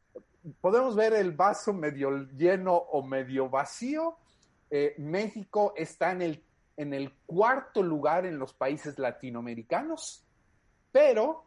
podemos 0.61 0.95
ver 0.95 1.13
el 1.13 1.33
vaso 1.33 1.73
medio 1.73 2.27
lleno 2.29 2.75
o 2.75 3.03
medio 3.03 3.49
vacío. 3.49 4.17
Eh, 4.71 4.95
México 4.97 5.73
está 5.75 6.11
en 6.11 6.21
el 6.21 6.43
en 6.79 6.93
el 6.93 7.11
cuarto 7.25 7.83
lugar 7.83 8.25
en 8.25 8.39
los 8.39 8.53
países 8.53 8.97
latinoamericanos, 8.97 10.25
pero 10.93 11.43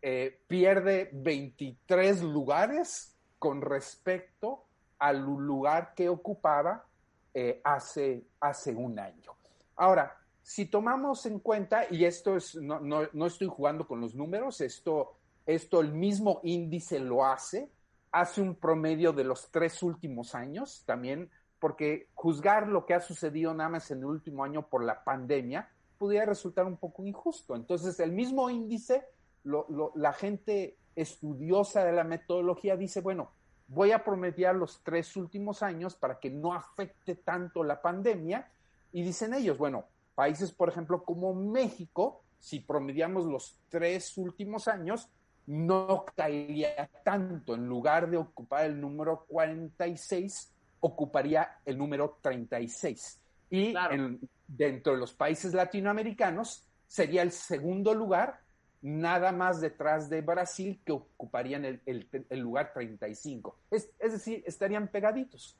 eh, 0.00 0.40
pierde 0.46 1.10
23 1.12 2.22
lugares 2.22 3.18
con 3.40 3.60
respecto 3.60 4.62
al 5.00 5.18
lugar 5.18 5.94
que 5.96 6.08
ocupaba 6.08 6.86
eh, 7.34 7.60
hace, 7.64 8.22
hace 8.38 8.72
un 8.72 9.00
año. 9.00 9.32
Ahora, 9.74 10.16
si 10.40 10.66
tomamos 10.66 11.26
en 11.26 11.40
cuenta, 11.40 11.86
y 11.90 12.04
esto 12.04 12.36
es, 12.36 12.54
no, 12.54 12.78
no, 12.78 13.08
no 13.12 13.26
estoy 13.26 13.48
jugando 13.48 13.88
con 13.88 14.00
los 14.00 14.14
números, 14.14 14.60
esto, 14.60 15.16
esto 15.44 15.80
el 15.80 15.92
mismo 15.92 16.38
índice 16.44 17.00
lo 17.00 17.24
hace, 17.24 17.68
hace 18.12 18.40
un 18.40 18.54
promedio 18.54 19.12
de 19.12 19.24
los 19.24 19.50
tres 19.50 19.82
últimos 19.82 20.36
años 20.36 20.84
también, 20.86 21.32
porque 21.62 22.08
juzgar 22.14 22.66
lo 22.66 22.84
que 22.86 22.92
ha 22.92 22.98
sucedido 22.98 23.54
nada 23.54 23.70
más 23.70 23.88
en 23.92 23.98
el 23.98 24.06
último 24.06 24.42
año 24.42 24.66
por 24.66 24.82
la 24.82 25.04
pandemia 25.04 25.70
pudiera 25.96 26.26
resultar 26.26 26.66
un 26.66 26.76
poco 26.76 27.06
injusto. 27.06 27.54
Entonces, 27.54 28.00
el 28.00 28.10
mismo 28.10 28.50
índice, 28.50 29.04
lo, 29.44 29.66
lo, 29.68 29.92
la 29.94 30.12
gente 30.12 30.76
estudiosa 30.96 31.84
de 31.84 31.92
la 31.92 32.02
metodología 32.02 32.76
dice, 32.76 33.00
bueno, 33.00 33.30
voy 33.68 33.92
a 33.92 34.02
promediar 34.02 34.56
los 34.56 34.82
tres 34.82 35.16
últimos 35.16 35.62
años 35.62 35.94
para 35.94 36.18
que 36.18 36.30
no 36.30 36.52
afecte 36.52 37.14
tanto 37.14 37.62
la 37.62 37.80
pandemia. 37.80 38.50
Y 38.90 39.04
dicen 39.04 39.32
ellos, 39.32 39.56
bueno, 39.56 39.84
países, 40.16 40.50
por 40.50 40.68
ejemplo, 40.68 41.04
como 41.04 41.32
México, 41.32 42.24
si 42.40 42.58
promediamos 42.58 43.24
los 43.24 43.60
tres 43.68 44.18
últimos 44.18 44.66
años, 44.66 45.08
no 45.46 46.06
caería 46.16 46.90
tanto. 47.04 47.54
En 47.54 47.68
lugar 47.68 48.10
de 48.10 48.16
ocupar 48.16 48.66
el 48.66 48.80
número 48.80 49.26
46, 49.28 50.51
ocuparía 50.82 51.60
el 51.64 51.78
número 51.78 52.18
36. 52.20 53.20
Y 53.50 53.74
en, 53.90 54.20
dentro 54.46 54.92
de 54.92 54.98
los 54.98 55.14
países 55.14 55.54
latinoamericanos 55.54 56.66
sería 56.86 57.22
el 57.22 57.32
segundo 57.32 57.94
lugar, 57.94 58.40
nada 58.82 59.32
más 59.32 59.60
detrás 59.60 60.10
de 60.10 60.20
Brasil, 60.20 60.80
que 60.84 60.92
ocuparían 60.92 61.64
el, 61.64 61.80
el, 61.86 62.08
el 62.28 62.40
lugar 62.40 62.72
35. 62.74 63.56
Es, 63.70 63.90
es 63.98 64.12
decir, 64.12 64.42
estarían 64.46 64.88
pegaditos. 64.88 65.56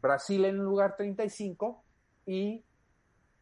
Brasil 0.00 0.44
en 0.44 0.56
el 0.56 0.62
lugar 0.62 0.96
35 0.96 1.82
y 2.26 2.64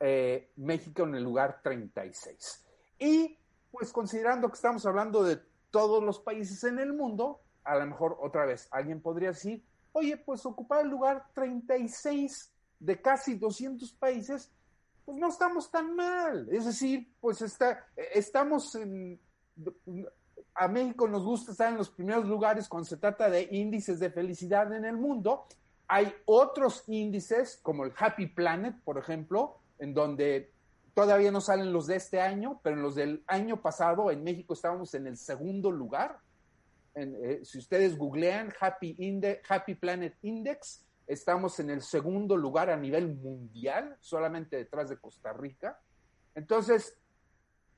eh, 0.00 0.50
México 0.56 1.04
en 1.04 1.16
el 1.16 1.24
lugar 1.24 1.60
36. 1.62 2.64
Y 2.98 3.38
pues 3.70 3.92
considerando 3.92 4.48
que 4.48 4.54
estamos 4.54 4.86
hablando 4.86 5.24
de 5.24 5.40
todos 5.70 6.02
los 6.02 6.20
países 6.20 6.64
en 6.64 6.78
el 6.78 6.92
mundo, 6.92 7.40
a 7.64 7.76
lo 7.78 7.86
mejor 7.86 8.16
otra 8.20 8.46
vez 8.46 8.68
alguien 8.70 9.00
podría 9.00 9.30
decir, 9.30 9.62
oye, 9.92 10.16
pues 10.16 10.44
ocupar 10.46 10.82
el 10.82 10.88
lugar 10.88 11.26
36 11.34 12.52
de 12.78 13.00
casi 13.00 13.34
200 13.34 13.92
países, 13.92 14.50
pues 15.04 15.18
no 15.18 15.28
estamos 15.28 15.70
tan 15.70 15.94
mal. 15.94 16.48
Es 16.50 16.64
decir, 16.64 17.12
pues 17.20 17.42
está, 17.42 17.86
estamos 18.14 18.74
en... 18.74 19.20
A 20.54 20.68
México 20.68 21.08
nos 21.08 21.24
gusta 21.24 21.52
estar 21.52 21.70
en 21.70 21.78
los 21.78 21.90
primeros 21.90 22.26
lugares 22.26 22.68
cuando 22.68 22.88
se 22.88 22.96
trata 22.96 23.30
de 23.30 23.48
índices 23.52 23.98
de 24.00 24.10
felicidad 24.10 24.72
en 24.72 24.84
el 24.84 24.96
mundo. 24.96 25.46
Hay 25.88 26.12
otros 26.26 26.84
índices, 26.88 27.58
como 27.62 27.84
el 27.84 27.92
Happy 27.96 28.26
Planet, 28.26 28.76
por 28.84 28.98
ejemplo, 28.98 29.58
en 29.78 29.94
donde 29.94 30.52
todavía 30.94 31.30
no 31.30 31.40
salen 31.40 31.72
los 31.72 31.86
de 31.86 31.96
este 31.96 32.20
año, 32.20 32.60
pero 32.62 32.76
en 32.76 32.82
los 32.82 32.94
del 32.94 33.24
año 33.26 33.60
pasado 33.60 34.10
en 34.10 34.22
México 34.22 34.54
estábamos 34.54 34.94
en 34.94 35.06
el 35.06 35.16
segundo 35.16 35.70
lugar. 35.70 36.18
En, 36.94 37.16
eh, 37.22 37.40
si 37.44 37.58
ustedes 37.58 37.96
googlean 37.96 38.52
Happy, 38.60 38.94
Index, 38.98 39.50
Happy 39.50 39.74
Planet 39.74 40.16
Index, 40.22 40.84
estamos 41.06 41.58
en 41.60 41.70
el 41.70 41.82
segundo 41.82 42.36
lugar 42.36 42.70
a 42.70 42.76
nivel 42.76 43.14
mundial, 43.14 43.96
solamente 44.00 44.56
detrás 44.56 44.88
de 44.88 44.98
Costa 44.98 45.32
Rica. 45.32 45.80
Entonces, 46.34 46.96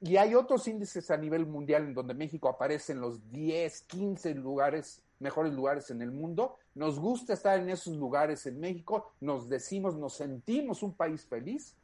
y 0.00 0.16
hay 0.16 0.34
otros 0.34 0.68
índices 0.68 1.10
a 1.10 1.16
nivel 1.16 1.46
mundial 1.46 1.84
en 1.84 1.94
donde 1.94 2.14
México 2.14 2.48
aparece 2.48 2.92
en 2.92 3.00
los 3.00 3.30
10, 3.30 3.82
15 3.82 4.34
lugares, 4.34 5.02
mejores 5.18 5.52
lugares 5.52 5.90
en 5.90 6.02
el 6.02 6.10
mundo. 6.10 6.56
Nos 6.74 6.98
gusta 6.98 7.32
estar 7.32 7.58
en 7.58 7.70
esos 7.70 7.96
lugares 7.96 8.46
en 8.46 8.60
México, 8.60 9.12
nos 9.20 9.48
decimos, 9.48 9.96
nos 9.96 10.14
sentimos 10.14 10.82
un 10.82 10.94
país 10.94 11.24
feliz, 11.24 11.76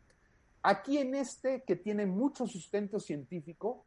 Aquí 0.62 0.98
en 0.98 1.14
este, 1.14 1.62
que 1.62 1.76
tiene 1.76 2.04
mucho 2.04 2.46
sustento 2.46 3.00
científico 3.00 3.84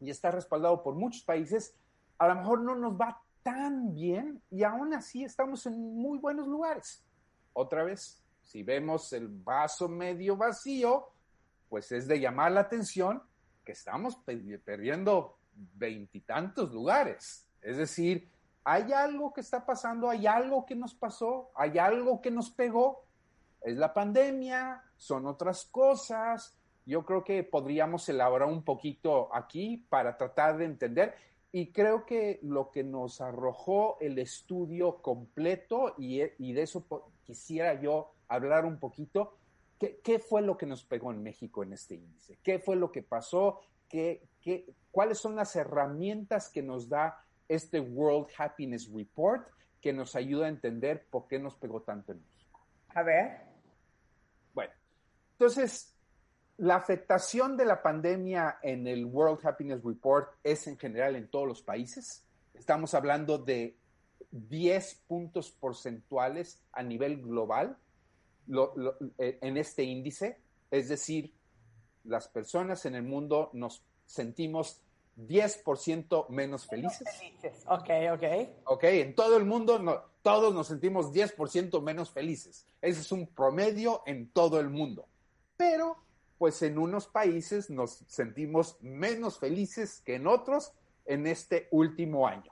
y 0.00 0.10
está 0.10 0.30
respaldado 0.30 0.82
por 0.82 0.94
muchos 0.94 1.22
países, 1.22 1.74
a 2.20 2.28
lo 2.28 2.36
mejor 2.36 2.60
no 2.60 2.76
nos 2.76 2.92
va 2.92 3.20
tan 3.42 3.94
bien 3.94 4.42
y 4.50 4.62
aún 4.62 4.94
así 4.94 5.24
estamos 5.24 5.66
en 5.66 5.96
muy 5.96 6.18
buenos 6.18 6.46
lugares. 6.46 7.02
Otra 7.52 7.82
vez, 7.82 8.22
si 8.42 8.62
vemos 8.62 9.12
el 9.12 9.26
vaso 9.26 9.88
medio 9.88 10.36
vacío, 10.36 11.08
pues 11.68 11.90
es 11.90 12.06
de 12.06 12.20
llamar 12.20 12.52
la 12.52 12.60
atención 12.60 13.22
que 13.64 13.72
estamos 13.72 14.16
perdiendo 14.64 15.38
veintitantos 15.54 16.70
lugares. 16.72 17.48
Es 17.62 17.78
decir, 17.78 18.30
hay 18.62 18.92
algo 18.92 19.32
que 19.32 19.40
está 19.40 19.66
pasando, 19.66 20.08
hay 20.08 20.26
algo 20.26 20.66
que 20.66 20.76
nos 20.76 20.94
pasó, 20.94 21.50
hay 21.54 21.78
algo 21.78 22.20
que 22.20 22.30
nos 22.30 22.50
pegó 22.50 23.04
es 23.60 23.76
la 23.76 23.92
pandemia, 23.92 24.82
son 24.96 25.26
otras 25.26 25.66
cosas. 25.66 26.56
Yo 26.86 27.04
creo 27.04 27.22
que 27.22 27.44
podríamos 27.44 28.08
elaborar 28.08 28.48
un 28.48 28.62
poquito 28.62 29.34
aquí 29.34 29.86
para 29.88 30.16
tratar 30.16 30.56
de 30.56 30.64
entender 30.64 31.14
y 31.52 31.72
creo 31.72 32.06
que 32.06 32.38
lo 32.42 32.70
que 32.70 32.84
nos 32.84 33.20
arrojó 33.20 33.98
el 34.00 34.18
estudio 34.18 35.02
completo, 35.02 35.94
y, 35.98 36.18
de 36.18 36.62
eso 36.62 36.86
quisiera 37.24 37.80
yo 37.80 38.12
hablar 38.28 38.64
un 38.64 38.78
poquito, 38.78 39.36
¿qué, 39.78 40.00
¿qué, 40.02 40.18
fue 40.18 40.42
lo 40.42 40.56
que 40.56 40.66
nos 40.66 40.84
pegó 40.84 41.10
en 41.10 41.22
México 41.22 41.62
en 41.62 41.72
este 41.72 41.96
índice? 41.96 42.38
¿Qué 42.42 42.58
fue 42.58 42.76
lo 42.76 42.92
que 42.92 43.02
pasó? 43.02 43.60
¿Qué, 43.88 44.28
qué, 44.40 44.72
¿Cuáles 44.90 45.18
son 45.18 45.34
las 45.34 45.56
herramientas 45.56 46.48
que 46.48 46.62
nos 46.62 46.88
da 46.88 47.24
este 47.48 47.80
World 47.80 48.28
Happiness 48.38 48.90
Report 48.92 49.48
que 49.80 49.92
nos 49.92 50.14
ayuda 50.14 50.46
a 50.46 50.50
entender 50.50 51.06
por 51.10 51.26
qué 51.26 51.38
nos 51.38 51.56
pegó 51.56 51.82
tanto 51.82 52.12
en 52.12 52.22
México? 52.22 52.60
A 52.94 53.02
ver. 53.02 53.50
Entonces, 55.40 55.96
la 56.60 56.76
afectación 56.76 57.56
de 57.56 57.64
la 57.64 57.82
pandemia 57.82 58.58
en 58.62 58.86
el 58.86 59.06
World 59.06 59.44
Happiness 59.46 59.82
Report 59.82 60.28
es 60.44 60.66
en 60.66 60.76
general 60.76 61.16
en 61.16 61.28
todos 61.28 61.48
los 61.48 61.62
países. 61.62 62.22
Estamos 62.54 62.92
hablando 62.92 63.38
de 63.38 63.76
10 64.30 65.02
puntos 65.08 65.50
porcentuales 65.50 66.60
a 66.72 66.82
nivel 66.82 67.22
global 67.22 67.78
lo, 68.46 68.74
lo, 68.76 68.96
eh, 69.16 69.38
en 69.40 69.56
este 69.56 69.84
índice. 69.84 70.38
Es 70.70 70.90
decir, 70.90 71.32
las 72.04 72.28
personas 72.28 72.84
en 72.84 72.94
el 72.94 73.04
mundo 73.04 73.48
nos 73.54 73.82
sentimos 74.04 74.82
10% 75.16 76.28
menos 76.28 76.66
felices. 76.66 77.08
Ok, 77.68 77.88
ok. 78.12 78.24
Ok, 78.66 78.84
en 78.84 79.14
todo 79.14 79.38
el 79.38 79.46
mundo 79.46 79.78
no, 79.78 79.98
todos 80.20 80.52
nos 80.52 80.66
sentimos 80.66 81.10
10% 81.10 81.82
menos 81.82 82.10
felices. 82.10 82.66
Ese 82.82 83.00
es 83.00 83.12
un 83.12 83.26
promedio 83.28 84.02
en 84.04 84.30
todo 84.30 84.60
el 84.60 84.68
mundo 84.68 85.06
pero 85.60 85.98
pues 86.40 86.62
en 86.62 86.78
unos 86.78 87.06
países 87.06 87.68
nos 87.68 88.02
sentimos 88.08 88.78
menos 88.80 89.38
felices 89.38 90.00
que 90.06 90.14
en 90.14 90.26
otros 90.26 90.72
en 91.04 91.26
este 91.26 91.68
último 91.70 92.26
año. 92.26 92.50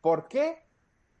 ¿Por 0.00 0.26
qué? 0.26 0.64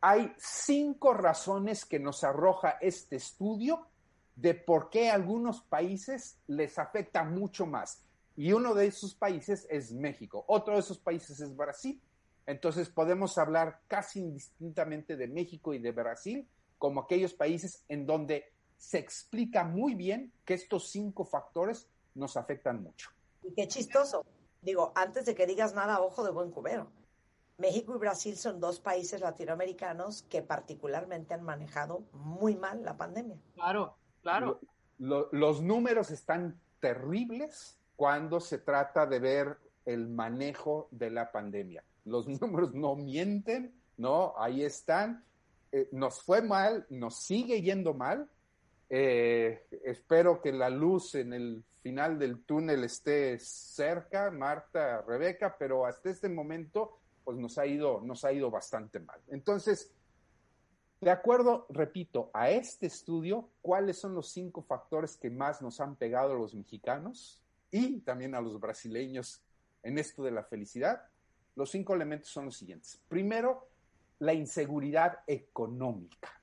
Hay 0.00 0.34
cinco 0.36 1.14
razones 1.14 1.84
que 1.84 2.00
nos 2.00 2.24
arroja 2.24 2.70
este 2.80 3.14
estudio 3.14 3.86
de 4.34 4.54
por 4.54 4.90
qué 4.90 5.10
algunos 5.10 5.60
países 5.62 6.40
les 6.48 6.80
afecta 6.80 7.22
mucho 7.22 7.66
más. 7.66 8.02
Y 8.34 8.52
uno 8.52 8.74
de 8.74 8.88
esos 8.88 9.14
países 9.14 9.68
es 9.70 9.92
México, 9.92 10.44
otro 10.48 10.74
de 10.74 10.80
esos 10.80 10.98
países 10.98 11.38
es 11.38 11.54
Brasil. 11.54 12.02
Entonces 12.46 12.88
podemos 12.88 13.38
hablar 13.38 13.82
casi 13.86 14.18
indistintamente 14.18 15.16
de 15.16 15.28
México 15.28 15.72
y 15.72 15.78
de 15.78 15.92
Brasil 15.92 16.48
como 16.78 17.02
aquellos 17.02 17.32
países 17.32 17.84
en 17.86 18.06
donde 18.06 18.52
se 18.76 18.98
explica 18.98 19.62
muy 19.62 19.94
bien 19.94 20.32
que 20.44 20.54
estos 20.54 20.90
cinco 20.90 21.24
factores 21.24 21.88
nos 22.18 22.36
afectan 22.36 22.82
mucho. 22.82 23.10
Y 23.42 23.52
qué 23.52 23.66
chistoso. 23.68 24.24
Digo, 24.60 24.92
antes 24.94 25.24
de 25.26 25.34
que 25.34 25.46
digas 25.46 25.74
nada, 25.74 26.00
ojo 26.00 26.24
de 26.24 26.30
buen 26.30 26.50
cubero. 26.50 26.90
México 27.58 27.94
y 27.94 27.98
Brasil 27.98 28.36
son 28.36 28.60
dos 28.60 28.80
países 28.80 29.20
latinoamericanos 29.20 30.22
que 30.22 30.42
particularmente 30.42 31.34
han 31.34 31.42
manejado 31.42 32.04
muy 32.12 32.56
mal 32.56 32.84
la 32.84 32.96
pandemia. 32.96 33.36
Claro, 33.54 33.96
claro. 34.22 34.60
Lo, 34.98 35.28
lo, 35.28 35.28
los 35.32 35.62
números 35.62 36.10
están 36.10 36.60
terribles 36.80 37.78
cuando 37.96 38.38
se 38.38 38.58
trata 38.58 39.06
de 39.06 39.18
ver 39.18 39.58
el 39.84 40.06
manejo 40.08 40.88
de 40.90 41.10
la 41.10 41.32
pandemia. 41.32 41.82
Los 42.04 42.28
números 42.40 42.74
no 42.74 42.94
mienten, 42.94 43.74
¿no? 43.96 44.34
Ahí 44.38 44.62
están. 44.62 45.24
Eh, 45.72 45.88
nos 45.92 46.22
fue 46.22 46.40
mal, 46.40 46.86
nos 46.90 47.16
sigue 47.16 47.60
yendo 47.60 47.92
mal, 47.92 48.30
eh, 48.90 49.66
espero 49.84 50.40
que 50.40 50.52
la 50.52 50.70
luz 50.70 51.14
en 51.14 51.32
el 51.32 51.64
final 51.82 52.18
del 52.18 52.44
túnel 52.44 52.84
esté 52.84 53.38
cerca, 53.38 54.30
Marta, 54.30 55.02
Rebeca, 55.02 55.56
pero 55.58 55.86
hasta 55.86 56.10
este 56.10 56.28
momento 56.28 56.98
pues 57.24 57.36
nos 57.36 57.58
ha 57.58 57.66
ido, 57.66 58.00
nos 58.00 58.24
ha 58.24 58.32
ido 58.32 58.50
bastante 58.50 59.00
mal. 59.00 59.20
Entonces, 59.28 59.92
de 61.00 61.10
acuerdo, 61.10 61.66
repito, 61.68 62.30
a 62.34 62.50
este 62.50 62.86
estudio, 62.86 63.50
¿cuáles 63.62 63.98
son 63.98 64.14
los 64.14 64.30
cinco 64.30 64.62
factores 64.62 65.16
que 65.16 65.30
más 65.30 65.62
nos 65.62 65.80
han 65.80 65.94
pegado 65.94 66.32
a 66.32 66.38
los 66.38 66.54
mexicanos 66.54 67.40
y 67.70 68.00
también 68.00 68.34
a 68.34 68.40
los 68.40 68.58
brasileños 68.58 69.42
en 69.82 69.98
esto 69.98 70.24
de 70.24 70.32
la 70.32 70.42
felicidad? 70.42 71.02
Los 71.54 71.70
cinco 71.70 71.94
elementos 71.94 72.30
son 72.30 72.46
los 72.46 72.56
siguientes. 72.56 73.00
Primero, 73.08 73.68
la 74.18 74.32
inseguridad 74.32 75.20
económica. 75.26 76.37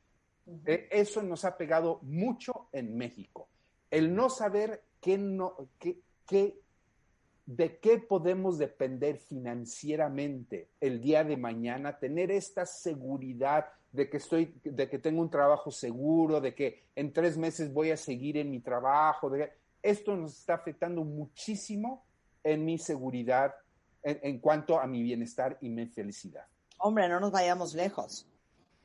Eh, 0.65 0.87
eso 0.91 1.21
nos 1.23 1.45
ha 1.45 1.57
pegado 1.57 1.99
mucho 2.03 2.67
en 2.71 2.95
México. 2.95 3.47
El 3.89 4.13
no 4.13 4.29
saber 4.29 4.83
qué 5.01 5.17
no, 5.17 5.69
qué, 5.79 5.99
qué, 6.27 6.59
de 7.45 7.77
qué 7.79 7.99
podemos 7.99 8.57
depender 8.57 9.17
financieramente 9.17 10.69
el 10.81 11.01
día 11.01 11.23
de 11.23 11.37
mañana, 11.37 11.97
tener 11.97 12.31
esta 12.31 12.65
seguridad 12.65 13.65
de 13.91 14.09
que 14.09 14.17
estoy, 14.17 14.53
de 14.63 14.89
que 14.89 14.99
tengo 14.99 15.21
un 15.21 15.29
trabajo 15.29 15.71
seguro, 15.71 16.41
de 16.41 16.53
que 16.53 16.83
en 16.95 17.13
tres 17.13 17.37
meses 17.37 17.71
voy 17.71 17.91
a 17.91 17.97
seguir 17.97 18.37
en 18.37 18.51
mi 18.51 18.59
trabajo, 18.59 19.29
de 19.29 19.51
esto 19.81 20.15
nos 20.15 20.37
está 20.37 20.55
afectando 20.55 21.03
muchísimo 21.03 22.03
en 22.43 22.65
mi 22.65 22.77
seguridad 22.77 23.53
en, 24.03 24.39
cuanto 24.39 24.79
a 24.79 24.85
mi 24.85 25.01
bienestar 25.01 25.57
y 25.61 25.69
mi 25.69 25.87
felicidad. 25.87 26.45
Hombre, 26.77 27.07
no 27.07 27.19
nos 27.19 27.31
vayamos 27.31 27.73
lejos. 27.73 28.27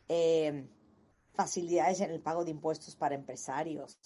Eh, 0.08 0.64
facilidades 1.34 2.00
en 2.00 2.10
el 2.10 2.20
pago 2.20 2.44
de 2.44 2.50
impuestos 2.50 2.96
para 2.96 3.14
empresarios, 3.14 3.96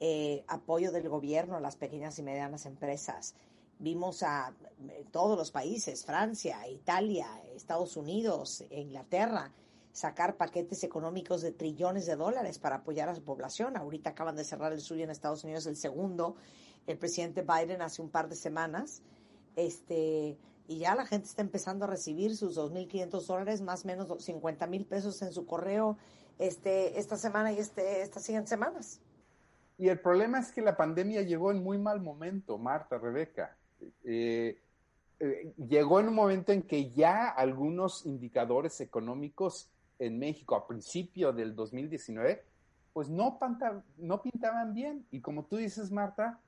eh, 0.00 0.44
apoyo 0.48 0.92
del 0.92 1.08
gobierno 1.08 1.56
a 1.56 1.60
las 1.60 1.76
pequeñas 1.76 2.18
y 2.18 2.22
medianas 2.22 2.66
empresas. 2.66 3.34
Vimos 3.78 4.22
a 4.22 4.52
eh, 4.88 5.04
todos 5.10 5.36
los 5.36 5.50
países, 5.50 6.04
Francia, 6.04 6.66
Italia, 6.68 7.28
Estados 7.54 7.96
Unidos, 7.96 8.64
Inglaterra, 8.70 9.52
sacar 9.92 10.36
paquetes 10.36 10.82
económicos 10.82 11.40
de 11.42 11.52
trillones 11.52 12.06
de 12.06 12.16
dólares 12.16 12.58
para 12.58 12.76
apoyar 12.76 13.08
a 13.08 13.14
su 13.14 13.22
población. 13.22 13.76
Ahorita 13.76 14.10
acaban 14.10 14.36
de 14.36 14.44
cerrar 14.44 14.72
el 14.72 14.80
suyo 14.80 15.04
en 15.04 15.10
Estados 15.10 15.44
Unidos, 15.44 15.66
el 15.66 15.76
segundo, 15.76 16.34
el 16.86 16.98
presidente 16.98 17.42
Biden 17.42 17.80
hace 17.80 18.02
un 18.02 18.10
par 18.10 18.28
de 18.28 18.36
semanas 18.36 19.02
este, 19.56 20.36
y 20.66 20.78
ya 20.78 20.94
la 20.94 21.06
gente 21.06 21.28
está 21.28 21.42
empezando 21.42 21.84
a 21.84 21.88
recibir 21.88 22.36
sus 22.36 22.56
2.500 22.56 23.26
dólares, 23.26 23.60
más 23.60 23.84
o 23.84 23.86
menos 23.86 24.24
50 24.24 24.66
mil 24.66 24.84
pesos 24.84 25.20
en 25.22 25.32
su 25.32 25.46
correo 25.46 25.96
este, 26.38 26.98
esta 26.98 27.16
semana 27.16 27.52
y 27.52 27.58
este, 27.58 28.02
estas 28.02 28.22
siguientes 28.22 28.50
semanas. 28.50 29.00
Y 29.76 29.88
el 29.88 30.00
problema 30.00 30.38
es 30.38 30.52
que 30.52 30.62
la 30.62 30.76
pandemia 30.76 31.22
llegó 31.22 31.50
en 31.50 31.62
muy 31.62 31.78
mal 31.78 32.00
momento, 32.00 32.58
Marta, 32.58 32.98
Rebeca. 32.98 33.56
Eh, 34.04 34.60
eh, 35.20 35.52
llegó 35.68 36.00
en 36.00 36.08
un 36.08 36.14
momento 36.14 36.52
en 36.52 36.62
que 36.62 36.90
ya 36.92 37.28
algunos 37.28 38.06
indicadores 38.06 38.80
económicos 38.80 39.70
en 39.98 40.18
México 40.18 40.54
a 40.54 40.66
principio 40.66 41.32
del 41.32 41.54
2019, 41.54 42.44
pues 42.92 43.08
no, 43.08 43.38
no 43.98 44.22
pintaban 44.22 44.74
bien. 44.74 45.06
Y 45.10 45.20
como 45.20 45.44
tú 45.44 45.56
dices, 45.56 45.90
Marta, 45.90 46.40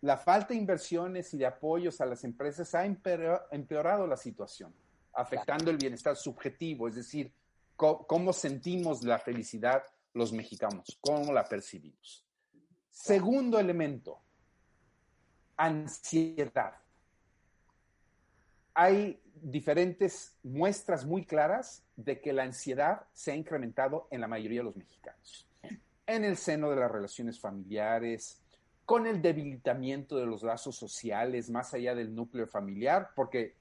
la 0.00 0.16
falta 0.16 0.48
de 0.48 0.56
inversiones 0.56 1.32
y 1.34 1.38
de 1.38 1.46
apoyos 1.46 2.00
a 2.00 2.06
las 2.06 2.24
empresas 2.24 2.74
ha 2.74 2.84
empeorado 2.84 4.06
la 4.06 4.16
situación, 4.16 4.72
afectando 5.12 5.70
el 5.70 5.76
bienestar 5.76 6.16
subjetivo, 6.16 6.88
es 6.88 6.94
decir, 6.94 7.32
cómo, 7.76 8.32
sentimos 8.32 9.02
la 9.02 9.18
felicidad 9.18 9.84
los 10.14 10.32
mexicanos, 10.32 10.98
cómo 11.00 11.32
la 11.32 11.44
percibimos. 11.44 12.24
Segundo 12.90 13.58
elemento, 13.58 14.18
ansiedad. 15.56 16.74
Hay 18.72 19.20
diferentes 19.34 20.36
muestras 20.42 21.04
muy 21.04 21.24
claras 21.26 21.84
de 21.96 22.20
que 22.20 22.32
la 22.32 22.44
ansiedad 22.44 23.06
se 23.12 23.32
ha 23.32 23.36
incrementado 23.36 24.08
en 24.10 24.22
la 24.22 24.28
mayoría 24.28 24.60
de 24.60 24.64
los 24.64 24.76
mexicanos. 24.76 25.46
En 26.06 26.24
el 26.24 26.36
seno 26.36 26.70
de 26.70 26.76
las 26.76 26.90
relaciones 26.90 27.38
familiares, 27.38 28.42
con 28.86 29.06
el 29.06 29.20
debilitamiento 29.20 30.16
de 30.16 30.26
los 30.26 30.42
lazos 30.42 30.76
sociales 30.76 31.50
más 31.50 31.74
allá 31.74 31.94
del 31.94 32.14
núcleo 32.14 32.46
familiar, 32.46 33.10
porque 33.14 33.56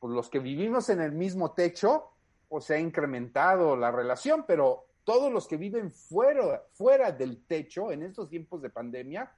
pues, 0.00 0.12
los 0.12 0.30
que 0.30 0.38
vivimos 0.38 0.88
en 0.88 1.02
el 1.02 1.12
mismo 1.12 1.52
techo, 1.52 2.10
pues 2.50 2.66
se 2.66 2.74
ha 2.74 2.78
incrementado 2.78 3.76
la 3.76 3.90
relación, 3.90 4.44
pero 4.46 4.84
todos 5.04 5.32
los 5.32 5.48
que 5.48 5.56
viven 5.56 5.90
fuera, 5.90 6.62
fuera 6.74 7.10
del 7.10 7.46
techo 7.46 7.90
en 7.90 8.02
estos 8.02 8.28
tiempos 8.28 8.60
de 8.60 8.68
pandemia, 8.68 9.32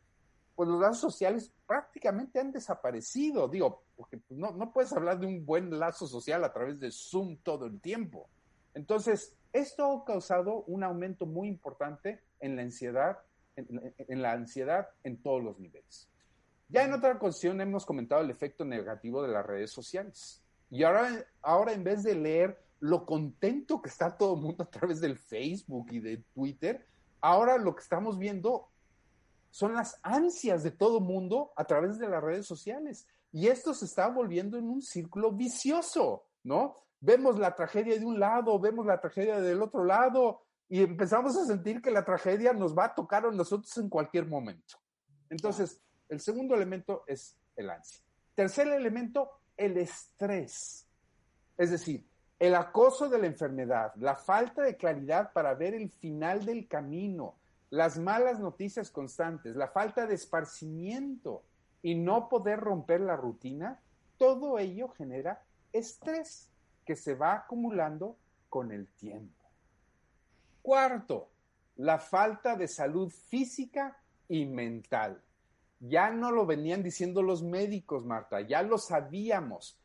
pues 0.56 0.68
los 0.68 0.80
lazos 0.80 1.12
sociales 1.12 1.52
prácticamente 1.64 2.40
han 2.40 2.50
desaparecido. 2.50 3.46
Digo, 3.46 3.84
porque 3.94 4.20
no, 4.30 4.50
no 4.50 4.72
puedes 4.72 4.92
hablar 4.92 5.20
de 5.20 5.26
un 5.26 5.46
buen 5.46 5.78
lazo 5.78 6.08
social 6.08 6.42
a 6.42 6.52
través 6.52 6.80
de 6.80 6.90
Zoom 6.90 7.36
todo 7.44 7.66
el 7.66 7.80
tiempo. 7.80 8.28
Entonces, 8.74 9.36
esto 9.52 9.92
ha 9.92 10.04
causado 10.04 10.64
un 10.64 10.82
aumento 10.82 11.26
muy 11.26 11.46
importante 11.46 12.20
en 12.40 12.56
la 12.56 12.62
ansiedad 12.62 13.18
en, 13.56 14.22
la 14.22 14.32
ansiedad 14.32 14.88
en 15.04 15.20
todos 15.22 15.42
los 15.42 15.58
niveles. 15.58 16.08
Ya 16.68 16.84
en 16.84 16.92
otra 16.92 17.12
ocasión 17.12 17.60
hemos 17.60 17.84
comentado 17.84 18.22
el 18.22 18.30
efecto 18.30 18.64
negativo 18.64 19.22
de 19.22 19.28
las 19.28 19.44
redes 19.44 19.70
sociales. 19.70 20.42
Y 20.70 20.84
ahora, 20.84 21.26
ahora 21.42 21.72
en 21.72 21.84
vez 21.84 22.02
de 22.02 22.14
leer 22.14 22.61
lo 22.83 23.07
contento 23.07 23.80
que 23.80 23.89
está 23.89 24.16
todo 24.16 24.35
el 24.35 24.41
mundo 24.41 24.64
a 24.64 24.70
través 24.70 25.01
del 25.01 25.16
Facebook 25.16 25.87
y 25.93 26.01
de 26.01 26.16
Twitter, 26.35 26.85
ahora 27.20 27.57
lo 27.57 27.76
que 27.76 27.83
estamos 27.83 28.18
viendo 28.18 28.70
son 29.51 29.74
las 29.74 30.01
ansias 30.03 30.64
de 30.64 30.72
todo 30.72 30.99
el 30.99 31.05
mundo 31.05 31.53
a 31.55 31.64
través 31.64 32.01
de 32.01 32.09
las 32.09 32.20
redes 32.20 32.45
sociales. 32.45 33.07
Y 33.30 33.47
esto 33.47 33.72
se 33.72 33.85
está 33.85 34.09
volviendo 34.09 34.59
en 34.59 34.68
un 34.68 34.83
círculo 34.83 35.30
vicioso, 35.30 36.24
¿no? 36.43 36.76
Vemos 36.99 37.39
la 37.39 37.55
tragedia 37.55 37.97
de 37.97 38.05
un 38.05 38.18
lado, 38.18 38.59
vemos 38.59 38.85
la 38.85 39.01
tragedia 39.01 39.41
del 39.41 39.62
otro 39.62 39.85
lado, 39.85 40.43
y 40.68 40.83
empezamos 40.83 41.37
a 41.37 41.47
sentir 41.47 41.80
que 41.80 41.93
la 41.93 42.05
tragedia 42.05 42.53
nos 42.53 42.76
va 42.76 42.87
a 42.87 42.95
tocar 42.97 43.26
a 43.26 43.30
nosotros 43.30 43.76
en 43.78 43.89
cualquier 43.89 44.26
momento. 44.26 44.76
Entonces, 45.30 45.80
el 46.09 46.18
segundo 46.18 46.57
elemento 46.57 47.05
es 47.07 47.39
el 47.55 47.70
ansia. 47.70 48.03
Tercer 48.35 48.66
elemento, 48.66 49.30
el 49.57 49.76
estrés. 49.76 50.89
Es 51.57 51.70
decir, 51.70 52.05
el 52.43 52.57
acoso 52.57 53.09
de 53.09 53.20
la 53.20 53.28
enfermedad, 53.28 53.93
la 53.95 54.16
falta 54.16 54.62
de 54.62 54.76
claridad 54.76 55.32
para 55.32 55.55
ver 55.55 55.74
el 55.74 55.88
final 55.90 56.45
del 56.45 56.66
camino, 56.66 57.36
las 57.70 57.99
malas 57.99 58.40
noticias 58.40 58.90
constantes, 58.90 59.55
la 59.55 59.68
falta 59.68 60.09
de 60.09 60.16
esparcimiento 60.16 61.45
y 61.82 61.95
no 61.95 62.28
poder 62.28 62.59
romper 62.59 63.01
la 63.01 63.14
rutina, 63.14 63.80
todo 64.18 64.59
ello 64.59 64.88
genera 64.88 65.40
estrés 65.72 66.51
que 66.84 66.97
se 66.97 67.14
va 67.14 67.34
acumulando 67.34 68.16
con 68.49 68.72
el 68.72 68.88
tiempo. 68.88 69.45
Cuarto, 70.62 71.30
la 71.76 72.01
falta 72.01 72.57
de 72.57 72.66
salud 72.66 73.09
física 73.09 73.97
y 74.28 74.47
mental. 74.47 75.22
Ya 75.78 76.11
no 76.11 76.32
lo 76.32 76.45
venían 76.45 76.82
diciendo 76.82 77.22
los 77.22 77.45
médicos, 77.45 78.05
Marta, 78.05 78.40
ya 78.40 78.62
lo 78.62 78.78
sabíamos. 78.78 79.78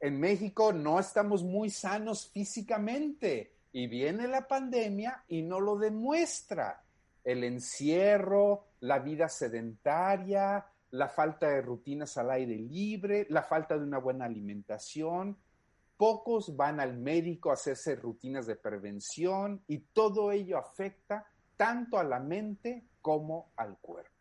En 0.00 0.20
México 0.20 0.72
no 0.72 1.00
estamos 1.00 1.42
muy 1.42 1.70
sanos 1.70 2.28
físicamente 2.28 3.52
y 3.72 3.86
viene 3.86 4.28
la 4.28 4.46
pandemia 4.46 5.24
y 5.28 5.42
no 5.42 5.60
lo 5.60 5.76
demuestra. 5.76 6.82
El 7.24 7.44
encierro, 7.44 8.66
la 8.80 9.00
vida 9.00 9.28
sedentaria, 9.28 10.64
la 10.92 11.08
falta 11.08 11.48
de 11.48 11.62
rutinas 11.62 12.16
al 12.16 12.30
aire 12.30 12.56
libre, 12.56 13.26
la 13.28 13.42
falta 13.42 13.76
de 13.76 13.84
una 13.84 13.98
buena 13.98 14.24
alimentación, 14.24 15.36
Pocos 15.98 16.54
van 16.54 16.78
al 16.78 16.96
médico 16.96 17.50
a 17.50 17.54
hacerse 17.54 17.96
rutinas 17.96 18.46
de 18.46 18.54
prevención 18.54 19.64
y 19.66 19.78
todo 19.78 20.30
ello 20.30 20.56
afecta 20.56 21.26
tanto 21.56 21.98
a 21.98 22.04
la 22.04 22.20
mente 22.20 22.84
como 23.02 23.50
al 23.56 23.76
cuerpo. 23.78 24.17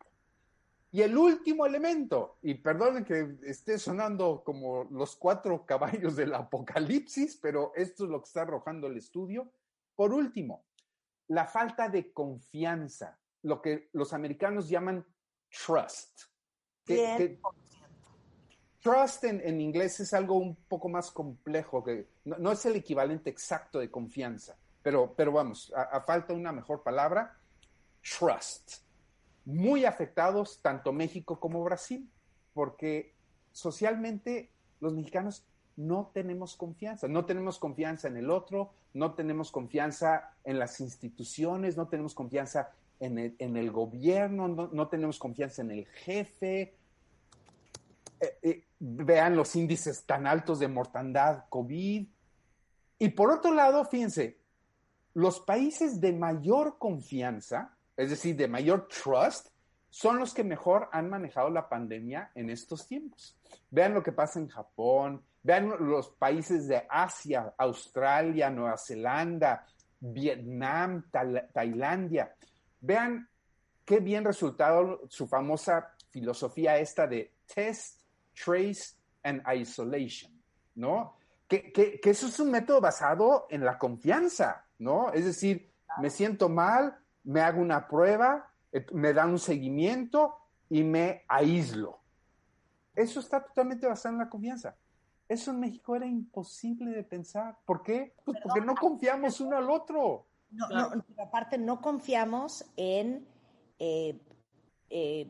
Y 0.91 1.01
el 1.01 1.17
último 1.17 1.65
elemento, 1.65 2.37
y 2.41 2.55
perdonen 2.55 3.03
que 3.03 3.37
esté 3.43 3.77
sonando 3.77 4.43
como 4.43 4.85
los 4.85 5.15
cuatro 5.15 5.65
caballos 5.65 6.15
del 6.15 6.33
apocalipsis, 6.33 7.37
pero 7.41 7.71
esto 7.75 8.05
es 8.05 8.09
lo 8.09 8.21
que 8.21 8.27
está 8.27 8.43
arrojando 8.43 8.87
el 8.87 8.97
estudio. 8.97 9.51
Por 9.95 10.13
último, 10.13 10.65
la 11.27 11.45
falta 11.45 11.89
de 11.89 12.11
confianza, 12.13 13.19
lo 13.43 13.61
que 13.61 13.89
los 13.93 14.13
americanos 14.13 14.69
llaman 14.69 15.05
trust. 15.49 16.21
Que, 16.85 17.39
Trust 18.81 19.25
en, 19.25 19.59
inglés 19.59 19.99
es 19.99 20.13
algo 20.13 20.35
un 20.35 20.55
poco 20.55 20.87
más 20.87 21.11
complejo, 21.11 21.83
que 21.83 22.07
no, 22.23 22.51
es 22.51 22.65
el 22.65 22.77
equivalente 22.77 23.29
exacto 23.29 23.79
de 23.79 23.91
confianza, 23.91 24.57
pero, 24.81 25.13
pero 25.13 25.33
vamos, 25.33 25.73
a, 25.75 25.99
falta 26.01 26.33
una 26.33 26.53
mejor 26.53 26.83
palabra, 26.83 27.37
trust. 28.17 28.86
Muy 29.47 29.85
afectados 29.85 30.59
tanto 30.61 30.91
México 30.91 31.39
como 31.39 31.63
Brasil, 31.63 32.09
porque 32.53 33.13
socialmente 33.53 34.51
los 34.81 34.93
mexicanos 34.93 35.45
no 35.77 36.11
tenemos 36.13 36.57
confianza, 36.57 37.07
no 37.07 37.23
tenemos 37.23 37.57
confianza 37.57 38.09
en 38.09 38.17
el 38.17 38.29
otro, 38.29 38.73
no 38.93 39.13
tenemos 39.13 39.49
confianza 39.49 40.33
en 40.43 40.59
las 40.59 40.81
instituciones, 40.81 41.77
no 41.77 41.87
tenemos 41.87 42.13
confianza 42.13 42.71
en 42.99 43.17
el, 43.39 43.71
gobierno, 43.71 44.49
no, 44.49 44.87
tenemos 44.89 45.17
confianza 45.17 45.61
en 45.61 45.71
el 45.71 45.85
jefe, 45.85 46.75
eh, 48.19 48.37
eh, 48.41 48.63
vean 48.79 49.37
los 49.37 49.55
índices 49.55 50.03
tan 50.03 50.27
altos 50.27 50.59
de 50.59 50.67
mortandad 50.67 51.45
COVID. 51.47 52.05
Y 52.99 53.09
por 53.09 53.31
otro 53.31 53.53
lado, 53.53 53.85
fíjense, 53.85 54.39
los 55.13 55.39
países 55.39 56.01
de 56.01 56.11
mayor 56.11 56.79
confianza, 56.79 57.76
es 57.97 58.11
decir, 58.11 58.35
de 58.35 58.47
mayor 58.47 58.87
trust, 58.87 59.49
son 59.89 60.19
los 60.19 60.33
que 60.33 60.43
mejor 60.43 60.89
han 60.91 61.09
manejado 61.09 61.49
la 61.49 61.67
pandemia 61.67 62.31
en 62.35 62.49
estos 62.49 62.87
tiempos. 62.87 63.35
Vean 63.71 63.93
lo 63.93 64.03
que 64.03 64.11
pasa 64.11 64.39
en 64.39 64.47
Japón, 64.47 65.23
vean 65.41 65.73
los 65.79 66.09
países 66.09 66.67
de 66.67 66.85
Asia, 66.89 67.53
Australia, 67.57 68.49
Nueva 68.49 68.77
Zelanda, 68.77 69.65
Vietnam, 69.99 71.09
Tailandia. 71.53 72.35
Vean 72.79 73.27
qué 73.85 73.99
bien 73.99 74.23
resultado 74.23 75.01
su 75.09 75.27
famosa 75.27 75.95
filosofía 76.11 76.77
esta 76.77 77.07
de 77.07 77.33
test, 77.53 78.01
trace 78.33 78.95
and 79.23 79.41
isolation, 79.55 80.31
¿no? 80.75 81.15
Que, 81.47 81.99
eso 82.03 82.27
es 82.27 82.39
un 82.39 82.51
método 82.51 82.81
basado 82.81 83.47
en 83.49 83.63
la 83.63 83.77
confianza, 83.77 84.65
¿no? 84.79 85.11
Es 85.13 85.25
decir, 85.25 85.71
me 86.01 86.09
siento 86.09 86.49
mal, 86.49 86.97
me 87.27 87.41
hago 87.41 87.61
una 87.61 87.87
prueba, 87.87 88.49
eh, 88.71 88.85
me 88.93 89.13
dan 89.13 89.31
un 89.31 89.39
seguimiento 89.39 90.35
y 90.69 90.83
me 90.83 91.23
aíslo. 91.27 91.99
Eso 92.95 93.19
está 93.19 93.43
totalmente 93.43 93.85
basado 93.85 94.13
en 94.13 94.19
la 94.19 94.29
confianza. 94.29 94.75
Eso 95.27 95.51
en 95.51 95.59
México 95.59 95.95
era 95.95 96.05
imposible 96.05 96.91
de 96.91 97.03
pensar. 97.03 97.57
¿Por 97.65 97.83
qué? 97.83 98.15
Pues 98.23 98.39
porque 98.41 98.61
no 98.61 98.75
confiamos 98.75 99.41
uno 99.41 99.57
al 99.57 99.69
otro. 99.69 100.25
No, 100.51 100.69
no, 100.69 101.05
aparte 101.21 101.57
no 101.57 101.81
confiamos 101.81 102.65
en 102.77 103.27
eh, 103.77 104.17
eh, 104.89 105.27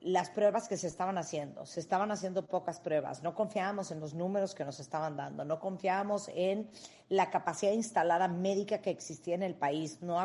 las 0.00 0.30
pruebas 0.30 0.68
que 0.68 0.76
se 0.76 0.86
estaban 0.86 1.18
haciendo. 1.18 1.66
Se 1.66 1.80
estaban 1.80 2.10
haciendo 2.10 2.46
pocas 2.46 2.80
pruebas. 2.80 3.22
No 3.22 3.34
confiábamos 3.34 3.90
en 3.90 4.00
los 4.00 4.14
números 4.14 4.54
que 4.54 4.64
nos 4.64 4.78
estaban 4.78 5.16
dando. 5.16 5.44
No 5.44 5.58
confiábamos 5.58 6.30
en 6.34 6.70
la 7.08 7.30
capacidad 7.30 7.72
instalada 7.72 8.28
médica 8.28 8.78
que 8.78 8.90
existía 8.90 9.34
en 9.34 9.42
el 9.42 9.54
país. 9.54 10.00
No, 10.00 10.18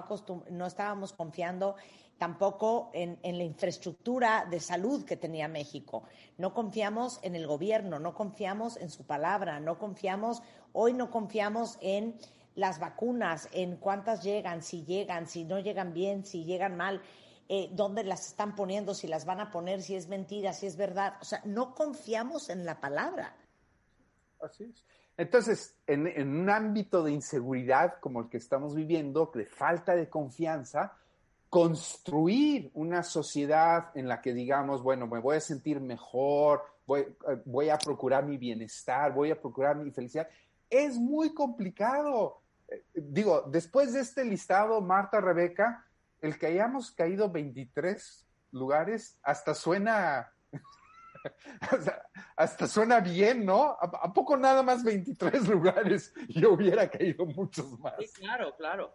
no 0.51 0.65
estábamos 0.67 1.13
confiando 1.13 1.75
tampoco 2.17 2.91
en, 2.93 3.17
la 3.21 3.43
infraestructura 3.43 4.45
de 4.49 4.59
salud 4.59 5.03
que 5.03 5.17
tenía 5.17 5.47
México. 5.47 6.03
No 6.37 6.53
confiamos 6.53 7.19
en 7.21 7.35
el 7.35 7.47
gobierno, 7.47 7.99
no 7.99 8.13
confiamos 8.13 8.77
en 8.77 8.89
su 8.89 9.05
palabra, 9.05 9.59
no 9.59 9.77
confiamos, 9.77 10.41
hoy 10.71 10.93
no 10.93 11.09
confiamos 11.09 11.77
en 11.81 12.15
las 12.55 12.79
vacunas, 12.79 13.49
en 13.51 13.77
cuántas 13.77 14.23
llegan, 14.23 14.61
si 14.61 14.85
llegan, 14.85 15.27
si 15.27 15.43
no 15.43 15.59
llegan 15.59 15.93
bien, 15.93 16.23
si 16.23 16.45
llegan 16.45 16.77
mal, 16.77 17.01
eh, 17.49 17.69
dónde 17.71 18.03
las 18.03 18.27
están 18.27 18.55
poniendo, 18.55 18.93
si 18.93 19.07
las 19.07 19.25
van 19.25 19.39
a 19.39 19.51
poner, 19.51 19.81
si 19.81 19.95
es 19.95 20.07
mentira, 20.07 20.53
si 20.53 20.67
es 20.67 20.77
verdad. 20.77 21.15
O 21.21 21.25
sea, 21.25 21.41
no 21.45 21.75
confiamos 21.75 22.49
en 22.49 22.65
la 22.65 22.79
palabra. 22.79 23.35
Así 24.41 24.63
es. 24.65 24.83
Entonces, 25.17 25.75
en, 25.85 26.07
un 26.27 26.49
ámbito 26.49 27.03
de 27.03 27.11
inseguridad 27.11 27.99
como 27.99 28.21
el 28.21 28.29
que 28.29 28.37
estamos 28.37 28.73
viviendo, 28.73 29.31
de 29.33 29.45
falta 29.45 29.95
de 29.95 30.09
confianza, 30.09 30.97
construir 31.49 32.71
una 32.73 33.03
sociedad 33.03 33.91
en 33.93 34.07
la 34.07 34.21
que 34.21 34.33
digamos, 34.33 34.81
bueno, 34.81 35.05
me 35.05 35.19
voy 35.19 35.37
a 35.37 35.39
sentir 35.39 35.79
mejor, 35.79 36.63
voy, 36.87 37.05
eh, 37.65 37.71
a 37.71 37.77
procurar 37.77 38.25
mi 38.25 38.37
bienestar, 38.37 39.13
voy 39.13 39.29
a 39.29 39.39
procurar 39.39 39.75
mi 39.75 39.91
felicidad, 39.91 40.27
es 40.67 40.97
muy 40.97 41.31
complicado. 41.35 42.41
Eh, 42.67 42.83
digo, 42.95 43.43
después 43.43 43.93
de 43.93 43.99
este 43.99 44.25
listado, 44.25 44.81
Marta, 44.81 45.21
Rebeca, 45.21 45.85
el 46.23 46.39
que 46.39 46.47
hayamos 46.47 46.91
caído 46.91 47.29
23 47.29 48.25
lugares, 48.51 49.19
hasta 49.23 49.53
suena, 49.53 50.33
hasta, 52.37 52.67
suena 52.67 53.01
bien, 53.01 53.45
¿no? 53.45 53.75
¿A, 53.79 54.13
poco 54.13 54.37
nada 54.37 54.63
más 54.63 54.85
23 54.85 55.47
lugares? 55.49 56.13
Yo 56.29 56.53
hubiera 56.53 56.89
caído 56.89 57.25
muchos 57.25 57.77
más. 57.79 57.95
Sí, 57.99 58.07
claro, 58.13 58.55
claro. 58.55 58.93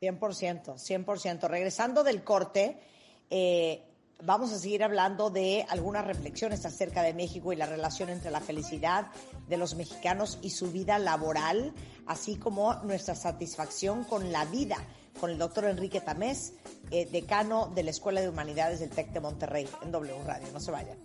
100%, 0.00 0.76
100%. 0.76 1.48
Regresando 1.48 2.02
del 2.02 2.24
corte, 2.24 2.80
eh, 3.28 3.84
vamos 4.22 4.50
a 4.50 4.58
seguir 4.58 4.82
hablando 4.82 5.28
de 5.28 5.66
algunas 5.68 6.06
reflexiones 6.06 6.64
acerca 6.64 7.02
de 7.02 7.12
México 7.12 7.52
y 7.52 7.56
la 7.56 7.66
relación 7.66 8.08
entre 8.08 8.30
la 8.30 8.40
felicidad 8.40 9.08
de 9.48 9.58
los 9.58 9.74
mexicanos 9.74 10.38
y 10.40 10.48
su 10.48 10.72
vida 10.72 10.98
laboral, 10.98 11.74
así 12.06 12.36
como 12.36 12.74
nuestra 12.84 13.14
satisfacción 13.14 14.04
con 14.04 14.32
la 14.32 14.46
vida, 14.46 14.78
con 15.20 15.30
el 15.30 15.38
doctor 15.38 15.64
Enrique 15.64 16.00
Tamés, 16.00 16.52
eh, 16.90 17.08
decano 17.10 17.72
de 17.74 17.82
la 17.82 17.90
Escuela 17.90 18.20
de 18.20 18.28
Humanidades 18.28 18.80
del 18.80 18.90
TEC 18.90 19.12
de 19.12 19.20
Monterrey, 19.20 19.68
en 19.82 19.92
W 19.92 20.14
Radio. 20.24 20.48
No 20.52 20.60
se 20.60 20.70
vayan. 20.70 20.98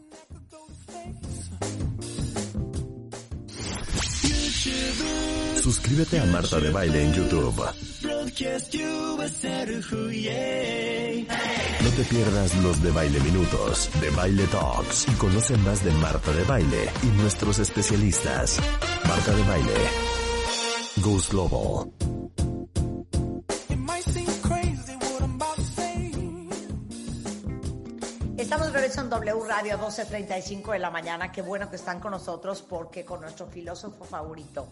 Suscríbete 5.62 6.20
a 6.20 6.26
Marta 6.26 6.60
de 6.60 6.72
Baile 6.72 7.04
en 7.04 7.14
YouTube. 7.14 7.64
No 11.82 11.90
te 11.92 12.04
pierdas 12.04 12.56
los 12.64 12.82
de 12.82 12.92
Baile 12.92 13.20
Minutos, 13.20 13.90
de 14.02 14.10
Baile 14.12 14.48
Talks 14.48 15.08
y 15.10 15.12
conoce 15.14 15.58
más 15.58 15.84
de 15.84 15.92
Marta 15.92 16.32
de 16.32 16.44
Baile 16.44 16.90
y 17.04 17.08
nuestros 17.22 17.60
especialistas. 17.60 18.60
Marta 19.08 19.36
de 19.36 19.44
Baile. 19.44 19.74
Goes 20.98 21.30
Global. 21.30 21.92
Estamos 28.50 28.74
de 28.74 28.80
regreso 28.80 29.02
en 29.02 29.12
W 29.12 29.46
Radio 29.48 29.78
12.35 29.78 30.72
de 30.72 30.80
la 30.80 30.90
mañana. 30.90 31.32
Qué 31.32 31.44
bueno 31.44 31.70
que 31.70 31.76
están 31.76 32.00
con 32.00 32.10
nosotros 32.10 32.64
porque 32.68 33.06
con 33.06 33.22
nuestro 33.22 33.46
filósofo 33.46 34.06
favorito, 34.06 34.70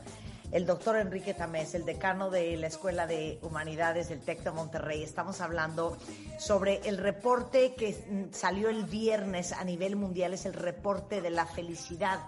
el 0.52 0.66
doctor 0.66 0.96
Enrique 0.96 1.36
Tamés, 1.36 1.76
el 1.76 1.86
decano 1.86 2.32
de 2.32 2.58
la 2.58 2.66
Escuela 2.66 3.06
de 3.06 3.38
Humanidades 3.44 4.10
del 4.10 4.22
TEC 4.22 4.42
de 4.42 4.50
Monterrey. 4.50 5.04
Estamos 5.04 5.42
hablando 5.42 5.96
sobre 6.40 6.82
el 6.90 6.98
reporte 6.98 7.76
que 7.76 8.28
salió 8.32 8.70
el 8.70 8.86
viernes 8.86 9.52
a 9.52 9.64
nivel 9.64 9.96
mundial, 9.96 10.34
es 10.34 10.48
el 10.48 10.54
reporte 10.54 11.22
de 11.22 11.30
la 11.30 11.46
felicidad. 11.46 12.22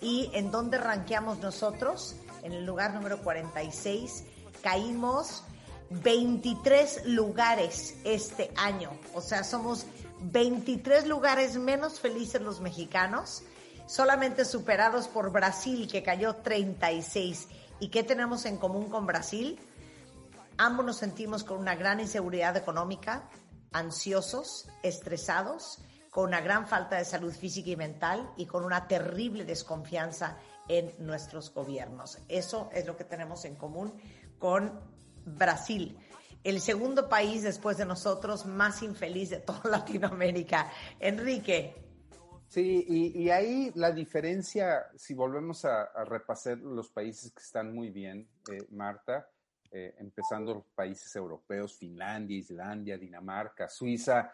¿Y 0.00 0.30
en 0.32 0.50
dónde 0.50 0.78
ranqueamos 0.78 1.40
nosotros? 1.40 2.16
En 2.42 2.52
el 2.52 2.64
lugar 2.64 2.94
número 2.94 3.20
46. 3.20 4.24
Caímos 4.62 5.44
23 5.90 7.04
lugares 7.04 7.96
este 8.04 8.50
año. 8.56 8.90
O 9.12 9.20
sea, 9.20 9.44
somos 9.44 9.86
23 10.20 11.06
lugares 11.06 11.56
menos 11.56 12.00
felices 12.00 12.40
los 12.40 12.60
mexicanos 12.60 13.42
solamente 13.86 14.44
superados 14.44 15.08
por 15.08 15.30
Brasil, 15.30 15.88
que 15.90 16.02
cayó 16.02 16.36
36. 16.36 17.48
¿Y 17.80 17.88
qué 17.88 18.02
tenemos 18.02 18.44
en 18.44 18.58
común 18.58 18.88
con 18.88 19.06
Brasil? 19.06 19.58
Ambos 20.58 20.86
nos 20.86 20.96
sentimos 20.96 21.44
con 21.44 21.58
una 21.58 21.74
gran 21.74 22.00
inseguridad 22.00 22.56
económica, 22.56 23.28
ansiosos, 23.72 24.68
estresados, 24.82 25.78
con 26.10 26.24
una 26.24 26.40
gran 26.40 26.66
falta 26.66 26.96
de 26.96 27.04
salud 27.04 27.32
física 27.32 27.70
y 27.70 27.76
mental 27.76 28.30
y 28.36 28.46
con 28.46 28.64
una 28.64 28.88
terrible 28.88 29.44
desconfianza 29.44 30.38
en 30.66 30.92
nuestros 30.98 31.52
gobiernos. 31.52 32.18
Eso 32.28 32.70
es 32.72 32.86
lo 32.86 32.96
que 32.96 33.04
tenemos 33.04 33.44
en 33.44 33.54
común 33.54 33.92
con 34.38 34.80
Brasil, 35.26 35.98
el 36.48 36.60
segundo 36.60 37.08
país 37.08 37.42
después 37.42 37.76
de 37.76 37.84
nosotros 37.84 38.46
más 38.46 38.82
infeliz 38.82 39.30
de 39.30 39.40
toda 39.40 39.60
Latinoamérica. 39.70 40.70
Enrique, 41.00 41.86
Sí, 42.48 43.12
y, 43.14 43.28
ahí 43.28 43.72
la 43.74 43.90
diferencia, 43.90 44.86
si 44.96 45.14
volvemos 45.14 45.64
a, 45.64 46.04
repasar 46.04 46.58
los 46.58 46.90
países 46.90 47.32
que 47.32 47.42
están 47.42 47.74
muy 47.74 47.90
bien, 47.90 48.28
eh, 48.50 48.64
Marta, 48.70 49.28
eh, 49.70 49.94
empezando 49.98 50.54
los 50.54 50.64
países 50.74 51.14
europeos, 51.16 51.76
Finlandia, 51.76 52.38
Islandia, 52.38 52.96
Dinamarca, 52.96 53.68
Suiza, 53.68 54.32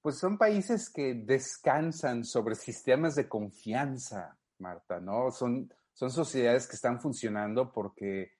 pues 0.00 0.16
son 0.18 0.38
países 0.38 0.88
que 0.88 1.14
descansan 1.14 2.24
sobre 2.24 2.54
sistemas 2.54 3.16
de 3.16 3.28
confianza, 3.28 4.38
Marta, 4.58 5.00
¿no? 5.00 5.32
Son, 5.32 5.72
son 5.92 6.10
sociedades 6.10 6.68
que 6.68 6.76
están 6.76 7.00
funcionando 7.00 7.72
porque, 7.72 8.37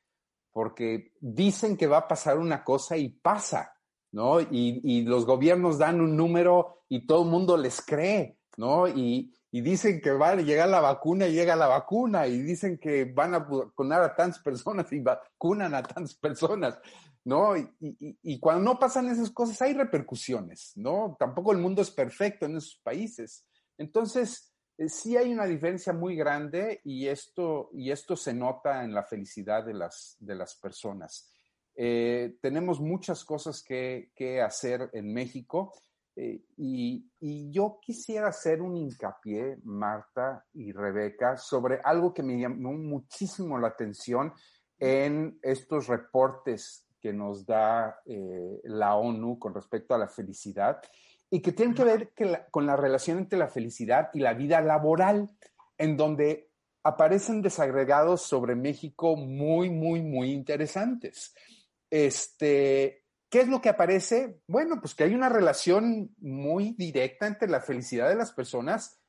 porque 0.59 1.13
dicen 1.21 1.77
que 1.77 1.87
va 1.87 1.99
a 1.99 2.09
pasar 2.09 2.37
una 2.37 2.65
cosa 2.65 2.97
y 2.97 3.11
pasa, 3.11 3.77
¿no? 4.11 4.41
Y, 4.41 4.81
y 4.83 5.03
los 5.03 5.25
gobiernos 5.25 5.79
dan 5.79 6.01
un 6.01 6.17
número 6.17 6.83
y 6.89 7.07
todo 7.07 7.23
el 7.23 7.29
mundo 7.29 7.57
les 7.57 7.81
cree. 7.81 8.39
¿no? 8.59 8.89
Y, 8.89 9.33
dicen 9.51 10.01
que 10.01 10.11
va 10.11 10.31
a 10.31 10.37
llegar 10.37 10.69
la 10.69 10.81
vacuna 10.81 11.27
y 11.27 11.33
llega 11.33 11.57
la 11.57 11.69
vacuna, 11.69 12.27
y 12.27 12.43
dicen 12.43 12.77
que 12.77 13.05
van 13.05 13.35
a 13.35 13.39
vacunar 13.39 14.03
a 14.03 14.15
tantas 14.15 14.43
personas 14.43 14.93
y 14.93 15.01
vacunan 15.01 15.75
a 15.75 15.83
tantas 15.83 16.15
personas, 16.15 16.79
¿no? 17.25 17.55
Y, 17.57 18.39
cuando 18.41 18.63
no 18.65 18.79
pasan 18.79 19.09
esas 19.09 19.31
cosas 19.31 19.63
hay 19.63 19.73
repercusiones, 19.73 20.73
¿no? 20.75 21.17
Tampoco 21.19 21.53
el 21.53 21.59
mundo 21.59 21.81
es 21.81 21.91
perfecto 21.91 22.47
en 22.47 22.57
esos 22.57 22.81
países. 22.83 23.47
Entonces, 23.79 24.48
sí 24.87 25.17
hay 25.17 25.33
una 25.33 25.47
diferencia 25.47 25.93
muy 25.93 26.17
grande 26.17 26.81
y 26.85 27.07
esto, 27.09 27.71
y 27.73 27.91
esto 27.91 28.17
se 28.17 28.33
nota 28.33 28.85
en 28.85 28.95
la 28.95 29.03
felicidad 29.03 29.65
de 29.65 29.75
las, 29.75 30.17
de 30.21 30.35
las 30.35 30.55
personas. 30.55 31.33
Eh, 31.75 32.37
tenemos 32.41 32.81
muchas 32.81 33.25
cosas 33.25 33.63
que, 33.63 34.11
que 34.15 34.41
hacer 34.41 34.91
en 34.93 35.13
México 35.13 35.73
eh, 36.21 36.43
y, 36.57 37.05
yo 37.53 37.79
quisiera 37.81 38.29
hacer 38.29 38.61
un 38.61 38.77
hincapié, 38.77 39.59
Marta 39.63 40.45
y 40.53 40.73
Rebeca, 40.73 41.37
sobre 41.37 41.81
algo 41.85 42.13
que 42.13 42.25
me 42.25 42.41
llamó 42.41 42.73
muchísimo 42.73 43.57
la 43.57 43.69
atención 43.69 44.33
en 44.81 45.39
estos 45.43 45.87
reportes 45.87 46.89
que 47.01 47.13
nos 47.13 47.47
da 47.47 48.01
eh, 48.05 48.61
la 48.65 48.97
ONU 48.97 49.39
con 49.39 49.55
respecto 49.55 49.95
a 49.95 49.99
la 49.99 50.09
felicidad 50.09 50.81
y 51.31 51.41
que 51.43 51.53
tienen 51.53 51.75
que 51.75 51.85
ver 51.85 52.13
con 52.51 52.67
la 52.67 52.77
relación 52.77 53.19
entre 53.19 53.39
la 53.39 53.49
felicidad 53.49 54.11
y 54.15 54.21
la 54.21 54.35
vida 54.35 54.61
laboral, 54.61 55.31
en 55.77 55.97
donde 55.97 56.51
aparecen 56.83 57.43
desagregados 57.43 58.23
sobre 58.23 58.55
México 58.55 59.17
muy, 59.17 59.71
muy, 59.71 60.03
muy 60.03 60.33
interesantes. 60.33 61.35
Este, 61.91 63.05
¿qué 63.29 63.41
es 63.41 63.49
lo 63.49 63.61
que 63.61 63.69
aparece? 63.69 64.41
Bueno, 64.47 64.81
pues 64.81 64.95
que 64.95 65.05
hay 65.05 65.15
una 65.15 65.29
relación 65.29 66.15
muy 66.19 66.75
directa 66.79 67.27
entre 67.27 67.49
la 67.49 67.61
felicidad 67.61 68.09
de 68.09 68.17
las 68.17 68.33
personas 68.33 69.01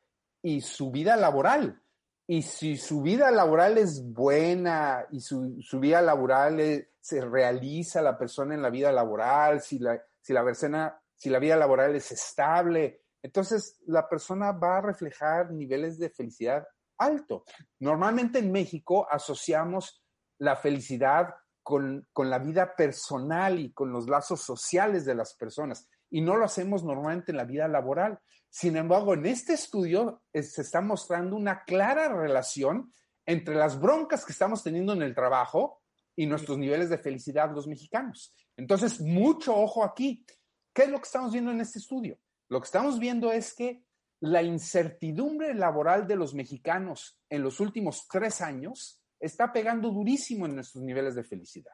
y 0.42 0.62
su 0.62 0.92
vida 0.92 1.16
laboral. 1.16 1.82
Y 2.28 2.44
si 2.44 2.78
su 2.78 3.02
vida 3.02 3.32
laboral 3.32 3.78
es 3.78 4.04
buena 4.14 5.06
y 5.12 5.20
su, 5.22 5.58
vida 5.80 6.02
laboral 6.02 6.88
se 7.02 7.22
realiza 7.22 8.02
la 8.02 8.18
persona 8.18 8.54
en 8.54 8.62
la 8.62 8.70
vida 8.70 8.92
laboral, 8.92 9.62
si 9.62 9.80
la, 9.80 10.00
si 10.22 10.34
la 10.34 10.44
persona, 10.44 11.02
si 11.20 11.30
la 11.30 11.40
vida 11.40 11.58
laboral 11.58 11.94
es 11.96 12.14
estable, 12.14 13.02
entonces 13.22 13.78
la 13.88 14.08
persona 14.08 14.54
va 14.54 14.78
a 14.78 14.82
reflejar 14.82 15.52
niveles 15.52 16.00
de 16.00 16.10
felicidad 16.10 16.66
alto. 16.98 17.44
Normalmente 17.80 18.40
en 18.40 18.52
México 18.54 19.06
asociamos 19.12 20.02
la 20.38 20.56
felicidad 20.56 21.36
con, 21.62 22.08
la 22.16 22.40
vida 22.40 22.74
personal 22.74 23.60
y 23.60 23.74
con 23.74 23.92
los 23.92 24.08
lazos 24.08 24.42
sociales 24.42 25.04
de 25.04 25.16
las 25.16 25.34
personas 25.36 25.88
y 26.10 26.22
no 26.22 26.38
lo 26.38 26.46
hacemos 26.46 26.84
normalmente 26.84 27.32
en 27.32 27.38
la 27.38 27.44
vida 27.44 27.68
laboral. 27.68 28.18
Sin 28.50 28.78
embargo, 28.78 29.14
en 29.14 29.26
este 29.26 29.54
estudio 29.54 30.24
eh, 30.32 30.42
se 30.42 30.62
está 30.62 30.80
mostrando 30.80 31.36
una 31.36 31.66
clara 31.66 32.08
relación 32.08 32.94
entre 33.26 33.56
las 33.56 33.80
broncas 33.80 34.26
que 34.26 34.32
estamos 34.32 34.64
teniendo 34.64 34.94
en 34.94 35.04
el 35.04 35.14
trabajo 35.14 35.82
y 36.16 36.26
nuestros 36.26 36.58
niveles 36.58 36.90
de 36.90 36.98
felicidad 36.98 37.52
los 37.54 37.68
mexicanos. 37.68 38.34
Entonces, 38.58 39.00
mucho 39.00 39.56
ojo 39.56 39.84
aquí. 39.84 40.26
¿Qué 40.74 40.84
es 40.84 40.90
lo 40.90 40.98
que 40.98 41.06
estamos 41.06 41.32
viendo 41.32 41.52
en 41.52 41.62
este 41.62 41.80
estudio? 41.80 42.20
Lo 42.50 42.60
que 42.60 42.66
estamos 42.66 43.00
viendo 43.00 43.32
es 43.32 43.54
que 43.54 43.84
la 44.22 44.44
incertidumbre 44.44 45.54
laboral 45.54 46.08
de 46.08 46.16
los 46.16 46.34
mexicanos 46.34 47.20
en 47.30 47.44
los 47.44 47.60
últimos 47.60 48.08
tres 48.10 48.42
años 48.42 49.02
está 49.20 49.52
pegando 49.52 49.90
durísimo 49.90 50.46
en 50.46 50.56
nuestros 50.56 50.84
niveles 50.84 51.16
de 51.16 51.24
felicidad. 51.24 51.74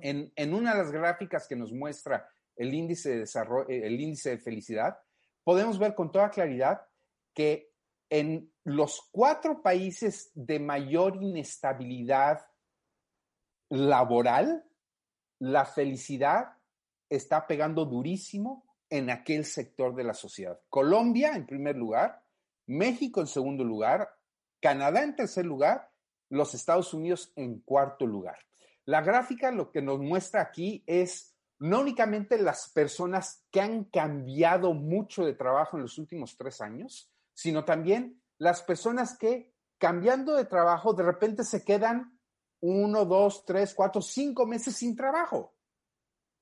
En, 0.00 0.32
en 0.34 0.54
una 0.54 0.72
de 0.72 0.78
las 0.78 0.92
gráficas 0.92 1.46
que 1.48 1.56
nos 1.56 1.72
muestra 1.72 2.28
el 2.56 2.74
índice 2.74 3.10
de, 3.10 3.18
desarrollo, 3.20 3.68
el 3.68 4.00
índice 4.00 4.30
de 4.30 4.38
felicidad, 4.38 4.98
podemos 5.44 5.78
ver 5.78 5.94
con 5.94 6.10
toda 6.10 6.30
claridad 6.30 6.80
que 7.32 7.72
en 8.10 8.52
los 8.64 9.08
cuatro 9.12 9.62
países 9.62 10.30
de 10.34 10.58
mayor 10.58 11.22
inestabilidad 11.22 12.46
laboral, 13.70 14.64
la 15.38 15.64
felicidad 15.64 16.57
está 17.08 17.46
pegando 17.46 17.84
durísimo 17.84 18.64
en 18.90 19.10
aquel 19.10 19.44
sector 19.44 19.94
de 19.94 20.04
la 20.04 20.14
sociedad. 20.14 20.58
Colombia 20.68 21.32
en 21.34 21.46
primer 21.46 21.76
lugar, 21.76 22.22
México 22.66 23.20
en 23.20 23.26
segundo 23.26 23.64
lugar, 23.64 24.08
Canadá 24.60 25.02
en 25.02 25.16
tercer 25.16 25.46
lugar, 25.46 25.90
los 26.30 26.54
Estados 26.54 26.92
Unidos 26.94 27.32
en 27.36 27.60
cuarto 27.60 28.06
lugar. 28.06 28.38
La 28.84 29.02
gráfica 29.02 29.50
lo 29.50 29.70
que 29.70 29.82
nos 29.82 29.98
muestra 29.98 30.40
aquí 30.40 30.82
es 30.86 31.34
no 31.58 31.80
únicamente 31.80 32.38
las 32.38 32.70
personas 32.70 33.44
que 33.50 33.60
han 33.60 33.84
cambiado 33.84 34.72
mucho 34.74 35.24
de 35.24 35.34
trabajo 35.34 35.76
en 35.76 35.82
los 35.82 35.98
últimos 35.98 36.36
tres 36.36 36.60
años, 36.60 37.10
sino 37.34 37.64
también 37.64 38.22
las 38.38 38.62
personas 38.62 39.18
que 39.18 39.52
cambiando 39.78 40.34
de 40.34 40.44
trabajo 40.44 40.92
de 40.94 41.02
repente 41.02 41.44
se 41.44 41.64
quedan 41.64 42.18
uno, 42.60 43.04
dos, 43.04 43.44
tres, 43.44 43.74
cuatro, 43.74 44.00
cinco 44.00 44.46
meses 44.46 44.76
sin 44.76 44.96
trabajo. 44.96 45.54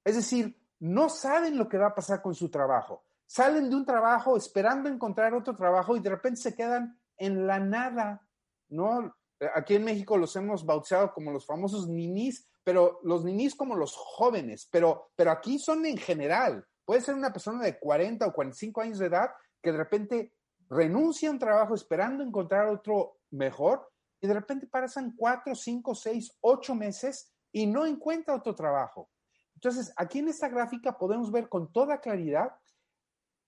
Es 0.07 0.15
decir, 0.15 0.57
no 0.78 1.09
saben 1.09 1.59
lo 1.59 1.69
que 1.69 1.78
va 1.78 1.89
a 1.89 1.95
pasar 1.95 2.23
con 2.23 2.33
su 2.33 2.49
trabajo. 2.49 3.03
Salen 3.27 3.69
de 3.69 3.74
un 3.74 3.85
trabajo 3.85 4.37
esperando 4.37 4.89
encontrar 4.89 5.35
otro 5.35 5.57
trabajo 5.57 5.97
y 5.97 6.01
de 6.01 6.11
repente 6.11 6.41
se 6.41 6.55
quedan 6.55 6.97
en 7.16 7.45
la 7.45 7.59
nada, 7.59 8.24
¿no? 8.69 9.12
Aquí 9.57 9.74
en 9.74 9.85
México 9.85 10.16
los 10.16 10.37
hemos 10.37 10.65
bautizado 10.65 11.12
como 11.12 11.33
los 11.33 11.45
famosos 11.45 11.89
ninis, 11.89 12.49
pero 12.62 13.01
los 13.03 13.24
ninis 13.24 13.57
como 13.57 13.74
los 13.74 13.97
jóvenes, 13.97 14.69
pero, 14.70 15.11
pero 15.16 15.33
aquí 15.33 15.59
son 15.59 15.85
en 15.87 15.97
general. 15.97 16.65
Puede 16.85 17.01
ser 17.01 17.16
una 17.16 17.33
persona 17.33 17.65
de 17.65 17.77
40 17.77 18.28
o 18.28 18.33
45 18.33 18.81
años 18.83 19.01
de 19.01 19.07
edad 19.07 19.31
que 19.61 19.73
de 19.73 19.78
repente 19.78 20.35
renuncia 20.70 21.31
a 21.31 21.33
un 21.33 21.41
trabajo 21.41 21.74
esperando 21.74 22.23
encontrar 22.23 22.69
otro 22.69 23.19
mejor 23.33 23.91
y 24.20 24.28
de 24.28 24.35
repente 24.35 24.69
pasan 24.69 25.16
4, 25.16 25.53
5, 25.53 25.95
6, 25.97 26.39
8 26.43 26.74
meses 26.77 27.33
y 27.51 27.66
no 27.66 27.85
encuentra 27.85 28.37
otro 28.37 28.55
trabajo. 28.55 29.11
Entonces, 29.57 29.93
aquí 29.97 30.20
en 30.20 30.28
esta 30.28 30.49
gráfica 30.49 30.97
podemos 30.97 31.33
ver 31.33 31.49
con 31.49 31.73
toda 31.73 32.01
claridad 32.01 32.55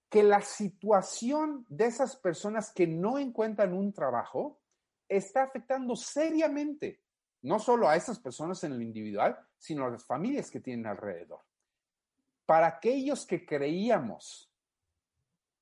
que 0.08 0.22
la 0.22 0.40
situación 0.40 1.66
de 1.68 1.86
esas 1.86 2.16
personas 2.16 2.72
que 2.72 2.86
no 2.86 3.18
encuentran 3.18 3.74
un 3.74 3.92
trabajo 3.92 4.58
está 5.08 5.44
afectando 5.44 5.94
seriamente 5.96 7.02
no 7.42 7.58
solo 7.58 7.88
a 7.88 7.96
esas 7.96 8.18
personas 8.18 8.62
en 8.64 8.74
lo 8.74 8.82
individual, 8.82 9.38
sino 9.58 9.86
a 9.86 9.90
las 9.90 10.04
familias 10.04 10.50
que 10.50 10.60
tienen 10.60 10.86
alrededor. 10.86 11.40
Para 12.46 12.66
aquellos 12.66 13.26
que 13.26 13.44
creíamos 13.44 14.50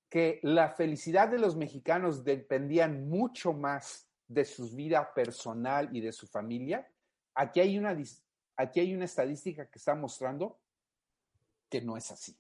que 0.09 0.41
la 0.43 0.71
felicidad 0.71 1.29
de 1.29 1.39
los 1.39 1.57
mexicanos 1.57 2.25
dependían 2.25 3.09
mucho 3.09 3.53
más 3.53 4.09
de 4.29 4.45
su 4.45 4.71
vida 4.75 5.13
personal 5.13 5.95
y 5.95 6.01
de 6.01 6.13
su 6.13 6.27
familia, 6.27 6.89
aquí 7.35 7.61
hay 7.61 7.77
una, 7.77 7.95
aquí 8.57 8.81
hay 8.81 8.95
una 8.95 9.05
estadística 9.05 9.67
que 9.67 9.79
está 9.79 9.95
mostrando 9.95 10.59
que 11.69 11.83
no 11.83 11.97
es 11.97 12.11
así, 12.11 12.37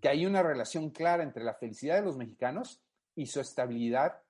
que 0.00 0.08
hay 0.08 0.26
una 0.26 0.42
relación 0.42 0.90
clara 0.90 1.22
entre 1.22 1.44
la 1.44 1.54
felicidad 1.54 1.96
de 1.96 2.02
los 2.02 2.16
mexicanos 2.16 2.82
y 3.14 3.26
su 3.26 3.40
estabilidad 3.40 4.20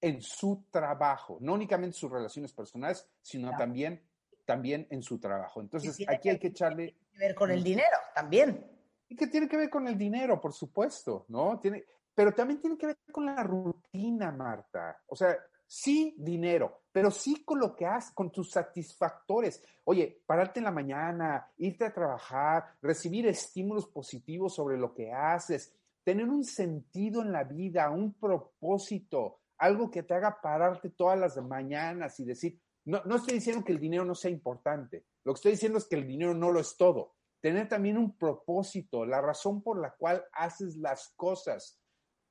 en 0.00 0.22
su 0.22 0.64
trabajo, 0.70 1.38
no 1.40 1.54
únicamente 1.54 1.96
sus 1.96 2.10
relaciones 2.10 2.52
personales, 2.52 3.08
sino 3.20 3.50
también, 3.56 4.02
también 4.44 4.86
en 4.90 5.02
su 5.02 5.18
trabajo. 5.18 5.60
Entonces, 5.60 6.04
aquí 6.08 6.28
hay 6.28 6.38
que 6.38 6.48
echarle... 6.48 6.94
Tiene 6.94 7.08
que 7.12 7.18
ver 7.18 7.34
con 7.34 7.50
el 7.50 7.64
dinero 7.64 7.96
también. 8.14 8.64
Y 9.08 9.16
que 9.16 9.26
tiene 9.26 9.48
que 9.48 9.56
ver 9.56 9.70
con 9.70 9.88
el 9.88 9.98
dinero, 9.98 10.40
por 10.40 10.52
supuesto, 10.52 11.24
¿no? 11.28 11.58
Tiene, 11.58 11.84
pero 12.14 12.32
también 12.32 12.60
tiene 12.60 12.76
que 12.76 12.86
ver 12.86 12.98
con 13.10 13.26
la 13.26 13.42
rutina, 13.42 14.30
Marta. 14.30 15.02
O 15.06 15.16
sea, 15.16 15.36
sí 15.68 16.14
dinero, 16.18 16.80
pero 16.90 17.10
sí 17.10 17.44
con 17.44 17.60
lo 17.60 17.76
que 17.76 17.86
haces, 17.86 18.12
con 18.12 18.32
tus 18.32 18.50
satisfactores. 18.50 19.62
Oye, 19.84 20.22
pararte 20.26 20.58
en 20.58 20.64
la 20.64 20.72
mañana, 20.72 21.48
irte 21.58 21.84
a 21.84 21.92
trabajar, 21.92 22.74
recibir 22.82 23.26
estímulos 23.28 23.86
positivos 23.86 24.54
sobre 24.54 24.78
lo 24.78 24.94
que 24.94 25.12
haces, 25.12 25.72
tener 26.02 26.28
un 26.28 26.44
sentido 26.44 27.22
en 27.22 27.30
la 27.30 27.44
vida, 27.44 27.90
un 27.90 28.14
propósito, 28.14 29.40
algo 29.58 29.90
que 29.90 30.02
te 30.02 30.14
haga 30.14 30.40
pararte 30.40 30.90
todas 30.90 31.18
las 31.18 31.36
mañanas 31.36 32.18
y 32.18 32.24
decir, 32.24 32.58
no, 32.86 33.02
no 33.04 33.16
estoy 33.16 33.34
diciendo 33.34 33.64
que 33.64 33.72
el 33.72 33.78
dinero 33.78 34.04
no 34.04 34.14
sea 34.14 34.30
importante, 34.30 35.04
lo 35.24 35.34
que 35.34 35.38
estoy 35.38 35.52
diciendo 35.52 35.76
es 35.76 35.84
que 35.84 35.96
el 35.96 36.06
dinero 36.06 36.32
no 36.32 36.50
lo 36.50 36.60
es 36.60 36.76
todo. 36.78 37.14
Tener 37.40 37.68
también 37.68 37.98
un 37.98 38.16
propósito, 38.16 39.04
la 39.04 39.20
razón 39.20 39.62
por 39.62 39.78
la 39.78 39.94
cual 39.94 40.24
haces 40.32 40.76
las 40.76 41.12
cosas. 41.14 41.77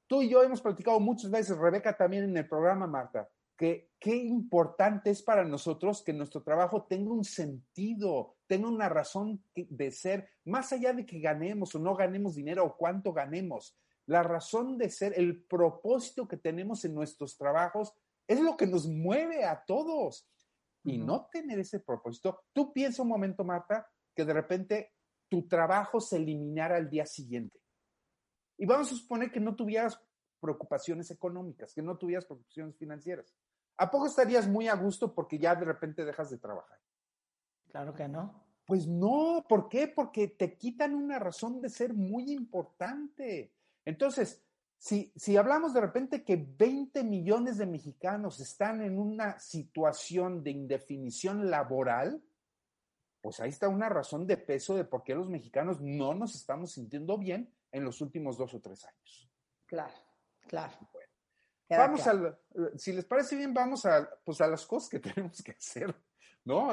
Tú 0.08 0.22
y 0.22 0.30
yo 0.30 0.42
hemos 0.42 0.62
platicado 0.62 1.00
muchas 1.00 1.30
veces, 1.30 1.58
Rebeca 1.58 1.96
también 1.96 2.24
en 2.24 2.38
el 2.38 2.48
programa, 2.48 2.88
Marta, 2.88 3.30
que 3.58 3.92
qué 4.00 4.16
importante 4.16 5.10
es 5.10 5.22
para 5.22 5.44
nosotros 5.44 6.04
que 6.04 6.14
nuestro 6.14 6.44
trabajo 6.44 6.84
tenga 6.84 7.12
un 7.12 7.26
sentido, 7.26 8.38
tenga 8.46 8.70
una 8.70 8.88
razón 8.88 9.44
de 9.54 9.92
ser, 9.92 10.30
más 10.46 10.72
allá 10.72 10.94
de 10.94 11.06
que 11.06 11.20
ganemos 11.20 11.76
o 11.76 11.80
no 11.80 11.96
ganemos 11.96 12.36
dinero 12.36 12.64
o 12.64 12.78
cuánto 12.78 13.12
ganemos. 13.12 13.76
La 14.06 14.24
razón 14.24 14.78
de 14.78 14.90
ser, 14.90 15.14
el 15.18 15.44
propósito 15.44 16.28
que 16.28 16.38
tenemos 16.38 16.86
en 16.86 16.94
nuestros 16.94 17.36
trabajos 17.36 17.94
es 18.28 18.40
lo 18.40 18.56
que 18.56 18.68
nos 18.68 18.88
mueve 18.88 19.44
a 19.44 19.64
todos. 19.66 20.30
Y 20.84 21.00
no 21.00 21.28
tener 21.30 21.60
ese 21.60 21.82
propósito, 21.82 22.44
tú 22.54 22.72
piensa 22.72 23.02
un 23.02 23.10
momento, 23.10 23.44
Marta, 23.44 23.90
que 24.16 24.24
de 24.24 24.32
repente 24.32 24.94
tu 25.28 25.46
trabajo 25.46 26.00
se 26.00 26.16
eliminara 26.16 26.78
al 26.78 26.90
día 26.90 27.06
siguiente. 27.06 27.60
Y 28.58 28.66
vamos 28.66 28.92
a 28.92 28.96
suponer 28.96 29.32
que 29.32 29.40
no 29.40 29.56
tuvieras 29.56 30.00
preocupaciones 30.40 31.12
económicas, 31.12 31.74
que 31.74 31.82
no 31.82 31.98
tuvieras 31.98 32.26
preocupaciones 32.26 32.76
financieras. 32.78 33.34
¿A 33.78 33.92
poco 33.92 34.08
estarías 34.08 34.48
muy 34.48 34.68
a 34.68 34.76
gusto 34.76 35.14
porque 35.14 35.38
ya 35.38 35.56
de 35.56 35.66
repente 35.66 36.04
dejas 36.04 36.30
de 36.30 36.38
trabajar? 36.38 36.80
Claro 37.70 37.94
que 37.94 38.08
no. 38.08 38.44
Pues 38.66 38.88
no, 38.88 39.46
¿por 39.48 39.70
qué? 39.70 39.88
Porque 39.88 40.28
te 40.28 40.58
quitan 40.58 40.96
una 40.96 41.20
razón 41.20 41.62
de 41.62 41.70
ser 41.70 41.94
muy 41.94 42.32
importante. 42.32 43.54
Entonces, 43.86 44.44
si, 44.78 45.12
si 45.16 45.38
hablamos 45.38 45.74
de 45.74 45.82
repente 45.82 46.24
que 46.24 46.36
20 46.36 47.04
millones 47.04 47.58
de 47.58 47.66
mexicanos 47.66 48.40
están 48.40 48.82
en 48.82 49.00
una 49.00 49.40
situación 49.40 50.44
de 50.44 50.52
indefinición 50.52 51.50
laboral, 51.50 52.22
pues 53.22 53.40
ahí 53.40 53.50
está 53.50 53.70
una 53.70 53.90
razón 53.90 54.28
de 54.28 54.38
peso 54.38 54.76
de 54.76 54.86
por 54.86 55.04
qué 55.04 55.16
los 55.16 55.30
mexicanos 55.30 55.80
no 55.82 56.14
nos 56.14 56.36
estamos 56.36 56.74
sintiendo 56.74 57.18
bien 57.18 57.54
en 57.78 57.86
los 57.86 58.02
últimos 58.02 58.38
dos 58.38 58.54
o 58.54 58.60
tres 58.60 58.86
años. 58.86 59.32
Claro, 59.66 59.94
claro. 60.48 60.74
Bueno, 60.92 61.84
vamos 61.84 62.08
a, 62.08 62.40
si 62.78 62.94
les 62.94 63.06
parece 63.06 63.36
bien, 63.36 63.54
vamos 63.54 63.86
a, 63.86 64.10
pues 64.24 64.40
a 64.42 64.48
las 64.48 64.66
cosas 64.66 64.90
que 64.90 65.00
tenemos 65.00 65.42
que 65.42 65.52
hacer, 65.52 65.96
¿no? 66.44 66.72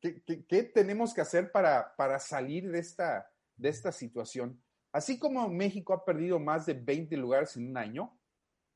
¿Qué, 0.00 0.62
tenemos 0.74 1.14
que 1.14 1.20
hacer 1.20 1.50
para, 1.50 1.94
para 1.96 2.18
salir 2.18 2.70
de 2.70 2.78
esta, 2.78 3.30
de 3.56 3.68
esta 3.68 3.92
situación? 3.92 4.62
Así 4.92 5.18
como 5.18 5.48
México 5.48 5.92
ha 5.92 6.04
perdido 6.04 6.38
más 6.38 6.66
de 6.66 6.74
20 6.74 7.16
lugares 7.16 7.56
en 7.56 7.68
un 7.70 7.76
año, 7.76 8.18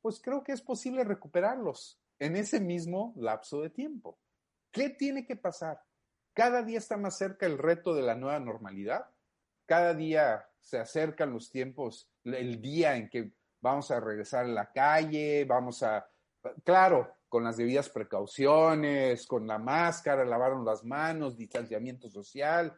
pues 0.00 0.20
creo 0.20 0.42
que 0.42 0.52
es 0.52 0.60
posible 0.60 1.04
recuperarlos 1.04 2.00
en 2.18 2.36
ese 2.36 2.60
mismo 2.60 3.14
lapso 3.16 3.60
de 3.62 3.70
tiempo. 3.70 4.18
¿Qué 4.70 4.90
tiene 4.90 5.26
que 5.26 5.36
pasar? 5.36 5.80
Cada 6.34 6.62
día 6.62 6.78
está 6.78 6.96
más 6.96 7.16
cerca 7.18 7.46
el 7.46 7.58
reto 7.58 7.94
de 7.94 8.02
la 8.02 8.14
nueva 8.14 8.40
normalidad. 8.40 9.06
cada 9.66 9.94
día 9.94 10.46
se 10.62 10.78
acercan 10.78 11.32
los 11.32 11.50
tiempos, 11.50 12.08
el 12.24 12.60
día 12.62 12.96
en 12.96 13.10
que 13.10 13.32
vamos 13.60 13.90
a 13.90 14.00
regresar 14.00 14.44
a 14.46 14.48
la 14.48 14.72
calle, 14.72 15.44
vamos 15.44 15.82
a, 15.82 16.06
claro, 16.64 17.12
con 17.28 17.44
las 17.44 17.56
debidas 17.56 17.88
precauciones, 17.88 19.26
con 19.26 19.46
la 19.46 19.58
máscara, 19.58 20.24
lavarnos 20.24 20.64
las 20.64 20.84
manos, 20.84 21.36
distanciamiento 21.36 22.08
social, 22.08 22.74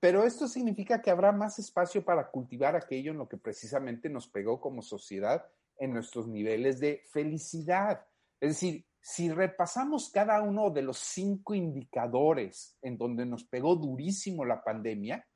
pero 0.00 0.24
esto 0.24 0.46
significa 0.46 1.00
que 1.00 1.10
habrá 1.10 1.32
más 1.32 1.58
espacio 1.58 2.04
para 2.04 2.30
cultivar 2.30 2.76
aquello 2.76 3.12
en 3.12 3.18
lo 3.18 3.28
que 3.28 3.38
precisamente 3.38 4.08
nos 4.08 4.28
pegó 4.28 4.60
como 4.60 4.82
sociedad 4.82 5.46
en 5.78 5.92
nuestros 5.92 6.28
niveles 6.28 6.80
de 6.80 7.02
felicidad. 7.10 8.04
Es 8.40 8.50
decir, 8.50 8.86
si 9.00 9.30
repasamos 9.30 10.10
cada 10.10 10.42
uno 10.42 10.70
de 10.70 10.82
los 10.82 10.98
cinco 10.98 11.54
indicadores 11.54 12.76
en 12.82 12.98
donde 12.98 13.24
nos 13.24 13.44
pegó 13.44 13.76
durísimo 13.76 14.44
la 14.44 14.62
pandemia, 14.62 15.26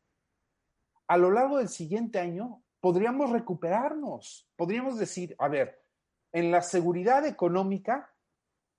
a 1.10 1.16
lo 1.16 1.32
largo 1.32 1.58
del 1.58 1.68
siguiente 1.68 2.20
año 2.20 2.62
podríamos 2.78 3.30
recuperarnos. 3.30 4.48
Podríamos 4.54 4.96
decir, 4.96 5.34
a 5.40 5.48
ver, 5.48 5.82
en 6.32 6.52
la 6.52 6.62
seguridad 6.62 7.26
económica, 7.26 8.14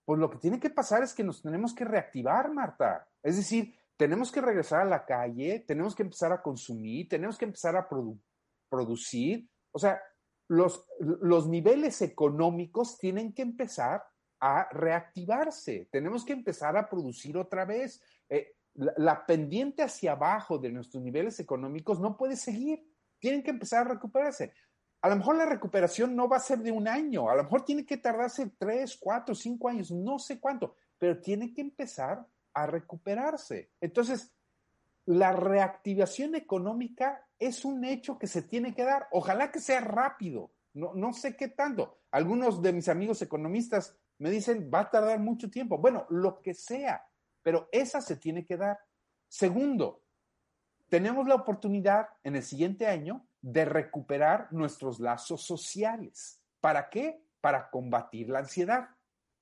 pues 0.05 0.17
lo 0.17 0.29
que 0.29 0.37
tiene 0.37 0.57
que 0.57 0.69
pasar 0.69 1.03
es 1.03 1.13
que 1.13 1.25
nos 1.25 1.41
tenemos 1.41 1.73
que 1.73 1.83
reactivar, 1.83 2.49
Marta. 2.49 3.05
Es 3.21 3.35
decir, 3.35 3.75
tenemos 3.97 4.31
que 4.31 4.39
regresar 4.39 4.79
a 4.79 4.85
la 4.85 5.05
calle, 5.05 5.65
tenemos 5.67 5.93
que 5.93 6.03
empezar 6.03 6.31
a 6.31 6.41
consumir, 6.41 7.09
tenemos 7.09 7.37
que 7.37 7.43
empezar 7.43 7.75
a 7.75 7.89
producir. 8.69 9.49
O 9.73 9.77
sea, 9.77 10.01
los, 10.47 10.87
los 10.99 11.49
niveles 11.49 12.01
económicos 12.01 12.97
tienen 12.97 13.33
que 13.33 13.41
empezar 13.41 14.05
a 14.39 14.69
reactivarse, 14.71 15.89
tenemos 15.91 16.23
que 16.23 16.31
empezar 16.31 16.77
a 16.77 16.87
producir 16.87 17.37
otra 17.37 17.65
vez. 17.65 18.01
Eh, 18.29 18.55
la, 18.75 19.25
pendiente 19.25 19.83
hacia 19.83 20.13
abajo 20.13 20.57
de 20.57 20.71
nuestros 20.71 21.03
niveles 21.03 21.39
económicos 21.39 21.99
no 21.99 22.17
puede 22.17 22.35
seguir, 22.35 22.83
tienen 23.19 23.43
que 23.43 23.51
empezar 23.51 23.85
a 23.85 23.93
recuperarse. 23.93 24.53
A 25.01 25.09
lo 25.09 25.15
mejor 25.15 25.35
la 25.35 25.45
recuperación 25.45 26.15
no 26.15 26.29
va 26.29 26.37
a 26.37 26.41
ser 26.41 26.59
de 26.59 26.71
un 26.71 26.87
año, 26.87 27.29
a 27.29 27.35
lo 27.35 27.43
mejor 27.43 27.65
tiene 27.65 27.85
que 27.85 27.97
tardarse 27.97 28.51
tres, 28.57 28.97
cuatro, 28.99 29.33
cinco 29.33 29.67
años, 29.67 29.91
no 29.91 30.19
sé 30.19 30.39
cuánto, 30.39 30.75
pero 30.97 31.19
tiene 31.19 31.53
que 31.53 31.61
empezar 31.61 32.25
a 32.53 32.65
recuperarse. 32.67 33.71
Entonces, 33.81 34.31
la 35.05 35.33
reactivación 35.33 36.35
económica 36.35 37.27
es 37.39 37.65
un 37.65 37.83
hecho 37.83 38.19
que 38.19 38.27
se 38.27 38.43
tiene 38.43 38.75
que 38.75 38.83
dar. 38.83 39.07
Ojalá 39.11 39.51
que 39.51 39.59
sea 39.59 39.81
rápido. 39.81 40.51
No, 40.73 40.93
no 40.93 41.11
sé 41.13 41.35
qué 41.35 41.47
tanto. 41.47 41.97
Algunos 42.11 42.61
de 42.61 42.71
mis 42.71 42.87
amigos 42.87 43.21
economistas 43.21 43.97
me 44.19 44.29
dicen, 44.29 44.69
va 44.71 44.81
a 44.81 44.91
tardar 44.91 45.19
mucho 45.19 45.49
tiempo. 45.49 45.79
Bueno, 45.79 46.05
lo 46.09 46.41
que 46.41 46.53
sea, 46.53 47.03
pero 47.41 47.69
esa 47.71 48.01
se 48.01 48.17
tiene 48.17 48.45
que 48.45 48.57
dar. 48.57 48.79
Segundo, 49.27 50.01
tenemos 50.89 51.27
la 51.27 51.35
oportunidad 51.35 52.09
en 52.23 52.35
el 52.35 52.43
siguiente 52.43 52.87
año 52.87 53.25
de 53.41 53.65
recuperar 53.65 54.51
nuestros 54.51 54.99
lazos 54.99 55.41
sociales. 55.41 56.41
¿Para 56.59 56.89
qué? 56.89 57.23
Para 57.39 57.69
combatir 57.69 58.29
la 58.29 58.39
ansiedad. 58.39 58.89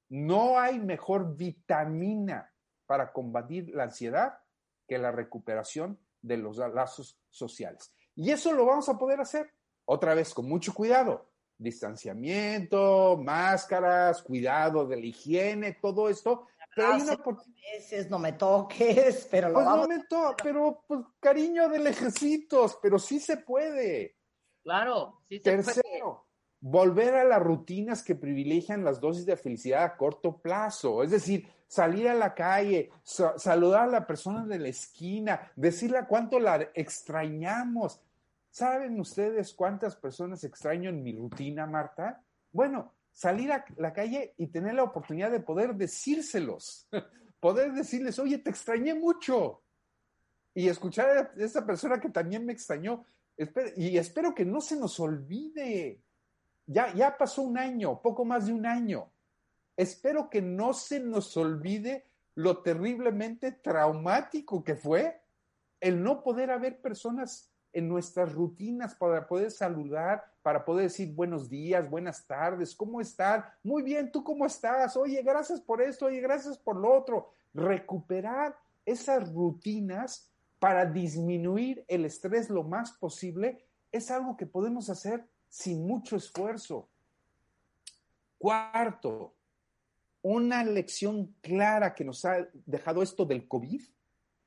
No 0.10 0.60
hay 0.60 0.80
mejor 0.80 1.36
vitamina 1.36 2.52
para 2.86 3.12
combatir 3.12 3.70
la 3.76 3.84
ansiedad 3.84 4.40
que 4.88 4.98
la 4.98 5.12
recuperación 5.12 6.00
de 6.22 6.38
los 6.38 6.58
lazos 6.58 7.20
sociales. 7.30 7.94
Y 8.16 8.32
eso 8.32 8.54
lo 8.54 8.66
vamos 8.66 8.90
a 8.90 8.98
poder 8.98 9.20
hacer 9.22 9.54
otra 9.86 10.14
vez 10.14 10.34
con 10.34 10.48
mucho 10.48 10.74
cuidado. 10.74 11.30
Distanciamiento, 11.58 13.20
máscaras, 13.24 14.22
cuidado 14.22 14.88
de 14.88 14.98
la 14.98 15.06
higiene, 15.06 15.74
todo 15.82 16.10
esto. 16.10 16.48
Pero 16.80 16.94
hay 16.94 17.02
una 17.02 18.10
no 18.10 18.20
me 18.20 18.34
toques, 18.34 19.28
pero 19.32 19.50
lo 19.50 19.56
pues 19.56 19.66
vamos 19.66 19.88
no 19.88 19.96
me 19.96 20.04
toques, 20.06 20.44
pero 20.44 20.84
pues 20.88 21.02
cariño 21.20 21.70
de 21.70 21.80
lejecitos, 21.80 22.78
pero 22.82 22.98
sí 22.98 23.20
se 23.20 23.38
puede. 23.38 24.18
Claro, 24.64 25.22
sí 25.28 25.38
se 25.38 25.44
Tercero, 25.44 26.28
volver 26.62 27.16
a 27.16 27.24
las 27.24 27.42
rutinas 27.42 28.04
que 28.04 28.16
privilegian 28.16 28.84
las 28.84 29.00
dosis 29.00 29.26
de 29.26 29.38
felicidad 29.38 29.84
a 29.84 29.98
corto 29.98 30.42
plazo. 30.42 31.04
Es 31.04 31.12
decir, 31.12 31.48
salir 31.68 32.08
a 32.08 32.14
la 32.14 32.34
calle, 32.34 32.92
saludar 33.04 33.84
a 33.84 33.92
la 33.92 34.08
persona 34.08 34.46
de 34.46 34.60
la 34.60 34.70
esquina, 34.70 35.52
decirle 35.56 36.00
cuánto 36.08 36.40
la 36.40 36.70
extrañamos. 36.74 38.02
¿Saben 38.50 39.00
ustedes 39.00 39.54
cuántas 39.54 39.96
personas 39.96 40.44
extraño 40.44 40.90
en 40.90 41.04
mi 41.04 41.16
rutina, 41.16 41.66
Marta? 41.66 42.24
Bueno, 42.52 42.94
salir 43.20 43.52
a 43.52 43.66
la 43.78 43.92
calle 43.92 44.34
y 44.38 44.48
tener 44.48 44.76
la 44.76 44.84
oportunidad 44.84 45.32
de 45.32 45.42
poder 45.42 45.76
decírselos, 45.76 46.88
poder 47.40 47.74
decirles, 47.74 48.18
oye, 48.20 48.38
te 48.38 48.50
extrañé 48.50 48.94
mucho. 48.94 49.62
Y 50.54 50.68
escuchar 50.68 51.10
a 51.10 51.44
esa 51.44 51.66
persona 51.66 52.00
que 52.00 52.10
también 52.10 52.46
me 52.46 52.54
extrañó. 52.54 53.06
Y 53.78 53.98
espero 53.98 54.34
que 54.34 54.46
no 54.46 54.62
se 54.62 54.76
nos 54.76 55.00
olvide. 55.00 56.02
Ya, 56.66 56.94
ya 56.94 57.18
pasó 57.18 57.42
un 57.42 57.58
año, 57.58 58.02
poco 58.02 58.26
más 58.26 58.48
de 58.48 58.54
un 58.54 58.66
año 58.66 59.12
espero 59.80 60.30
que 60.30 60.42
no 60.42 60.74
se 60.74 61.00
nos 61.00 61.38
olvide 61.38 62.06
lo 62.36 62.58
terriblemente 62.62 63.54
traumático 63.54 64.62
que 64.62 64.76
fue 64.76 65.22
el 65.80 66.04
no 66.04 66.22
poder 66.22 66.52
haber 66.52 66.82
personas 66.82 67.50
en 67.72 67.88
nuestras 67.88 68.34
rutinas 68.34 68.96
para 68.96 69.26
poder 69.26 69.52
saludar, 69.52 70.34
para 70.50 70.66
poder 70.66 70.86
decir 70.86 71.14
buenos 71.14 71.48
días, 71.48 71.88
buenas 71.88 72.26
tardes, 72.26 72.74
¿cómo 72.74 73.00
están? 73.00 73.46
Muy 73.62 73.84
bien, 73.84 74.12
¿tú 74.12 74.24
cómo 74.24 74.48
estás? 74.48 74.98
Oye, 74.98 75.22
gracias 75.22 75.62
por 75.62 75.80
esto, 75.80 76.08
oye, 76.08 76.20
gracias 76.22 76.58
por 76.58 76.76
lo 76.76 76.92
otro. 76.92 77.30
Recuperar 77.54 78.58
esas 78.84 79.32
rutinas 79.32 80.32
para 80.58 80.88
disminuir 80.88 81.86
el 81.88 82.04
estrés 82.04 82.50
lo 82.50 82.64
más 82.64 82.94
posible 82.94 83.64
es 83.92 84.10
algo 84.10 84.36
que 84.36 84.48
podemos 84.48 84.90
hacer 84.90 85.24
sin 85.50 85.86
mucho 85.86 86.16
esfuerzo. 86.16 86.90
Cuarto, 88.40 89.36
una 90.24 90.64
lección 90.64 91.36
clara 91.42 91.94
que 91.94 92.04
nos 92.06 92.26
ha 92.26 92.48
dejado 92.66 93.04
esto 93.04 93.24
del 93.24 93.48
COVID, 93.48 93.84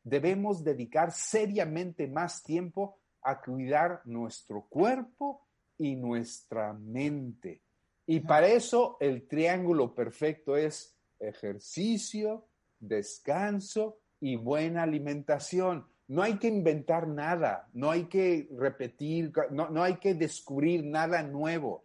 debemos 0.03 0.65
dedicar 0.65 1.12
seriamente 1.12 2.09
más 2.09 2.43
tiempo 2.43 2.99
a 3.23 3.41
cuidar 3.41 4.03
nuestro 4.05 4.62
cuerpo 4.62 5.47
y 5.78 5.97
nuestra 5.97 6.73
mente. 6.73 7.62
Y 8.07 8.20
para 8.20 8.49
eso 8.49 8.97
el 9.01 9.27
triángulo 9.27 9.94
perfecto 9.94 10.57
es 10.57 10.97
ejercicio, 11.20 12.47
descanso 12.78 13.99
y 14.20 14.36
buena 14.36 14.82
alimentación. 14.82 15.86
No 16.09 16.23
hay 16.23 16.39
que 16.39 16.49
inventar 16.49 17.09
nada, 17.09 17.69
no 17.73 17.90
hay 17.90 18.05
que 18.05 18.49
repetir, 18.57 19.32
no, 19.51 19.70
no 19.70 19.82
hay 19.82 19.97
que 19.97 20.15
descubrir 20.15 20.85
nada 20.85 21.23
nuevo. 21.23 21.85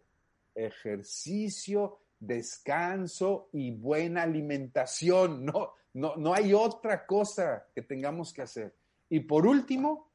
Ejercicio, 0.54 2.00
descanso 2.20 3.48
y 3.52 3.70
buena 3.70 4.22
alimentación. 4.22 5.44
No, 5.52 5.72
no, 5.94 6.16
no 6.16 6.34
hay 6.34 6.52
otra 6.52 7.06
cosa 7.06 7.66
que 7.74 7.82
tengamos 7.82 8.32
que 8.32 8.42
hacer. 8.42 8.74
Y 9.08 9.20
por 9.20 9.46
último, 9.46 10.10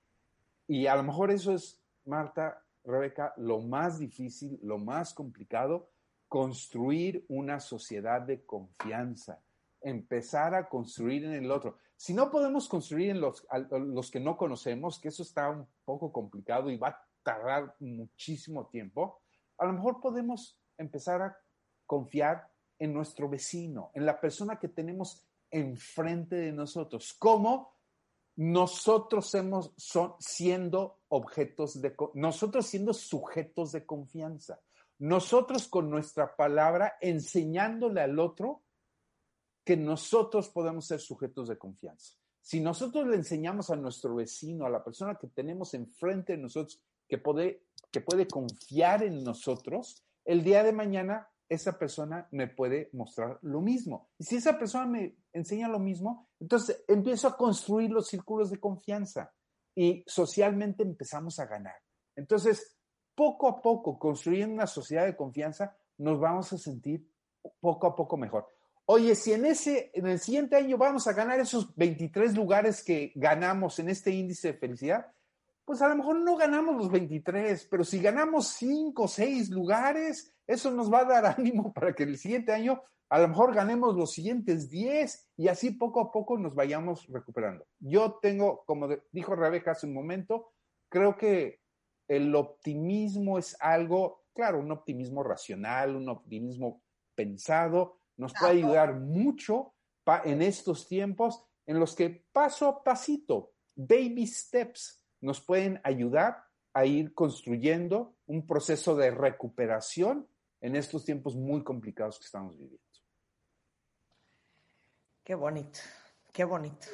y 0.67 0.85
a 0.85 0.95
lo 0.95 1.03
mejor 1.03 1.31
eso 1.31 1.53
es, 1.53 1.81
Marta, 2.05 2.62
Rebeca, 2.83 3.33
lo 3.37 3.59
más 3.59 3.99
difícil, 3.99 4.59
lo 4.61 4.77
más 4.77 5.13
complicado, 5.13 5.89
construir 6.27 7.25
una 7.29 7.59
sociedad 7.59 8.21
de 8.21 8.43
confianza, 8.45 9.41
empezar 9.81 10.55
a 10.55 10.67
construir 10.67 11.25
en 11.25 11.33
el 11.33 11.51
otro. 11.51 11.77
Si 11.95 12.13
no 12.13 12.31
podemos 12.31 12.67
construir 12.67 13.11
en 13.11 13.21
los, 13.21 13.45
los 13.71 14.11
que 14.11 14.19
no 14.19 14.35
conocemos, 14.35 14.99
que 14.99 15.09
eso 15.09 15.23
está 15.23 15.49
un 15.49 15.67
poco 15.85 16.11
complicado 16.11 16.69
y 16.69 16.77
va 16.77 16.89
a 16.89 17.07
tardar 17.21 17.75
muchísimo 17.79 18.67
tiempo, 18.67 19.21
a 19.57 19.65
lo 19.65 19.73
mejor 19.73 20.01
podemos 20.01 20.59
empezar 20.77 21.21
a 21.21 21.37
confiar 21.85 22.49
en 22.79 22.93
nuestro 22.93 23.29
vecino, 23.29 23.91
en 23.93 24.05
la 24.05 24.19
persona 24.19 24.59
que 24.59 24.67
tenemos 24.67 25.25
enfrente 25.51 26.35
de 26.35 26.51
nosotros, 26.51 27.13
como 27.13 27.73
nosotros 28.35 29.33
hemos, 29.35 29.73
son, 29.77 30.15
siendo 30.19 30.99
objetos 31.09 31.81
de, 31.81 31.95
nosotros 32.15 32.65
siendo 32.65 32.93
sujetos 32.93 33.71
de 33.71 33.85
confianza, 33.85 34.59
nosotros 34.99 35.67
con 35.67 35.89
nuestra 35.89 36.35
palabra 36.35 36.97
enseñándole 37.01 38.01
al 38.01 38.19
otro 38.19 38.63
que 39.63 39.77
nosotros 39.77 40.49
podemos 40.49 40.85
ser 40.85 40.99
sujetos 40.99 41.47
de 41.47 41.57
confianza. 41.57 42.15
Si 42.41 42.59
nosotros 42.59 43.07
le 43.07 43.15
enseñamos 43.15 43.69
a 43.69 43.75
nuestro 43.75 44.15
vecino, 44.15 44.65
a 44.65 44.69
la 44.69 44.83
persona 44.83 45.15
que 45.15 45.27
tenemos 45.27 45.73
enfrente 45.73 46.33
de 46.33 46.39
nosotros, 46.39 46.81
que 47.07 47.17
puede, 47.17 47.63
que 47.91 48.01
puede 48.01 48.27
confiar 48.27 49.03
en 49.03 49.23
nosotros, 49.23 50.03
el 50.25 50.43
día 50.43 50.63
de 50.63 50.73
mañana 50.73 51.29
esa 51.49 51.77
persona 51.77 52.27
me 52.31 52.47
puede 52.47 52.89
mostrar 52.93 53.39
lo 53.41 53.61
mismo. 53.61 54.09
Y 54.17 54.23
si 54.23 54.37
esa 54.37 54.57
persona 54.57 54.85
me 54.85 55.15
enseña 55.33 55.67
lo 55.67 55.79
mismo, 55.79 56.29
entonces 56.39 56.83
empiezo 56.87 57.27
a 57.27 57.37
construir 57.37 57.91
los 57.91 58.07
círculos 58.07 58.49
de 58.49 58.59
confianza 58.59 59.33
y 59.75 60.03
socialmente 60.07 60.83
empezamos 60.83 61.39
a 61.39 61.45
ganar. 61.45 61.75
Entonces, 62.15 62.77
poco 63.15 63.47
a 63.47 63.61
poco, 63.61 63.97
construyendo 63.99 64.53
una 64.53 64.67
sociedad 64.67 65.05
de 65.05 65.15
confianza, 65.15 65.75
nos 65.97 66.19
vamos 66.19 66.51
a 66.53 66.57
sentir 66.57 67.07
poco 67.59 67.87
a 67.87 67.95
poco 67.95 68.17
mejor. 68.17 68.47
Oye, 68.85 69.15
si 69.15 69.31
en 69.31 69.45
ese, 69.45 69.91
en 69.93 70.07
el 70.07 70.19
siguiente 70.19 70.57
año 70.57 70.77
vamos 70.77 71.07
a 71.07 71.13
ganar 71.13 71.39
esos 71.39 71.73
23 71.75 72.35
lugares 72.35 72.83
que 72.83 73.13
ganamos 73.15 73.79
en 73.79 73.89
este 73.89 74.11
índice 74.11 74.49
de 74.49 74.57
felicidad, 74.57 75.07
pues 75.65 75.81
a 75.81 75.87
lo 75.87 75.95
mejor 75.95 76.19
no 76.19 76.35
ganamos 76.35 76.75
los 76.75 76.91
23, 76.91 77.67
pero 77.71 77.85
si 77.85 78.01
ganamos 78.01 78.49
5 78.49 79.03
o 79.03 79.07
6 79.07 79.49
lugares, 79.49 80.32
eso 80.47 80.71
nos 80.71 80.91
va 80.91 80.99
a 80.99 81.05
dar 81.05 81.25
ánimo 81.37 81.73
para 81.73 81.93
que 81.93 82.03
el 82.03 82.17
siguiente 82.17 82.51
año 82.51 82.81
a 83.09 83.19
lo 83.19 83.27
mejor 83.27 83.53
ganemos 83.53 83.95
los 83.95 84.11
siguientes 84.11 84.69
10 84.69 85.33
y 85.37 85.47
así 85.47 85.71
poco 85.71 86.01
a 86.01 86.11
poco 86.11 86.37
nos 86.37 86.55
vayamos 86.55 87.07
recuperando. 87.09 87.67
Yo 87.79 88.17
tengo, 88.21 88.63
como 88.65 88.87
dijo 89.11 89.35
Rebeca 89.35 89.71
hace 89.71 89.85
un 89.85 89.93
momento, 89.93 90.51
creo 90.89 91.15
que 91.15 91.59
el 92.07 92.33
optimismo 92.33 93.37
es 93.37 93.55
algo, 93.59 94.23
claro, 94.33 94.59
un 94.59 94.71
optimismo 94.71 95.21
racional, 95.21 95.95
un 95.95 96.09
optimismo 96.09 96.81
pensado, 97.13 97.99
nos 98.17 98.33
puede 98.33 98.53
ayudar 98.53 98.95
mucho 98.95 99.73
en 100.25 100.41
estos 100.41 100.87
tiempos 100.87 101.45
en 101.65 101.79
los 101.79 101.95
que 101.95 102.25
paso 102.31 102.67
a 102.67 102.83
pasito, 102.83 103.51
baby 103.75 104.27
steps, 104.27 105.03
nos 105.21 105.39
pueden 105.39 105.79
ayudar 105.83 106.43
a 106.73 106.85
ir 106.85 107.13
construyendo 107.13 108.15
un 108.25 108.45
proceso 108.45 108.95
de 108.95 109.11
recuperación 109.11 110.27
en 110.63 110.77
estos 110.77 111.03
tiempos 111.03 111.35
muy 111.35 111.61
complicados 111.61 112.17
que 112.17 112.25
estamos 112.25 112.57
viviendo. 112.57 112.79
Qué 115.21 115.35
bonito, 115.35 115.79
qué 116.31 116.45
bonito. 116.45 116.87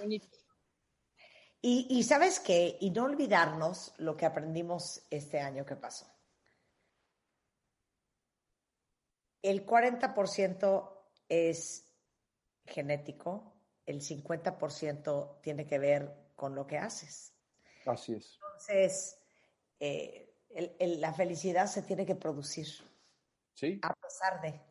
Y, 1.62 1.86
y, 1.90 2.04
sabes 2.04 2.40
qué, 2.40 2.78
y 2.80 2.90
no 2.90 3.04
olvidarnos 3.04 3.94
lo 3.98 4.18
que 4.18 4.26
aprendimos 4.26 5.04
este 5.12 5.40
año 5.40 5.66
que 5.68 5.76
pasó. 5.76 6.12
El 9.44 9.66
40% 9.68 10.92
es 11.28 11.88
genético, 12.66 13.54
el 13.86 14.02
50% 14.02 15.42
tiene 15.42 15.68
que 15.68 15.78
ver 15.78 16.32
con 16.36 16.56
lo 16.56 16.66
que 16.66 16.80
haces. 16.80 17.34
Así 17.86 18.14
es. 18.14 18.34
Entonces, 18.34 19.20
eh, 19.80 20.34
la 20.80 21.14
felicidad 21.14 21.68
se 21.68 21.84
tiene 21.84 22.06
que 22.06 22.16
producir. 22.16 22.89
Sí. 23.60 23.80
A 23.82 23.94
pesar 23.94 24.42
de. 24.42 24.62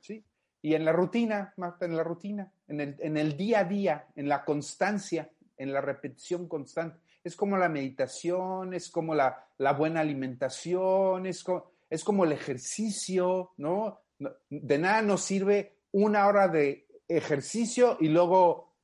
Sí. 0.00 0.22
Y 0.60 0.74
en 0.74 0.84
la 0.84 0.92
rutina, 0.92 1.54
Marta, 1.56 1.86
en 1.86 1.96
la 1.96 2.04
rutina, 2.04 2.52
en 2.68 2.80
el, 2.80 2.96
en 2.98 3.16
el 3.16 3.36
día 3.36 3.60
a 3.60 3.64
día, 3.64 4.06
en 4.16 4.28
la 4.28 4.44
constancia, 4.44 5.30
en 5.56 5.72
la 5.72 5.80
repetición 5.80 6.46
constante. 6.48 6.98
Es 7.22 7.36
como 7.36 7.56
la 7.56 7.70
meditación, 7.70 8.74
es 8.74 8.90
como 8.90 9.14
la, 9.14 9.46
la 9.58 9.72
buena 9.72 10.00
alimentación, 10.00 11.26
es 11.26 11.42
como, 11.42 11.70
es 11.88 12.04
como 12.04 12.24
el 12.24 12.32
ejercicio, 12.32 13.52
¿no? 13.56 14.00
De 14.50 14.78
nada 14.78 15.00
nos 15.00 15.22
sirve 15.22 15.78
una 15.92 16.26
hora 16.26 16.48
de 16.48 16.86
ejercicio 17.08 17.96
y 18.00 18.08
luego 18.08 18.74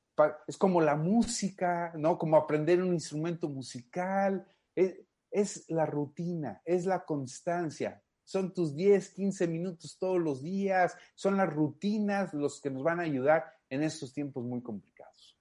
es 0.47 0.57
como 0.57 0.81
la 0.81 0.95
música, 0.95 1.91
¿no? 1.95 2.17
Como 2.17 2.37
aprender 2.37 2.81
un 2.81 2.93
instrumento 2.93 3.47
musical. 3.49 4.45
Es, 4.75 5.69
la 5.69 5.85
rutina, 5.85 6.61
es 6.65 6.85
la 6.85 7.05
constancia. 7.05 8.01
Son 8.31 8.53
tus 8.53 8.75
10, 8.75 9.09
15 9.09 9.47
minutos 9.47 9.97
todos 9.99 10.19
los 10.19 10.41
días, 10.41 10.95
son 11.15 11.35
las 11.35 11.51
rutinas 11.53 12.33
los 12.33 12.61
que 12.61 12.69
nos 12.69 12.81
van 12.81 13.01
a 13.01 13.03
ayudar 13.03 13.43
en 13.69 13.83
estos 13.83 14.13
tiempos 14.13 14.45
muy 14.45 14.61
complicados. 14.61 15.37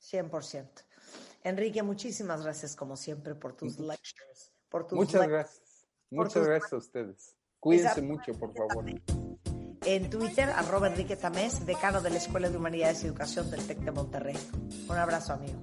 100%. 0.00 0.68
Enrique, 1.42 1.82
muchísimas 1.82 2.42
gracias 2.42 2.76
como 2.76 2.96
siempre 2.96 3.34
por 3.34 3.56
tus 3.56 3.80
lectures. 3.80 4.52
Por 4.68 4.86
tus 4.86 4.96
Muchas 4.96 5.26
gracias. 5.26 5.88
Muchas 6.10 6.46
gracias 6.46 6.72
a 6.72 6.76
ustedes. 6.76 7.36
Cuídense 7.58 8.02
mucho, 8.02 8.32
por 8.34 8.54
favor 8.54 8.84
en 9.84 10.10
Twitter, 10.10 10.48
arroba 10.50 10.88
Enrique 10.88 11.16
Tamés, 11.16 11.66
decano 11.66 12.00
de 12.00 12.10
la 12.10 12.18
Escuela 12.18 12.48
de 12.48 12.56
Humanidades 12.56 13.02
y 13.02 13.06
Educación 13.06 13.50
del 13.50 13.66
TEC 13.66 13.78
de 13.78 13.90
Monterrey. 13.90 14.38
Un 14.88 14.96
abrazo, 14.96 15.32
amigo. 15.32 15.58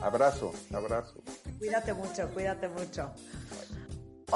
Abrazo, 0.00 0.52
abrazo. 0.72 1.22
Cuídate 1.58 1.92
mucho, 1.92 2.28
cuídate 2.32 2.68
mucho. 2.68 3.12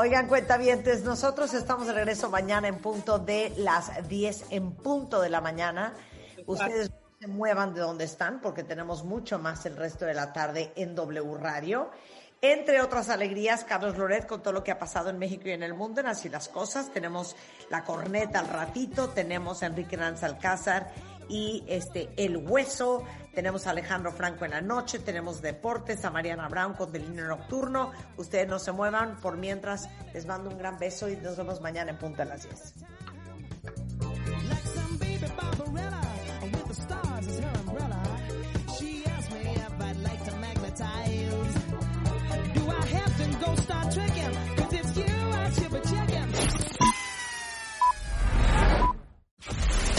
Oigan, 0.00 0.28
cuentavientes, 0.28 1.02
nosotros 1.02 1.52
estamos 1.54 1.88
de 1.88 1.92
regreso 1.92 2.30
mañana 2.30 2.68
en 2.68 2.78
punto 2.78 3.18
de 3.18 3.52
las 3.56 4.08
10 4.08 4.44
en 4.50 4.70
punto 4.70 5.20
de 5.20 5.28
la 5.28 5.40
mañana. 5.40 5.92
Ustedes 6.46 6.92
se 7.18 7.26
muevan 7.26 7.74
de 7.74 7.80
donde 7.80 8.04
están 8.04 8.40
porque 8.40 8.62
tenemos 8.62 9.02
mucho 9.02 9.40
más 9.40 9.66
el 9.66 9.76
resto 9.76 10.04
de 10.04 10.14
la 10.14 10.32
tarde 10.32 10.72
en 10.76 10.94
W 10.94 11.36
Radio. 11.38 11.90
Entre 12.40 12.80
otras 12.80 13.08
alegrías, 13.08 13.64
Carlos 13.64 13.98
Loret 13.98 14.28
con 14.28 14.40
todo 14.40 14.52
lo 14.52 14.62
que 14.62 14.70
ha 14.70 14.78
pasado 14.78 15.10
en 15.10 15.18
México 15.18 15.48
y 15.48 15.50
en 15.50 15.64
el 15.64 15.74
mundo, 15.74 16.00
en 16.00 16.06
Así 16.06 16.28
las 16.28 16.48
Cosas. 16.48 16.92
Tenemos 16.92 17.34
la 17.68 17.82
corneta 17.82 18.38
al 18.38 18.46
ratito, 18.46 19.08
tenemos 19.08 19.64
a 19.64 19.66
Enrique 19.66 19.96
Nanz 19.96 20.22
Alcázar 20.22 20.92
y 21.28 21.64
este 21.66 22.10
El 22.16 22.36
Hueso, 22.36 23.04
tenemos 23.34 23.66
a 23.66 23.70
Alejandro 23.70 24.10
Franco 24.12 24.44
en 24.44 24.50
la 24.52 24.60
noche, 24.60 24.98
tenemos 24.98 25.40
deportes, 25.40 26.04
a 26.04 26.10
Mariana 26.10 26.48
Brown 26.48 26.74
con 26.74 26.90
Delineo 26.90 27.28
Nocturno. 27.28 27.92
Ustedes 28.16 28.48
no 28.48 28.58
se 28.58 28.72
muevan, 28.72 29.20
por 29.20 29.36
mientras 29.36 29.88
les 30.12 30.26
mando 30.26 30.50
un 30.50 30.58
gran 30.58 30.78
beso 30.78 31.08
y 31.08 31.16
nos 31.16 31.36
vemos 31.36 31.60
mañana 31.60 31.90
en 31.90 31.98
punto 31.98 32.22
a 32.22 32.24
las 32.24 32.42
10. 32.42 32.74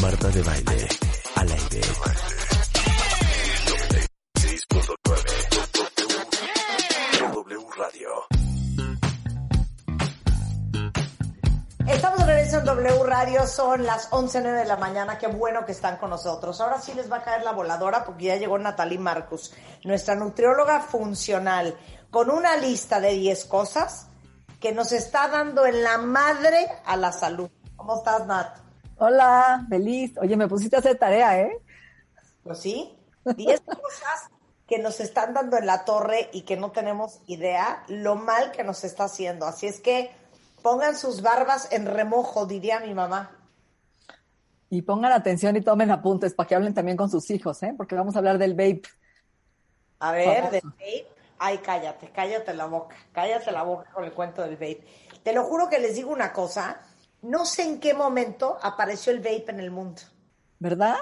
Marta 0.02 0.28
de 0.30 0.42
baile 0.44 0.99
W 7.22 7.68
Radio. 7.78 8.10
Estamos 11.88 12.20
de 12.20 12.26
regreso 12.26 12.58
en 12.58 12.66
W 12.66 13.04
Radio, 13.04 13.46
son 13.46 13.86
las 13.86 14.10
11.09 14.10 14.58
de 14.58 14.66
la 14.66 14.78
mañana, 14.78 15.20
qué 15.20 15.28
bueno 15.28 15.64
que 15.64 15.74
están 15.74 15.98
con 15.98 16.10
nosotros. 16.10 16.60
Ahora 16.60 16.82
sí 16.82 16.96
les 16.96 17.12
va 17.12 17.18
a 17.18 17.24
caer 17.24 17.44
la 17.44 17.52
voladora 17.52 18.04
porque 18.04 18.26
ya 18.26 18.38
llegó 18.38 18.58
Natalie 18.58 18.98
Marcus, 18.98 19.54
nuestra 19.84 20.16
nutrióloga 20.16 20.80
funcional, 20.82 21.78
con 22.10 22.32
una 22.32 22.58
lista 22.58 23.00
de 23.00 23.12
10 23.12 23.46
cosas 23.46 24.08
que 24.60 24.72
nos 24.72 24.92
está 24.92 25.28
dando 25.28 25.68
en 25.68 25.84
la 25.84 26.00
madre 26.00 26.68
a 26.86 26.96
la 26.96 27.12
salud. 27.12 27.52
¿Cómo 27.76 27.98
estás, 27.98 28.26
Nat? 28.26 28.69
Hola, 29.02 29.66
feliz. 29.70 30.18
Oye, 30.18 30.36
me 30.36 30.50
pusiste 30.50 30.76
a 30.76 30.80
hacer 30.80 30.98
tarea, 30.98 31.40
¿eh? 31.40 31.58
Pues 32.44 32.60
sí, 32.60 32.98
diez 33.38 33.62
cosas 33.62 34.30
que 34.68 34.78
nos 34.78 35.00
están 35.00 35.34
dando 35.34 35.58
en 35.58 35.66
la 35.66 35.86
torre 35.86 36.30
y 36.34 36.42
que 36.42 36.58
no 36.58 36.72
tenemos 36.72 37.22
idea 37.26 37.84
lo 37.88 38.16
mal 38.16 38.52
que 38.52 38.66
nos 38.66 38.84
está 38.84 39.06
haciendo. 39.06 39.46
Así 39.46 39.68
es 39.68 39.80
que 39.80 40.12
pongan 40.62 40.98
sus 40.98 41.22
barbas 41.22 41.72
en 41.72 41.86
remojo, 41.86 42.46
diría 42.46 42.82
mi 42.82 42.94
mamá. 42.94 43.32
Y 44.70 44.82
pongan 44.82 45.14
atención 45.14 45.56
y 45.56 45.62
tomen 45.62 45.92
apuntes 45.92 46.34
para 46.34 46.48
que 46.48 46.56
hablen 46.56 46.74
también 46.74 46.98
con 46.98 47.10
sus 47.10 47.32
hijos, 47.32 47.64
¿eh? 47.64 47.74
Porque 47.78 47.96
vamos 47.96 48.16
a 48.16 48.20
hablar 48.20 48.38
del 48.38 48.52
vape. 48.52 48.84
A 50.00 50.12
ver, 50.12 50.52
del 50.52 50.62
vape. 50.62 51.08
Ay, 51.40 51.60
cállate, 51.60 52.12
cállate 52.12 52.54
la 52.54 52.66
boca, 52.66 52.98
cállate 53.14 53.50
la 53.54 53.64
boca 53.64 53.90
con 53.92 54.04
el 54.04 54.12
cuento 54.12 54.42
del 54.42 54.56
vape. 54.56 54.86
Te 55.24 55.32
lo 55.32 55.46
juro 55.46 55.70
que 55.70 55.80
les 55.80 55.96
digo 55.96 56.12
una 56.12 56.34
cosa, 56.34 56.82
no 57.22 57.46
sé 57.46 57.64
en 57.64 57.80
qué 57.80 57.94
momento 57.94 58.58
apareció 58.62 59.12
el 59.12 59.20
vape 59.20 59.46
en 59.50 59.60
el 59.60 59.72
mundo. 59.72 60.02
¿Verdad? 60.60 60.98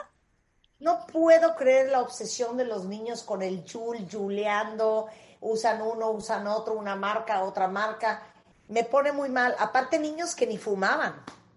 No 0.80 1.08
puedo 1.08 1.56
creer 1.56 1.90
la 1.90 2.02
obsesión 2.02 2.58
de 2.58 2.66
los 2.66 2.86
niños 2.86 3.24
con 3.24 3.42
el 3.42 3.64
chul, 3.64 4.08
juleando, 4.12 5.08
usan 5.42 5.82
uno, 5.82 6.12
usan 6.12 6.48
otro, 6.48 6.74
una 6.74 6.96
marca, 6.96 7.44
otra 7.44 7.68
marca. 7.68 8.22
Me 8.68 8.84
pone 8.84 9.12
muy 9.12 9.30
mal. 9.30 9.56
Aparte, 9.60 9.98
niños 9.98 10.36
que 10.36 10.46
ni 10.46 10.58
fumaban. 10.58 11.16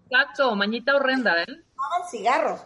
Exacto, 0.09 0.55
mañita 0.55 0.95
horrenda, 0.95 1.43
¿eh? 1.43 1.63
Fumaban 1.75 2.09
cigarros. 2.09 2.61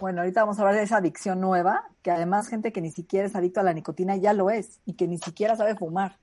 Bueno, 0.00 0.20
ahorita 0.20 0.42
vamos 0.42 0.58
a 0.58 0.62
hablar 0.62 0.76
de 0.76 0.82
esa 0.82 0.98
adicción 0.98 1.40
nueva, 1.40 1.88
que 2.02 2.10
además 2.10 2.48
gente 2.48 2.72
que 2.72 2.80
ni 2.80 2.90
siquiera 2.90 3.26
es 3.26 3.34
adicto 3.34 3.60
a 3.60 3.64
la 3.64 3.72
nicotina 3.72 4.16
ya 4.16 4.32
lo 4.32 4.50
es 4.50 4.80
y 4.84 4.94
que 4.94 5.06
ni 5.06 5.18
siquiera 5.18 5.56
sabe 5.56 5.76
fumar. 5.76 6.18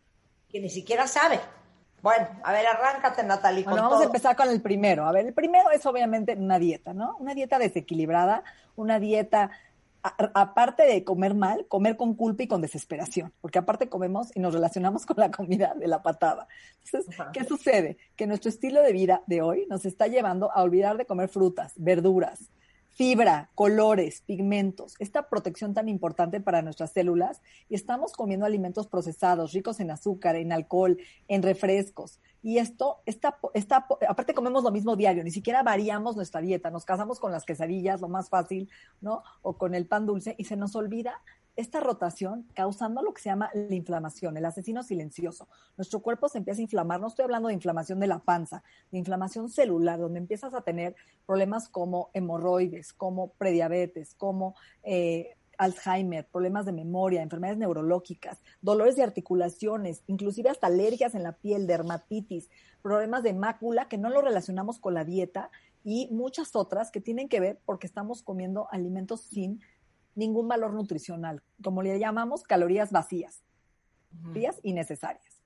Que 0.49 0.59
ni 0.59 0.69
siquiera 0.69 1.07
sabe. 1.07 1.39
Bueno, 2.01 2.27
a 2.43 2.51
ver, 2.51 2.65
arráncate, 2.67 3.23
Natalie. 3.23 3.63
Bueno, 3.63 3.83
vamos 3.83 4.01
a 4.01 4.05
empezar 4.05 4.35
con 4.35 4.49
el 4.49 4.61
primero. 4.61 5.05
A 5.05 5.11
ver, 5.11 5.25
el 5.25 5.33
primero 5.33 5.71
es 5.71 5.85
obviamente 5.85 6.35
una 6.35 6.59
dieta, 6.59 6.93
¿no? 6.93 7.17
Una 7.19 7.33
dieta 7.33 7.57
desequilibrada, 7.57 8.43
una 8.75 8.99
dieta, 8.99 9.51
aparte 10.01 10.83
de 10.83 11.03
comer 11.03 11.33
mal, 11.33 11.65
comer 11.67 11.97
con 11.97 12.13
culpa 12.13 12.43
y 12.43 12.47
con 12.47 12.61
desesperación, 12.61 13.33
porque 13.41 13.59
aparte 13.59 13.89
comemos 13.89 14.31
y 14.35 14.39
nos 14.39 14.53
relacionamos 14.53 15.05
con 15.05 15.17
la 15.17 15.31
comida 15.31 15.73
de 15.75 15.87
la 15.87 16.01
patada. 16.01 16.47
Entonces, 16.85 17.15
¿qué 17.33 17.43
sucede? 17.43 17.97
Que 18.15 18.27
nuestro 18.27 18.49
estilo 18.49 18.81
de 18.81 18.93
vida 18.93 19.23
de 19.25 19.41
hoy 19.41 19.65
nos 19.69 19.85
está 19.85 20.07
llevando 20.07 20.51
a 20.51 20.61
olvidar 20.61 20.97
de 20.97 21.05
comer 21.05 21.29
frutas, 21.29 21.73
verduras, 21.77 22.51
fibra, 22.97 23.51
colores, 23.53 24.23
pigmentos, 24.25 24.95
esta 24.97 25.29
protección 25.29 25.75
tan 25.75 25.87
importante 25.87 26.41
para 26.41 26.63
nuestras 26.63 26.93
células 26.93 27.43
y 27.69 27.75
estamos 27.75 28.11
comiendo 28.13 28.43
alimentos 28.43 28.87
procesados, 28.87 29.53
ricos 29.53 29.79
en 29.79 29.91
azúcar, 29.91 30.35
en 30.35 30.51
alcohol, 30.51 30.97
en 31.27 31.43
refrescos. 31.43 32.19
Y 32.41 32.57
esto, 32.57 32.97
está, 33.05 33.37
está, 33.53 33.87
aparte 34.09 34.33
comemos 34.33 34.63
lo 34.63 34.71
mismo 34.71 34.95
diario, 34.95 35.23
ni 35.23 35.29
siquiera 35.29 35.61
variamos 35.61 36.15
nuestra 36.15 36.41
dieta, 36.41 36.71
nos 36.71 36.85
casamos 36.85 37.19
con 37.19 37.31
las 37.31 37.45
quesadillas, 37.45 38.01
lo 38.01 38.09
más 38.09 38.29
fácil, 38.29 38.67
¿no? 38.99 39.21
O 39.43 39.53
con 39.53 39.75
el 39.75 39.85
pan 39.85 40.07
dulce 40.07 40.33
y 40.39 40.45
se 40.45 40.55
nos 40.55 40.75
olvida 40.75 41.21
esta 41.57 41.79
rotación 41.79 42.47
causando 42.53 43.01
lo 43.01 43.13
que 43.13 43.21
se 43.21 43.29
llama 43.29 43.49
la 43.53 43.75
inflamación, 43.75 44.37
el 44.37 44.45
asesino 44.45 44.83
silencioso. 44.83 45.49
Nuestro 45.75 46.01
cuerpo 46.01 46.29
se 46.29 46.37
empieza 46.37 46.61
a 46.61 46.63
inflamar, 46.63 47.01
no 47.01 47.07
estoy 47.07 47.23
hablando 47.23 47.49
de 47.49 47.55
inflamación 47.55 47.99
de 47.99 48.07
la 48.07 48.19
panza, 48.19 48.63
de 48.91 48.99
inflamación 48.99 49.49
celular, 49.49 49.99
donde 49.99 50.19
empiezas 50.19 50.53
a 50.53 50.61
tener 50.61 50.95
problemas 51.25 51.67
como 51.67 52.11
hemorroides, 52.13 52.93
como 52.93 53.29
prediabetes, 53.33 54.13
como 54.13 54.55
eh, 54.83 55.35
Alzheimer, 55.57 56.27
problemas 56.27 56.67
de 56.67 56.71
memoria, 56.71 57.23
enfermedades 57.23 57.57
neurológicas, 57.57 58.39
dolores 58.61 58.95
de 58.95 59.03
articulaciones, 59.03 60.03
inclusive 60.05 60.49
hasta 60.49 60.67
alergias 60.67 61.15
en 61.15 61.23
la 61.23 61.33
piel, 61.33 61.65
dermatitis, 61.65 62.49
problemas 62.83 63.23
de 63.23 63.33
mácula 63.33 63.87
que 63.87 63.97
no 63.97 64.09
lo 64.09 64.21
relacionamos 64.21 64.79
con 64.79 64.93
la 64.93 65.03
dieta 65.03 65.49
y 65.83 66.07
muchas 66.11 66.55
otras 66.55 66.91
que 66.91 67.01
tienen 67.01 67.29
que 67.29 67.39
ver 67.39 67.59
porque 67.65 67.87
estamos 67.87 68.21
comiendo 68.21 68.67
alimentos 68.71 69.21
sin 69.21 69.61
ningún 70.17 70.47
valor 70.47 70.73
nutricional, 70.73 71.41
como 71.63 71.81
le 71.81 71.97
llamamos 71.99 72.43
calorías 72.43 72.91
vacías, 72.91 73.43
vacías 74.11 74.59
innecesarias 74.63 75.37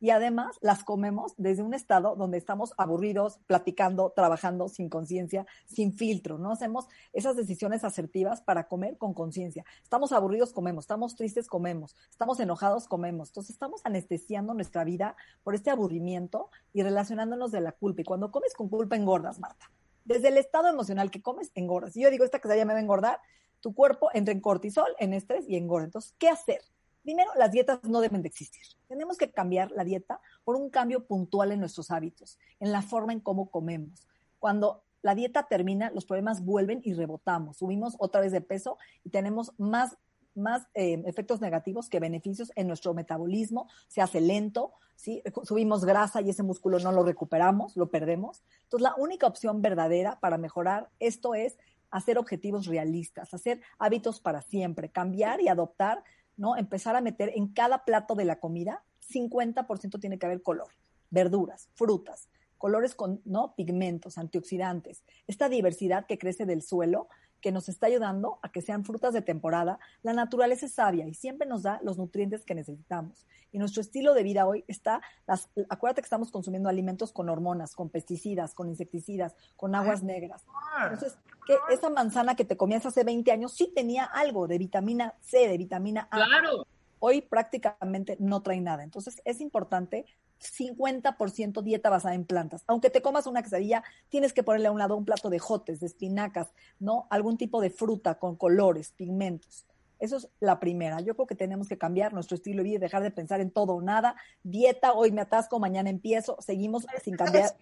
y 0.00 0.10
además 0.10 0.56
las 0.62 0.82
comemos 0.82 1.34
desde 1.36 1.62
un 1.62 1.74
estado 1.74 2.16
donde 2.16 2.38
estamos 2.38 2.72
aburridos, 2.78 3.38
platicando, 3.46 4.10
trabajando 4.16 4.68
sin 4.68 4.88
conciencia, 4.88 5.46
sin 5.66 5.92
filtro, 5.92 6.38
¿no? 6.38 6.50
Hacemos 6.50 6.88
esas 7.12 7.36
decisiones 7.36 7.84
asertivas 7.84 8.40
para 8.40 8.66
comer 8.66 8.96
con 8.96 9.12
conciencia. 9.12 9.64
Estamos 9.82 10.12
aburridos, 10.12 10.52
comemos, 10.52 10.84
estamos 10.84 11.16
tristes, 11.16 11.46
comemos, 11.48 11.96
estamos 12.08 12.40
enojados, 12.40 12.88
comemos. 12.88 13.28
Entonces 13.28 13.50
estamos 13.50 13.82
anestesiando 13.84 14.54
nuestra 14.54 14.84
vida 14.84 15.16
por 15.44 15.54
este 15.54 15.70
aburrimiento 15.70 16.48
y 16.72 16.82
relacionándonos 16.82 17.52
de 17.52 17.60
la 17.60 17.72
culpa. 17.72 18.00
Y 18.00 18.04
cuando 18.04 18.30
comes 18.30 18.54
con 18.54 18.70
culpa 18.70 18.96
engordas, 18.96 19.38
Marta. 19.38 19.70
Desde 20.06 20.28
el 20.28 20.38
estado 20.38 20.68
emocional 20.68 21.10
que 21.10 21.20
comes, 21.20 21.52
engordas. 21.54 21.94
Y 21.94 22.02
yo 22.02 22.10
digo, 22.10 22.24
esta 22.24 22.40
quesadilla 22.40 22.64
me 22.64 22.72
va 22.72 22.78
a 22.78 22.82
engordar, 22.82 23.20
tu 23.60 23.74
cuerpo 23.74 24.10
entra 24.12 24.32
en 24.32 24.40
cortisol, 24.40 24.94
en 24.98 25.12
estrés 25.12 25.48
y 25.48 25.56
engorda. 25.56 25.86
Entonces, 25.86 26.14
¿qué 26.18 26.28
hacer? 26.28 26.62
Primero, 27.02 27.30
las 27.36 27.50
dietas 27.50 27.82
no 27.84 28.00
deben 28.00 28.22
de 28.22 28.28
existir. 28.28 28.62
Tenemos 28.86 29.16
que 29.16 29.30
cambiar 29.30 29.70
la 29.70 29.84
dieta 29.84 30.20
por 30.44 30.56
un 30.56 30.70
cambio 30.70 31.06
puntual 31.06 31.52
en 31.52 31.60
nuestros 31.60 31.90
hábitos, 31.90 32.38
en 32.58 32.72
la 32.72 32.82
forma 32.82 33.12
en 33.12 33.20
cómo 33.20 33.50
comemos. 33.50 34.06
Cuando 34.38 34.84
la 35.02 35.14
dieta 35.14 35.46
termina, 35.48 35.90
los 35.90 36.04
problemas 36.04 36.44
vuelven 36.44 36.80
y 36.84 36.92
rebotamos, 36.92 37.58
subimos 37.58 37.96
otra 37.98 38.20
vez 38.20 38.32
de 38.32 38.42
peso 38.42 38.76
y 39.02 39.10
tenemos 39.10 39.52
más, 39.58 39.96
más 40.34 40.66
eh, 40.74 41.02
efectos 41.06 41.40
negativos 41.40 41.88
que 41.88 42.00
beneficios 42.00 42.52
en 42.54 42.66
nuestro 42.66 42.92
metabolismo, 42.92 43.66
se 43.88 44.02
hace 44.02 44.20
lento, 44.20 44.74
¿sí? 44.94 45.22
subimos 45.44 45.86
grasa 45.86 46.20
y 46.20 46.28
ese 46.28 46.42
músculo 46.42 46.78
no 46.80 46.92
lo 46.92 47.02
recuperamos, 47.02 47.76
lo 47.76 47.90
perdemos. 47.90 48.42
Entonces, 48.64 48.82
la 48.82 48.94
única 48.96 49.26
opción 49.26 49.62
verdadera 49.62 50.20
para 50.20 50.36
mejorar 50.36 50.90
esto 50.98 51.34
es 51.34 51.56
hacer 51.90 52.18
objetivos 52.18 52.66
realistas, 52.66 53.34
hacer 53.34 53.60
hábitos 53.78 54.20
para 54.20 54.42
siempre, 54.42 54.90
cambiar 54.90 55.40
y 55.40 55.48
adoptar 55.48 56.04
¿no? 56.40 56.56
Empezar 56.56 56.96
a 56.96 57.02
meter 57.02 57.30
en 57.36 57.48
cada 57.48 57.84
plato 57.84 58.14
de 58.14 58.24
la 58.24 58.40
comida, 58.40 58.82
50% 59.12 60.00
tiene 60.00 60.18
que 60.18 60.24
haber 60.24 60.42
color, 60.42 60.68
verduras, 61.10 61.68
frutas, 61.74 62.30
colores 62.56 62.94
con, 62.94 63.20
¿no? 63.26 63.54
Pigmentos, 63.56 64.16
antioxidantes. 64.16 65.04
Esta 65.26 65.50
diversidad 65.50 66.06
que 66.06 66.16
crece 66.16 66.46
del 66.46 66.62
suelo, 66.62 67.08
que 67.40 67.52
nos 67.52 67.68
está 67.68 67.86
ayudando 67.86 68.38
a 68.42 68.50
que 68.50 68.62
sean 68.62 68.84
frutas 68.84 69.14
de 69.14 69.22
temporada, 69.22 69.78
la 70.02 70.12
naturaleza 70.12 70.66
es 70.66 70.72
sabia 70.72 71.06
y 71.06 71.14
siempre 71.14 71.48
nos 71.48 71.62
da 71.62 71.80
los 71.82 71.98
nutrientes 71.98 72.44
que 72.44 72.54
necesitamos. 72.54 73.26
Y 73.52 73.58
nuestro 73.58 73.80
estilo 73.80 74.14
de 74.14 74.22
vida 74.22 74.46
hoy 74.46 74.64
está, 74.68 75.00
las, 75.26 75.50
acuérdate 75.68 76.02
que 76.02 76.06
estamos 76.06 76.30
consumiendo 76.30 76.68
alimentos 76.68 77.12
con 77.12 77.28
hormonas, 77.28 77.74
con 77.74 77.88
pesticidas, 77.88 78.54
con 78.54 78.68
insecticidas, 78.68 79.34
con 79.56 79.74
aguas 79.74 80.02
negras. 80.02 80.44
Entonces, 80.84 81.18
que 81.46 81.56
esa 81.70 81.90
manzana 81.90 82.36
que 82.36 82.44
te 82.44 82.56
comías 82.56 82.86
hace 82.86 83.02
20 83.02 83.32
años 83.32 83.52
sí 83.52 83.72
tenía 83.74 84.04
algo 84.04 84.46
de 84.46 84.58
vitamina 84.58 85.14
C, 85.20 85.48
de 85.48 85.58
vitamina 85.58 86.08
A. 86.10 86.16
Claro. 86.16 86.66
Hoy 87.00 87.22
prácticamente 87.22 88.16
no 88.20 88.42
trae 88.42 88.60
nada. 88.60 88.84
Entonces, 88.84 89.20
es 89.24 89.40
importante 89.40 90.04
50% 90.40 91.62
dieta 91.62 91.90
basada 91.90 92.14
en 92.14 92.24
plantas. 92.24 92.64
Aunque 92.66 92.90
te 92.90 93.02
comas 93.02 93.26
una 93.26 93.42
quesadilla, 93.42 93.82
tienes 94.08 94.32
que 94.32 94.42
ponerle 94.42 94.68
a 94.68 94.72
un 94.72 94.78
lado 94.78 94.96
un 94.96 95.04
plato 95.04 95.30
de 95.30 95.38
jotes, 95.38 95.80
de 95.80 95.86
espinacas, 95.86 96.52
¿no? 96.78 97.06
Algún 97.10 97.36
tipo 97.36 97.60
de 97.60 97.70
fruta 97.70 98.16
con 98.16 98.36
colores, 98.36 98.92
pigmentos. 98.92 99.66
Eso 99.98 100.16
es 100.16 100.28
la 100.40 100.58
primera. 100.58 101.00
Yo 101.00 101.14
creo 101.14 101.26
que 101.26 101.34
tenemos 101.34 101.68
que 101.68 101.76
cambiar 101.76 102.14
nuestro 102.14 102.34
estilo 102.34 102.58
de 102.58 102.64
vida 102.64 102.76
y 102.76 102.78
dejar 102.78 103.02
de 103.02 103.10
pensar 103.10 103.40
en 103.40 103.50
todo 103.50 103.74
o 103.74 103.82
nada. 103.82 104.16
Dieta, 104.42 104.94
hoy 104.94 105.12
me 105.12 105.20
atasco, 105.20 105.58
mañana 105.58 105.90
empiezo. 105.90 106.38
Seguimos 106.40 106.86
sin 107.04 107.16
cambiar. 107.16 107.54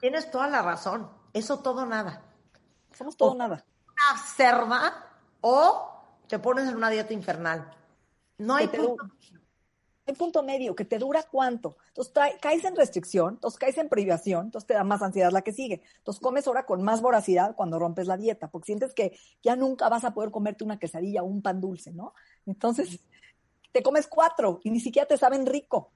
Tienes 0.00 0.30
toda 0.30 0.48
la 0.48 0.62
razón. 0.62 1.08
Eso 1.32 1.60
todo 1.60 1.86
nada. 1.86 2.24
Somos 2.92 3.16
todo 3.16 3.30
o 3.30 3.34
nada. 3.36 3.64
Una 3.86 4.22
cerda 4.22 5.06
o 5.40 5.88
te 6.26 6.40
pones 6.40 6.68
en 6.68 6.74
una 6.74 6.90
dieta 6.90 7.12
infernal. 7.12 7.70
No 8.38 8.56
hay 8.56 8.66
punto 8.66 9.04
punto 10.12 10.42
medio, 10.42 10.74
que 10.74 10.84
te 10.84 10.98
dura 10.98 11.22
cuánto. 11.22 11.76
Entonces 11.88 12.12
caes 12.40 12.64
en 12.64 12.76
restricción, 12.76 13.34
entonces 13.34 13.58
caes 13.58 13.78
en 13.78 13.88
privación, 13.88 14.46
entonces 14.46 14.66
te 14.66 14.74
da 14.74 14.84
más 14.84 15.02
ansiedad 15.02 15.30
la 15.32 15.42
que 15.42 15.52
sigue. 15.52 15.82
Entonces 15.98 16.20
comes 16.20 16.46
ahora 16.46 16.66
con 16.66 16.82
más 16.82 17.02
voracidad 17.02 17.54
cuando 17.56 17.78
rompes 17.78 18.06
la 18.06 18.16
dieta, 18.16 18.50
porque 18.50 18.66
sientes 18.66 18.94
que 18.94 19.16
ya 19.42 19.56
nunca 19.56 19.88
vas 19.88 20.04
a 20.04 20.14
poder 20.14 20.30
comerte 20.30 20.64
una 20.64 20.78
quesadilla 20.78 21.22
o 21.22 21.26
un 21.26 21.42
pan 21.42 21.60
dulce, 21.60 21.92
¿no? 21.92 22.14
Entonces 22.46 23.00
te 23.72 23.82
comes 23.82 24.06
cuatro 24.06 24.60
y 24.64 24.70
ni 24.70 24.80
siquiera 24.80 25.06
te 25.06 25.16
saben 25.16 25.46
rico. 25.46 25.92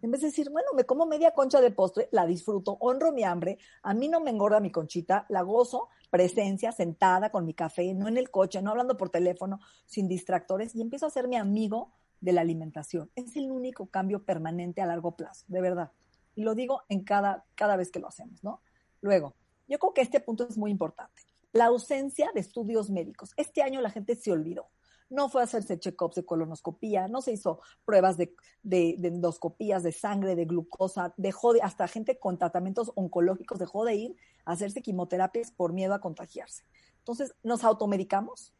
En 0.00 0.12
vez 0.12 0.20
de 0.20 0.28
decir, 0.28 0.48
bueno, 0.50 0.68
me 0.76 0.84
como 0.84 1.06
media 1.06 1.32
concha 1.32 1.60
de 1.60 1.72
postre, 1.72 2.08
la 2.12 2.24
disfruto, 2.24 2.76
honro 2.80 3.12
mi 3.12 3.24
hambre, 3.24 3.58
a 3.82 3.94
mí 3.94 4.08
no 4.08 4.20
me 4.20 4.30
engorda 4.30 4.60
mi 4.60 4.70
conchita, 4.70 5.26
la 5.28 5.42
gozo, 5.42 5.88
presencia, 6.08 6.70
sentada 6.70 7.30
con 7.30 7.44
mi 7.44 7.52
café, 7.52 7.94
no 7.94 8.06
en 8.06 8.16
el 8.16 8.30
coche, 8.30 8.62
no 8.62 8.70
hablando 8.70 8.96
por 8.96 9.10
teléfono, 9.10 9.58
sin 9.86 10.06
distractores, 10.06 10.74
y 10.76 10.82
empiezo 10.82 11.06
a 11.06 11.10
ser 11.10 11.26
mi 11.26 11.36
amigo 11.36 11.94
de 12.20 12.32
la 12.32 12.40
alimentación. 12.40 13.10
Es 13.14 13.36
el 13.36 13.50
único 13.50 13.86
cambio 13.86 14.24
permanente 14.24 14.80
a 14.80 14.86
largo 14.86 15.16
plazo, 15.16 15.44
de 15.48 15.60
verdad. 15.60 15.92
Y 16.34 16.42
lo 16.42 16.54
digo 16.54 16.82
en 16.88 17.04
cada, 17.04 17.44
cada 17.54 17.76
vez 17.76 17.90
que 17.90 18.00
lo 18.00 18.08
hacemos, 18.08 18.42
¿no? 18.44 18.60
Luego, 19.00 19.34
yo 19.66 19.78
creo 19.78 19.92
que 19.92 20.00
este 20.00 20.20
punto 20.20 20.46
es 20.48 20.56
muy 20.56 20.70
importante. 20.70 21.22
La 21.52 21.66
ausencia 21.66 22.30
de 22.34 22.40
estudios 22.40 22.90
médicos. 22.90 23.32
Este 23.36 23.62
año 23.62 23.80
la 23.80 23.90
gente 23.90 24.16
se 24.16 24.32
olvidó. 24.32 24.68
No 25.10 25.30
fue 25.30 25.40
a 25.40 25.44
hacerse 25.44 25.78
check-ups 25.78 26.16
de 26.16 26.24
colonoscopía, 26.24 27.08
no 27.08 27.22
se 27.22 27.32
hizo 27.32 27.60
pruebas 27.86 28.18
de, 28.18 28.34
endoscopías, 28.70 29.82
de 29.82 29.92
sangre, 29.92 30.34
de 30.34 30.44
glucosa, 30.44 31.14
dejó 31.16 31.54
de, 31.54 31.62
hasta 31.62 31.88
gente 31.88 32.18
con 32.18 32.36
tratamientos 32.36 32.92
oncológicos 32.94 33.58
dejó 33.58 33.86
de 33.86 33.94
ir 33.94 34.16
a 34.44 34.52
hacerse 34.52 34.82
quimioterapias 34.82 35.50
por 35.50 35.72
miedo 35.72 35.94
a 35.94 36.00
contagiarse. 36.00 36.64
Entonces, 36.98 37.34
nos 37.42 37.64
automedicamos 37.64 38.52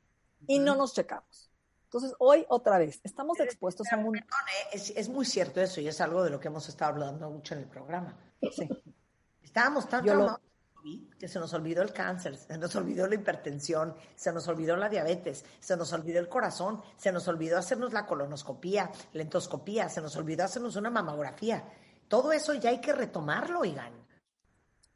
y 0.46 0.58
no 0.58 0.74
nos 0.74 0.94
checamos. 0.94 1.47
Entonces, 1.88 2.14
hoy 2.18 2.44
otra 2.50 2.76
vez, 2.76 3.00
estamos 3.02 3.40
expuestos 3.40 3.86
a 3.90 3.96
un... 3.96 4.22
Es, 4.72 5.08
muy 5.08 5.24
cierto 5.24 5.58
eso 5.62 5.80
y 5.80 5.88
es 5.88 5.98
algo 6.02 6.22
de 6.22 6.28
lo 6.28 6.38
que 6.38 6.48
hemos 6.48 6.68
estado 6.68 6.92
hablando 6.92 7.30
mucho 7.30 7.54
en 7.54 7.60
el 7.60 7.66
programa. 7.66 8.14
Sí. 8.52 8.68
Estábamos 9.42 9.88
tan 9.88 10.04
lo... 10.04 10.38
que 11.18 11.28
se 11.28 11.38
nos 11.38 11.54
olvidó 11.54 11.80
el 11.80 11.94
cáncer, 11.94 12.36
se 12.36 12.58
nos 12.58 12.76
olvidó 12.76 13.06
la 13.06 13.14
hipertensión, 13.14 13.96
se 14.16 14.30
nos 14.34 14.46
olvidó 14.48 14.76
la 14.76 14.90
diabetes, 14.90 15.46
se 15.60 15.78
nos 15.78 15.90
olvidó 15.94 16.20
el 16.20 16.28
corazón, 16.28 16.82
se 16.98 17.10
nos 17.10 17.26
olvidó 17.26 17.56
hacernos 17.56 17.94
la 17.94 18.04
colonoscopía, 18.04 18.92
la 19.14 19.22
endoscopía, 19.22 19.88
se 19.88 20.02
nos 20.02 20.14
olvidó 20.16 20.44
hacernos 20.44 20.76
una 20.76 20.90
mamografía. 20.90 21.72
Todo 22.06 22.32
eso 22.32 22.52
ya 22.52 22.68
hay 22.68 22.82
que 22.82 22.92
retomarlo, 22.92 23.60
oigan. 23.60 23.94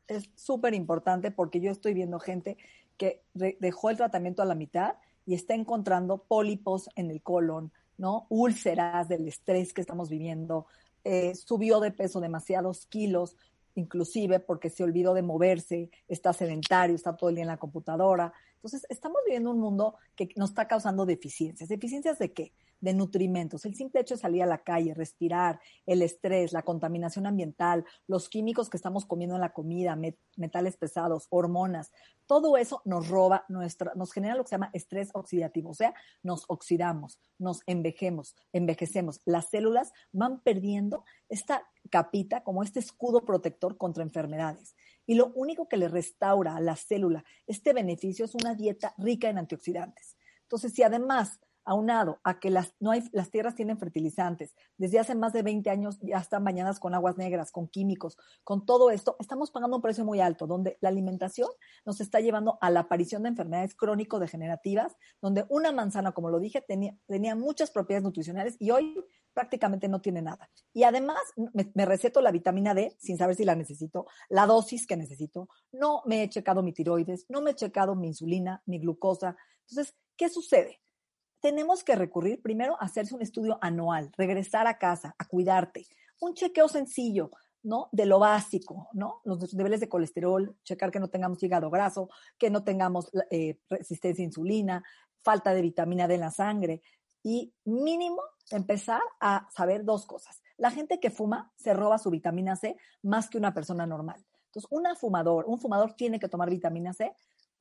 Es 0.09 0.29
súper 0.35 0.75
importante 0.75 1.31
porque 1.31 1.63
yo 1.63 1.71
estoy 1.71 1.95
viendo 1.95 2.21
gente 2.21 2.59
que 2.99 3.25
dejó 3.33 3.89
el 3.89 3.97
tratamiento 3.97 4.43
a 4.43 4.45
la 4.45 4.55
mitad 4.55 4.97
y 5.27 5.35
está 5.35 5.55
encontrando 5.55 6.25
pólipos 6.25 6.89
en 6.97 7.11
el 7.11 7.23
colon, 7.23 7.73
¿no? 7.99 8.27
Úlceras 8.29 9.09
del 9.09 9.29
estrés 9.29 9.73
que 9.73 9.81
estamos 9.81 10.09
viviendo, 10.09 10.67
eh, 11.05 11.35
subió 11.35 11.81
de 11.81 11.91
peso 11.91 12.21
demasiados 12.21 12.87
kilos, 12.87 13.37
inclusive 13.75 14.41
porque 14.41 14.71
se 14.71 14.85
olvidó 14.85 15.15
de 15.15 15.23
moverse, 15.23 15.91
está 16.09 16.33
sedentario, 16.33 16.95
está 16.95 17.17
todo 17.17 17.31
el 17.31 17.37
día 17.37 17.45
en 17.45 17.49
la 17.49 17.57
computadora. 17.57 18.33
Entonces, 18.63 18.87
estamos 18.89 19.19
viviendo 19.27 19.51
un 19.51 19.59
mundo 19.59 19.97
que 20.15 20.29
nos 20.37 20.51
está 20.51 20.69
causando 20.69 21.05
deficiencias. 21.05 21.69
¿Deficiencias 21.69 22.19
de 22.19 22.33
qué? 22.33 22.53
de 22.83 22.93
nutrimentos. 22.93 23.65
El 23.65 23.75
simple 23.75 24.01
hecho 24.01 24.17
de 24.17 24.21
salir 24.21 24.43
a 24.43 24.47
la 24.47 24.59
calle, 24.59 24.93
respirar, 24.93 25.61
el 25.87 26.03
estrés, 26.03 26.53
la 26.53 26.63
contaminación 26.63 27.27
ambiental, 27.27 27.85
los 28.09 28.29
químicos 28.29 28.69
que 28.69 28.77
estamos 28.77 29.07
comiendo 29.07 29.37
en 29.37 29.41
la 29.41 29.53
comida, 29.53 29.97
metales 30.37 30.77
pesados, 30.77 31.29
hormonas, 31.31 31.93
todo 32.27 32.57
eso 32.57 32.83
nos 32.85 33.09
roba 33.09 33.45
nuestra, 33.49 33.93
nos 33.95 34.13
genera 34.13 34.35
lo 34.35 34.43
que 34.43 34.49
se 34.49 34.55
llama 34.57 34.71
estrés 34.73 35.11
oxidativo, 35.15 35.71
o 35.71 35.75
sea, 35.75 35.95
nos 36.23 36.45
oxidamos, 36.49 37.21
nos 37.39 37.63
envejemos, 37.67 38.35
envejecemos. 38.53 39.21
Las 39.25 39.49
células 39.51 39.93
van 40.13 40.41
perdiendo 40.41 41.05
esta 41.29 41.63
capita 41.89 42.43
como 42.43 42.63
este 42.63 42.81
escudo 42.81 43.25
protector 43.25 43.77
contra 43.77 44.03
enfermedades. 44.03 44.75
Y 45.07 45.15
lo 45.15 45.33
único 45.35 45.69
que 45.69 45.77
le 45.77 45.89
restaura 45.89 46.57
a 46.57 46.61
la 46.61 46.77
célula 46.77 47.25
este 47.47 47.73
beneficio 47.73 48.25
es 48.25 48.35
una 48.35 48.55
dieta 48.55 48.95
rica 48.99 49.29
en 49.29 49.39
antioxidantes. 49.39 50.17
Entonces, 50.43 50.73
si 50.73 50.83
además 50.83 51.41
aunado 51.65 52.21
a 52.25 52.41
que 52.41 52.51
las, 52.51 52.75
no 52.81 52.91
hay, 52.91 53.03
las 53.13 53.31
tierras 53.31 53.55
tienen 53.55 53.79
fertilizantes, 53.79 54.55
desde 54.77 54.99
hace 54.99 55.15
más 55.15 55.33
de 55.33 55.43
20 55.43 55.71
años 55.71 55.99
ya 56.01 56.19
están 56.19 56.45
bañadas 56.45 56.81
con 56.81 56.95
aguas 56.95 57.17
negras, 57.17 57.53
con 57.53 57.69
químicos, 57.69 58.17
con 58.45 58.67
todo 58.67 58.91
esto, 58.91 59.17
estamos 59.21 59.51
pagando 59.51 59.77
un 59.77 59.83
precio 59.83 60.05
muy 60.05 60.21
alto, 60.21 60.47
donde 60.47 60.79
la 60.81 60.89
alimentación 60.89 61.49
nos 61.85 62.01
está 62.01 62.21
llevando 62.21 62.59
a 62.61 62.71
la 62.71 62.81
aparición 62.81 63.23
de 63.23 63.31
enfermedades 63.31 63.75
crónico-degenerativas, 63.75 64.97
donde 65.21 65.45
una 65.49 65.73
manzana, 65.73 66.13
como 66.13 66.31
lo 66.31 66.39
dije, 66.39 66.61
tenía, 66.61 66.97
tenía 67.07 67.35
muchas 67.35 67.71
propiedades 67.71 68.05
nutricionales 68.05 68.57
y 68.59 68.71
hoy 68.71 68.95
prácticamente 69.33 69.89
no 69.89 70.01
tiene 70.01 70.23
nada. 70.23 70.51
Y 70.73 70.85
además 70.85 71.19
me, 71.55 71.87
receto 71.87 72.21
la 72.21 72.31
vitamina 72.31 72.75
D 72.75 72.97
sin 72.99 73.19
saber 73.19 73.37
si 73.37 73.45
la 73.45 73.55
necesito, 73.55 74.07
la 74.29 74.47
dosis 74.47 74.87
que 74.87 74.97
necesito, 74.97 75.49
no 75.73 76.03
me 76.07 76.23
he 76.23 76.29
checado 76.29 76.63
mi 76.63 76.73
tiroides, 76.73 77.27
no 77.29 77.41
me 77.41 77.53
he 77.53 77.55
checado 77.55 77.95
mi 77.95 78.09
insulina, 78.09 78.63
mi 78.67 78.79
glucosa. 78.79 79.37
Entonces, 79.69 79.95
¿qué 80.17 80.29
sucede? 80.29 80.81
Tenemos 81.43 81.83
que 81.83 81.97
recurrir 81.97 82.41
primero 82.41 82.77
a 82.81 82.85
hacerse 82.87 83.15
un 83.15 83.21
estudio 83.21 83.59
anual, 83.61 84.11
regresar 84.17 84.67
a 84.69 84.79
casa, 84.79 85.15
a 85.19 85.27
cuidarte, 85.27 85.87
un 86.21 86.35
chequeo 86.35 86.69
sencillo, 86.69 87.31
¿no? 87.65 87.89
De 87.91 88.07
lo 88.07 88.21
básico, 88.21 88.89
¿no? 88.93 89.21
Los 89.25 89.53
niveles 89.53 89.81
de 89.81 89.89
colesterol, 89.89 90.57
checar 90.63 90.93
que 90.93 91.01
no 91.01 91.11
tengamos 91.11 91.43
hígado 91.43 91.69
graso, 91.69 92.09
que 92.39 92.49
no 92.49 92.63
tengamos 92.63 93.11
eh, 93.31 93.59
resistencia 93.69 94.23
a 94.23 94.27
insulina, 94.27 94.85
falta 95.23 95.53
de 95.53 95.63
vitamina 95.63 96.07
D 96.07 96.15
en 96.15 96.21
la 96.21 96.31
sangre 96.31 96.81
y 97.25 97.53
mínimo 97.65 98.23
empezar 98.51 99.03
a 99.21 99.49
saber 99.51 99.85
dos 99.85 100.07
cosas. 100.07 100.43
La 100.57 100.71
gente 100.71 101.01
que 101.01 101.11
fuma 101.11 101.53
se 101.57 101.75
roba 101.75 101.99
su 101.99 102.11
vitamina 102.11 102.55
C 102.55 102.77
más 103.03 103.29
que 103.29 103.39
una 103.39 103.53
persona 103.53 103.85
normal. 103.85 104.25
Entonces, 104.47 104.69
una 104.71 104.95
fumador, 104.95 105.47
un 105.49 105.59
fumador 105.59 105.95
tiene 105.95 106.21
que 106.21 106.29
tomar 106.29 106.51
vitamina 106.51 106.93
C 106.93 107.13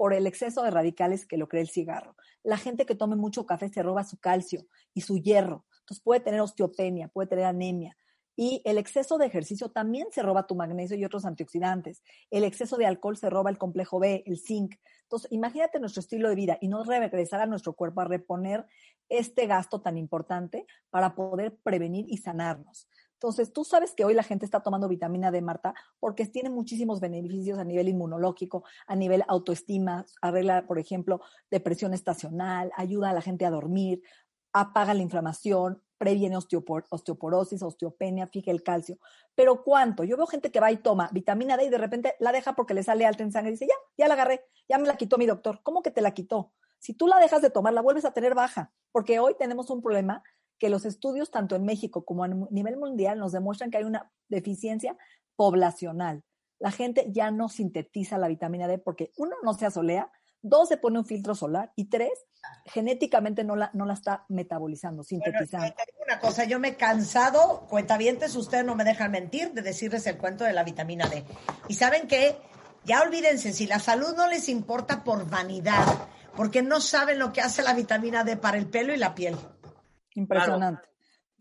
por 0.02 0.16
el 0.16 0.26
exceso 0.26 0.64
de 0.64 0.72
radicales 0.72 1.28
que 1.28 1.38
lo 1.38 1.48
crea 1.48 1.62
el 1.62 1.70
cigarro. 1.70 2.16
La 2.42 2.58
gente 2.58 2.88
que 2.88 2.96
tome 2.96 3.16
mucho 3.16 3.46
café 3.46 3.70
se 3.70 3.84
roba 3.84 4.04
su 4.04 4.18
calcio 4.18 4.66
y 4.96 5.02
su 5.02 5.20
hierro. 5.20 5.64
Entonces 5.82 6.02
puede 6.04 6.22
tener 6.22 6.42
osteopenia, 6.42 7.08
puede 7.10 7.28
tener 7.28 7.46
anemia. 7.46 7.96
Y 8.36 8.64
el 8.66 8.80
exceso 8.80 9.20
de 9.20 9.28
ejercicio 9.28 9.70
también 9.70 10.08
se 10.10 10.24
roba 10.24 10.48
tu 10.48 10.56
magnesio 10.56 10.98
y 10.98 11.06
otros 11.06 11.24
antioxidantes. 11.24 12.02
El 12.32 12.46
exceso 12.46 12.78
de 12.78 12.88
alcohol 12.88 13.16
se 13.16 13.30
roba 13.30 13.52
el 13.52 13.60
complejo 13.60 14.00
B, 14.00 14.24
el 14.26 14.40
zinc. 14.40 14.74
Entonces, 15.04 15.32
imagínate 15.32 15.80
nuestro 15.80 16.00
estilo 16.00 16.30
de 16.30 16.36
vida 16.36 16.58
y 16.60 16.68
no 16.68 16.84
regresar 16.84 17.40
a 17.40 17.46
nuestro 17.46 17.74
cuerpo 17.74 18.02
a 18.02 18.06
reponer 18.06 18.66
este 19.08 19.46
gasto 19.46 19.82
tan 19.82 20.00
importante 20.00 20.66
para 20.90 21.14
poder 21.14 21.60
prevenir 21.62 22.06
y 22.08 22.18
sanarnos. 22.18 22.88
Entonces, 23.22 23.54
tú 23.54 23.64
sabes 23.64 23.94
que 23.94 24.04
hoy 24.04 24.16
la 24.16 24.24
gente 24.24 24.46
está 24.46 24.62
tomando 24.62 24.88
vitamina 24.88 25.30
D, 25.30 25.44
Marta, 25.44 25.76
porque 26.00 26.26
tiene 26.26 26.50
muchísimos 26.50 27.00
beneficios 27.00 27.60
a 27.60 27.64
nivel 27.64 27.88
inmunológico, 27.88 28.64
a 28.88 28.96
nivel 28.96 29.24
autoestima, 29.28 30.08
arregla, 30.24 30.66
por 30.66 30.80
ejemplo, 30.80 31.22
depresión 31.52 31.94
estacional, 31.94 32.72
ayuda 32.76 33.12
a 33.12 33.14
la 33.14 33.22
gente 33.22 33.46
a 33.46 33.52
dormir, 33.52 34.02
apaga 34.54 34.96
la 34.96 35.04
inflamación, 35.04 35.84
previene 36.00 36.36
osteoporosis, 36.36 37.62
osteopenia, 37.62 38.26
fija 38.26 38.50
el 38.50 38.64
calcio. 38.64 38.98
Pero 39.36 39.64
¿cuánto? 39.64 40.04
Yo 40.04 40.18
veo 40.18 40.26
gente 40.26 40.50
que 40.50 40.60
va 40.60 40.72
y 40.72 40.78
toma 40.78 41.08
vitamina 41.12 41.58
D 41.58 41.66
y 41.66 41.70
de 41.70 41.78
repente 41.78 42.16
la 42.20 42.32
deja 42.32 42.56
porque 42.56 42.74
le 42.74 42.82
sale 42.82 43.06
alta 43.06 43.22
en 43.22 43.32
sangre 43.32 43.52
y 43.52 43.54
dice, 43.54 43.68
ya, 43.68 43.76
ya 44.00 44.08
la 44.08 44.16
agarré, 44.16 44.48
ya 44.68 44.80
me 44.80 44.88
la 44.88 44.98
quitó 44.98 45.20
mi 45.20 45.28
doctor. 45.28 45.60
¿Cómo 45.62 45.84
que 45.84 45.92
te 45.92 46.02
la 46.02 46.16
quitó? 46.16 46.54
Si 46.80 46.96
tú 46.96 47.06
la 47.06 47.20
dejas 47.20 47.44
de 47.44 47.52
tomar, 47.52 47.74
la 47.74 47.82
vuelves 47.82 48.06
a 48.06 48.14
tener 48.16 48.34
baja, 48.34 48.74
porque 48.92 49.20
hoy 49.20 49.36
tenemos 49.38 49.70
un 49.70 49.84
problema 49.84 50.24
que 50.62 50.70
los 50.70 50.86
estudios 50.86 51.32
tanto 51.32 51.56
en 51.56 51.66
México 51.66 52.06
como 52.06 52.24
a 52.24 52.28
nivel 52.28 52.78
mundial 52.78 53.18
nos 53.18 53.32
demuestran 53.32 53.72
que 53.72 53.78
hay 53.78 53.84
una 53.84 54.12
deficiencia 54.30 54.96
poblacional. 55.36 56.24
La 56.60 56.70
gente 56.70 57.08
ya 57.10 57.32
no 57.32 57.50
sintetiza 57.50 58.20
la 58.20 58.28
vitamina 58.28 58.68
D 58.68 58.78
porque 58.78 59.12
uno 59.18 59.36
no 59.42 59.56
se 59.56 59.66
asolea, 59.66 60.12
dos 60.44 60.70
se 60.70 60.78
pone 60.78 61.00
un 61.00 61.06
filtro 61.06 61.34
solar 61.34 61.72
y 61.76 61.90
tres 61.90 62.12
genéticamente 62.66 63.44
no 63.44 63.56
la, 63.56 63.72
no 63.74 63.86
la 63.86 63.96
está 63.96 64.26
metabolizando, 64.30 65.04
sintetizando. 65.04 65.74
una 66.06 66.20
cosa, 66.20 66.44
yo 66.44 66.60
me 66.60 66.68
he 66.70 66.76
cansado, 66.76 67.66
cuentavientes, 67.68 68.36
ustedes 68.36 68.64
no 68.64 68.76
me 68.76 68.84
dejan 68.84 69.10
mentir, 69.10 69.54
de 69.54 69.64
decirles 69.64 70.06
el 70.06 70.20
cuento 70.20 70.44
de 70.44 70.54
la 70.54 70.64
vitamina 70.64 71.10
D. 71.10 71.26
Y 71.70 71.74
saben 71.74 72.08
que 72.08 72.38
ya 72.84 73.02
olvídense, 73.02 73.52
si 73.52 73.66
la 73.66 73.80
salud 73.80 74.16
no 74.16 74.28
les 74.28 74.48
importa 74.48 75.04
por 75.04 75.28
vanidad, 75.28 75.88
porque 76.36 76.62
no 76.62 76.82
saben 76.82 77.18
lo 77.18 77.34
que 77.34 77.42
hace 77.42 77.64
la 77.64 77.74
vitamina 77.74 78.24
D 78.24 78.38
para 78.38 78.60
el 78.60 78.68
pelo 78.68 78.94
y 78.94 78.98
la 78.98 79.16
piel. 79.16 79.36
Impresionante. 80.16 80.92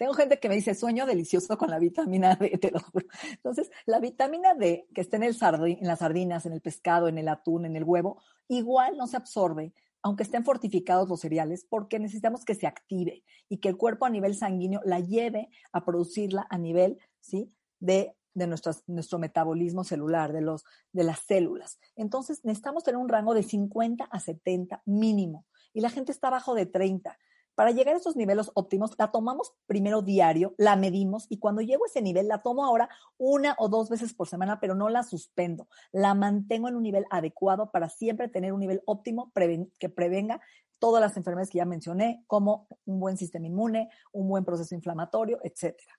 Tengo 0.01 0.15
gente 0.15 0.41
que 0.41 0.49
me 0.49 0.55
dice 0.55 0.75
sueño 0.75 1.05
delicioso 1.05 1.59
con 1.59 1.69
la 1.69 1.79
vitamina 1.79 2.35
D, 2.35 2.49
te 2.59 2.71
lo 2.71 2.81
juro. 2.81 3.07
Entonces, 3.33 3.71
la 3.85 4.01
vitamina 4.01 4.55
D 4.55 4.89
que 4.95 5.03
está 5.03 5.19
en, 5.19 5.25
el 5.25 5.37
en 5.43 5.87
las 5.87 5.99
sardinas, 5.99 6.47
en 6.47 6.55
el 6.55 6.63
pescado, 6.63 7.07
en 7.07 7.19
el 7.19 7.29
atún, 7.29 7.67
en 7.67 7.77
el 7.77 7.85
huevo, 7.85 8.23
igual 8.49 8.97
no 8.97 9.07
se 9.07 9.19
absorbe, 9.19 9.75
aunque 10.01 10.23
estén 10.23 10.43
fortificados 10.43 11.07
los 11.11 11.21
cereales, 11.21 11.67
porque 11.69 11.99
necesitamos 11.99 12.47
que 12.47 12.55
se 12.55 12.67
active 12.67 13.25
y 13.51 13.59
que 13.59 13.69
el 13.69 13.77
cuerpo 13.77 14.07
a 14.07 14.11
nivel 14.11 14.35
sanguíneo 14.35 14.81
la 14.87 15.01
lleve 15.01 15.51
a 15.71 15.85
producirla 15.85 16.47
a 16.49 16.57
nivel, 16.57 16.99
¿sí? 17.21 17.53
De, 17.79 18.17
de 18.33 18.47
nuestro 18.47 19.19
metabolismo 19.19 19.85
celular, 19.85 20.33
de, 20.33 20.41
los, 20.41 20.65
de 20.93 21.05
las 21.05 21.21
células. 21.21 21.79
Entonces, 21.95 22.43
necesitamos 22.43 22.85
tener 22.85 22.97
un 22.97 23.11
rango 23.11 23.35
de 23.35 23.43
50 23.43 24.05
a 24.05 24.19
70 24.19 24.83
mínimo. 24.87 25.45
Y 25.75 25.83
la 25.83 25.91
gente 25.91 26.11
está 26.11 26.29
abajo 26.29 26.55
de 26.55 26.65
30. 26.65 27.19
Para 27.61 27.73
llegar 27.73 27.95
a 27.95 27.99
esos 27.99 28.17
niveles 28.17 28.51
óptimos, 28.55 28.93
la 28.97 29.11
tomamos 29.11 29.53
primero 29.67 30.01
diario, 30.01 30.55
la 30.57 30.77
medimos 30.77 31.27
y 31.29 31.37
cuando 31.37 31.61
llego 31.61 31.85
a 31.85 31.89
ese 31.89 32.01
nivel, 32.01 32.27
la 32.27 32.41
tomo 32.41 32.65
ahora 32.65 32.89
una 33.19 33.55
o 33.59 33.69
dos 33.69 33.91
veces 33.91 34.15
por 34.15 34.29
semana, 34.29 34.61
pero 34.61 34.75
no 34.75 34.89
la 34.89 35.03
suspendo. 35.03 35.69
La 35.93 36.15
mantengo 36.15 36.71
en 36.71 36.77
un 36.77 36.83
nivel 36.83 37.05
adecuado 37.11 37.71
para 37.71 37.91
siempre 37.91 38.29
tener 38.29 38.55
un 38.55 38.61
nivel 38.61 38.81
óptimo 38.87 39.31
que 39.79 39.91
prevenga 39.91 40.41
todas 40.79 41.03
las 41.03 41.19
enfermedades 41.19 41.51
que 41.51 41.59
ya 41.59 41.67
mencioné, 41.67 42.25
como 42.27 42.67
un 42.87 42.99
buen 42.99 43.19
sistema 43.19 43.47
inmune, 43.47 43.91
un 44.11 44.27
buen 44.27 44.47
proceso 44.47 44.75
inflamatorio, 44.75 45.39
etcétera. 45.43 45.93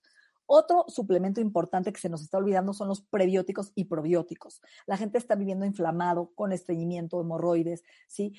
Otro 0.46 0.84
suplemento 0.88 1.40
importante 1.40 1.92
que 1.92 2.00
se 2.00 2.08
nos 2.08 2.22
está 2.22 2.38
olvidando 2.38 2.72
son 2.72 2.88
los 2.88 3.00
prebióticos 3.02 3.72
y 3.74 3.84
probióticos. 3.84 4.60
La 4.86 4.96
gente 4.96 5.18
está 5.18 5.34
viviendo 5.34 5.64
inflamado, 5.64 6.32
con 6.34 6.52
estreñimiento, 6.52 7.20
hemorroides, 7.20 7.82
¿sí? 8.08 8.34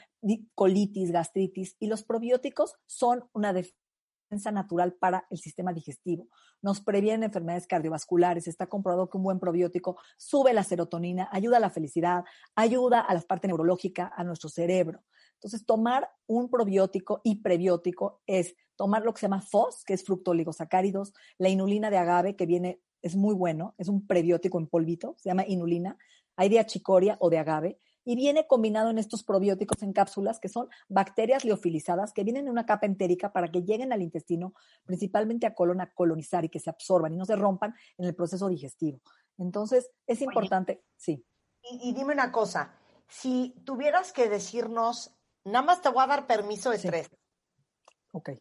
colitis, 0.56 1.12
gastritis, 1.12 1.76
y 1.80 1.88
los 1.88 2.04
probióticos 2.04 2.76
son 2.86 3.24
una 3.34 3.54
defensa 3.54 4.52
natural 4.52 4.94
para 4.94 5.26
el 5.30 5.38
sistema 5.38 5.74
digestivo. 5.74 6.28
Nos 6.62 6.82
previenen 6.82 7.24
enfermedades 7.24 7.68
cardiovasculares. 7.68 8.48
Está 8.48 8.68
comprobado 8.68 9.10
que 9.10 9.18
un 9.18 9.24
buen 9.24 9.40
probiótico 9.40 9.98
sube 10.18 10.54
la 10.54 10.64
serotonina, 10.64 11.30
ayuda 11.32 11.58
a 11.58 11.60
la 11.60 11.70
felicidad, 11.70 12.24
ayuda 12.56 13.02
a 13.02 13.14
la 13.14 13.22
parte 13.22 13.48
neurológica, 13.48 14.12
a 14.16 14.24
nuestro 14.24 14.50
cerebro. 14.50 15.04
Entonces, 15.44 15.66
tomar 15.66 16.10
un 16.26 16.50
probiótico 16.50 17.20
y 17.22 17.42
prebiótico 17.42 18.22
es 18.26 18.56
tomar 18.78 19.04
lo 19.04 19.14
que 19.14 19.20
se 19.20 19.26
llama 19.26 19.42
FOS, 19.42 19.84
que 19.84 19.94
es 19.94 20.06
fructoligosacáridos, 20.06 21.14
la 21.38 21.50
inulina 21.50 21.90
de 21.90 21.98
agave, 21.98 22.38
que 22.38 22.46
viene, 22.46 22.82
es 23.02 23.18
muy 23.18 23.36
bueno, 23.36 23.76
es 23.78 23.90
un 23.90 24.08
prebiótico 24.08 24.58
en 24.58 24.68
polvito, 24.68 25.16
se 25.20 25.30
llama 25.30 25.46
inulina, 25.46 25.98
hay 26.38 26.48
de 26.48 26.60
achicoria 26.60 27.18
o 27.20 27.30
de 27.30 27.40
agave, 27.40 27.78
y 28.06 28.16
viene 28.16 28.48
combinado 28.48 28.90
en 28.90 29.00
estos 29.00 29.24
probióticos 29.24 29.84
en 29.84 29.92
cápsulas, 29.92 30.40
que 30.40 30.48
son 30.48 30.70
bacterias 30.88 31.44
liofilizadas, 31.44 32.14
que 32.14 32.24
vienen 32.24 32.46
en 32.46 32.52
una 32.52 32.66
capa 32.66 32.86
entérica 32.86 33.34
para 33.34 33.50
que 33.50 33.64
lleguen 33.64 33.92
al 33.92 34.02
intestino, 34.02 34.54
principalmente 34.86 35.46
a 35.46 35.54
colon, 35.54 35.82
a 35.82 35.92
colonizar 35.94 36.46
y 36.46 36.50
que 36.50 36.62
se 36.62 36.70
absorban 36.70 37.14
y 37.14 37.18
no 37.18 37.26
se 37.26 37.36
rompan 37.36 37.76
en 37.98 38.06
el 38.06 38.16
proceso 38.16 38.48
digestivo. 38.48 39.02
Entonces, 39.38 39.92
es 40.08 40.22
importante, 40.22 40.84
sí. 40.96 41.26
Y, 41.64 41.90
y, 41.90 41.94
dime 41.94 42.14
una 42.14 42.32
cosa, 42.32 42.78
si 43.08 43.56
tuvieras 43.66 44.12
que 44.12 44.30
decirnos, 44.30 45.14
nada 45.46 45.66
más 45.66 45.82
te 45.82 45.90
voy 45.90 46.04
a 46.04 46.08
dar 46.08 46.28
permiso 46.28 46.70
de 46.70 46.80
tres. 46.80 47.10
Ok. 48.12 48.32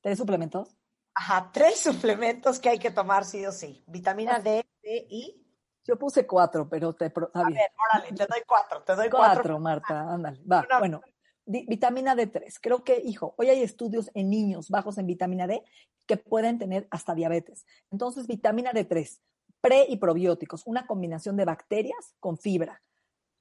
¿Tres 0.00 0.18
suplementos? 0.18 0.76
Ajá, 1.14 1.50
tres 1.52 1.80
suplementos 1.80 2.58
que 2.58 2.68
hay 2.68 2.78
que 2.78 2.90
tomar 2.90 3.24
sí 3.24 3.44
o 3.46 3.52
sí. 3.52 3.84
Vitamina 3.86 4.38
D, 4.38 4.66
D 4.82 5.06
y... 5.08 5.42
Yo 5.84 5.96
puse 5.96 6.26
cuatro, 6.26 6.68
pero 6.68 6.94
te... 6.94 7.06
A 7.06 7.10
ver, 7.10 7.72
órale, 7.94 8.12
te 8.16 8.26
doy 8.26 8.42
cuatro, 8.44 8.82
te 8.82 8.96
doy 8.96 9.08
cuatro. 9.08 9.34
Cuatro, 9.34 9.58
Marta, 9.60 10.00
ándale. 10.00 10.42
Va, 10.44 10.66
bueno. 10.80 11.00
Vitamina 11.44 12.16
D3. 12.16 12.58
Creo 12.60 12.82
que, 12.82 13.00
hijo, 13.04 13.36
hoy 13.38 13.50
hay 13.50 13.62
estudios 13.62 14.10
en 14.14 14.28
niños 14.28 14.68
bajos 14.68 14.98
en 14.98 15.06
vitamina 15.06 15.46
D 15.46 15.62
que 16.04 16.16
pueden 16.16 16.58
tener 16.58 16.88
hasta 16.90 17.14
diabetes. 17.14 17.66
Entonces, 17.92 18.26
vitamina 18.26 18.72
D3, 18.72 19.20
pre 19.60 19.86
y 19.88 19.96
probióticos, 19.98 20.66
una 20.66 20.86
combinación 20.88 21.36
de 21.36 21.44
bacterias 21.44 22.14
con 22.18 22.36
fibra. 22.36 22.82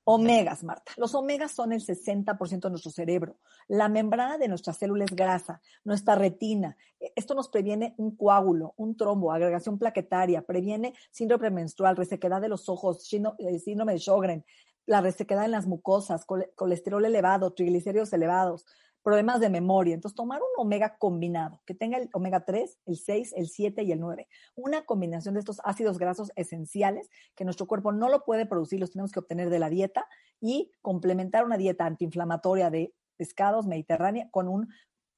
Omegas, 0.07 0.63
Marta. 0.63 0.91
Los 0.97 1.15
omegas 1.15 1.51
son 1.51 1.71
el 1.73 1.81
60% 1.81 2.59
de 2.61 2.69
nuestro 2.69 2.91
cerebro. 2.91 3.37
La 3.67 3.89
membrana 3.89 4.37
de 4.37 4.47
nuestra 4.47 4.71
célula 4.71 5.03
es 5.03 5.15
grasa, 5.15 5.61
nuestra 5.83 6.13
retina. 6.13 6.77
E, 6.99 7.11
esto 7.15 7.33
nos 7.33 7.49
previene 7.49 7.95
un 7.97 8.15
coágulo, 8.15 8.75
un 8.77 8.95
trombo, 8.95 9.31
agregación 9.31 9.79
plaquetaria, 9.79 10.43
previene 10.43 10.93
síndrome 11.09 11.49
menstrual, 11.49 11.97
resequedad 11.97 12.39
de 12.39 12.49
los 12.49 12.69
ojos, 12.69 13.11
eh, 13.11 13.59
síndrome 13.59 13.93
de 13.93 13.99
Sjögren, 13.99 14.45
la 14.85 15.01
resequedad 15.01 15.45
en 15.45 15.51
las 15.51 15.65
mucosas, 15.65 16.27
colesterol 16.55 17.03
elevado, 17.03 17.53
triglicéridos 17.53 18.13
elevados, 18.13 18.67
problemas 19.05 19.39
de 19.39 19.51
memoria. 19.51 19.93
Entonces, 19.93 20.15
tomar 20.15 20.41
un 20.41 20.65
omega 20.65 20.97
combinado, 20.97 21.61
que 21.67 21.75
tenga 21.75 21.99
el 21.99 22.09
omega 22.11 22.43
3, 22.43 22.79
el 22.87 22.97
6, 22.97 23.33
el 23.37 23.47
7 23.47 23.83
y 23.83 23.91
el 23.91 23.99
9. 23.99 24.27
Una 24.55 24.83
combinación 24.83 25.35
de 25.35 25.41
estos 25.41 25.61
ácidos 25.63 25.99
grasos 25.99 26.31
esenciales 26.35 27.11
que 27.35 27.45
nuestro 27.45 27.67
cuerpo 27.67 27.91
no 27.91 28.09
lo 28.09 28.25
puede 28.25 28.47
producir, 28.47 28.79
los 28.79 28.91
tenemos 28.91 29.11
que 29.11 29.19
obtener 29.19 29.51
de 29.51 29.59
la 29.59 29.69
dieta 29.69 30.07
y 30.41 30.71
complementar 30.81 31.45
una 31.45 31.55
dieta 31.55 31.85
antiinflamatoria 31.85 32.71
de 32.71 32.95
pescados 33.15 33.67
mediterránea 33.67 34.27
con 34.31 34.47
un 34.47 34.69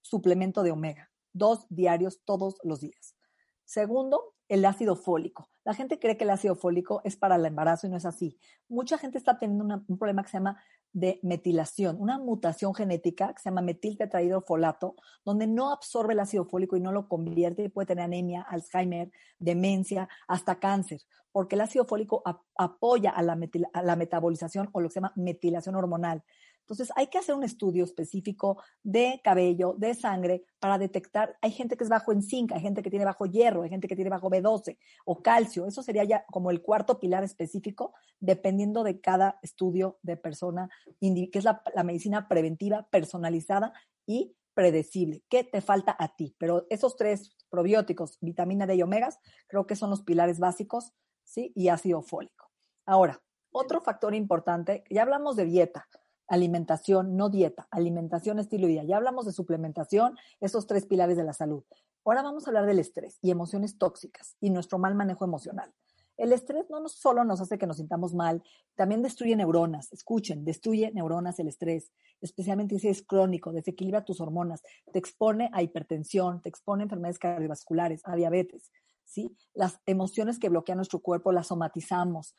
suplemento 0.02 0.64
de 0.64 0.72
omega, 0.72 1.10
dos 1.32 1.66
diarios 1.70 2.20
todos 2.26 2.58
los 2.64 2.82
días. 2.82 3.16
Segundo, 3.64 4.36
el 4.50 4.66
ácido 4.66 4.98
fólico. 4.98 5.50
La 5.64 5.74
gente 5.74 5.98
cree 5.98 6.18
que 6.18 6.26
el 6.26 6.30
ácido 6.30 6.56
fólico 6.56 7.00
es 7.06 7.16
para 7.16 7.36
el 7.36 7.46
embarazo 7.46 7.88
y 7.88 7.90
no 7.90 7.98
es 7.98 8.06
así. 8.06 8.38
Mucha 8.68 8.98
gente 8.98 9.18
está 9.18 9.40
teniendo 9.40 9.84
un 9.88 9.98
problema 9.98 10.24
que 10.24 10.30
se 10.30 10.38
llama 10.38 10.62
de 10.94 11.20
metilación, 11.22 11.98
una 12.00 12.18
mutación 12.18 12.74
genética 12.74 13.34
que 13.34 13.42
se 13.42 13.50
llama 13.50 13.62
metiltetrahidrofolato, 13.62 14.96
donde 15.24 15.48
no 15.48 15.72
absorbe 15.72 16.14
el 16.14 16.20
ácido 16.20 16.46
fólico 16.46 16.76
y 16.76 16.82
no 16.82 16.92
lo 16.92 17.08
convierte 17.08 17.64
y 17.64 17.70
puede 17.70 17.88
tener 17.88 18.06
anemia, 18.06 18.42
Alzheimer, 18.42 19.12
demencia, 19.38 20.10
hasta 20.28 20.60
cáncer, 20.60 21.02
porque 21.32 21.56
el 21.56 21.62
ácido 21.62 21.86
fólico 21.86 22.24
apoya 22.56 23.12
a 23.12 23.22
la, 23.22 23.38
a 23.74 23.84
la 23.84 23.96
metabolización 23.96 24.70
o 24.72 24.82
lo 24.82 24.88
que 24.88 24.94
se 24.94 25.00
llama 25.00 25.14
metilación 25.16 25.76
hormonal. 25.76 26.24
Entonces, 26.68 26.91
hay 26.98 27.07
que 27.07 27.18
hacer 27.18 27.34
un 27.34 27.45
estudio 27.45 27.85
específico 27.85 28.61
de 28.84 29.22
cabello, 29.23 29.76
de 29.77 29.94
sangre, 29.94 30.44
para 30.60 30.77
detectar. 30.77 31.38
Hay 31.41 31.52
gente 31.52 31.77
que 31.77 31.85
es 31.85 31.89
bajo 31.89 32.11
en 32.11 32.22
zinc, 32.22 32.52
hay 32.52 32.60
gente 32.60 32.84
que 32.84 32.89
tiene 32.89 33.06
bajo 33.06 33.26
hierro, 33.26 33.64
hay 33.64 33.69
gente 33.69 33.88
que 33.88 33.95
tiene 33.95 34.10
bajo 34.10 34.30
B12 34.30 34.77
o 35.06 35.22
calcio. 35.22 35.65
Eso 35.65 35.81
sería 35.81 36.03
ya 36.03 36.26
como 36.30 36.52
el 36.52 36.61
cuarto 36.61 36.99
pilar 36.99 37.23
específico, 37.23 37.94
dependiendo 38.19 38.84
de 38.84 38.99
cada 38.99 39.39
estudio 39.41 39.98
de 40.02 40.18
persona, 40.18 40.69
que 40.99 41.30
es 41.31 41.45
la, 41.45 41.64
medicina 41.85 42.27
preventiva, 42.27 42.85
personalizada 42.89 43.72
y 44.06 44.35
predecible. 44.53 45.23
¿Qué 45.30 45.45
te 45.45 45.61
falta 45.61 45.95
a 45.98 46.18
ti? 46.18 46.35
Pero 46.38 46.68
esos 46.69 46.98
tres 46.98 47.31
probióticos, 47.49 48.18
vitamina 48.19 48.68
D 48.68 48.76
y 48.76 48.81
omegas, 48.81 49.19
creo 49.48 49.65
que 49.65 49.77
son 49.77 49.89
los 49.89 50.02
pilares 50.02 50.38
básicos, 50.39 50.91
¿sí? 51.23 51.53
Y 51.56 51.69
ácido 51.69 52.02
fólico. 52.02 52.52
Ahora, 52.85 53.22
otro 53.52 53.80
factor 53.80 54.14
importante, 54.14 54.84
ya 54.89 55.03
hablamos 55.03 55.35
de 55.35 55.45
dieta, 55.45 55.88
alimentación, 56.28 57.16
no 57.16 57.30
dieta, 57.30 57.68
alimentación, 57.72 58.40
estilo 58.40 58.68
de 58.68 58.74
vida. 58.74 58.84
Ya 58.84 58.98
hablamos 58.98 59.26
de 59.26 59.32
suplementación, 59.32 60.18
esos 60.40 60.68
tres 60.68 60.86
pilares 60.86 61.18
de 61.18 61.24
la 61.24 61.34
salud. 61.34 61.64
Ahora 62.06 62.22
vamos 62.22 62.45
a 62.45 62.49
hablar 62.49 62.66
del 62.66 62.80
estrés 62.80 63.18
y 63.22 63.32
emociones 63.32 63.78
tóxicas 63.78 64.36
y 64.40 64.49
nuestro 64.49 64.80
mal 64.80 64.95
manejo 64.95 65.26
emocional. 65.26 65.74
El 66.18 66.34
estrés 66.34 66.66
no 66.70 66.88
solo 66.90 67.24
nos 67.24 67.41
hace 67.41 67.60
que 67.60 67.68
nos 67.68 67.78
sintamos 67.78 68.16
mal, 68.16 68.41
también 68.76 69.04
destruye 69.04 69.36
neuronas. 69.36 69.94
Escuchen, 69.94 70.45
destruye 70.45 70.91
neuronas 70.91 71.38
el 71.40 71.48
estrés, 71.48 71.91
especialmente 72.22 72.80
si 72.80 72.88
es 72.88 73.04
crónico, 73.04 73.52
desequilibra 73.52 74.04
tus 74.04 74.20
hormonas, 74.20 74.64
te 74.91 74.98
expone 74.98 75.49
a 75.54 75.62
hipertensión, 75.62 76.41
te 76.41 76.49
expone 76.49 76.84
a 76.84 76.86
enfermedades 76.86 77.20
cardiovasculares, 77.20 78.02
a 78.04 78.16
diabetes. 78.16 78.72
¿Sí? 79.08 79.36
Las 79.54 79.80
emociones 79.86 80.38
que 80.38 80.50
bloquean 80.50 80.78
nuestro 80.78 81.00
cuerpo 81.00 81.32
las 81.32 81.48
somatizamos, 81.48 82.36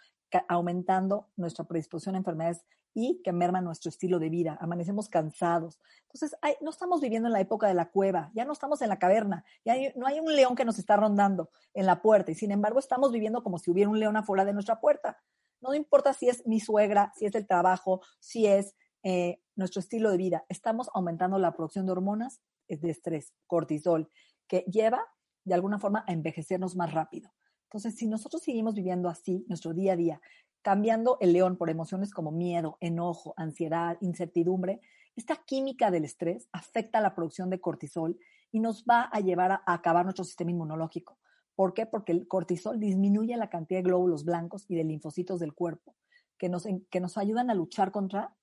aumentando 0.49 1.31
nuestra 1.37 1.65
predisposición 1.65 2.15
a 2.15 2.19
enfermedades 2.19 2.65
y 2.95 3.21
que 3.23 3.33
merman 3.33 3.65
nuestro 3.65 3.89
estilo 3.89 4.19
de 4.19 4.29
vida. 4.29 4.59
Amanecemos 4.61 5.09
cansados. 5.09 5.81
Entonces, 6.03 6.39
no 6.61 6.71
estamos 6.71 7.01
viviendo 7.01 7.29
en 7.29 7.33
la 7.33 7.41
época 7.41 7.67
de 7.67 7.75
la 7.75 7.91
cueva, 7.91 8.31
ya 8.35 8.45
no 8.45 8.53
estamos 8.53 8.83
en 8.83 8.89
la 8.89 8.99
caverna, 8.99 9.45
ya 9.65 9.75
no 9.97 10.07
hay 10.07 10.21
un 10.21 10.35
león 10.35 10.55
que 10.55 10.65
nos 10.65 10.79
está 10.79 10.97
rondando 10.97 11.51
en 11.75 11.87
la 11.87 12.03
puerta 12.03 12.31
y 12.31 12.35
sin 12.35 12.51
embargo 12.51 12.79
estamos 12.79 13.13
viviendo 13.13 13.43
como 13.43 13.59
si 13.59 13.71
hubiera 13.71 13.91
un 13.91 13.99
león 13.99 14.17
afuera 14.17 14.45
de 14.45 14.53
nuestra 14.53 14.81
puerta. 14.81 15.19
No 15.61 15.75
importa 15.75 16.13
si 16.13 16.29
es 16.29 16.47
mi 16.47 16.61
suegra, 16.61 17.13
si 17.17 17.27
es 17.27 17.35
el 17.35 17.47
trabajo, 17.47 18.01
si 18.21 18.47
es 18.47 18.75
eh, 19.03 19.41
nuestro 19.57 19.81
estilo 19.81 20.11
de 20.11 20.17
vida, 20.17 20.45
estamos 20.49 20.91
aumentando 20.93 21.39
la 21.39 21.55
producción 21.55 21.87
de 21.87 21.93
hormonas 21.93 22.41
de 22.69 22.91
estrés, 22.91 23.33
cortisol, 23.47 24.11
que 24.47 24.65
lleva 24.71 25.07
de 25.49 25.55
alguna 25.55 25.79
forma 25.79 26.05
a 26.07 26.13
envejecernos 26.13 26.77
más 26.77 26.93
rápido. 26.93 27.33
Entonces, 27.65 27.97
si 27.97 28.07
nosotros 28.07 28.43
seguimos 28.43 28.75
viviendo 28.75 29.09
así, 29.09 29.45
nuestro 29.49 29.75
día 29.75 29.95
a 29.95 29.97
día, 29.97 30.21
cambiando 30.63 31.19
el 31.21 31.33
león 31.33 31.57
por 31.57 31.71
emociones 31.71 32.13
como 32.13 32.31
miedo, 32.31 32.79
enojo, 32.81 33.35
ansiedad, 33.37 33.99
incertidumbre, 34.01 34.81
esta 35.17 35.37
química 35.37 35.91
del 35.91 36.05
estrés 36.05 36.49
afecta 36.53 37.01
la 37.01 37.15
producción 37.15 37.51
de 37.51 37.61
cortisol 37.61 38.19
y 38.53 38.61
nos 38.61 38.85
va 38.85 39.03
a 39.03 39.21
llevar 39.21 39.53
a, 39.53 39.63
acabar 39.67 40.05
nuestro 40.05 40.25
sistema 40.25 40.51
inmunológico. 40.51 41.19
¿Por 41.55 41.75
qué? 41.75 41.87
Porque 41.87 42.13
el 42.13 42.29
cortisol 42.29 42.79
disminuye 42.79 43.37
la 43.37 43.51
cantidad 43.51 43.81
de 43.81 43.89
glóbulos 43.89 44.25
blancos 44.25 44.65
y 44.69 44.77
de 44.77 44.85
linfocitos 44.85 45.41
del 45.41 45.55
cuerpo, 45.55 45.97
que 46.39 46.49
nos, 46.49 46.67
que 46.91 47.01
nos 47.01 47.19
ayudan 47.19 47.51
a 47.51 47.55
luchar 47.55 47.91
contra 47.91 48.37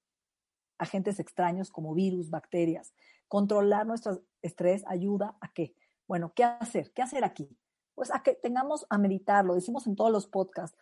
agentes 0.77 1.19
extraños 1.19 1.71
como 1.71 1.93
virus, 1.93 2.29
bacterias. 2.29 2.93
Controlar 3.27 3.87
nuestro 3.87 4.23
estrés 4.41 4.83
ayuda 4.87 5.37
a 5.41 5.53
qué? 5.53 5.73
Bueno, 6.07 6.33
¿qué 6.35 6.43
hacer? 6.43 6.91
¿Qué 6.93 7.01
hacer 7.01 7.23
aquí? 7.23 7.57
pues 7.95 8.13
a 8.13 8.21
que 8.21 8.33
tengamos 8.35 8.85
a 8.89 8.97
meditar, 8.97 9.45
lo 9.45 9.55
decimos 9.55 9.87
en 9.87 9.95
todos 9.95 10.11
los 10.11 10.27
podcasts, 10.27 10.77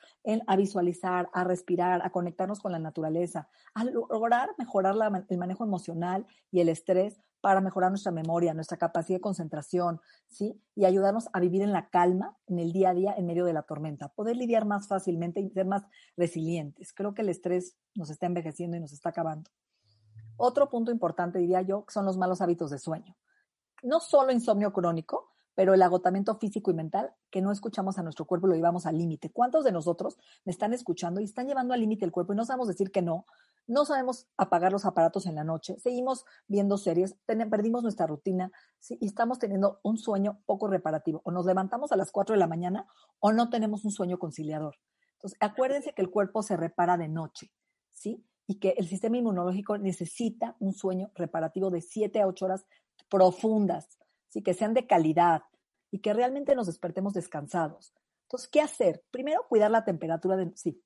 a 0.48 0.56
visualizar, 0.56 1.30
a 1.32 1.44
respirar, 1.44 2.02
a 2.04 2.10
conectarnos 2.10 2.60
con 2.60 2.72
la 2.72 2.80
naturaleza, 2.80 3.48
a 3.76 3.86
lograr 3.86 4.50
mejorar 4.58 4.96
el 5.30 5.38
manejo 5.38 5.64
emocional 5.64 6.26
y 6.52 6.60
el 6.60 6.70
estrés 6.70 7.20
para 7.40 7.62
mejorar 7.62 7.92
nuestra 7.92 8.12
memoria, 8.12 8.54
nuestra 8.54 8.78
capacidad 8.78 9.18
de 9.18 9.22
concentración, 9.22 10.02
¿sí? 10.28 10.60
Y 10.76 10.86
ayudarnos 10.86 11.28
a 11.34 11.40
vivir 11.40 11.62
en 11.62 11.74
la 11.74 11.90
calma, 11.90 12.38
en 12.48 12.58
el 12.58 12.72
día 12.72 12.92
a 12.92 12.94
día, 12.94 13.14
en 13.18 13.26
medio 13.26 13.46
de 13.46 13.54
la 13.54 13.64
tormenta, 13.64 14.08
poder 14.10 14.38
lidiar 14.38 14.66
más 14.66 14.88
fácilmente 14.88 15.42
y 15.42 15.50
ser 15.50 15.66
más 15.66 15.84
resilientes. 16.16 16.94
Creo 16.94 17.14
que 17.14 17.22
el 17.22 17.30
estrés 17.30 17.76
nos 17.96 18.10
está 18.10 18.26
envejeciendo 18.26 18.78
y 18.78 18.80
nos 18.80 18.94
está 18.94 19.10
acabando. 19.10 19.52
Otro 20.38 20.70
punto 20.70 20.92
importante, 20.92 21.38
diría 21.38 21.62
yo, 21.62 21.86
son 21.90 22.06
los 22.06 22.18
malos 22.18 22.42
hábitos 22.42 22.72
de 22.72 22.80
sueño. 22.80 23.16
No 23.84 24.00
solo 24.00 24.32
insomnio 24.32 24.74
crónico, 24.74 25.34
pero 25.56 25.74
el 25.74 25.82
agotamiento 25.82 26.36
físico 26.36 26.72
y 26.72 26.74
mental, 26.74 27.14
que 27.30 27.42
no 27.42 27.52
escuchamos 27.52 27.98
a 27.98 28.04
nuestro 28.04 28.26
cuerpo 28.26 28.48
y 28.48 28.52
lo 28.52 28.56
llevamos 28.56 28.86
al 28.86 28.98
límite. 28.98 29.32
¿Cuántos 29.32 29.64
de 29.64 29.72
nosotros 29.72 30.18
me 30.46 30.52
están 30.52 30.74
escuchando 30.74 31.22
y 31.22 31.26
están 31.26 31.48
llevando 31.48 31.74
al 31.74 31.80
límite 31.80 32.06
el 32.06 32.12
cuerpo 32.12 32.34
y 32.34 32.36
no 32.36 32.46
sabemos 32.46 32.68
decir 32.68 32.92
que 32.92 33.02
no? 33.02 33.26
No 33.68 33.86
sabemos 33.86 34.28
apagar 34.36 34.72
los 34.72 34.86
aparatos 34.86 35.26
en 35.26 35.36
la 35.36 35.44
noche, 35.44 35.80
seguimos 35.80 36.26
viendo 36.48 36.78
series, 36.78 37.16
perdimos 37.26 37.84
nuestra 37.84 38.08
rutina 38.08 38.52
y 38.90 39.06
estamos 39.06 39.40
teniendo 39.40 39.80
un 39.84 39.98
sueño 39.98 40.42
poco 40.46 40.68
reparativo. 40.68 41.22
O 41.24 41.32
nos 41.32 41.46
levantamos 41.46 41.92
a 41.92 41.96
las 41.96 42.12
4 42.12 42.34
de 42.34 42.40
la 42.40 42.48
mañana 42.48 42.88
o 43.20 43.32
no 43.32 43.50
tenemos 43.50 43.86
un 43.86 43.92
sueño 43.92 44.20
conciliador. 44.20 44.76
Entonces, 45.14 45.38
acuérdense 45.40 45.94
que 45.94 46.02
el 46.02 46.10
cuerpo 46.10 46.44
se 46.44 46.58
repara 46.58 46.98
de 46.98 47.08
noche, 47.08 47.52
¿sí? 47.94 48.26
Y 48.46 48.60
que 48.60 48.72
el 48.78 48.88
sistema 48.88 49.18
inmunológico 49.18 49.78
necesita 49.78 50.58
un 50.60 50.74
sueño 50.74 51.12
reparativo 51.16 51.70
de 51.70 51.80
7 51.80 52.20
a 52.20 52.28
8 52.28 52.46
horas 52.46 52.66
profundas 53.14 53.98
¿sí? 54.30 54.42
que 54.42 54.56
sean 54.56 54.74
de 54.74 54.88
calidad 54.88 55.44
y 55.92 56.00
que 56.00 56.14
realmente 56.14 56.56
nos 56.56 56.66
despertemos 56.66 57.14
descansados. 57.14 57.94
Entonces, 58.24 58.50
¿qué 58.50 58.60
hacer? 58.60 59.04
Primero, 59.12 59.46
cuidar 59.48 59.70
la 59.70 59.86
temperatura 59.86 60.36
de... 60.36 60.52
Sí. 60.56 60.84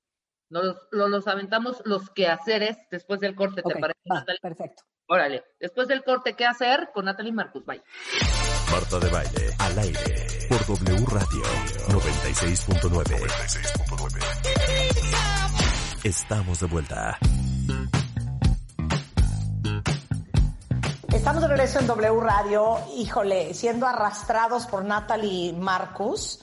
Nos, 0.50 0.76
nos 0.92 1.26
aventamos 1.26 1.80
los 1.86 2.10
quehaceres 2.10 2.76
después 2.90 3.20
del 3.20 3.34
corte, 3.34 3.62
¿te 3.62 3.74
parece? 3.74 3.98
perfecto. 4.42 4.82
Órale, 5.06 5.42
después 5.58 5.88
del 5.88 6.04
corte, 6.04 6.36
¿qué 6.36 6.44
hacer? 6.44 6.90
Con 6.92 7.06
Natalie 7.06 7.32
Marcus, 7.32 7.64
bye. 7.64 7.82
Marta 8.70 8.98
de 8.98 9.08
Baile, 9.10 9.54
al 9.58 9.78
aire, 9.78 10.26
por 10.50 10.66
W 10.66 11.06
Radio 11.06 11.42
96.9. 11.88 13.16
96.9. 13.16 16.04
Estamos 16.04 16.60
de 16.60 16.66
vuelta. 16.66 17.18
Estamos 21.18 21.42
de 21.42 21.48
regreso 21.48 21.80
en 21.80 21.88
W 21.88 22.20
Radio, 22.20 22.78
híjole, 22.94 23.52
siendo 23.52 23.88
arrastrados 23.88 24.66
por 24.66 24.84
Natalie 24.84 25.52
Marcus, 25.52 26.40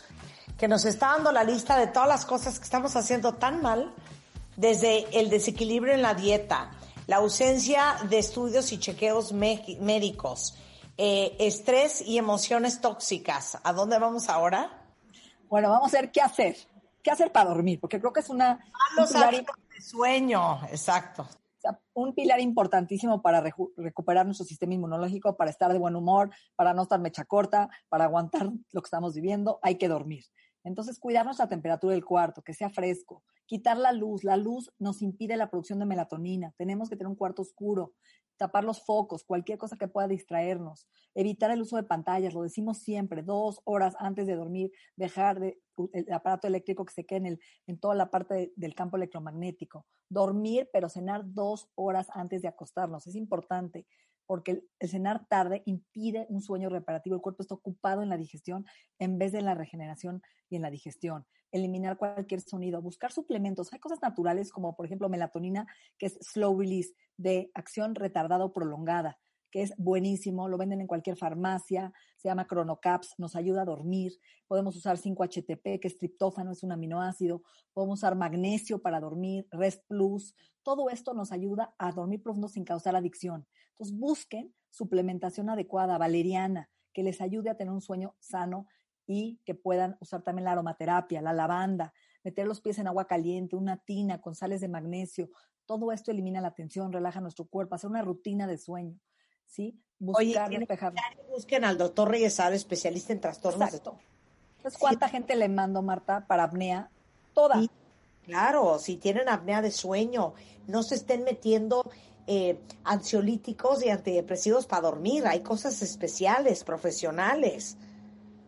que 0.58 0.68
nos 0.68 0.84
está 0.84 1.14
dando 1.14 1.32
la 1.32 1.46
lista 1.46 1.80
de 1.80 1.88
todas 1.88 2.10
las 2.10 2.26
cosas 2.26 2.60
que 2.60 2.66
estamos 2.66 2.96
haciendo 2.98 3.36
tan 3.36 3.62
mal, 3.62 3.94
desde 4.58 5.08
el 5.18 5.30
desequilibrio 5.30 5.94
en 5.94 6.02
la 6.02 6.14
dieta, 6.14 6.72
la 7.08 7.16
ausencia 7.16 7.96
de 8.10 8.20
estudios 8.20 8.74
y 8.74 8.78
chequeos 8.78 9.32
médicos, 9.32 10.58
eh, 10.98 11.38
estrés 11.40 12.02
y 12.02 12.18
emociones 12.18 12.82
tóxicas. 12.82 13.58
¿A 13.64 13.72
dónde 13.72 13.98
vamos 13.98 14.28
ahora? 14.28 14.84
Bueno, 15.48 15.70
vamos 15.70 15.94
a 15.94 16.02
ver 16.02 16.12
qué 16.12 16.22
hacer. 16.22 16.58
¿Qué 17.02 17.12
hacer 17.12 17.32
para 17.32 17.50
dormir? 17.50 17.80
Porque 17.80 18.00
creo 18.00 18.12
que 18.12 18.20
es 18.20 18.30
una... 18.30 18.60
Malos 18.98 19.16
hábitos 19.16 19.56
de 19.74 19.82
sueño, 19.82 20.60
exacto 20.70 21.26
un 21.94 22.14
pilar 22.14 22.40
importantísimo 22.40 23.22
para 23.22 23.42
recuperar 23.78 24.26
nuestro 24.26 24.46
sistema 24.46 24.74
inmunológico, 24.74 25.36
para 25.38 25.50
estar 25.50 25.72
de 25.72 25.80
buen 25.80 25.96
humor, 25.96 26.30
para 26.56 26.74
no 26.74 26.84
estar 26.84 27.00
mecha 27.00 27.26
corta, 27.26 27.70
para 27.90 28.06
aguantar 28.06 28.50
lo 28.72 28.82
que 28.82 28.88
estamos 28.88 29.14
viviendo, 29.16 29.60
hay 29.62 29.76
que 29.76 29.88
dormir. 29.88 30.24
Entonces, 30.64 31.00
cuidar 31.00 31.26
nuestra 31.26 31.48
temperatura 31.48 31.94
del 31.94 32.04
cuarto, 32.04 32.42
que 32.42 32.54
sea 32.54 32.72
fresco, 32.72 33.24
quitar 33.46 33.78
la 33.78 33.92
luz. 33.92 34.24
La 34.24 34.36
luz 34.36 34.72
nos 34.80 35.04
impide 35.04 35.38
la 35.38 35.50
producción 35.50 35.80
de 35.80 35.86
melatonina. 35.86 36.54
Tenemos 36.58 36.90
que 36.90 36.96
tener 36.96 37.10
un 37.10 37.16
cuarto 37.16 37.44
oscuro, 37.44 37.94
tapar 38.38 38.64
los 38.64 38.84
focos, 38.84 39.24
cualquier 39.24 39.58
cosa 39.58 39.78
que 39.78 39.88
pueda 39.88 40.08
distraernos, 40.08 40.88
evitar 41.14 41.52
el 41.52 41.62
uso 41.62 41.78
de 41.78 41.84
pantallas, 41.84 42.34
lo 42.34 42.44
decimos 42.44 42.80
siempre, 42.80 43.24
dos 43.24 43.62
horas 43.64 43.96
antes 44.00 44.28
de 44.28 44.36
dormir, 44.36 44.72
dejar 44.96 45.40
de, 45.40 45.60
el 45.94 46.12
aparato 46.12 46.48
eléctrico 46.48 46.86
que 46.86 46.94
se 46.94 47.06
quede 47.06 47.20
en, 47.20 47.26
el, 47.26 47.40
en 47.68 47.80
toda 47.80 47.96
la 47.96 48.10
parte 48.10 48.54
del 48.56 48.76
campo 48.76 48.98
electromagnético, 48.98 49.86
dormir, 50.10 50.70
pero 50.72 50.90
cenar 50.90 51.24
dos 51.26 51.70
horas 51.76 52.08
antes 52.14 52.42
de 52.42 52.48
acostarnos, 52.48 53.08
es 53.08 53.16
importante 53.16 53.86
porque 54.26 54.64
el, 54.80 54.90
cenar 54.90 55.26
tarde 55.28 55.64
impide 55.66 56.26
un 56.30 56.42
sueño 56.42 56.70
reparativo, 56.70 57.16
el 57.16 57.22
cuerpo 57.22 57.42
está 57.42 57.56
ocupado 57.56 58.02
en 58.02 58.10
la 58.10 58.18
digestión 58.18 58.66
en 59.00 59.18
vez 59.18 59.32
de 59.32 59.40
en 59.40 59.46
la 59.46 59.56
regeneración 59.56 60.22
y 60.50 60.56
en 60.56 60.62
la 60.62 60.72
digestión 60.72 61.26
eliminar 61.52 61.98
cualquier 61.98 62.42
sonido, 62.42 62.82
buscar 62.82 63.14
suplementos. 63.14 63.72
Hay 63.72 63.80
cosas 63.80 64.00
naturales 64.02 64.52
como 64.52 64.76
por 64.76 64.86
ejemplo 64.86 65.08
melatonina, 65.08 65.66
que 65.98 66.08
es 66.08 66.18
slow 66.22 66.60
release, 66.60 66.94
de 67.18 67.50
acción 67.54 67.96
retardada 67.96 68.44
o 68.44 68.52
prolongada, 68.52 69.18
que 69.56 69.62
es 69.62 69.74
buenísimo, 69.78 70.50
lo 70.50 70.58
venden 70.58 70.82
en 70.82 70.88
cualquier 70.88 71.16
farmacia, 71.16 71.94
se 72.18 72.28
llama 72.28 72.46
Chronocaps, 72.46 73.14
nos 73.18 73.38
ayuda 73.38 73.62
a 73.62 73.66
dormir. 73.66 74.12
Podemos 74.48 74.76
usar 74.76 74.98
5-HTP, 74.98 75.80
que 75.80 75.88
es 75.88 75.98
triptófano, 75.98 76.52
es 76.52 76.62
un 76.62 76.74
aminoácido. 76.74 77.42
Podemos 77.72 78.00
usar 78.00 78.18
magnesio 78.18 78.82
para 78.82 79.00
dormir, 79.00 79.48
Rest 79.52 79.82
Plus. 79.88 80.36
Todo 80.62 80.90
esto 80.90 81.14
nos 81.14 81.32
ayuda 81.32 81.74
a 81.78 81.94
dormir 81.94 82.22
profundo 82.22 82.50
sin 82.50 82.66
causar 82.66 82.98
adicción. 82.98 83.48
Entonces, 83.70 83.98
busquen 83.98 84.54
suplementación 84.72 85.50
adecuada, 85.50 85.98
valeriana, 85.98 86.70
que 86.92 87.04
les 87.04 87.22
ayude 87.22 87.50
a 87.50 87.56
tener 87.56 87.72
un 87.72 87.80
sueño 87.80 88.14
sano 88.20 88.68
y 89.08 89.40
que 89.46 89.56
puedan 89.56 89.96
usar 90.02 90.22
también 90.22 90.44
la 90.44 90.52
aromaterapia, 90.52 91.22
la 91.22 91.32
lavanda, 91.32 91.94
meter 92.26 92.46
los 92.46 92.60
pies 92.60 92.78
en 92.80 92.88
agua 92.88 93.08
caliente, 93.08 93.56
una 93.56 93.78
tina 93.78 94.20
con 94.20 94.36
sales 94.36 94.60
de 94.60 94.68
magnesio. 94.68 95.30
Todo 95.66 95.94
esto 95.94 96.12
elimina 96.12 96.42
la 96.42 96.54
tensión, 96.54 96.92
relaja 96.92 97.22
nuestro 97.22 97.46
cuerpo, 97.46 97.76
hacer 97.76 97.90
una 97.90 98.02
rutina 98.02 98.48
de 98.48 98.58
sueño. 98.58 99.00
¿Sí? 99.48 99.80
Buscar 99.98 100.50
Oye, 100.50 100.68
Busquen 101.30 101.64
al 101.64 101.78
doctor 101.78 102.10
Reyesar, 102.10 102.54
especialista 102.54 103.14
en 103.14 103.22
trastornos. 103.22 103.70
Exacto. 103.70 103.98
Entonces, 104.58 104.80
¿cuánta 104.80 105.10
gente 105.10 105.36
le 105.36 105.48
mando, 105.48 105.82
Marta, 105.82 106.26
para 106.28 106.44
apnea? 106.44 106.90
Toda. 107.34 107.62
claro, 108.24 108.80
si 108.80 108.98
tienen 108.98 109.30
apnea 109.30 109.62
de 109.62 109.72
sueño, 109.72 110.34
no 110.68 110.84
se 110.84 110.96
estén 110.96 111.24
metiendo 111.24 111.90
eh, 112.28 112.60
ansiolíticos 112.84 113.86
y 113.86 113.90
antidepresivos 113.90 114.66
para 114.66 114.82
dormir. 114.82 115.28
Hay 115.28 115.42
cosas 115.42 115.82
especiales, 115.82 116.64
profesionales. 116.64 117.78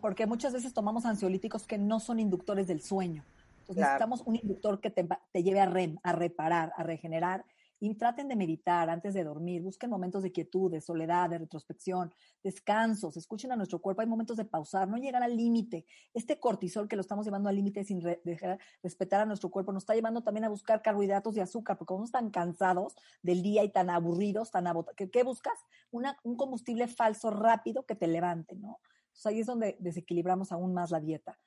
Porque 0.02 0.26
muchas 0.26 0.54
veces 0.54 0.74
tomamos 0.74 1.06
ansiolíticos 1.06 1.66
que 1.68 1.78
no 1.78 2.00
son 2.00 2.20
inductores 2.20 2.68
del 2.68 2.82
sueño. 2.82 3.24
Entonces 3.62 3.84
necesitamos 3.84 4.22
un 4.26 4.36
inductor 4.36 4.80
que 4.80 4.90
te, 4.90 5.08
te 5.32 5.44
lleve 5.44 5.60
a, 5.60 5.66
rem, 5.66 5.98
a 6.02 6.14
reparar, 6.14 6.72
a 6.76 6.84
regenerar 6.84 7.46
y 7.80 7.94
traten 7.96 8.28
de 8.28 8.36
meditar 8.36 8.90
antes 8.90 9.14
de 9.14 9.24
dormir, 9.24 9.62
busquen 9.62 9.90
momentos 9.90 10.24
de 10.24 10.32
quietud, 10.32 10.72
de 10.72 10.82
soledad, 10.82 11.30
de 11.30 11.38
retrospección, 11.38 12.14
descansos, 12.44 13.18
escuchen 13.18 13.52
a 13.52 13.56
nuestro 13.56 13.80
cuerpo, 13.80 14.02
hay 14.02 14.08
momentos 14.08 14.38
de 14.38 14.46
pausar, 14.46 14.88
no 14.88 14.98
llegar 14.98 15.24
al 15.24 15.36
límite. 15.36 15.86
Este 16.14 16.40
cortisol 16.40 16.88
que 16.88 16.96
lo 16.96 17.02
estamos 17.02 17.26
llevando 17.26 17.50
al 17.50 17.56
límite 17.56 17.84
sin 17.84 18.00
dejar 18.00 18.60
respetar 18.82 19.22
a 19.22 19.26
nuestro 19.26 19.50
cuerpo 19.50 19.72
nos 19.72 19.84
está 19.84 19.94
llevando 19.94 20.22
también 20.22 20.46
a 20.46 20.50
buscar 20.50 20.82
carbohidratos 20.82 21.38
y 21.38 21.40
azúcar, 21.40 21.78
porque 21.78 21.94
como 21.94 22.06
están 22.06 22.32
cansados 22.32 22.96
del 23.22 23.42
día 23.42 23.64
y 23.64 23.70
tan 23.70 23.90
aburridos, 23.90 24.52
tan 24.52 24.68
agotados, 24.68 24.98
¿qué, 25.12 25.24
buscas? 25.24 25.60
un 25.92 26.36
combustible 26.36 26.88
falso 26.88 27.30
rápido 27.32 27.86
que 27.86 27.96
te 27.96 28.08
levante, 28.08 28.56
¿no? 28.56 28.80
Entonces 29.08 29.26
ahí 29.26 29.40
es 29.40 29.48
donde 29.48 29.78
desequilibramos 29.80 30.52
aún 30.52 30.74
más 30.74 30.92
la 30.92 31.00
dieta. 31.00 31.40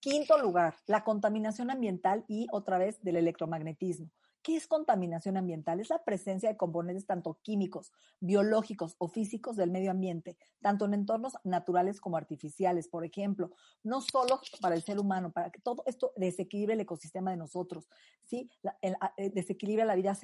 Quinto 0.00 0.38
lugar, 0.38 0.76
la 0.86 1.04
contaminación 1.04 1.70
ambiental 1.70 2.24
y 2.28 2.46
otra 2.52 2.78
vez 2.78 3.02
del 3.02 3.16
electromagnetismo. 3.16 4.10
¿Qué 4.48 4.56
es 4.56 4.66
contaminación 4.66 5.36
ambiental? 5.36 5.78
Es 5.78 5.90
la 5.90 6.02
presencia 6.04 6.48
de 6.48 6.56
componentes 6.56 7.04
tanto 7.04 7.38
químicos, 7.42 7.92
biológicos 8.18 8.96
o 8.96 9.06
físicos 9.06 9.56
del 9.56 9.70
medio 9.70 9.90
ambiente, 9.90 10.38
tanto 10.62 10.86
en 10.86 10.94
entornos 10.94 11.34
naturales 11.44 12.00
como 12.00 12.16
artificiales, 12.16 12.88
por 12.88 13.04
ejemplo, 13.04 13.50
no 13.82 14.00
solo 14.00 14.40
para 14.62 14.74
el 14.74 14.82
ser 14.82 15.00
humano, 15.00 15.32
para 15.32 15.50
que 15.50 15.60
todo 15.60 15.82
esto 15.84 16.14
desequilibre 16.16 16.72
el 16.72 16.80
ecosistema 16.80 17.30
de 17.30 17.36
nosotros, 17.36 17.90
¿sí? 18.24 18.50
Eh, 18.80 18.94
desequilibra 19.34 19.84
la 19.84 19.96
vida 19.96 20.16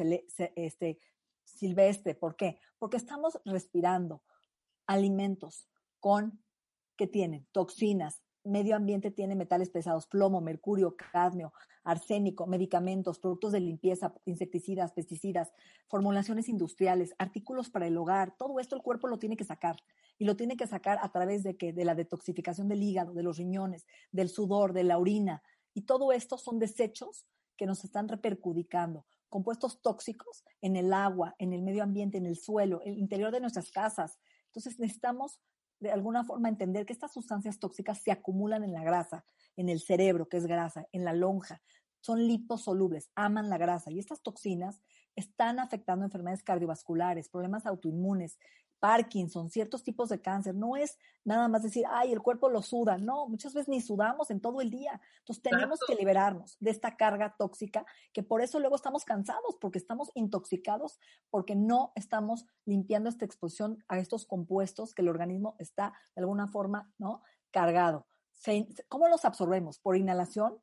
este, 0.57 0.99
silvestre. 1.43 2.15
¿Por 2.15 2.35
qué? 2.35 2.59
Porque 2.79 2.97
estamos 2.97 3.39
respirando 3.45 4.23
alimentos 4.87 5.69
con 6.01 6.43
que 6.97 7.07
tienen 7.07 7.47
toxinas, 7.53 8.23
medio 8.45 8.77
ambiente 8.77 9.11
tiene 9.11 9.35
metales 9.35 9.71
pesados, 9.71 10.07
plomo, 10.07 10.41
mercurio, 10.41 10.97
cadmio, 10.97 11.53
arsénico, 11.83 12.47
medicamentos, 12.47 13.19
productos 13.19 13.53
de 13.53 13.61
limpieza, 13.61 14.15
insecticidas, 14.25 14.93
pesticidas, 14.93 15.53
formulaciones 15.87 16.49
industriales, 16.49 17.15
artículos 17.19 17.71
para 17.71 17.87
el 17.87 17.97
hogar, 17.97 18.37
todo 18.37 18.61
esto 18.61 18.77
el 18.77 18.83
cuerpo 18.83 19.09
lo 19.09 19.19
tiene 19.19 19.37
que 19.37 19.45
sacar. 19.45 19.77
Y 20.19 20.27
lo 20.27 20.37
tiene 20.37 20.57
que 20.57 20.67
sacar 20.67 20.99
a 21.03 21.11
través 21.11 21.43
de 21.43 21.57
que 21.57 21.73
de 21.73 21.85
la 21.85 21.95
detoxificación 21.95 22.69
del 22.69 22.83
hígado, 22.83 23.15
de 23.15 23.23
los 23.23 23.37
riñones, 23.37 23.87
del 24.13 24.29
sudor, 24.29 24.73
de 24.73 24.85
la 24.85 24.99
orina. 24.99 25.43
Y 25.75 25.83
todo 25.83 26.13
esto 26.13 26.39
son 26.39 26.59
desechos 26.59 27.27
que 27.57 27.67
nos 27.67 27.85
están 27.85 28.09
repercudicando, 28.09 29.07
compuestos 29.29 29.81
tóxicos 29.83 30.45
en 30.61 30.77
el 30.77 30.93
agua, 30.93 31.35
en 31.39 31.53
el 31.53 31.63
medio 31.63 31.83
ambiente, 31.83 32.19
en 32.19 32.27
el 32.27 32.37
suelo, 32.37 32.81
en 32.85 32.93
el 32.95 32.99
interior 32.99 33.33
de 33.33 33.41
nuestras 33.41 33.71
casas. 33.71 34.21
Entonces 34.47 34.79
necesitamos 34.79 35.41
de 35.81 35.91
alguna 35.91 36.25
forma 36.25 36.49
entender 36.49 36.87
que 36.87 36.93
estas 36.93 37.13
sustancias 37.13 37.59
tóxicas 37.59 37.99
se 37.99 38.13
acumulan 38.13 38.65
en 38.65 38.73
la 38.73 38.85
grasa, 38.85 39.25
en 39.57 39.69
el 39.69 39.81
cerebro, 39.81 40.29
que 40.29 40.37
es 40.37 40.47
grasa, 40.47 40.87
en 40.93 41.05
la 41.05 41.13
lonja. 41.13 41.63
Son 42.01 42.27
liposolubles, 42.27 43.11
aman 43.15 43.49
la 43.49 43.59
grasa 43.59 43.91
y 43.91 43.99
estas 43.99 44.23
toxinas 44.23 44.83
están 45.17 45.59
afectando 45.59 46.05
enfermedades 46.05 46.43
cardiovasculares, 46.43 47.29
problemas 47.29 47.67
autoinmunes, 47.67 48.39
Parkinson, 48.85 49.49
ciertos 49.49 49.83
tipos 49.83 50.11
de 50.11 50.21
cáncer. 50.21 50.55
No 50.55 50.77
es 50.77 50.99
nada 51.25 51.49
más 51.49 51.63
decir, 51.63 51.87
ay, 51.89 52.13
el 52.13 52.21
cuerpo 52.21 52.51
lo 52.51 52.61
suda. 52.61 52.99
No, 52.99 53.27
muchas 53.27 53.55
veces 53.55 53.67
ni 53.67 53.81
sudamos 53.81 54.31
en 54.31 54.43
todo 54.43 54.61
el 54.61 54.69
día. 54.69 55.01
Entonces 55.21 55.43
tenemos 55.43 55.81
que 55.89 55.95
liberarnos 55.95 56.59
de 56.61 56.71
esta 56.71 56.95
carga 56.95 57.35
tóxica, 57.39 57.87
que 58.13 58.23
por 58.23 58.43
eso 58.43 58.61
luego 58.61 58.77
estamos 58.77 59.07
cansados, 59.07 59.57
porque 59.59 59.79
estamos 59.79 60.11
intoxicados, 60.13 61.01
porque 61.31 61.57
no 61.57 61.93
estamos 61.95 62.45
limpiando 62.67 63.09
esta 63.09 63.25
exposición 63.25 63.83
a 63.89 63.99
estos 63.99 64.27
compuestos 64.27 64.93
que 64.93 65.01
el 65.01 65.09
organismo 65.09 65.57
está 65.59 65.95
de 66.15 66.21
alguna 66.21 66.49
forma, 66.49 66.93
¿no? 66.99 67.23
Cargado. 67.53 68.07
¿Cómo 68.91 69.09
los 69.09 69.25
absorbemos? 69.25 69.79
¿Por 69.79 69.97
inhalación? 69.97 70.59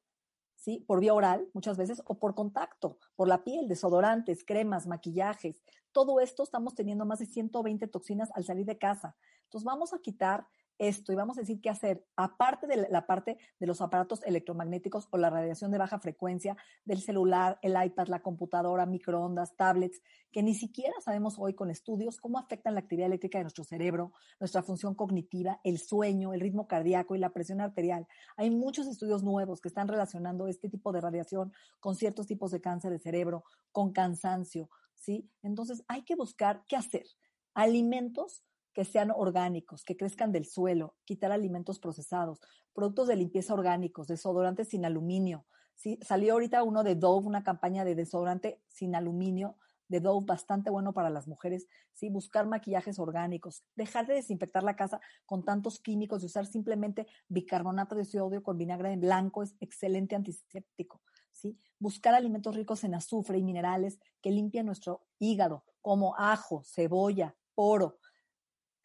¿Sí? 0.61 0.85
Por 0.87 0.99
vía 0.99 1.13
oral 1.13 1.49
muchas 1.53 1.75
veces 1.75 2.01
o 2.05 2.19
por 2.19 2.35
contacto, 2.35 2.97
por 3.15 3.27
la 3.27 3.43
piel, 3.43 3.67
desodorantes, 3.67 4.45
cremas, 4.45 4.85
maquillajes. 4.85 5.63
Todo 5.91 6.19
esto 6.19 6.43
estamos 6.43 6.75
teniendo 6.75 7.03
más 7.03 7.19
de 7.19 7.25
120 7.25 7.87
toxinas 7.87 8.29
al 8.35 8.45
salir 8.45 8.65
de 8.65 8.77
casa. 8.77 9.15
Entonces 9.45 9.65
vamos 9.65 9.91
a 9.91 9.99
quitar 9.99 10.47
esto 10.81 11.13
y 11.13 11.15
vamos 11.15 11.37
a 11.37 11.41
decir 11.41 11.61
qué 11.61 11.69
hacer, 11.69 12.03
aparte 12.15 12.65
de 12.65 12.87
la 12.89 13.05
parte 13.05 13.37
de 13.59 13.67
los 13.67 13.81
aparatos 13.81 14.23
electromagnéticos 14.23 15.07
o 15.11 15.17
la 15.17 15.29
radiación 15.29 15.69
de 15.69 15.77
baja 15.77 15.99
frecuencia 15.99 16.57
del 16.85 17.01
celular, 17.01 17.59
el 17.61 17.75
iPad, 17.81 18.07
la 18.07 18.23
computadora, 18.23 18.87
microondas, 18.87 19.55
tablets, 19.55 20.01
que 20.31 20.41
ni 20.41 20.55
siquiera 20.55 20.93
sabemos 20.99 21.35
hoy 21.37 21.53
con 21.53 21.69
estudios 21.69 22.19
cómo 22.19 22.39
afectan 22.39 22.73
la 22.73 22.79
actividad 22.79 23.07
eléctrica 23.07 23.37
de 23.37 23.43
nuestro 23.43 23.63
cerebro, 23.63 24.13
nuestra 24.39 24.63
función 24.63 24.95
cognitiva, 24.95 25.61
el 25.63 25.77
sueño, 25.77 26.33
el 26.33 26.41
ritmo 26.41 26.67
cardíaco 26.67 27.15
y 27.15 27.19
la 27.19 27.29
presión 27.29 27.61
arterial. 27.61 28.07
Hay 28.35 28.49
muchos 28.49 28.87
estudios 28.87 29.23
nuevos 29.23 29.61
que 29.61 29.67
están 29.67 29.87
relacionando 29.87 30.47
este 30.47 30.67
tipo 30.67 30.91
de 30.91 31.01
radiación 31.01 31.53
con 31.79 31.95
ciertos 31.95 32.25
tipos 32.25 32.49
de 32.49 32.59
cáncer 32.59 32.91
de 32.91 32.99
cerebro, 32.99 33.43
con 33.71 33.93
cansancio, 33.93 34.67
¿sí? 34.95 35.29
Entonces 35.43 35.83
hay 35.87 36.01
que 36.03 36.15
buscar 36.15 36.63
qué 36.67 36.75
hacer. 36.75 37.05
Alimentos 37.53 38.43
que 38.73 38.85
sean 38.85 39.11
orgánicos, 39.11 39.83
que 39.83 39.97
crezcan 39.97 40.31
del 40.31 40.45
suelo, 40.45 40.95
quitar 41.05 41.31
alimentos 41.31 41.79
procesados, 41.79 42.39
productos 42.73 43.07
de 43.07 43.15
limpieza 43.15 43.53
orgánicos, 43.53 44.07
desodorantes 44.07 44.69
sin 44.69 44.85
aluminio. 44.85 45.45
¿sí? 45.75 45.99
Salió 46.01 46.33
ahorita 46.33 46.63
uno 46.63 46.83
de 46.83 46.95
Dove, 46.95 47.27
una 47.27 47.43
campaña 47.43 47.83
de 47.83 47.95
desodorante 47.95 48.61
sin 48.67 48.95
aluminio, 48.95 49.57
de 49.87 49.99
Dove 49.99 50.25
bastante 50.25 50.69
bueno 50.69 50.93
para 50.93 51.09
las 51.09 51.27
mujeres, 51.27 51.67
¿sí? 51.93 52.09
buscar 52.09 52.47
maquillajes 52.47 52.97
orgánicos, 52.97 53.65
dejar 53.75 54.07
de 54.07 54.15
desinfectar 54.15 54.63
la 54.63 54.77
casa 54.77 55.01
con 55.25 55.43
tantos 55.43 55.79
químicos 55.79 56.23
y 56.23 56.27
usar 56.27 56.45
simplemente 56.45 57.07
bicarbonato 57.27 57.95
de 57.95 58.05
sodio 58.05 58.41
con 58.41 58.57
vinagre 58.57 58.93
en 58.93 59.01
blanco 59.01 59.43
es 59.43 59.55
excelente 59.59 60.15
antiséptico. 60.15 61.01
¿sí? 61.31 61.59
Buscar 61.77 62.13
alimentos 62.13 62.55
ricos 62.55 62.85
en 62.85 62.95
azufre 62.95 63.37
y 63.37 63.43
minerales 63.43 63.99
que 64.21 64.31
limpian 64.31 64.65
nuestro 64.65 65.05
hígado, 65.19 65.65
como 65.81 66.15
ajo, 66.15 66.63
cebolla, 66.63 67.35
poro, 67.53 67.99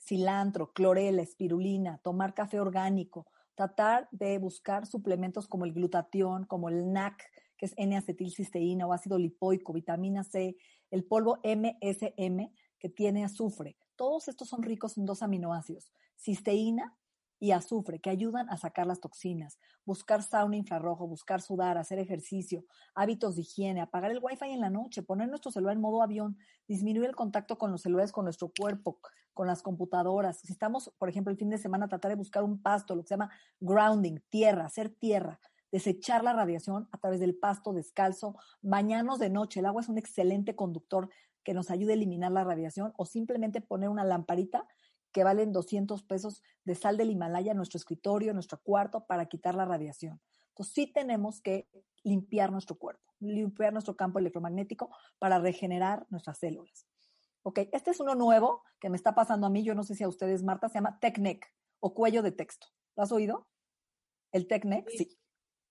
cilantro, 0.07 0.73
clorela, 0.73 1.23
espirulina, 1.23 1.99
tomar 1.99 2.35
café 2.35 2.61
orgánico, 2.61 3.27
tratar 3.55 4.09
de 4.13 4.39
buscar 4.39 4.87
suplementos 4.87 5.49
como 5.49 5.65
el 5.65 5.73
glutatión, 5.73 6.45
como 6.45 6.69
el 6.69 6.93
NAC, 6.93 7.25
que 7.57 7.67
es 7.67 7.75
N-acetilcisteína 7.77 8.87
o 8.87 8.93
ácido 8.93 9.19
lipoico, 9.19 9.73
vitamina 9.73 10.23
C, 10.23 10.57
el 10.91 11.05
polvo 11.05 11.39
MSM, 11.43 12.53
que 12.79 12.89
tiene 12.89 13.25
azufre. 13.25 13.77
Todos 13.97 14.29
estos 14.29 14.49
son 14.49 14.63
ricos 14.63 14.99
en 14.99 15.07
dos 15.07 15.23
aminoácidos, 15.23 15.91
cisteína 16.17 16.97
y 17.39 17.51
azufre, 17.51 18.01
que 18.01 18.11
ayudan 18.11 18.49
a 18.49 18.57
sacar 18.57 18.87
las 18.87 19.01
toxinas. 19.01 19.59
Buscar 19.85 20.23
sauna 20.23 20.57
infrarrojo, 20.57 21.07
buscar 21.07 21.41
sudar, 21.41 21.79
hacer 21.79 21.99
ejercicio, 21.99 22.65
hábitos 22.95 23.37
de 23.37 23.43
higiene, 23.43 23.81
apagar 23.81 24.11
el 24.11 24.21
wifi 24.23 24.47
en 24.47 24.61
la 24.61 24.71
noche, 24.71 25.03
poner 25.03 25.29
nuestro 25.29 25.51
celular 25.51 25.77
en 25.77 25.83
modo 25.83 26.03
avión, 26.03 26.39
disminuir 26.67 27.09
el 27.09 27.17
contacto 27.17 27.59
con 27.59 27.71
los 27.71 27.83
celulares, 27.83 28.13
con 28.13 28.25
nuestro 28.25 28.53
cuerpo, 28.59 29.01
con 29.35 29.47
las 29.47 29.63
computadoras. 29.63 30.39
Si 30.39 30.53
estamos, 30.53 30.93
por 30.99 31.09
ejemplo, 31.09 31.31
el 31.31 31.39
fin 31.39 31.51
de 31.51 31.59
semana, 31.59 31.89
tratar 31.89 32.11
de 32.11 32.17
buscar 32.17 32.43
un 32.43 32.61
pasto, 32.63 32.95
lo 32.95 33.03
que 33.03 33.09
se 33.09 33.15
llama 33.15 33.31
grounding, 33.61 34.19
tierra, 34.31 34.65
hacer 34.65 34.89
tierra, 34.89 35.39
desechar 35.71 36.25
la 36.25 36.33
radiación 36.33 36.89
a 36.91 36.99
través 36.99 37.21
del 37.21 37.37
pasto 37.37 37.75
descalzo, 37.75 38.37
bañarnos 38.63 39.19
de 39.19 39.29
noche. 39.29 39.61
El 39.61 39.67
agua 39.67 39.83
es 39.83 39.89
un 39.89 39.99
excelente 39.99 40.57
conductor 40.57 41.11
que 41.45 41.55
nos 41.55 41.71
ayude 41.71 41.93
a 41.93 41.95
eliminar 41.95 42.33
la 42.33 42.45
radiación 42.45 42.93
o 42.97 43.05
simplemente 43.05 43.61
poner 43.61 43.89
una 43.89 44.05
lamparita 44.05 44.67
que 45.17 45.25
valen 45.25 45.51
200 45.51 46.03
pesos 46.03 46.43
de 46.65 46.75
sal 46.75 46.99
del 46.99 47.09
Himalaya 47.09 47.53
en 47.53 47.57
nuestro 47.57 47.79
escritorio, 47.79 48.33
en 48.33 48.37
nuestro 48.37 48.61
cuarto, 48.61 49.07
para 49.07 49.25
quitar 49.25 49.55
la 49.55 49.65
radiación. 49.65 50.21
Entonces 50.51 50.75
sí 50.75 50.93
tenemos 50.93 51.41
que 51.41 51.71
limpiar 52.03 52.53
nuestro 52.53 52.77
cuerpo, 52.77 53.15
limpiar 53.21 53.73
nuestro 53.73 53.97
campo 53.97 54.19
electromagnético 54.19 54.95
para 55.19 55.39
regenerar 55.39 56.07
nuestras 56.11 56.37
células. 56.37 56.87
Ok, 57.45 57.61
este 57.73 57.93
es 57.93 58.01
uno 58.01 58.15
nuevo 58.15 58.63
que 58.79 58.91
me 58.91 58.99
está 58.99 59.15
pasando 59.15 59.47
a 59.47 59.51
mí, 59.51 59.65
yo 59.65 59.75
no 59.75 59.85
sé 59.85 59.95
si 59.95 60.05
a 60.05 60.09
ustedes, 60.09 60.43
Marta, 60.43 60.69
se 60.69 60.75
llama 60.75 60.99
TechNeck 61.01 61.51
o 61.81 61.95
cuello 61.95 62.23
de 62.23 62.33
texto. 62.33 62.67
¿Lo 62.95 63.03
has 63.03 63.11
oído? 63.11 63.49
El 64.33 64.47
TechNeck, 64.47 64.87
sí. 64.91 65.19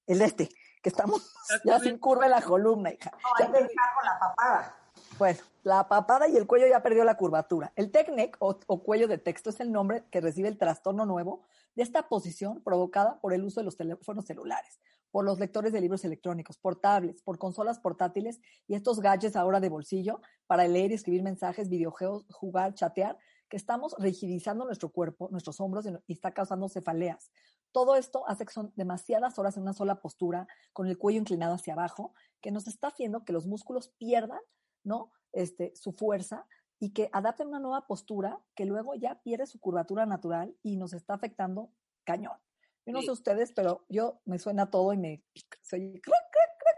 El 0.08 0.24
este, 0.24 0.50
que 0.82 0.90
estamos 0.90 1.32
ya 1.64 1.80
sin 1.80 2.00
curva 2.00 2.26
en 2.26 2.32
la 2.32 2.42
columna, 2.42 2.92
hija. 2.92 3.12
No, 3.12 3.46
ahí 3.46 3.52
te 3.52 3.62
la 3.62 4.20
papada. 4.20 4.76
Bueno, 5.20 5.40
la 5.66 5.88
papada 5.88 6.28
y 6.28 6.38
el 6.38 6.46
cuello 6.46 6.68
ya 6.68 6.84
perdió 6.84 7.04
la 7.04 7.18
curvatura. 7.18 7.74
El 7.76 7.90
TechNeck 7.92 8.38
o, 8.40 8.60
o, 8.68 8.84
cuello 8.84 9.08
de 9.08 9.18
texto 9.18 9.50
es 9.50 9.60
el 9.60 9.72
nombre 9.72 10.06
que 10.12 10.22
recibe 10.22 10.48
el 10.48 10.60
trastorno 10.60 11.08
nuevo 11.08 11.42
de 11.74 11.82
esta 11.82 12.08
posición 12.08 12.62
provocada 12.62 13.20
por 13.20 13.34
el 13.34 13.44
uso 13.44 13.62
de 13.62 13.66
los 13.66 13.76
teléfonos 13.76 14.26
celulares, 14.26 14.80
por 15.10 15.26
los 15.26 15.40
lectores 15.40 15.74
de 15.74 15.82
libros 15.82 16.06
electrónicos, 16.06 16.60
por 16.60 16.76
tablets, 16.76 17.24
por 17.24 17.40
consolas 17.40 17.80
portátiles 17.80 18.40
y 18.68 18.76
estos 18.76 19.00
gadgets 19.00 19.36
ahora 19.36 19.60
de 19.60 19.70
bolsillo 19.70 20.22
para 20.46 20.68
leer 20.68 20.92
y 20.92 20.94
escribir 20.94 21.24
mensajes, 21.24 21.68
videojuegos, 21.68 22.28
jugar, 22.30 22.76
chatear, 22.76 23.18
que 23.50 23.58
estamos 23.58 23.96
rigidizando 23.98 24.66
nuestro 24.66 24.90
cuerpo, 24.90 25.30
nuestros 25.32 25.60
hombros 25.60 25.88
y 26.06 26.14
está 26.14 26.32
causando 26.32 26.70
cefaleas. 26.70 27.32
Todo 27.72 27.96
esto 27.96 28.24
hace 28.28 28.46
que 28.46 28.54
son 28.54 28.72
demasiadas 28.76 29.40
horas 29.40 29.58
en 29.58 29.64
una 29.64 29.74
sola 29.74 30.00
postura, 30.00 30.48
con 30.74 30.86
el 30.86 31.00
cuello 31.00 31.20
inclinado 31.20 31.56
hacia 31.56 31.74
abajo, 31.74 32.14
que 32.40 32.52
nos 32.52 32.68
está 32.68 32.90
haciendo 32.90 33.26
que 33.26 33.34
los 33.34 33.48
músculos 33.48 33.90
pierdan 33.98 34.40
¿no? 34.86 35.12
Este, 35.36 35.76
su 35.76 35.92
fuerza 35.92 36.48
y 36.80 36.92
que 36.92 37.10
adapten 37.12 37.50
una 37.50 37.60
nueva 37.60 37.88
postura 37.88 38.40
que 38.56 38.66
luego 38.66 38.96
ya 38.96 39.22
pierde 39.22 39.46
su 39.46 39.60
curvatura 39.60 40.06
natural 40.06 40.56
y 40.64 40.78
nos 40.78 40.94
está 40.94 41.14
afectando 41.14 41.72
cañón. 42.06 42.38
Yo 42.86 42.94
no 42.94 43.02
sí. 43.02 43.08
sé 43.08 43.12
ustedes, 43.12 43.52
pero 43.52 43.86
yo 43.90 44.22
me 44.24 44.40
suena 44.40 44.72
todo 44.72 44.94
y 44.94 44.98
me 44.98 45.24
soy 45.62 46.02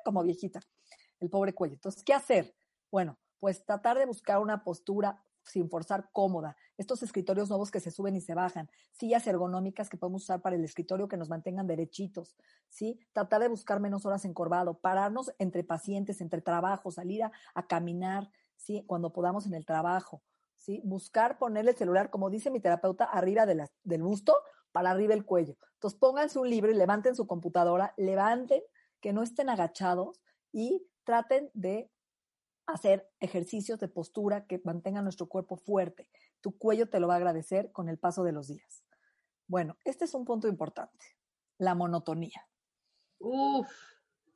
como 0.04 0.24
viejita, 0.24 0.62
el 1.20 1.30
pobre 1.30 1.54
cuello. 1.54 1.76
Entonces, 1.76 2.04
¿qué 2.04 2.14
hacer? 2.14 2.56
Bueno, 2.90 3.20
pues 3.40 3.66
tratar 3.66 3.98
de 3.98 4.06
buscar 4.06 4.40
una 4.40 4.64
postura 4.64 5.22
sin 5.44 5.70
forzar 5.70 6.10
cómoda. 6.12 6.56
Estos 6.78 7.04
escritorios 7.04 7.50
nuevos 7.50 7.72
que 7.72 7.80
se 7.80 7.92
suben 7.92 8.16
y 8.16 8.22
se 8.22 8.34
bajan, 8.34 8.70
sillas 8.92 9.28
ergonómicas 9.28 9.90
que 9.90 9.98
podemos 9.98 10.24
usar 10.24 10.42
para 10.42 10.56
el 10.56 10.64
escritorio 10.64 11.08
que 11.08 11.18
nos 11.18 11.30
mantengan 11.30 11.68
derechitos, 11.68 12.38
¿sí? 12.70 13.00
Tratar 13.14 13.42
de 13.42 13.50
buscar 13.50 13.80
menos 13.80 14.06
horas 14.06 14.26
encorvado, 14.26 14.80
pararnos 14.80 15.34
entre 15.40 15.64
pacientes, 15.64 16.22
entre 16.22 16.42
trabajos, 16.42 16.96
salir 16.96 17.24
a, 17.24 17.32
a 17.54 17.68
caminar, 17.68 18.30
¿sí? 18.58 18.84
Cuando 18.86 19.14
podamos 19.14 19.46
en 19.46 19.54
el 19.54 19.66
trabajo, 19.66 20.22
¿sí? 20.58 20.82
Buscar 20.84 21.38
ponerle 21.38 21.72
el 21.72 21.78
celular, 21.78 22.10
como 22.10 22.30
dice 22.30 22.50
mi 22.52 22.60
terapeuta, 22.60 23.06
arriba 23.06 23.46
de 23.46 23.56
la, 23.56 23.72
del 23.84 24.04
busto, 24.04 24.36
para 24.72 24.92
arriba 24.92 25.14
el 25.14 25.26
cuello. 25.26 25.56
Entonces 25.76 26.00
pónganse 26.00 26.40
un 26.40 26.50
libro 26.50 26.72
y 26.72 26.76
levanten 26.76 27.16
su 27.16 27.26
computadora, 27.28 27.94
levanten, 27.98 28.62
que 29.00 29.14
no 29.14 29.24
estén 29.24 29.50
agachados 29.50 30.22
y 30.52 30.88
traten 31.04 31.50
de 31.54 31.92
hacer 32.66 33.10
ejercicios 33.20 33.80
de 33.80 33.88
postura 33.88 34.46
que 34.46 34.62
mantengan 34.64 35.04
nuestro 35.04 35.28
cuerpo 35.28 35.56
fuerte. 35.56 36.10
Tu 36.42 36.58
cuello 36.58 36.90
te 36.90 37.00
lo 37.00 37.08
va 37.08 37.14
a 37.14 37.18
agradecer 37.18 37.72
con 37.72 37.90
el 37.90 37.98
paso 37.98 38.24
de 38.24 38.34
los 38.34 38.48
días. 38.48 38.84
Bueno, 39.48 39.78
este 39.86 40.06
es 40.06 40.14
un 40.14 40.26
punto 40.26 40.48
importante, 40.48 41.16
la 41.58 41.74
monotonía. 41.76 42.48
Uf. 43.20 43.68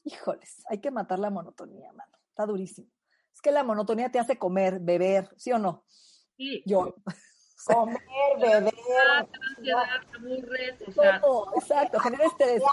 Híjoles, 0.03 0.63
hay 0.69 0.79
que 0.79 0.89
matar 0.89 1.19
la 1.19 1.29
monotonía, 1.29 1.91
mano. 1.93 2.17
Está 2.29 2.45
durísimo. 2.45 2.89
Es 3.33 3.41
que 3.41 3.51
la 3.51 3.63
monotonía 3.63 4.11
te 4.11 4.19
hace 4.19 4.37
comer, 4.37 4.79
beber, 4.79 5.29
¿sí 5.37 5.51
o 5.51 5.59
no? 5.59 5.83
Sí. 6.37 6.63
Yo. 6.65 6.95
Comer, 7.65 8.01
beber. 8.39 8.73
Ansiedad, 9.55 9.85
aburres, 10.15 10.81
o 10.87 10.91
sea. 10.91 11.21
Todo, 11.21 11.51
exacto, 11.55 11.99
genera 11.99 12.25
estrés. 12.25 12.63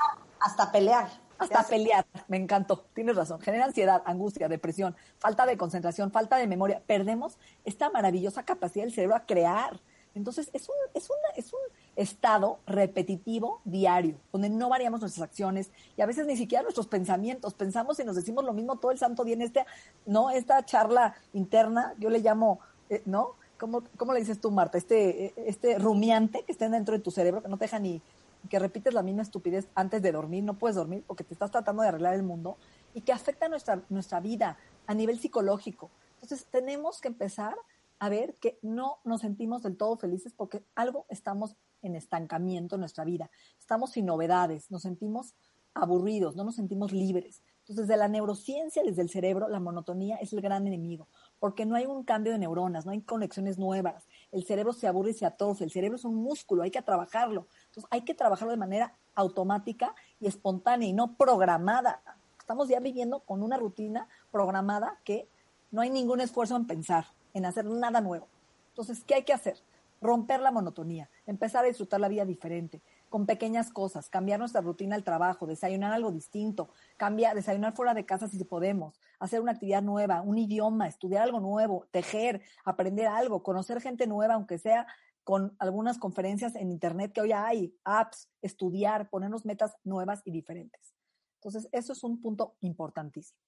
Hasta 0.40 0.72
pelear. 0.72 1.08
Hasta 1.38 1.62
pelear, 1.62 2.04
me 2.26 2.36
encantó, 2.36 2.86
tienes 2.94 3.14
razón. 3.14 3.40
Genera 3.40 3.66
ansiedad, 3.66 4.02
angustia, 4.06 4.48
depresión, 4.48 4.96
falta 5.18 5.46
de 5.46 5.56
concentración, 5.56 6.10
falta 6.10 6.36
de 6.36 6.48
memoria. 6.48 6.82
Perdemos 6.84 7.38
esta 7.64 7.90
maravillosa 7.90 8.44
capacidad 8.44 8.84
del 8.84 8.92
cerebro 8.92 9.14
a 9.14 9.24
crear. 9.24 9.80
Entonces, 10.14 10.50
es 10.52 10.68
un, 10.68 10.74
es, 10.94 11.08
una, 11.08 11.28
es 11.36 11.52
un 11.52 11.60
estado 11.98 12.60
repetitivo 12.64 13.60
diario, 13.64 14.14
donde 14.32 14.48
no 14.48 14.68
variamos 14.68 15.00
nuestras 15.00 15.28
acciones 15.28 15.72
y 15.96 16.00
a 16.00 16.06
veces 16.06 16.26
ni 16.26 16.36
siquiera 16.36 16.62
nuestros 16.62 16.86
pensamientos. 16.86 17.54
Pensamos 17.54 17.98
y 17.98 18.04
nos 18.04 18.14
decimos 18.14 18.44
lo 18.44 18.52
mismo 18.52 18.76
todo 18.76 18.92
el 18.92 18.98
santo 18.98 19.24
día 19.24 19.34
en 19.34 19.42
este, 19.42 19.66
¿no? 20.06 20.30
Esta 20.30 20.64
charla 20.64 21.16
interna, 21.32 21.94
yo 21.98 22.08
le 22.08 22.20
llamo, 22.20 22.60
eh, 22.88 23.02
¿no? 23.04 23.32
¿Cómo, 23.58 23.82
¿Cómo 23.96 24.12
le 24.12 24.20
dices 24.20 24.40
tú, 24.40 24.52
Marta? 24.52 24.78
Este, 24.78 25.34
este 25.48 25.76
rumiante 25.78 26.44
que 26.44 26.52
está 26.52 26.68
dentro 26.68 26.96
de 26.96 27.02
tu 27.02 27.10
cerebro, 27.10 27.42
que 27.42 27.48
no 27.48 27.58
te 27.58 27.64
deja 27.64 27.80
ni, 27.80 28.00
que 28.48 28.60
repites 28.60 28.94
la 28.94 29.02
misma 29.02 29.22
estupidez 29.22 29.66
antes 29.74 30.00
de 30.00 30.12
dormir, 30.12 30.44
no 30.44 30.54
puedes 30.54 30.76
dormir 30.76 31.02
porque 31.04 31.24
te 31.24 31.34
estás 31.34 31.50
tratando 31.50 31.82
de 31.82 31.88
arreglar 31.88 32.14
el 32.14 32.22
mundo 32.22 32.56
y 32.94 33.00
que 33.00 33.12
afecta 33.12 33.48
nuestra, 33.48 33.82
nuestra 33.88 34.20
vida 34.20 34.56
a 34.86 34.94
nivel 34.94 35.18
psicológico. 35.18 35.90
Entonces 36.14 36.46
tenemos 36.48 37.00
que 37.00 37.08
empezar 37.08 37.56
a 37.98 38.08
ver 38.08 38.34
que 38.34 38.56
no 38.62 38.98
nos 39.02 39.22
sentimos 39.22 39.64
del 39.64 39.76
todo 39.76 39.96
felices 39.96 40.32
porque 40.36 40.62
algo 40.76 41.04
estamos 41.08 41.56
en 41.82 41.96
estancamiento 41.96 42.76
en 42.76 42.80
nuestra 42.80 43.04
vida, 43.04 43.30
estamos 43.58 43.92
sin 43.92 44.06
novedades, 44.06 44.70
nos 44.70 44.82
sentimos 44.82 45.34
aburridos, 45.74 46.36
no 46.36 46.44
nos 46.44 46.56
sentimos 46.56 46.92
libres. 46.92 47.42
Entonces, 47.60 47.86
desde 47.86 47.98
la 47.98 48.08
neurociencia, 48.08 48.82
desde 48.82 49.02
el 49.02 49.10
cerebro, 49.10 49.48
la 49.48 49.60
monotonía 49.60 50.16
es 50.16 50.32
el 50.32 50.40
gran 50.40 50.66
enemigo, 50.66 51.06
porque 51.38 51.66
no 51.66 51.76
hay 51.76 51.84
un 51.84 52.02
cambio 52.02 52.32
de 52.32 52.38
neuronas, 52.38 52.86
no 52.86 52.92
hay 52.92 53.02
conexiones 53.02 53.58
nuevas. 53.58 54.08
El 54.32 54.44
cerebro 54.44 54.72
se 54.72 54.86
aburre 54.86 55.10
y 55.10 55.14
se 55.14 55.26
atroce. 55.26 55.64
El 55.64 55.70
cerebro 55.70 55.96
es 55.96 56.04
un 56.04 56.14
músculo, 56.14 56.62
hay 56.62 56.70
que 56.70 56.80
trabajarlo. 56.80 57.46
Entonces, 57.66 57.84
hay 57.90 58.02
que 58.02 58.14
trabajarlo 58.14 58.52
de 58.52 58.56
manera 58.56 58.94
automática 59.14 59.94
y 60.18 60.26
espontánea 60.26 60.88
y 60.88 60.94
no 60.94 61.16
programada. 61.16 62.00
Estamos 62.38 62.68
ya 62.68 62.80
viviendo 62.80 63.20
con 63.20 63.42
una 63.42 63.58
rutina 63.58 64.08
programada 64.32 64.98
que 65.04 65.28
no 65.70 65.82
hay 65.82 65.90
ningún 65.90 66.20
esfuerzo 66.20 66.56
en 66.56 66.66
pensar, 66.66 67.06
en 67.34 67.44
hacer 67.44 67.66
nada 67.66 68.00
nuevo. 68.00 68.28
Entonces, 68.70 69.04
¿qué 69.04 69.16
hay 69.16 69.24
que 69.24 69.34
hacer? 69.34 69.58
Romper 70.00 70.40
la 70.40 70.50
monotonía, 70.50 71.10
empezar 71.26 71.64
a 71.64 71.68
disfrutar 71.68 72.00
la 72.00 72.08
vida 72.08 72.24
diferente, 72.24 72.82
con 73.08 73.26
pequeñas 73.26 73.70
cosas, 73.70 74.08
cambiar 74.08 74.38
nuestra 74.38 74.60
rutina 74.60 74.94
al 74.94 75.04
trabajo, 75.04 75.46
desayunar 75.46 75.92
algo 75.92 76.12
distinto, 76.12 76.68
cambiar, 76.96 77.34
desayunar 77.34 77.74
fuera 77.74 77.94
de 77.94 78.06
casa 78.06 78.28
si 78.28 78.42
podemos, 78.44 79.00
hacer 79.18 79.40
una 79.40 79.52
actividad 79.52 79.82
nueva, 79.82 80.22
un 80.22 80.38
idioma, 80.38 80.86
estudiar 80.86 81.22
algo 81.22 81.40
nuevo, 81.40 81.86
tejer, 81.90 82.42
aprender 82.64 83.06
algo, 83.06 83.42
conocer 83.42 83.80
gente 83.80 84.06
nueva, 84.06 84.34
aunque 84.34 84.58
sea 84.58 84.86
con 85.24 85.54
algunas 85.58 85.98
conferencias 85.98 86.54
en 86.54 86.70
internet 86.70 87.12
que 87.12 87.20
hoy 87.20 87.32
hay, 87.32 87.74
apps, 87.84 88.30
estudiar, 88.40 89.10
ponernos 89.10 89.44
metas 89.44 89.76
nuevas 89.84 90.22
y 90.24 90.30
diferentes. 90.30 90.94
Entonces, 91.36 91.68
eso 91.72 91.92
es 91.92 92.02
un 92.02 92.20
punto 92.20 92.56
importantísimo. 92.60 93.38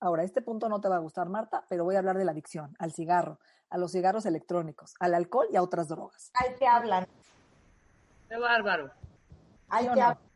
Ahora, 0.00 0.22
este 0.24 0.40
punto 0.40 0.68
no 0.70 0.80
te 0.80 0.88
va 0.88 0.96
a 0.96 1.00
gustar, 1.00 1.28
Marta, 1.28 1.64
pero 1.68 1.84
voy 1.84 1.94
a 1.94 1.98
hablar 1.98 2.16
de 2.16 2.24
la 2.24 2.32
adicción, 2.32 2.74
al 2.78 2.92
cigarro, 2.92 3.38
a 3.68 3.76
los 3.76 3.92
cigarros 3.92 4.24
electrónicos, 4.24 4.94
al 4.98 5.14
alcohol 5.14 5.46
y 5.52 5.56
a 5.56 5.62
otras 5.62 5.88
drogas. 5.88 6.30
Ahí 6.34 6.54
te 6.58 6.66
hablan. 6.66 7.06
Qué 8.28 8.38
bárbaro. 8.38 8.90
Ahí 9.68 9.84
¿Sí 9.84 9.90
o 9.90 9.94
te 9.94 10.00
no? 10.00 10.06
hablan. 10.06 10.30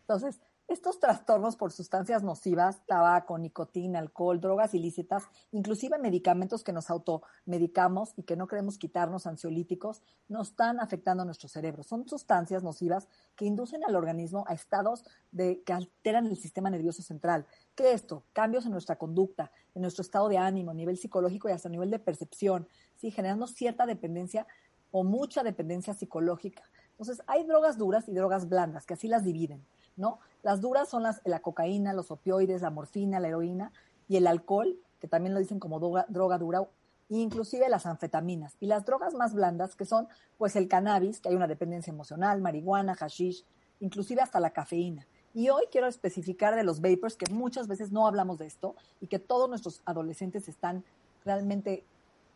Entonces, 0.00 0.40
estos 0.72 0.98
trastornos 0.98 1.56
por 1.56 1.70
sustancias 1.70 2.22
nocivas, 2.22 2.84
tabaco, 2.86 3.38
nicotina, 3.38 3.98
alcohol, 3.98 4.40
drogas 4.40 4.74
ilícitas, 4.74 5.24
inclusive 5.52 5.98
medicamentos 5.98 6.64
que 6.64 6.72
nos 6.72 6.90
automedicamos 6.90 8.14
y 8.16 8.22
que 8.22 8.36
no 8.36 8.46
queremos 8.46 8.78
quitarnos, 8.78 9.26
ansiolíticos, 9.26 10.02
nos 10.28 10.48
están 10.48 10.80
afectando 10.80 11.22
a 11.22 11.26
nuestro 11.26 11.48
cerebro. 11.48 11.82
Son 11.82 12.08
sustancias 12.08 12.62
nocivas 12.62 13.06
que 13.36 13.44
inducen 13.44 13.84
al 13.84 13.94
organismo 13.94 14.44
a 14.48 14.54
estados 14.54 15.04
de, 15.30 15.62
que 15.62 15.74
alteran 15.74 16.26
el 16.26 16.36
sistema 16.36 16.70
nervioso 16.70 17.02
central. 17.02 17.46
¿Qué 17.74 17.90
es 17.90 17.96
esto? 18.02 18.24
Cambios 18.32 18.64
en 18.64 18.72
nuestra 18.72 18.96
conducta, 18.96 19.52
en 19.74 19.82
nuestro 19.82 20.02
estado 20.02 20.28
de 20.28 20.38
ánimo, 20.38 20.72
nivel 20.72 20.96
psicológico 20.96 21.48
y 21.48 21.52
hasta 21.52 21.68
nivel 21.68 21.90
de 21.90 21.98
percepción, 21.98 22.66
¿sí? 22.96 23.10
generando 23.10 23.46
cierta 23.46 23.84
dependencia 23.86 24.46
o 24.90 25.04
mucha 25.04 25.42
dependencia 25.42 25.92
psicológica. 25.92 26.62
Entonces, 26.92 27.22
hay 27.26 27.44
drogas 27.44 27.78
duras 27.78 28.08
y 28.08 28.14
drogas 28.14 28.48
blandas, 28.48 28.86
que 28.86 28.94
así 28.94 29.08
las 29.08 29.24
dividen, 29.24 29.66
¿no? 29.96 30.20
Las 30.42 30.60
duras 30.60 30.88
son 30.88 31.02
las, 31.02 31.20
la 31.24 31.40
cocaína, 31.40 31.92
los 31.92 32.10
opioides, 32.10 32.62
la 32.62 32.70
morfina, 32.70 33.20
la 33.20 33.28
heroína 33.28 33.72
y 34.08 34.16
el 34.16 34.26
alcohol, 34.26 34.76
que 34.98 35.08
también 35.08 35.34
lo 35.34 35.40
dicen 35.40 35.60
como 35.60 35.78
droga, 35.78 36.06
droga 36.08 36.38
dura, 36.38 36.68
inclusive 37.08 37.68
las 37.68 37.86
anfetaminas. 37.86 38.56
Y 38.60 38.66
las 38.66 38.84
drogas 38.84 39.14
más 39.14 39.34
blandas, 39.34 39.76
que 39.76 39.84
son 39.84 40.08
pues 40.38 40.56
el 40.56 40.68
cannabis, 40.68 41.20
que 41.20 41.28
hay 41.28 41.34
una 41.34 41.46
dependencia 41.46 41.92
emocional, 41.92 42.40
marihuana, 42.40 42.94
hashish, 42.94 43.44
inclusive 43.80 44.22
hasta 44.22 44.40
la 44.40 44.50
cafeína. 44.50 45.06
Y 45.34 45.48
hoy 45.48 45.64
quiero 45.70 45.86
especificar 45.86 46.56
de 46.56 46.64
los 46.64 46.80
vapors, 46.80 47.16
que 47.16 47.32
muchas 47.32 47.68
veces 47.68 47.90
no 47.90 48.06
hablamos 48.06 48.38
de 48.38 48.46
esto 48.46 48.74
y 49.00 49.06
que 49.06 49.18
todos 49.18 49.48
nuestros 49.48 49.82
adolescentes 49.84 50.48
están 50.48 50.84
realmente 51.24 51.84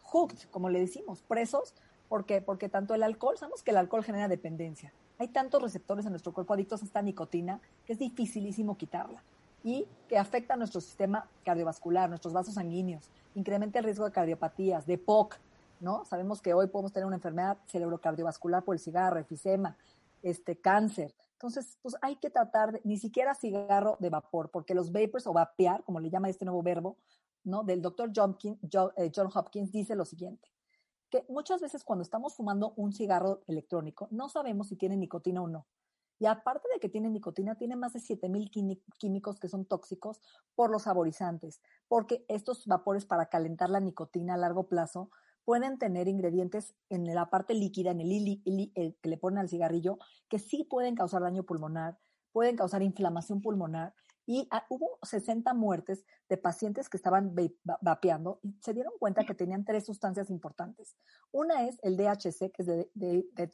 hooked, 0.03 0.49
como 0.51 0.71
le 0.71 0.81
decimos, 0.81 1.23
presos. 1.23 1.75
Porque 2.09 2.69
tanto 2.71 2.95
el 2.95 3.03
alcohol, 3.03 3.37
sabemos 3.37 3.65
que 3.65 3.73
el 3.73 3.79
alcohol 3.79 4.05
genera 4.05 4.29
dependencia. 4.29 4.93
Hay 5.19 5.29
tantos 5.29 5.63
receptores 5.63 6.05
en 6.05 6.13
nuestro 6.13 6.33
cuerpo 6.33 6.55
adictos 6.55 6.83
a 6.83 6.85
esta 6.85 7.03
nicotina 7.03 7.61
que 7.87 7.95
es 7.95 7.99
dificilísimo 7.99 8.77
quitarla 8.77 9.23
y 9.65 9.87
que 10.09 10.19
afecta 10.19 10.55
a 10.55 10.57
nuestro 10.57 10.81
sistema 10.81 11.27
cardiovascular, 11.45 12.09
nuestros 12.09 12.35
vasos 12.35 12.55
sanguíneos, 12.55 13.11
incrementa 13.35 13.79
el 13.79 13.85
riesgo 13.85 14.05
de 14.05 14.13
cardiopatías, 14.13 14.87
de 14.87 14.99
POC, 14.99 15.39
¿no? 15.81 16.05
Sabemos 16.05 16.41
que 16.41 16.55
hoy 16.55 16.69
podemos 16.69 16.93
tener 16.93 17.07
una 17.07 17.17
enfermedad 17.17 17.59
cerebrocardiovascular 17.67 18.63
por 18.63 18.75
el 18.75 18.81
cigarro, 18.81 19.19
efisema, 19.19 19.77
este, 20.23 20.57
cáncer. 20.57 21.15
Entonces, 21.33 21.79
pues 21.83 21.97
hay 22.01 22.17
que 22.17 22.31
tratar 22.31 22.73
de, 22.73 22.81
ni 22.85 22.99
siquiera 22.99 23.35
cigarro 23.35 23.97
de 23.99 24.11
vapor, 24.11 24.51
porque 24.51 24.75
los 24.75 24.93
vapors 24.93 25.27
o 25.27 25.33
vapear, 25.33 25.83
como 25.85 26.01
le 26.01 26.11
llama 26.11 26.29
este 26.29 26.45
nuevo 26.45 26.63
verbo, 26.63 26.97
¿no? 27.45 27.63
Del 27.63 27.83
doctor 27.83 28.11
John, 28.15 28.37
eh, 28.43 29.11
John 29.15 29.31
Hopkins 29.35 29.73
dice 29.73 29.95
lo 29.95 30.05
siguiente, 30.05 30.49
que 31.11 31.25
muchas 31.29 31.61
veces 31.61 31.85
cuando 31.85 32.03
estamos 32.03 32.35
fumando 32.35 32.73
un 32.77 32.93
cigarro 32.93 33.43
electrónico 33.47 34.09
no 34.11 34.29
sabemos 34.29 34.69
si 34.69 34.77
tiene 34.77 34.97
nicotina 34.97 35.43
o 35.43 35.49
no. 35.49 35.67
Y 36.19 36.27
aparte 36.27 36.67
de 36.73 36.81
que 36.81 36.89
tiene 36.89 37.11
nicotina, 37.11 37.57
tiene 37.57 37.77
más 37.77 37.93
de 37.93 38.01
7000 38.01 38.51
químicos 38.99 39.39
que 39.39 39.49
son 39.49 39.67
tóxicos 39.67 40.21
por 40.55 40.71
los 40.71 40.85
saborizantes, 40.85 41.61
porque 41.89 42.25
estos 42.29 42.67
vapores 42.67 43.05
para 43.05 43.27
calentar 43.27 43.69
la 43.69 43.81
nicotina 43.81 44.35
a 44.35 44.39
largo 44.39 44.67
plazo 44.67 45.11
pueden 45.45 45.79
tener 45.79 46.09
ingredientes 46.09 46.75
en 46.89 47.05
la 47.15 47.31
parte 47.31 47.55
líquida, 47.55 47.91
en 47.91 48.01
el, 48.01 48.43
el 48.75 48.97
que 49.01 49.09
le 49.09 49.19
ponen 49.19 49.39
al 49.39 49.49
cigarrillo, 49.49 49.99
que 50.29 50.39
sí 50.39 50.65
pueden 50.65 50.95
causar 50.95 51.23
daño 51.23 51.45
pulmonar, 51.45 51.99
pueden 52.33 52.57
causar 52.57 52.83
inflamación 52.83 53.41
pulmonar. 53.41 53.95
Y 54.27 54.49
ah, 54.51 54.67
hubo 54.69 54.99
60 55.03 55.55
muertes 55.55 56.05
de 56.29 56.37
pacientes 56.37 56.89
que 56.89 56.97
estaban 56.97 57.35
vapeando 57.81 58.41
y 58.43 58.59
se 58.61 58.75
dieron 58.75 58.93
cuenta 58.99 59.25
que 59.25 59.35
tenían 59.35 59.65
tres 59.65 59.87
sustancias 59.87 60.31
importantes. 60.31 60.97
Una 61.31 61.67
es 61.67 61.79
el 61.83 61.97
DHC, 61.97 62.51
que 62.53 62.63
es 62.63 62.67
de, 62.67 62.91
de, 62.95 63.51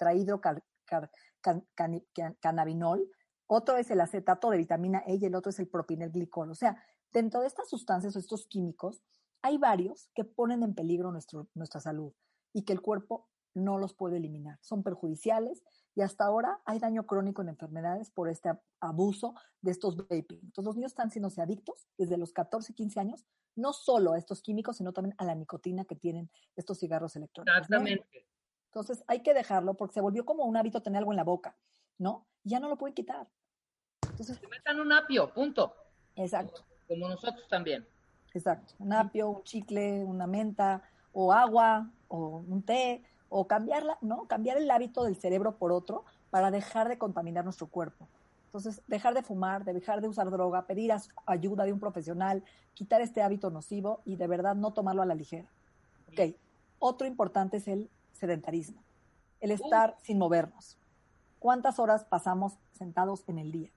cannabinol, 2.40 3.08
otro 3.46 3.76
es 3.76 3.90
el 3.90 4.00
acetato 4.00 4.48
de 4.48 4.56
vitamina 4.56 5.02
E 5.06 5.16
y 5.16 5.24
el 5.26 5.34
otro 5.34 5.50
es 5.50 5.58
el 5.58 5.68
propinelglicol. 5.68 6.50
O 6.50 6.54
sea, 6.54 6.82
dentro 7.12 7.42
de 7.42 7.48
estas 7.48 7.68
sustancias 7.68 8.16
o 8.16 8.18
estos 8.18 8.46
químicos, 8.46 9.02
hay 9.42 9.58
varios 9.58 10.08
que 10.14 10.24
ponen 10.24 10.62
en 10.62 10.74
peligro 10.74 11.12
nuestro, 11.12 11.48
nuestra 11.54 11.80
salud 11.80 12.14
y 12.54 12.64
que 12.64 12.72
el 12.72 12.80
cuerpo 12.80 13.28
no 13.54 13.78
los 13.78 13.94
puede 13.94 14.16
eliminar. 14.16 14.58
Son 14.62 14.82
perjudiciales 14.82 15.62
y 15.94 16.00
hasta 16.00 16.24
ahora 16.24 16.60
hay 16.64 16.78
daño 16.78 17.06
crónico 17.06 17.42
en 17.42 17.48
enfermedades 17.48 18.10
por 18.10 18.28
este 18.28 18.50
abuso 18.80 19.34
de 19.60 19.70
estos 19.70 19.96
vaping. 19.96 20.40
Entonces 20.42 20.64
los 20.64 20.76
niños 20.76 20.92
están 20.92 21.10
siendo 21.10 21.28
adictos 21.38 21.88
desde 21.98 22.16
los 22.16 22.32
14, 22.32 22.74
15 22.74 23.00
años, 23.00 23.26
no 23.54 23.72
solo 23.72 24.12
a 24.12 24.18
estos 24.18 24.42
químicos, 24.42 24.78
sino 24.78 24.92
también 24.92 25.14
a 25.18 25.24
la 25.24 25.34
nicotina 25.34 25.84
que 25.84 25.96
tienen 25.96 26.30
estos 26.56 26.78
cigarros 26.78 27.16
electrónicos. 27.16 27.56
Exactamente. 27.56 28.26
Entonces 28.66 29.04
hay 29.06 29.22
que 29.22 29.34
dejarlo 29.34 29.74
porque 29.74 29.94
se 29.94 30.00
volvió 30.00 30.24
como 30.24 30.44
un 30.44 30.56
hábito 30.56 30.82
tener 30.82 30.98
algo 30.98 31.12
en 31.12 31.16
la 31.16 31.24
boca, 31.24 31.56
¿no? 31.98 32.26
ya 32.44 32.60
no 32.60 32.68
lo 32.68 32.76
pueden 32.76 32.94
quitar. 32.94 33.28
Entonces, 34.02 34.38
se 34.38 34.48
metan 34.48 34.80
un 34.80 34.92
apio, 34.92 35.32
punto. 35.32 35.74
Exacto. 36.16 36.64
Como, 36.88 37.08
nosotros 37.08 37.46
también. 37.48 37.86
Exacto. 38.34 38.74
Un 38.78 38.92
apio, 38.92 39.30
un 39.30 39.42
chicle, 39.44 40.04
una 40.04 40.26
menta, 40.26 40.82
o 41.12 41.32
agua, 41.32 41.90
o 42.08 42.44
un 42.46 42.62
té, 42.62 43.02
o 43.32 43.46
cambiarla, 43.46 43.96
¿no? 44.02 44.26
Cambiar 44.26 44.58
el 44.58 44.70
hábito 44.70 45.04
del 45.04 45.16
cerebro 45.16 45.56
por 45.56 45.72
otro 45.72 46.04
para 46.30 46.50
dejar 46.50 46.88
de 46.88 46.98
contaminar 46.98 47.44
nuestro 47.44 47.66
cuerpo. 47.66 48.06
Entonces, 48.46 48.82
dejar 48.86 49.14
de 49.14 49.22
fumar, 49.22 49.64
de 49.64 49.72
dejar 49.72 50.02
de 50.02 50.08
usar 50.08 50.30
droga, 50.30 50.66
pedir 50.66 50.92
ayuda 51.24 51.64
de 51.64 51.72
un 51.72 51.80
profesional, 51.80 52.44
quitar 52.74 53.00
este 53.00 53.22
hábito 53.22 53.48
nocivo 53.50 54.02
y 54.04 54.16
de 54.16 54.26
verdad 54.26 54.54
no 54.54 54.74
tomarlo 54.74 55.00
a 55.00 55.06
la 55.06 55.14
ligera. 55.14 55.48
Ok. 56.08 56.36
Otro 56.78 57.06
importante 57.06 57.56
es 57.56 57.68
el 57.68 57.88
sedentarismo, 58.12 58.82
el 59.40 59.52
estar 59.52 59.96
sin 60.02 60.18
movernos. 60.18 60.76
¿Cuántas 61.38 61.78
horas 61.78 62.04
pasamos 62.04 62.58
sentados 62.72 63.24
en 63.28 63.38
el 63.38 63.50
día? 63.50 63.70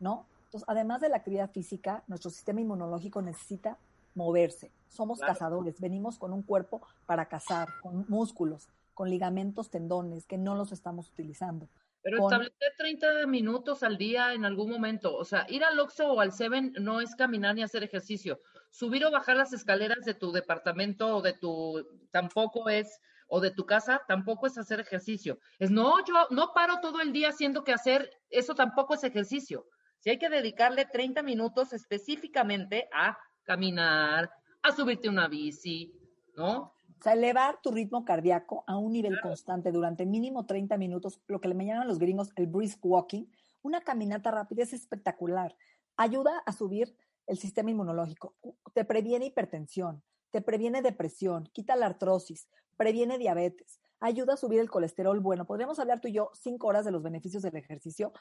¿No? 0.00 0.26
Entonces, 0.46 0.68
además 0.68 1.00
de 1.00 1.10
la 1.10 1.18
actividad 1.18 1.50
física, 1.50 2.02
nuestro 2.08 2.30
sistema 2.30 2.60
inmunológico 2.60 3.22
necesita 3.22 3.78
moverse. 4.16 4.72
Somos 4.88 5.20
cazadores, 5.20 5.80
venimos 5.80 6.18
con 6.18 6.32
un 6.32 6.42
cuerpo 6.42 6.80
para 7.06 7.26
cazar, 7.26 7.68
con 7.82 8.04
músculos, 8.08 8.68
con 8.96 9.10
ligamentos, 9.10 9.68
tendones, 9.68 10.26
que 10.26 10.38
no 10.38 10.54
los 10.54 10.72
estamos 10.72 11.10
utilizando. 11.10 11.68
Pero 12.00 12.24
establecer 12.24 12.72
30 12.78 13.26
minutos 13.26 13.82
al 13.82 13.98
día 13.98 14.32
en 14.32 14.46
algún 14.46 14.70
momento. 14.70 15.14
O 15.14 15.24
sea, 15.26 15.44
ir 15.50 15.62
al 15.64 15.78
Oxxo 15.78 16.12
o 16.12 16.20
al 16.20 16.32
Seven 16.32 16.72
no 16.80 17.02
es 17.02 17.14
caminar 17.14 17.54
ni 17.54 17.62
hacer 17.62 17.82
ejercicio. 17.84 18.40
Subir 18.70 19.04
o 19.04 19.10
bajar 19.10 19.36
las 19.36 19.52
escaleras 19.52 20.04
de 20.06 20.14
tu 20.14 20.32
departamento 20.32 21.14
o 21.14 21.20
de 21.20 21.34
tu... 21.34 21.86
tampoco 22.10 22.70
es 22.70 23.00
o 23.28 23.40
de 23.40 23.50
tu 23.50 23.66
casa, 23.66 24.00
tampoco 24.08 24.46
es 24.46 24.56
hacer 24.56 24.80
ejercicio. 24.80 25.38
Es 25.58 25.70
no, 25.70 26.02
yo 26.06 26.14
no 26.30 26.52
paro 26.54 26.78
todo 26.80 27.02
el 27.02 27.12
día 27.12 27.28
haciendo 27.28 27.64
que 27.64 27.74
hacer, 27.74 28.10
eso 28.30 28.54
tampoco 28.54 28.94
es 28.94 29.04
ejercicio. 29.04 29.66
Si 29.98 30.08
hay 30.08 30.18
que 30.18 30.30
dedicarle 30.30 30.86
30 30.86 31.22
minutos 31.22 31.74
específicamente 31.74 32.88
a 32.94 33.18
caminar, 33.42 34.30
a 34.62 34.72
subirte 34.72 35.10
una 35.10 35.28
bici, 35.28 35.92
¿no? 36.34 36.72
O 36.98 37.02
sea, 37.02 37.12
elevar 37.12 37.60
tu 37.62 37.70
ritmo 37.70 38.04
cardíaco 38.04 38.64
a 38.66 38.78
un 38.78 38.92
nivel 38.92 39.20
constante 39.20 39.70
durante 39.70 40.06
mínimo 40.06 40.46
30 40.46 40.78
minutos, 40.78 41.20
lo 41.26 41.40
que 41.40 41.48
le 41.48 41.64
llaman 41.64 41.88
los 41.88 41.98
gringos 41.98 42.32
el 42.36 42.46
brisk 42.46 42.84
walking, 42.84 43.26
una 43.62 43.82
caminata 43.82 44.30
rápida 44.30 44.62
es 44.62 44.72
espectacular. 44.72 45.56
Ayuda 45.96 46.38
a 46.46 46.52
subir 46.52 46.96
el 47.26 47.38
sistema 47.38 47.70
inmunológico, 47.70 48.34
te 48.72 48.84
previene 48.84 49.26
hipertensión, 49.26 50.02
te 50.30 50.40
previene 50.40 50.80
depresión, 50.80 51.48
quita 51.52 51.76
la 51.76 51.86
artrosis, 51.86 52.48
previene 52.76 53.18
diabetes, 53.18 53.80
ayuda 54.00 54.34
a 54.34 54.36
subir 54.36 54.60
el 54.60 54.70
colesterol 54.70 55.20
bueno. 55.20 55.46
Podríamos 55.46 55.78
hablar 55.78 56.00
tú 56.00 56.08
y 56.08 56.12
yo 56.12 56.30
cinco 56.34 56.68
horas 56.68 56.84
de 56.84 56.92
los 56.92 57.02
beneficios 57.02 57.42
del 57.42 57.56
ejercicio. 57.56 58.12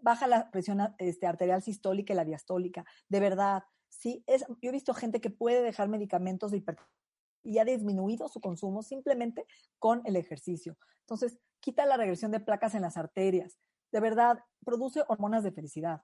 Baja 0.00 0.26
la 0.26 0.50
presión 0.50 0.80
este, 0.98 1.26
arterial 1.26 1.62
sistólica 1.62 2.12
y 2.12 2.16
la 2.16 2.24
diastólica. 2.24 2.84
De 3.08 3.20
verdad, 3.20 3.64
sí, 3.88 4.24
es, 4.26 4.46
yo 4.62 4.70
he 4.70 4.72
visto 4.72 4.94
gente 4.94 5.20
que 5.20 5.30
puede 5.30 5.62
dejar 5.62 5.88
medicamentos 5.88 6.50
de 6.50 6.58
hipertensión 6.58 6.98
y 7.42 7.58
ha 7.58 7.64
disminuido 7.64 8.28
su 8.28 8.40
consumo 8.40 8.82
simplemente 8.82 9.46
con 9.78 10.02
el 10.04 10.16
ejercicio. 10.16 10.76
Entonces, 11.00 11.38
quita 11.60 11.86
la 11.86 11.96
regresión 11.96 12.30
de 12.30 12.40
placas 12.40 12.74
en 12.74 12.82
las 12.82 12.96
arterias. 12.96 13.58
De 13.92 14.00
verdad, 14.00 14.40
produce 14.64 15.02
hormonas 15.08 15.44
de 15.44 15.52
felicidad 15.52 16.02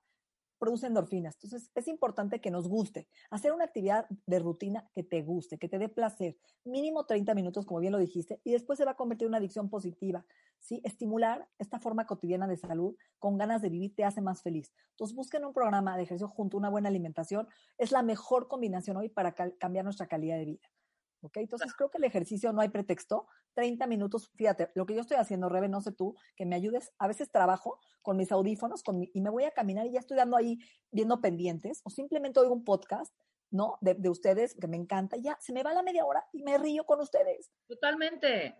produce 0.59 0.86
endorfinas. 0.86 1.35
Entonces, 1.35 1.70
es 1.74 1.89
importante 1.89 2.40
que 2.40 2.51
nos 2.51 2.69
guste. 2.69 3.06
Hacer 3.31 3.52
una 3.52 3.65
actividad 3.65 4.06
de 4.27 4.39
rutina 4.39 4.89
que 4.94 5.02
te 5.02 5.23
guste, 5.23 5.59
que 5.59 5.69
te 5.69 5.78
dé 5.78 5.89
placer. 5.89 6.39
Mínimo 6.65 7.05
30 7.05 7.35
minutos, 7.35 7.66
como 7.66 7.81
bien 7.81 7.93
lo 7.93 7.98
dijiste, 7.98 8.40
y 8.44 8.52
después 8.52 8.78
se 8.78 8.85
va 8.85 8.93
a 8.93 8.97
convertir 8.97 9.27
en 9.27 9.31
una 9.31 9.39
adicción 9.39 9.69
positiva. 9.69 10.24
¿sí? 10.59 10.81
Estimular 10.85 11.48
esta 11.59 11.78
forma 11.81 12.06
cotidiana 12.06 12.47
de 12.47 12.56
salud 12.56 12.97
con 13.19 13.36
ganas 13.36 13.62
de 13.62 13.69
vivir 13.69 13.94
te 13.94 14.05
hace 14.05 14.20
más 14.20 14.43
feliz. 14.43 14.73
Entonces, 14.93 15.15
busquen 15.15 15.44
un 15.44 15.52
programa 15.52 15.97
de 15.97 16.05
ejercicio 16.05 16.28
junto 16.28 16.56
a 16.56 16.61
una 16.61 16.70
buena 16.70 16.89
alimentación. 16.89 17.47
Es 17.77 17.93
la 17.93 18.02
mejor 18.02 18.48
combinación 18.48 18.97
hoy 18.97 19.09
para 19.09 19.35
cambiar 19.35 19.85
nuestra 19.85 20.06
calidad 20.06 20.39
de 20.39 20.44
vida. 20.47 20.70
¿Ok? 21.24 21.38
Entonces 21.38 21.74
creo 21.74 21.90
que 21.90 21.98
el 21.98 22.05
ejercicio 22.05 22.52
no 22.52 22.60
hay 22.60 22.68
pretexto. 22.68 23.26
30 23.55 23.86
minutos, 23.86 24.30
fíjate, 24.34 24.70
lo 24.74 24.86
que 24.86 24.94
yo 24.94 25.01
estoy 25.01 25.16
haciendo, 25.16 25.48
Rebe, 25.48 25.68
no 25.68 25.80
sé 25.80 25.92
tú, 25.92 26.16
que 26.36 26.46
me 26.46 26.55
ayudes. 26.55 26.92
A 26.98 27.09
veces 27.09 27.30
trabajo 27.30 27.80
con 28.02 28.16
mis 28.16 28.30
audífonos 28.30 28.82
con 28.82 29.02
y 29.02 29.20
me 29.20 29.30
voy 29.30 29.44
a 29.44 29.51
caminar 29.51 29.86
y 29.86 29.92
ya 29.92 30.01
estoy 30.01 30.16
dando 30.16 30.36
ahí, 30.36 30.59
viendo 30.90 31.20
pendientes, 31.20 31.80
o 31.84 31.90
simplemente 31.90 32.40
oigo 32.40 32.52
un 32.52 32.64
podcast, 32.64 33.14
¿no? 33.51 33.78
De, 33.80 33.94
de 33.94 34.09
ustedes, 34.09 34.55
que 34.55 34.68
me 34.68 34.76
encanta, 34.76 35.16
y 35.16 35.22
ya 35.22 35.36
se 35.40 35.52
me 35.52 35.62
va 35.62 35.72
la 35.72 35.82
media 35.82 36.05
hora 36.05 36.24
y 36.32 36.42
me 36.42 36.59
río 36.59 36.84
con 36.84 37.01
ustedes. 37.01 37.51
Totalmente, 37.66 38.56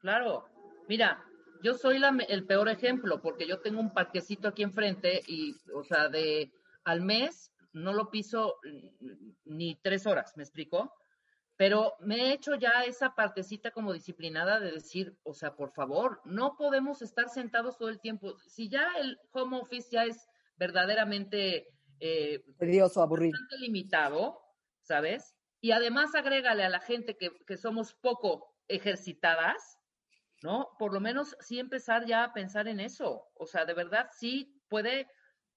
claro. 0.00 0.46
Mira, 0.88 1.24
yo 1.62 1.74
soy 1.74 1.98
la, 1.98 2.16
el 2.28 2.46
peor 2.46 2.68
ejemplo, 2.68 3.20
porque 3.20 3.46
yo 3.46 3.60
tengo 3.60 3.80
un 3.80 3.92
parquecito 3.92 4.48
aquí 4.48 4.62
enfrente 4.62 5.22
y, 5.26 5.54
o 5.74 5.84
sea, 5.84 6.08
de 6.08 6.52
al 6.84 7.02
mes 7.02 7.52
no 7.72 7.92
lo 7.92 8.10
piso 8.10 8.56
ni 9.44 9.76
tres 9.76 10.06
horas, 10.06 10.36
¿me 10.36 10.42
explico? 10.42 10.92
Pero 11.60 11.94
me 12.00 12.16
he 12.16 12.32
hecho 12.32 12.54
ya 12.54 12.84
esa 12.84 13.14
partecita 13.14 13.70
como 13.70 13.92
disciplinada 13.92 14.60
de 14.60 14.72
decir, 14.72 15.18
o 15.24 15.34
sea, 15.34 15.56
por 15.56 15.72
favor, 15.72 16.22
no 16.24 16.56
podemos 16.56 17.02
estar 17.02 17.28
sentados 17.28 17.76
todo 17.76 17.90
el 17.90 18.00
tiempo. 18.00 18.38
Si 18.46 18.70
ya 18.70 18.88
el 18.98 19.18
home 19.32 19.58
office 19.58 19.90
ya 19.92 20.06
es 20.06 20.26
verdaderamente 20.56 21.68
eh, 22.00 22.42
aburrido, 22.96 23.38
limitado, 23.58 24.40
¿sabes? 24.80 25.36
Y 25.60 25.72
además 25.72 26.14
agrégale 26.14 26.64
a 26.64 26.70
la 26.70 26.80
gente 26.80 27.18
que, 27.18 27.28
que 27.46 27.58
somos 27.58 27.92
poco 27.92 28.56
ejercitadas, 28.66 29.78
¿no? 30.42 30.70
Por 30.78 30.94
lo 30.94 31.00
menos 31.00 31.36
sí 31.40 31.58
empezar 31.58 32.06
ya 32.06 32.24
a 32.24 32.32
pensar 32.32 32.68
en 32.68 32.80
eso. 32.80 33.28
O 33.34 33.44
sea, 33.44 33.66
de 33.66 33.74
verdad 33.74 34.08
sí 34.18 34.58
puede 34.70 35.08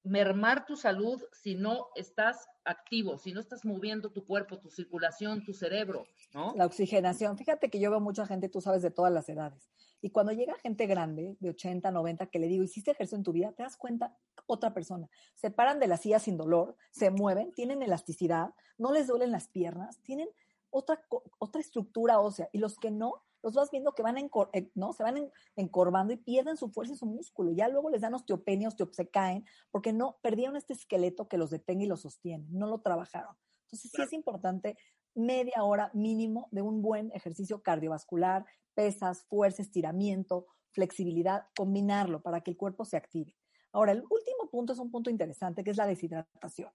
mermar 0.03 0.65
tu 0.65 0.75
salud 0.75 1.21
si 1.31 1.55
no 1.55 1.88
estás 1.95 2.49
activo, 2.65 3.17
si 3.17 3.31
no 3.31 3.39
estás 3.39 3.65
moviendo 3.65 4.11
tu 4.11 4.25
cuerpo, 4.25 4.59
tu 4.59 4.69
circulación, 4.69 5.43
tu 5.43 5.53
cerebro, 5.53 6.05
¿no? 6.34 6.53
La 6.55 6.65
oxigenación. 6.65 7.38
Fíjate 7.38 7.69
que 7.69 7.80
yo 7.80 7.89
veo 7.89 7.99
mucha 7.99 8.25
gente, 8.25 8.49
tú 8.49 8.61
sabes, 8.61 8.81
de 8.81 8.91
todas 8.91 9.11
las 9.11 9.27
edades. 9.30 9.69
Y 10.01 10.09
cuando 10.09 10.34
llega 10.34 10.53
gente 10.55 10.85
grande, 10.85 11.38
de 11.39 11.49
80, 11.49 11.89
90, 11.89 12.25
que 12.27 12.39
le 12.39 12.47
digo, 12.47 12.63
¿hiciste 12.63 12.91
ejercicio 12.91 13.17
en 13.17 13.23
tu 13.23 13.31
vida? 13.31 13.53
Te 13.53 13.63
das 13.63 13.77
cuenta, 13.77 14.17
otra 14.45 14.73
persona. 14.73 15.09
Se 15.34 15.49
paran 15.49 15.80
de 15.80 15.88
la 15.88 15.95
silla 15.95 16.19
sin 16.19 16.35
dolor, 16.35 16.75
se 16.91 17.09
mueven, 17.09 17.53
tienen 17.53 17.81
elasticidad, 17.81 18.53
no 18.77 18.91
les 18.91 19.07
duelen 19.07 19.31
las 19.31 19.47
piernas, 19.47 19.99
tienen 20.01 20.27
otra, 20.69 21.01
otra 21.39 21.61
estructura 21.61 22.19
ósea. 22.19 22.49
Y 22.51 22.57
los 22.57 22.75
que 22.75 22.91
no, 22.91 23.23
los 23.43 23.53
vas 23.53 23.69
viendo 23.69 23.93
que 23.93 24.01
van 24.01 24.17
eh, 24.17 24.71
¿no? 24.73 24.93
se 24.93 25.03
van 25.03 25.29
encorvando 25.55 26.13
y 26.13 26.17
pierden 26.17 26.57
su 26.57 26.69
fuerza 26.69 26.93
y 26.93 26.97
su 26.97 27.05
músculo. 27.05 27.51
Ya 27.51 27.67
luego 27.67 27.89
les 27.89 28.01
dan 28.01 28.13
osteopenia, 28.13 28.71
se 28.71 29.09
caen, 29.09 29.45
porque 29.69 29.93
no 29.93 30.17
perdieron 30.21 30.55
este 30.55 30.73
esqueleto 30.73 31.27
que 31.27 31.37
los 31.37 31.51
detenga 31.51 31.83
y 31.83 31.87
los 31.87 32.01
sostiene, 32.01 32.47
no 32.49 32.67
lo 32.67 32.79
trabajaron. 32.79 33.35
Entonces 33.65 33.91
sí 33.91 34.01
es 34.01 34.13
importante 34.13 34.77
media 35.13 35.63
hora 35.63 35.91
mínimo 35.93 36.47
de 36.51 36.61
un 36.61 36.81
buen 36.81 37.11
ejercicio 37.13 37.61
cardiovascular, 37.61 38.45
pesas, 38.73 39.23
fuerza, 39.25 39.61
estiramiento, 39.61 40.47
flexibilidad, 40.71 41.47
combinarlo 41.55 42.21
para 42.21 42.41
que 42.41 42.51
el 42.51 42.57
cuerpo 42.57 42.85
se 42.85 42.97
active. 42.97 43.35
Ahora, 43.71 43.91
el 43.91 44.01
último 44.01 44.49
punto 44.51 44.73
es 44.73 44.79
un 44.79 44.89
punto 44.89 45.09
interesante, 45.09 45.63
que 45.63 45.71
es 45.71 45.77
la 45.77 45.87
deshidratación. 45.87 46.71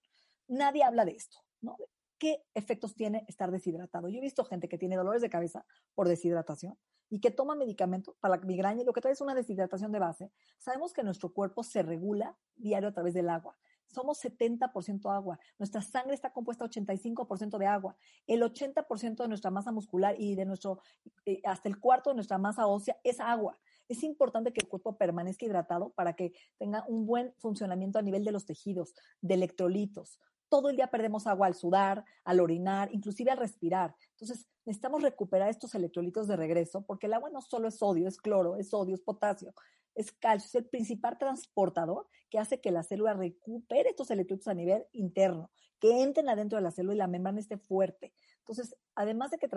Nadie 0.49 0.83
habla 0.83 1.05
de 1.05 1.13
esto, 1.13 1.39
¿no? 1.61 1.77
¿Qué 2.19 2.45
efectos 2.55 2.95
tiene 2.95 3.25
estar 3.29 3.51
deshidratado? 3.51 4.09
Yo 4.09 4.19
he 4.19 4.23
visto 4.23 4.45
gente 4.45 4.69
que 4.69 4.79
tiene 4.79 4.97
dolores 4.97 5.23
de 5.23 5.31
cabeza 5.31 5.65
por 5.95 6.09
deshidratación 6.09 6.77
y 7.11 7.21
que 7.21 7.31
toma 7.31 7.55
medicamento 7.55 8.17
para 8.21 8.37
la 8.37 8.43
migraña 8.43 8.83
y 8.83 8.85
lo 8.85 8.93
que 8.93 9.01
trae 9.01 9.13
es 9.13 9.21
una 9.21 9.35
deshidratación 9.35 9.93
de 9.93 9.99
base. 9.99 10.31
Sabemos 10.59 10.93
que 10.93 11.03
nuestro 11.03 11.33
cuerpo 11.33 11.63
se 11.63 11.83
regula 11.83 12.37
diario 12.57 12.89
a 12.89 12.93
través 12.93 13.15
del 13.15 13.29
agua. 13.29 13.57
Somos 13.87 14.23
70% 14.23 15.11
agua. 15.15 15.39
Nuestra 15.59 15.81
sangre 15.81 16.15
está 16.15 16.33
compuesta 16.33 16.67
85% 16.67 17.57
de 17.57 17.67
agua. 17.67 17.97
El 18.27 18.43
80% 18.43 19.17
de 19.17 19.29
nuestra 19.29 19.51
masa 19.51 19.73
muscular 19.73 20.15
y 20.19 20.35
de 20.35 20.45
nuestro, 20.45 20.83
eh, 21.25 21.41
hasta 21.45 21.69
el 21.69 21.79
cuarto 21.79 22.11
de 22.11 22.17
nuestra 22.17 22.37
masa 22.37 22.67
ósea 22.67 22.99
es 23.03 23.19
agua. 23.19 23.59
Es 23.89 24.03
importante 24.03 24.53
que 24.53 24.61
el 24.61 24.69
cuerpo 24.69 24.99
permanezca 24.99 25.47
hidratado 25.47 25.91
para 25.91 26.15
que 26.15 26.33
tenga 26.59 26.85
un 26.87 27.07
buen 27.07 27.33
funcionamiento 27.39 27.99
a 27.99 28.03
nivel 28.03 28.25
de 28.25 28.33
los 28.33 28.45
tejidos, 28.45 28.95
de 29.23 29.35
electrolitos. 29.35 30.21
Todo 30.49 30.71
el 30.71 30.77
día 30.77 30.89
perdemos 30.89 31.27
agua 31.27 31.47
al 31.47 31.55
sudar, 31.55 32.05
al 32.25 32.41
orinar, 32.41 32.89
inclusive 32.93 33.31
al 33.31 33.39
respirar. 33.39 33.95
Entonces, 34.11 34.47
necesitamos 34.65 35.03
recuperar 35.03 35.49
estos 35.49 35.75
electrolitos 35.75 36.27
de 36.29 36.37
regreso 36.37 36.83
porque 36.83 37.07
el 37.07 37.15
agua 37.15 37.31
no 37.31 37.41
solo 37.41 37.69
es 37.69 37.79
sodio, 37.79 38.09
es 38.09 38.19
cloro, 38.19 38.57
es 38.57 38.71
sodio, 38.71 38.95
es 38.95 39.01
potasio 39.01 39.53
es 39.99 40.13
calcio, 40.13 40.47
es 40.47 40.55
el 40.55 40.65
principal 40.65 41.19
transportador 41.19 42.07
que 42.31 42.39
hace 42.39 42.61
que 42.61 42.71
la 42.71 42.85
célula 42.85 43.15
recupere 43.15 43.91
estos 43.91 44.11
electrolitos 44.13 44.47
a 44.47 44.55
nivel 44.55 44.87
interno, 44.93 45.51
que 45.81 46.03
entren 46.03 46.29
adentro 46.29 46.57
de 46.57 46.63
la 46.63 46.71
célula 46.71 46.95
y 46.95 46.99
la 46.99 47.09
membrana 47.09 47.41
esté 47.41 47.59
fuerte. 47.59 48.15
Entonces, 48.39 48.77
además 48.95 49.33
de 49.33 49.39
que 49.39 49.49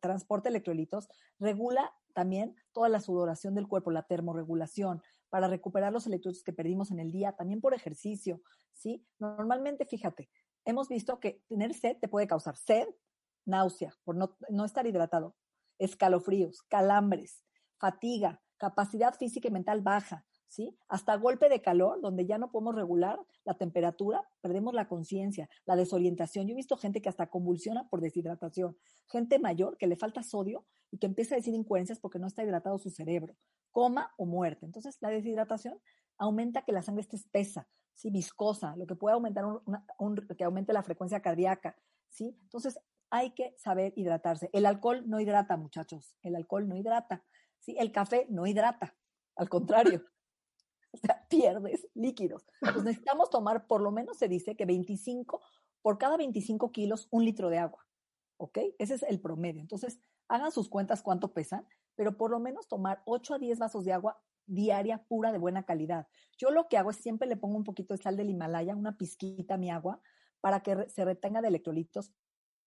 transporte 0.00 0.48
electrolitos, 0.48 1.08
regula 1.38 1.92
también 2.14 2.56
toda 2.72 2.88
la 2.88 3.00
sudoración 3.00 3.54
del 3.54 3.68
cuerpo, 3.68 3.90
la 3.90 4.04
termorregulación, 4.04 5.02
para 5.28 5.48
recuperar 5.48 5.92
los 5.92 6.06
electrolitos 6.06 6.42
que 6.42 6.52
perdimos 6.52 6.90
en 6.90 7.00
el 7.00 7.10
día, 7.10 7.32
también 7.32 7.60
por 7.60 7.74
ejercicio, 7.74 8.40
¿sí? 8.72 9.06
Normalmente, 9.18 9.84
fíjate, 9.84 10.28
hemos 10.64 10.88
visto 10.88 11.20
que 11.20 11.42
tener 11.48 11.74
sed 11.74 11.96
te 12.00 12.08
puede 12.08 12.26
causar 12.26 12.56
sed, 12.56 12.86
náusea, 13.44 13.94
por 14.04 14.16
no, 14.16 14.36
no 14.50 14.64
estar 14.64 14.86
hidratado, 14.86 15.36
escalofríos, 15.78 16.62
calambres, 16.62 17.44
fatiga, 17.78 18.42
capacidad 18.56 19.14
física 19.14 19.48
y 19.48 19.52
mental 19.52 19.82
baja, 19.82 20.24
¿sí? 20.48 20.76
Hasta 20.88 21.16
golpe 21.16 21.48
de 21.48 21.60
calor, 21.60 22.00
donde 22.00 22.26
ya 22.26 22.38
no 22.38 22.50
podemos 22.50 22.74
regular 22.74 23.18
la 23.44 23.54
temperatura, 23.54 24.26
perdemos 24.40 24.74
la 24.74 24.88
conciencia, 24.88 25.48
la 25.64 25.76
desorientación. 25.76 26.46
Yo 26.46 26.52
he 26.52 26.56
visto 26.56 26.76
gente 26.76 27.02
que 27.02 27.08
hasta 27.08 27.28
convulsiona 27.28 27.88
por 27.88 28.00
deshidratación, 28.00 28.76
gente 29.08 29.38
mayor 29.38 29.76
que 29.76 29.86
le 29.86 29.96
falta 29.96 30.22
sodio 30.22 30.66
y 30.90 30.98
que 30.98 31.06
empieza 31.06 31.34
a 31.34 31.38
decir 31.38 31.54
incoherencias 31.54 32.00
porque 32.00 32.18
no 32.18 32.26
está 32.26 32.42
hidratado 32.42 32.78
su 32.78 32.90
cerebro, 32.90 33.36
coma 33.76 34.14
o 34.16 34.24
muerte. 34.24 34.64
Entonces, 34.64 34.96
la 35.02 35.10
deshidratación 35.10 35.78
aumenta 36.16 36.62
que 36.62 36.72
la 36.72 36.80
sangre 36.80 37.02
esté 37.02 37.16
espesa, 37.16 37.68
¿sí? 37.92 38.08
viscosa, 38.08 38.74
lo 38.74 38.86
que 38.86 38.96
puede 38.96 39.12
aumentar 39.12 39.44
que 40.34 40.44
aumente 40.44 40.72
la 40.72 40.82
frecuencia 40.82 41.20
cardíaca, 41.20 41.76
¿sí? 42.08 42.38
Entonces, 42.40 42.80
hay 43.10 43.32
que 43.32 43.54
saber 43.58 43.92
hidratarse. 43.94 44.48
El 44.54 44.64
alcohol 44.64 45.04
no 45.06 45.20
hidrata, 45.20 45.58
muchachos. 45.58 46.16
El 46.22 46.36
alcohol 46.36 46.66
no 46.66 46.74
hidrata. 46.74 47.22
¿sí? 47.60 47.76
El 47.78 47.92
café 47.92 48.26
no 48.30 48.46
hidrata, 48.46 48.96
al 49.36 49.50
contrario. 49.50 50.02
O 50.92 50.98
sea, 50.98 51.26
pierdes 51.28 51.86
líquidos. 51.92 52.46
Pues 52.58 52.82
necesitamos 52.82 53.28
tomar, 53.28 53.66
por 53.66 53.82
lo 53.82 53.90
menos 53.90 54.16
se 54.16 54.28
dice 54.28 54.56
que 54.56 54.64
25, 54.64 55.42
por 55.82 55.98
cada 55.98 56.16
25 56.16 56.72
kilos, 56.72 57.08
un 57.10 57.26
litro 57.26 57.50
de 57.50 57.58
agua. 57.58 57.86
¿Ok? 58.38 58.58
Ese 58.78 58.94
es 58.94 59.02
el 59.02 59.20
promedio. 59.20 59.60
Entonces, 59.60 60.00
hagan 60.28 60.52
sus 60.52 60.70
cuentas 60.70 61.02
cuánto 61.02 61.34
pesan, 61.34 61.68
pero 61.96 62.16
por 62.16 62.30
lo 62.30 62.38
menos 62.38 62.68
tomar 62.68 63.02
8 63.04 63.34
a 63.34 63.38
10 63.38 63.58
vasos 63.58 63.84
de 63.84 63.92
agua 63.92 64.22
diaria 64.46 65.04
pura 65.08 65.32
de 65.32 65.38
buena 65.38 65.64
calidad. 65.64 66.06
Yo 66.38 66.50
lo 66.50 66.68
que 66.68 66.78
hago 66.78 66.90
es 66.90 66.98
siempre 66.98 67.26
le 67.26 67.36
pongo 67.36 67.56
un 67.56 67.64
poquito 67.64 67.94
de 67.94 68.02
sal 68.02 68.16
del 68.16 68.30
Himalaya, 68.30 68.76
una 68.76 68.96
pizquita 68.96 69.54
a 69.54 69.58
mi 69.58 69.70
agua, 69.70 70.00
para 70.40 70.60
que 70.60 70.88
se 70.88 71.04
retenga 71.04 71.42
de 71.42 71.48
electrolitos 71.48 72.12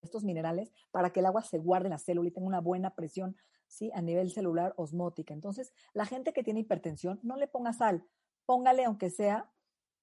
estos 0.01 0.23
minerales, 0.23 0.73
para 0.91 1.11
que 1.11 1.22
el 1.22 1.26
agua 1.26 1.43
se 1.43 1.57
guarde 1.57 1.88
en 1.88 1.91
la 1.91 1.99
célula 1.99 2.27
y 2.27 2.31
tenga 2.31 2.47
una 2.47 2.61
buena 2.61 2.95
presión 2.95 3.38
¿sí? 3.69 3.91
A 3.93 4.01
nivel 4.01 4.31
celular 4.31 4.73
osmótica. 4.76 5.34
Entonces, 5.34 5.72
la 5.93 6.06
gente 6.06 6.34
que 6.34 6.43
tiene 6.43 6.61
hipertensión, 6.61 7.19
no 7.23 7.38
le 7.38 7.47
ponga 7.47 7.72
sal, 7.72 8.06
póngale 8.45 8.84
aunque 8.84 9.10
sea 9.10 9.51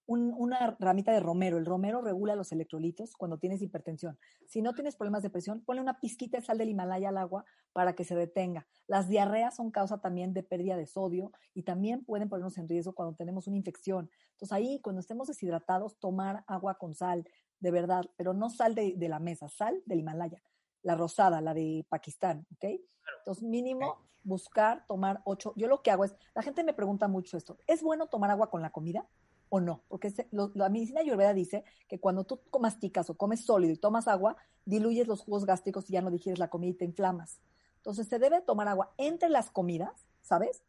una 0.07 0.77
ramita 0.79 1.13
de 1.13 1.21
romero. 1.21 1.59
El 1.59 1.67
romero 1.67 2.01
regula 2.01 2.37
los 2.37 2.53
electrolitos 2.53 3.15
cuando 3.17 3.39
tienes 3.39 3.63
hipertensión. 3.63 4.19
Si 4.47 4.63
no 4.63 4.75
tienes 4.75 4.97
problemas 4.97 5.23
de 5.23 5.31
presión, 5.31 5.63
ponle 5.63 5.83
una 5.83 6.01
pizquita 6.01 6.39
de 6.39 6.45
sal 6.45 6.59
del 6.59 6.69
Himalaya 6.69 7.09
al 7.09 7.19
agua 7.19 7.45
para 7.73 7.95
que 7.95 8.05
se 8.05 8.15
detenga. 8.15 8.67
Las 8.87 9.09
diarreas 9.09 9.57
son 9.57 9.71
causa 9.71 10.01
también 10.01 10.33
de 10.33 10.43
pérdida 10.43 10.77
de 10.77 10.87
sodio 10.87 11.33
y 11.55 11.63
también 11.63 12.05
pueden 12.05 12.29
ponernos 12.29 12.59
en 12.59 12.69
riesgo 12.69 12.95
cuando 12.95 13.17
tenemos 13.17 13.47
una 13.47 13.57
infección. 13.57 14.11
Entonces 14.33 14.53
ahí, 14.53 14.81
cuando 14.81 15.01
estemos 15.01 15.29
deshidratados, 15.29 15.99
tomar 15.99 16.45
agua 16.47 16.75
con 16.79 16.95
sal, 16.95 17.29
de 17.61 17.71
verdad, 17.71 18.05
pero 18.17 18.35
no 18.35 18.51
sal 18.51 18.75
de, 18.75 18.95
de 18.97 19.09
la 19.09 19.19
mesa, 19.19 19.49
sal 19.49 19.83
del 19.87 20.01
Himalaya 20.01 20.43
la 20.87 20.95
rosada, 20.95 21.41
la 21.41 21.53
de 21.53 21.85
Pakistán, 21.89 22.47
¿ok? 22.55 22.81
Entonces, 23.19 23.43
mínimo 23.43 23.99
buscar 24.23 24.87
tomar 24.87 25.21
ocho. 25.25 25.53
Yo 25.57 25.67
lo 25.67 25.83
que 25.83 25.91
hago 25.91 26.05
es, 26.05 26.15
la 26.33 26.43
gente 26.43 26.63
me 26.63 26.75
pregunta 26.75 27.09
mucho 27.09 27.37
esto, 27.37 27.59
¿es 27.67 27.83
bueno 27.83 28.07
tomar 28.07 28.31
agua 28.31 28.51
con 28.51 28.63
la 28.63 28.71
comida 28.71 29.07
o 29.49 29.61
no? 29.61 29.83
Porque 29.89 30.13
la 30.31 30.69
medicina 30.69 31.01
ayurveda 31.01 31.35
dice 31.35 31.65
que 31.89 32.01
cuando 32.01 32.25
tú 32.25 32.41
masticas 32.61 33.11
o 33.11 33.15
comes 33.17 33.45
sólido 33.45 33.73
y 33.73 33.77
tomas 33.77 34.09
agua, 34.09 34.37
diluyes 34.65 35.07
los 35.07 35.23
jugos 35.23 35.45
gástricos 35.45 35.89
y 35.89 35.95
ya 35.95 36.03
no 36.03 36.11
digieres 36.11 36.39
la 36.39 36.49
comida 36.49 36.71
y 36.71 36.75
te 36.75 36.85
inflamas. 36.85 37.41
Entonces, 37.77 38.09
se 38.09 38.19
debe 38.19 38.41
tomar 38.41 38.69
agua 38.69 38.93
entre 38.97 39.29
las 39.29 39.51
comidas, 39.51 40.07
¿sabes? 40.21 40.63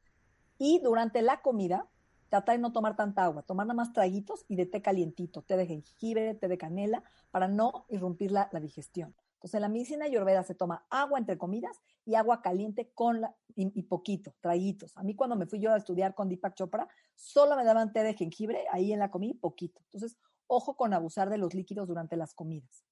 Y 0.59 0.79
durante 0.79 1.21
la 1.21 1.41
comida, 1.41 1.87
trata 2.29 2.51
de 2.51 2.59
no 2.59 2.71
tomar 2.71 2.95
tanta 2.95 3.23
agua, 3.23 3.41
tomar 3.41 3.65
nada 3.65 3.75
más 3.75 3.93
traguitos 3.93 4.45
y 4.47 4.55
de 4.55 4.65
té 4.65 4.81
calientito, 4.81 5.41
té 5.41 5.57
de 5.57 5.65
jengibre, 5.65 6.35
té 6.35 6.47
de 6.47 6.57
canela, 6.57 7.03
para 7.31 7.47
no 7.47 7.85
irrumpir 7.89 8.31
la 8.31 8.49
digestión. 8.61 9.15
Entonces, 9.37 9.53
en 9.53 9.61
la 9.61 9.69
medicina 9.69 10.05
ayurveda 10.05 10.43
se 10.43 10.55
toma 10.55 10.87
agua 10.89 11.19
entre 11.19 11.37
comidas 11.37 11.79
y 12.05 12.15
agua 12.15 12.41
caliente 12.41 12.91
con 12.95 13.21
y, 13.55 13.83
poquito, 13.83 14.33
traguitos. 14.41 14.97
A 14.97 15.03
mí 15.03 15.15
cuando 15.15 15.35
me 15.35 15.45
fui 15.45 15.59
yo 15.59 15.71
a 15.71 15.77
estudiar 15.77 16.15
con 16.15 16.27
Deepak 16.27 16.55
Chopra, 16.55 16.87
solo 17.15 17.55
me 17.55 17.63
daban 17.63 17.93
té 17.93 18.01
de 18.01 18.15
jengibre 18.15 18.65
ahí 18.71 18.93
en 18.93 18.99
la 18.99 19.11
comida 19.11 19.33
y 19.33 19.37
poquito. 19.37 19.79
Entonces, 19.85 20.17
ojo 20.47 20.75
con 20.75 20.91
abusar 20.93 21.29
de 21.29 21.37
los 21.37 21.53
líquidos 21.53 21.87
durante 21.87 22.17
las 22.17 22.33
comidas. 22.33 22.83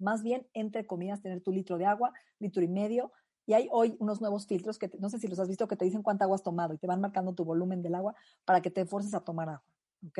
Más 0.00 0.24
bien, 0.24 0.48
entre 0.52 0.84
comidas, 0.84 1.22
tener 1.22 1.40
tu 1.40 1.52
litro 1.52 1.78
de 1.78 1.86
agua, 1.86 2.12
litro 2.40 2.64
y 2.64 2.68
medio. 2.68 3.12
Y 3.46 3.52
hay 3.52 3.68
hoy 3.70 3.96
unos 4.00 4.20
nuevos 4.20 4.48
filtros 4.48 4.80
que 4.80 4.90
no 4.98 5.08
sé 5.08 5.20
si 5.20 5.28
los 5.28 5.38
has 5.38 5.46
visto 5.46 5.68
que 5.68 5.76
te 5.76 5.84
dicen 5.84 6.02
cuánta 6.02 6.24
agua 6.24 6.34
has 6.34 6.42
tomado 6.42 6.74
y 6.74 6.78
te 6.78 6.88
van 6.88 7.00
marcando 7.00 7.34
tu 7.34 7.44
volumen 7.44 7.82
del 7.82 7.94
agua 7.94 8.16
para 8.44 8.60
que 8.60 8.70
te 8.70 8.84
forces 8.84 9.14
a 9.14 9.20
tomar 9.20 9.48
agua. 9.48 9.64
¿Ok? 10.08 10.18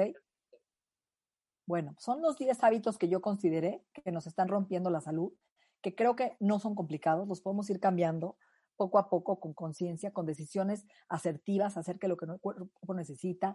Bueno, 1.66 1.96
son 1.98 2.22
los 2.22 2.38
10 2.38 2.62
hábitos 2.62 2.96
que 2.96 3.08
yo 3.08 3.20
consideré 3.20 3.82
que 4.04 4.12
nos 4.12 4.28
están 4.28 4.46
rompiendo 4.46 4.90
la 4.90 5.00
salud 5.00 5.32
que 5.84 5.94
creo 5.94 6.16
que 6.16 6.34
no 6.40 6.58
son 6.58 6.74
complicados, 6.74 7.28
los 7.28 7.42
podemos 7.42 7.68
ir 7.68 7.78
cambiando 7.78 8.38
poco 8.74 8.98
a 8.98 9.10
poco 9.10 9.38
con 9.38 9.52
conciencia, 9.52 10.12
con 10.12 10.24
decisiones 10.24 10.86
asertivas 11.10 11.76
acerca 11.76 12.06
de 12.06 12.08
lo 12.08 12.16
que 12.16 12.24
nuestro 12.24 12.54
cuerpo 12.54 12.94
necesita, 12.94 13.54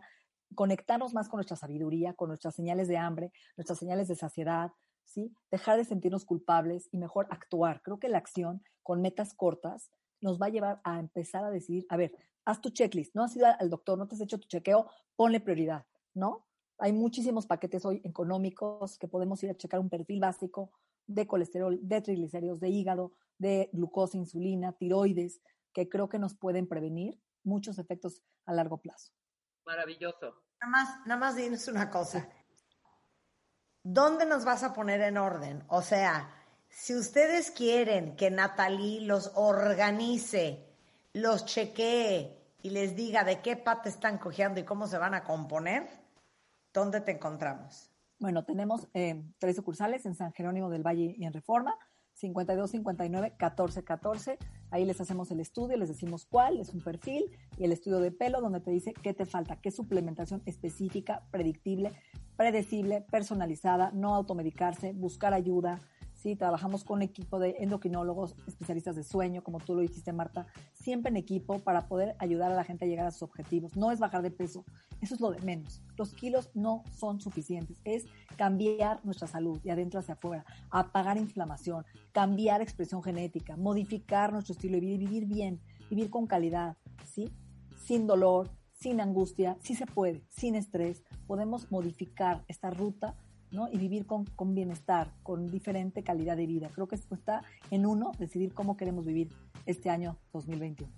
conectarnos 0.54 1.16
más 1.16 1.28
con 1.28 1.40
nuestra 1.40 1.58
sabiduría, 1.58 2.14
con 2.14 2.28
nuestras 2.28 2.54
señales 2.54 2.88
de 2.88 2.98
hambre, 2.98 3.32
nuestras 3.58 3.80
señales 3.80 4.08
de 4.08 4.16
saciedad, 4.16 4.72
¿sí? 5.06 5.34
Dejar 5.50 5.78
de 5.78 5.86
sentirnos 5.86 6.24
culpables 6.24 6.88
y 6.92 7.00
mejor 7.00 7.26
actuar. 7.32 7.82
Creo 7.82 7.98
que 7.98 8.10
la 8.10 8.20
acción 8.20 8.62
con 8.84 9.02
metas 9.02 9.34
cortas 9.34 9.90
nos 10.22 10.40
va 10.40 10.46
a 10.46 10.50
llevar 10.50 10.82
a 10.84 11.00
empezar 11.00 11.44
a 11.44 11.50
decidir, 11.50 11.88
a 11.90 11.98
ver, 11.98 12.14
haz 12.46 12.62
tu 12.62 12.70
checklist, 12.70 13.16
no 13.16 13.24
has 13.24 13.36
ido 13.36 13.48
al 13.48 13.72
doctor, 13.72 13.98
no 13.98 14.08
te 14.08 14.14
has 14.14 14.22
hecho 14.22 14.40
tu 14.40 14.48
chequeo, 14.48 14.88
ponle 15.16 15.40
prioridad, 15.40 15.88
¿no? 16.14 16.46
Hay 16.78 16.94
muchísimos 16.94 17.48
paquetes 17.48 17.86
hoy 17.86 18.02
económicos 18.04 19.00
que 19.00 19.08
podemos 19.08 19.42
ir 19.44 19.50
a 19.50 19.58
checar 19.58 19.80
un 19.80 19.90
perfil 19.90 20.20
básico, 20.20 20.72
de 21.10 21.28
colesterol, 21.28 21.80
de 21.82 22.02
triglicéridos, 22.02 22.60
de 22.60 22.70
hígado, 22.70 23.14
de 23.38 23.70
glucosa, 23.74 24.18
insulina, 24.18 24.74
tiroides, 24.74 25.42
que 25.74 25.90
creo 25.90 26.08
que 26.08 26.20
nos 26.20 26.36
pueden 26.36 26.68
prevenir 26.68 27.20
muchos 27.44 27.80
efectos 27.80 28.22
a 28.46 28.54
largo 28.54 28.78
plazo. 28.78 29.12
Maravilloso. 29.66 30.44
Nada 30.62 30.72
más, 30.72 31.00
nada 31.06 31.20
más 31.20 31.36
dinos 31.36 31.68
una 31.68 31.90
cosa. 31.90 32.30
¿Dónde 33.84 34.26
nos 34.26 34.46
vas 34.46 34.64
a 34.64 34.74
poner 34.74 35.02
en 35.02 35.18
orden? 35.18 35.64
O 35.68 35.82
sea, 35.82 36.32
si 36.70 36.96
ustedes 36.96 37.50
quieren 37.50 38.16
que 38.16 38.30
Natalie 38.30 39.02
los 39.02 39.32
organice, 39.36 40.68
los 41.14 41.46
chequee 41.46 42.38
y 42.62 42.70
les 42.70 42.96
diga 42.96 43.24
de 43.24 43.42
qué 43.42 43.56
pata 43.56 43.90
están 43.90 44.20
cojeando 44.20 44.60
y 44.60 44.66
cómo 44.66 44.86
se 44.86 44.98
van 44.98 45.16
a 45.16 45.24
componer, 45.24 45.90
¿dónde 46.72 47.02
te 47.02 47.12
encontramos? 47.14 47.90
Bueno, 48.20 48.44
tenemos 48.44 48.90
eh, 48.94 49.24
tres 49.38 49.56
sucursales 49.56 50.06
en 50.06 50.14
San 50.14 50.34
Jerónimo 50.34 50.70
del 50.70 50.86
Valle 50.86 51.16
y 51.18 51.24
en 51.24 51.32
Reforma, 51.32 51.78
52 52.16 52.72
59 52.72 53.36
14 53.38 53.84
14. 53.86 54.38
Ahí 54.72 54.84
les 54.84 55.00
hacemos 55.00 55.32
el 55.32 55.40
estudio, 55.40 55.78
les 55.78 55.88
decimos 55.88 56.26
cuál, 56.26 56.60
es 56.60 56.74
un 56.74 56.82
perfil 56.82 57.32
y 57.58 57.64
el 57.64 57.72
estudio 57.72 58.00
de 58.00 58.12
pelo 58.12 58.42
donde 58.42 58.60
te 58.60 58.72
dice 58.72 58.94
qué 58.94 59.14
te 59.14 59.26
falta, 59.26 59.62
qué 59.62 59.72
suplementación 59.72 60.42
específica, 60.46 61.24
predictible, 61.32 61.94
predecible, 62.36 63.06
personalizada, 63.10 63.92
no 63.92 64.14
automedicarse, 64.14 64.92
buscar 64.92 65.34
ayuda, 65.34 65.80
¿sí? 66.20 66.36
Trabajamos 66.36 66.84
con 66.84 67.02
equipo 67.02 67.40
de 67.40 67.56
endocrinólogos, 67.60 68.36
especialistas 68.48 68.96
de 68.96 69.04
sueño, 69.04 69.44
como 69.44 69.60
tú 69.60 69.76
lo 69.76 69.82
dijiste, 69.82 70.12
Marta, 70.14 70.48
siempre 70.74 71.10
en 71.10 71.18
equipo 71.18 71.60
para 71.60 71.88
poder 71.88 72.16
ayudar 72.20 72.52
a 72.52 72.56
la 72.56 72.64
gente 72.64 72.86
a 72.86 72.88
llegar 72.88 73.08
a 73.08 73.12
sus 73.12 73.24
objetivos. 73.24 73.76
No 73.76 73.92
es 73.92 74.00
bajar 74.00 74.22
de 74.22 74.32
peso, 74.32 74.66
eso 75.02 75.16
es 75.16 75.22
lo 75.22 75.32
de 75.32 75.42
menos. 75.42 75.82
Los 75.98 76.14
kilos 76.14 76.50
no 76.54 76.84
son 76.92 77.22
suficientes, 77.22 77.80
es 77.86 78.06
cambiar 78.38 79.04
nuestra 79.06 79.28
salud 79.28 79.60
de 79.62 79.72
adentro 79.72 80.00
hacia 80.00 80.16
afuera, 80.16 80.46
apagar 80.70 81.18
inflamación, 81.18 81.86
cambiar 82.12 82.62
expresión 82.62 83.02
genética, 83.02 83.56
modificar 83.56 84.34
nuestro 84.34 84.54
estilo 84.54 84.76
de 84.76 84.82
vida 84.82 84.98
vivir 84.98 85.26
bien, 85.26 85.62
vivir 85.90 86.10
con 86.10 86.28
calidad, 86.28 86.78
¿sí? 87.06 87.32
Sin 87.78 88.08
dolor, 88.08 88.50
sin 88.74 89.02
angustia, 89.02 89.58
sí 89.62 89.76
se 89.76 89.86
puede, 89.86 90.24
sin 90.30 90.56
estrés, 90.56 91.04
podemos 91.28 91.72
modificar 91.72 92.44
esta 92.48 92.70
ruta 92.70 93.16
Y 93.52 93.78
vivir 93.78 94.06
con, 94.06 94.26
con, 94.26 94.54
bienestar, 94.54 95.12
con 95.24 95.50
diferente 95.50 96.04
calidad 96.04 96.38
de 96.38 96.46
vida. 96.46 96.70
Creo 96.74 96.88
que 96.88 96.96
esto 96.96 97.16
está 97.16 97.44
en 97.72 97.86
uno, 97.86 98.12
decidir 98.20 98.54
cómo 98.54 98.78
queremos 98.78 99.06
vivir 99.06 99.30
este 99.66 99.90
año 99.90 100.18
2021. 100.34 100.92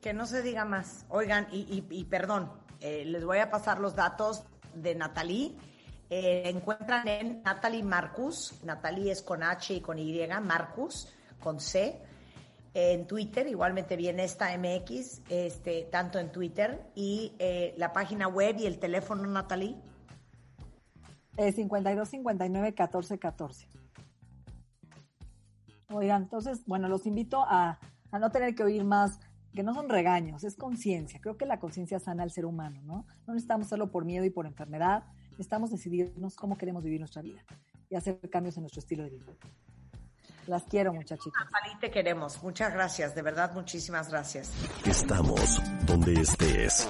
Que 0.00 0.12
no 0.12 0.26
se 0.26 0.42
diga 0.42 0.64
más. 0.64 1.06
Oigan, 1.08 1.46
y, 1.50 1.84
y, 1.88 2.04
perdón, 2.04 2.50
eh, 2.80 3.04
les 3.06 3.24
voy 3.24 3.38
a 3.38 3.50
pasar 3.50 3.80
los 3.80 3.96
datos 3.96 4.44
de 4.74 4.94
Natalie. 4.94 5.56
Eh, 6.10 6.42
encuentran 6.50 7.08
en 7.08 7.42
Natalie 7.42 7.82
Marcus, 7.82 8.60
Natalie 8.62 9.10
es 9.10 9.22
con 9.22 9.42
H 9.42 9.74
y 9.74 9.80
con 9.80 9.98
Y, 9.98 10.20
Marcus, 10.42 11.08
con 11.40 11.60
C. 11.60 11.98
En 12.74 13.06
Twitter, 13.06 13.46
igualmente 13.46 13.96
viene 13.96 14.24
esta 14.24 14.56
MX, 14.58 15.22
este, 15.28 15.88
tanto 15.90 16.18
en 16.18 16.32
Twitter 16.32 16.82
y 16.94 17.32
eh, 17.38 17.72
la 17.78 17.92
página 17.92 18.26
web 18.26 18.56
y 18.58 18.66
el 18.66 18.78
teléfono, 18.78 19.24
Natalie. 19.26 19.76
Eh, 21.36 21.52
52 21.52 22.08
59 22.08 22.74
14 22.74 23.18
14. 23.18 23.68
Oigan, 25.92 26.22
entonces, 26.22 26.64
bueno, 26.66 26.88
los 26.88 27.06
invito 27.06 27.44
a, 27.46 27.78
a, 28.10 28.18
no 28.18 28.30
tener 28.30 28.54
que 28.54 28.64
oír 28.64 28.84
más, 28.84 29.20
que 29.52 29.62
no 29.62 29.74
son 29.74 29.88
regaños, 29.88 30.44
es 30.44 30.56
conciencia. 30.56 31.20
Creo 31.20 31.36
que 31.36 31.46
la 31.46 31.58
conciencia 31.60 31.98
sana 31.98 32.22
al 32.22 32.30
ser 32.30 32.46
humano, 32.46 32.80
¿no? 32.82 33.06
No 33.26 33.34
necesitamos 33.34 33.66
hacerlo 33.66 33.90
por 33.90 34.04
miedo 34.04 34.24
y 34.24 34.30
por 34.30 34.46
enfermedad, 34.46 35.04
necesitamos 35.30 35.70
decidirnos 35.70 36.36
cómo 36.36 36.56
queremos 36.56 36.82
vivir 36.82 37.00
nuestra 37.00 37.22
vida 37.22 37.44
y 37.90 37.96
hacer 37.96 38.18
cambios 38.30 38.56
en 38.56 38.62
nuestro 38.62 38.80
estilo 38.80 39.04
de 39.04 39.10
vida. 39.10 39.24
Las 40.46 40.64
quiero, 40.64 40.92
muchachitas. 40.92 41.44
Natalie, 41.44 41.76
te 41.80 41.90
queremos. 41.90 42.42
Muchas 42.42 42.72
gracias, 42.72 43.14
de 43.14 43.22
verdad, 43.22 43.52
muchísimas 43.54 44.10
gracias. 44.10 44.52
Estamos 44.84 45.60
donde 45.86 46.12
estés. 46.14 46.88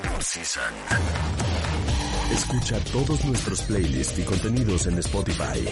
Escucha 2.35 2.81
todos 2.93 3.24
nuestros 3.24 3.62
playlists 3.62 4.19
y 4.19 4.23
contenidos 4.23 4.86
en 4.86 4.98
Spotify. 4.98 5.69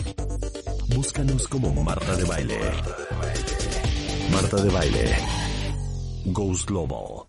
Búscanos 0.94 1.48
como 1.48 1.72
Marta 1.82 2.14
de 2.16 2.24
Baile. 2.24 2.58
Marta 4.30 4.62
de 4.62 4.70
Baile. 4.70 5.16
Ghost 6.26 6.68
Global. 6.68 7.21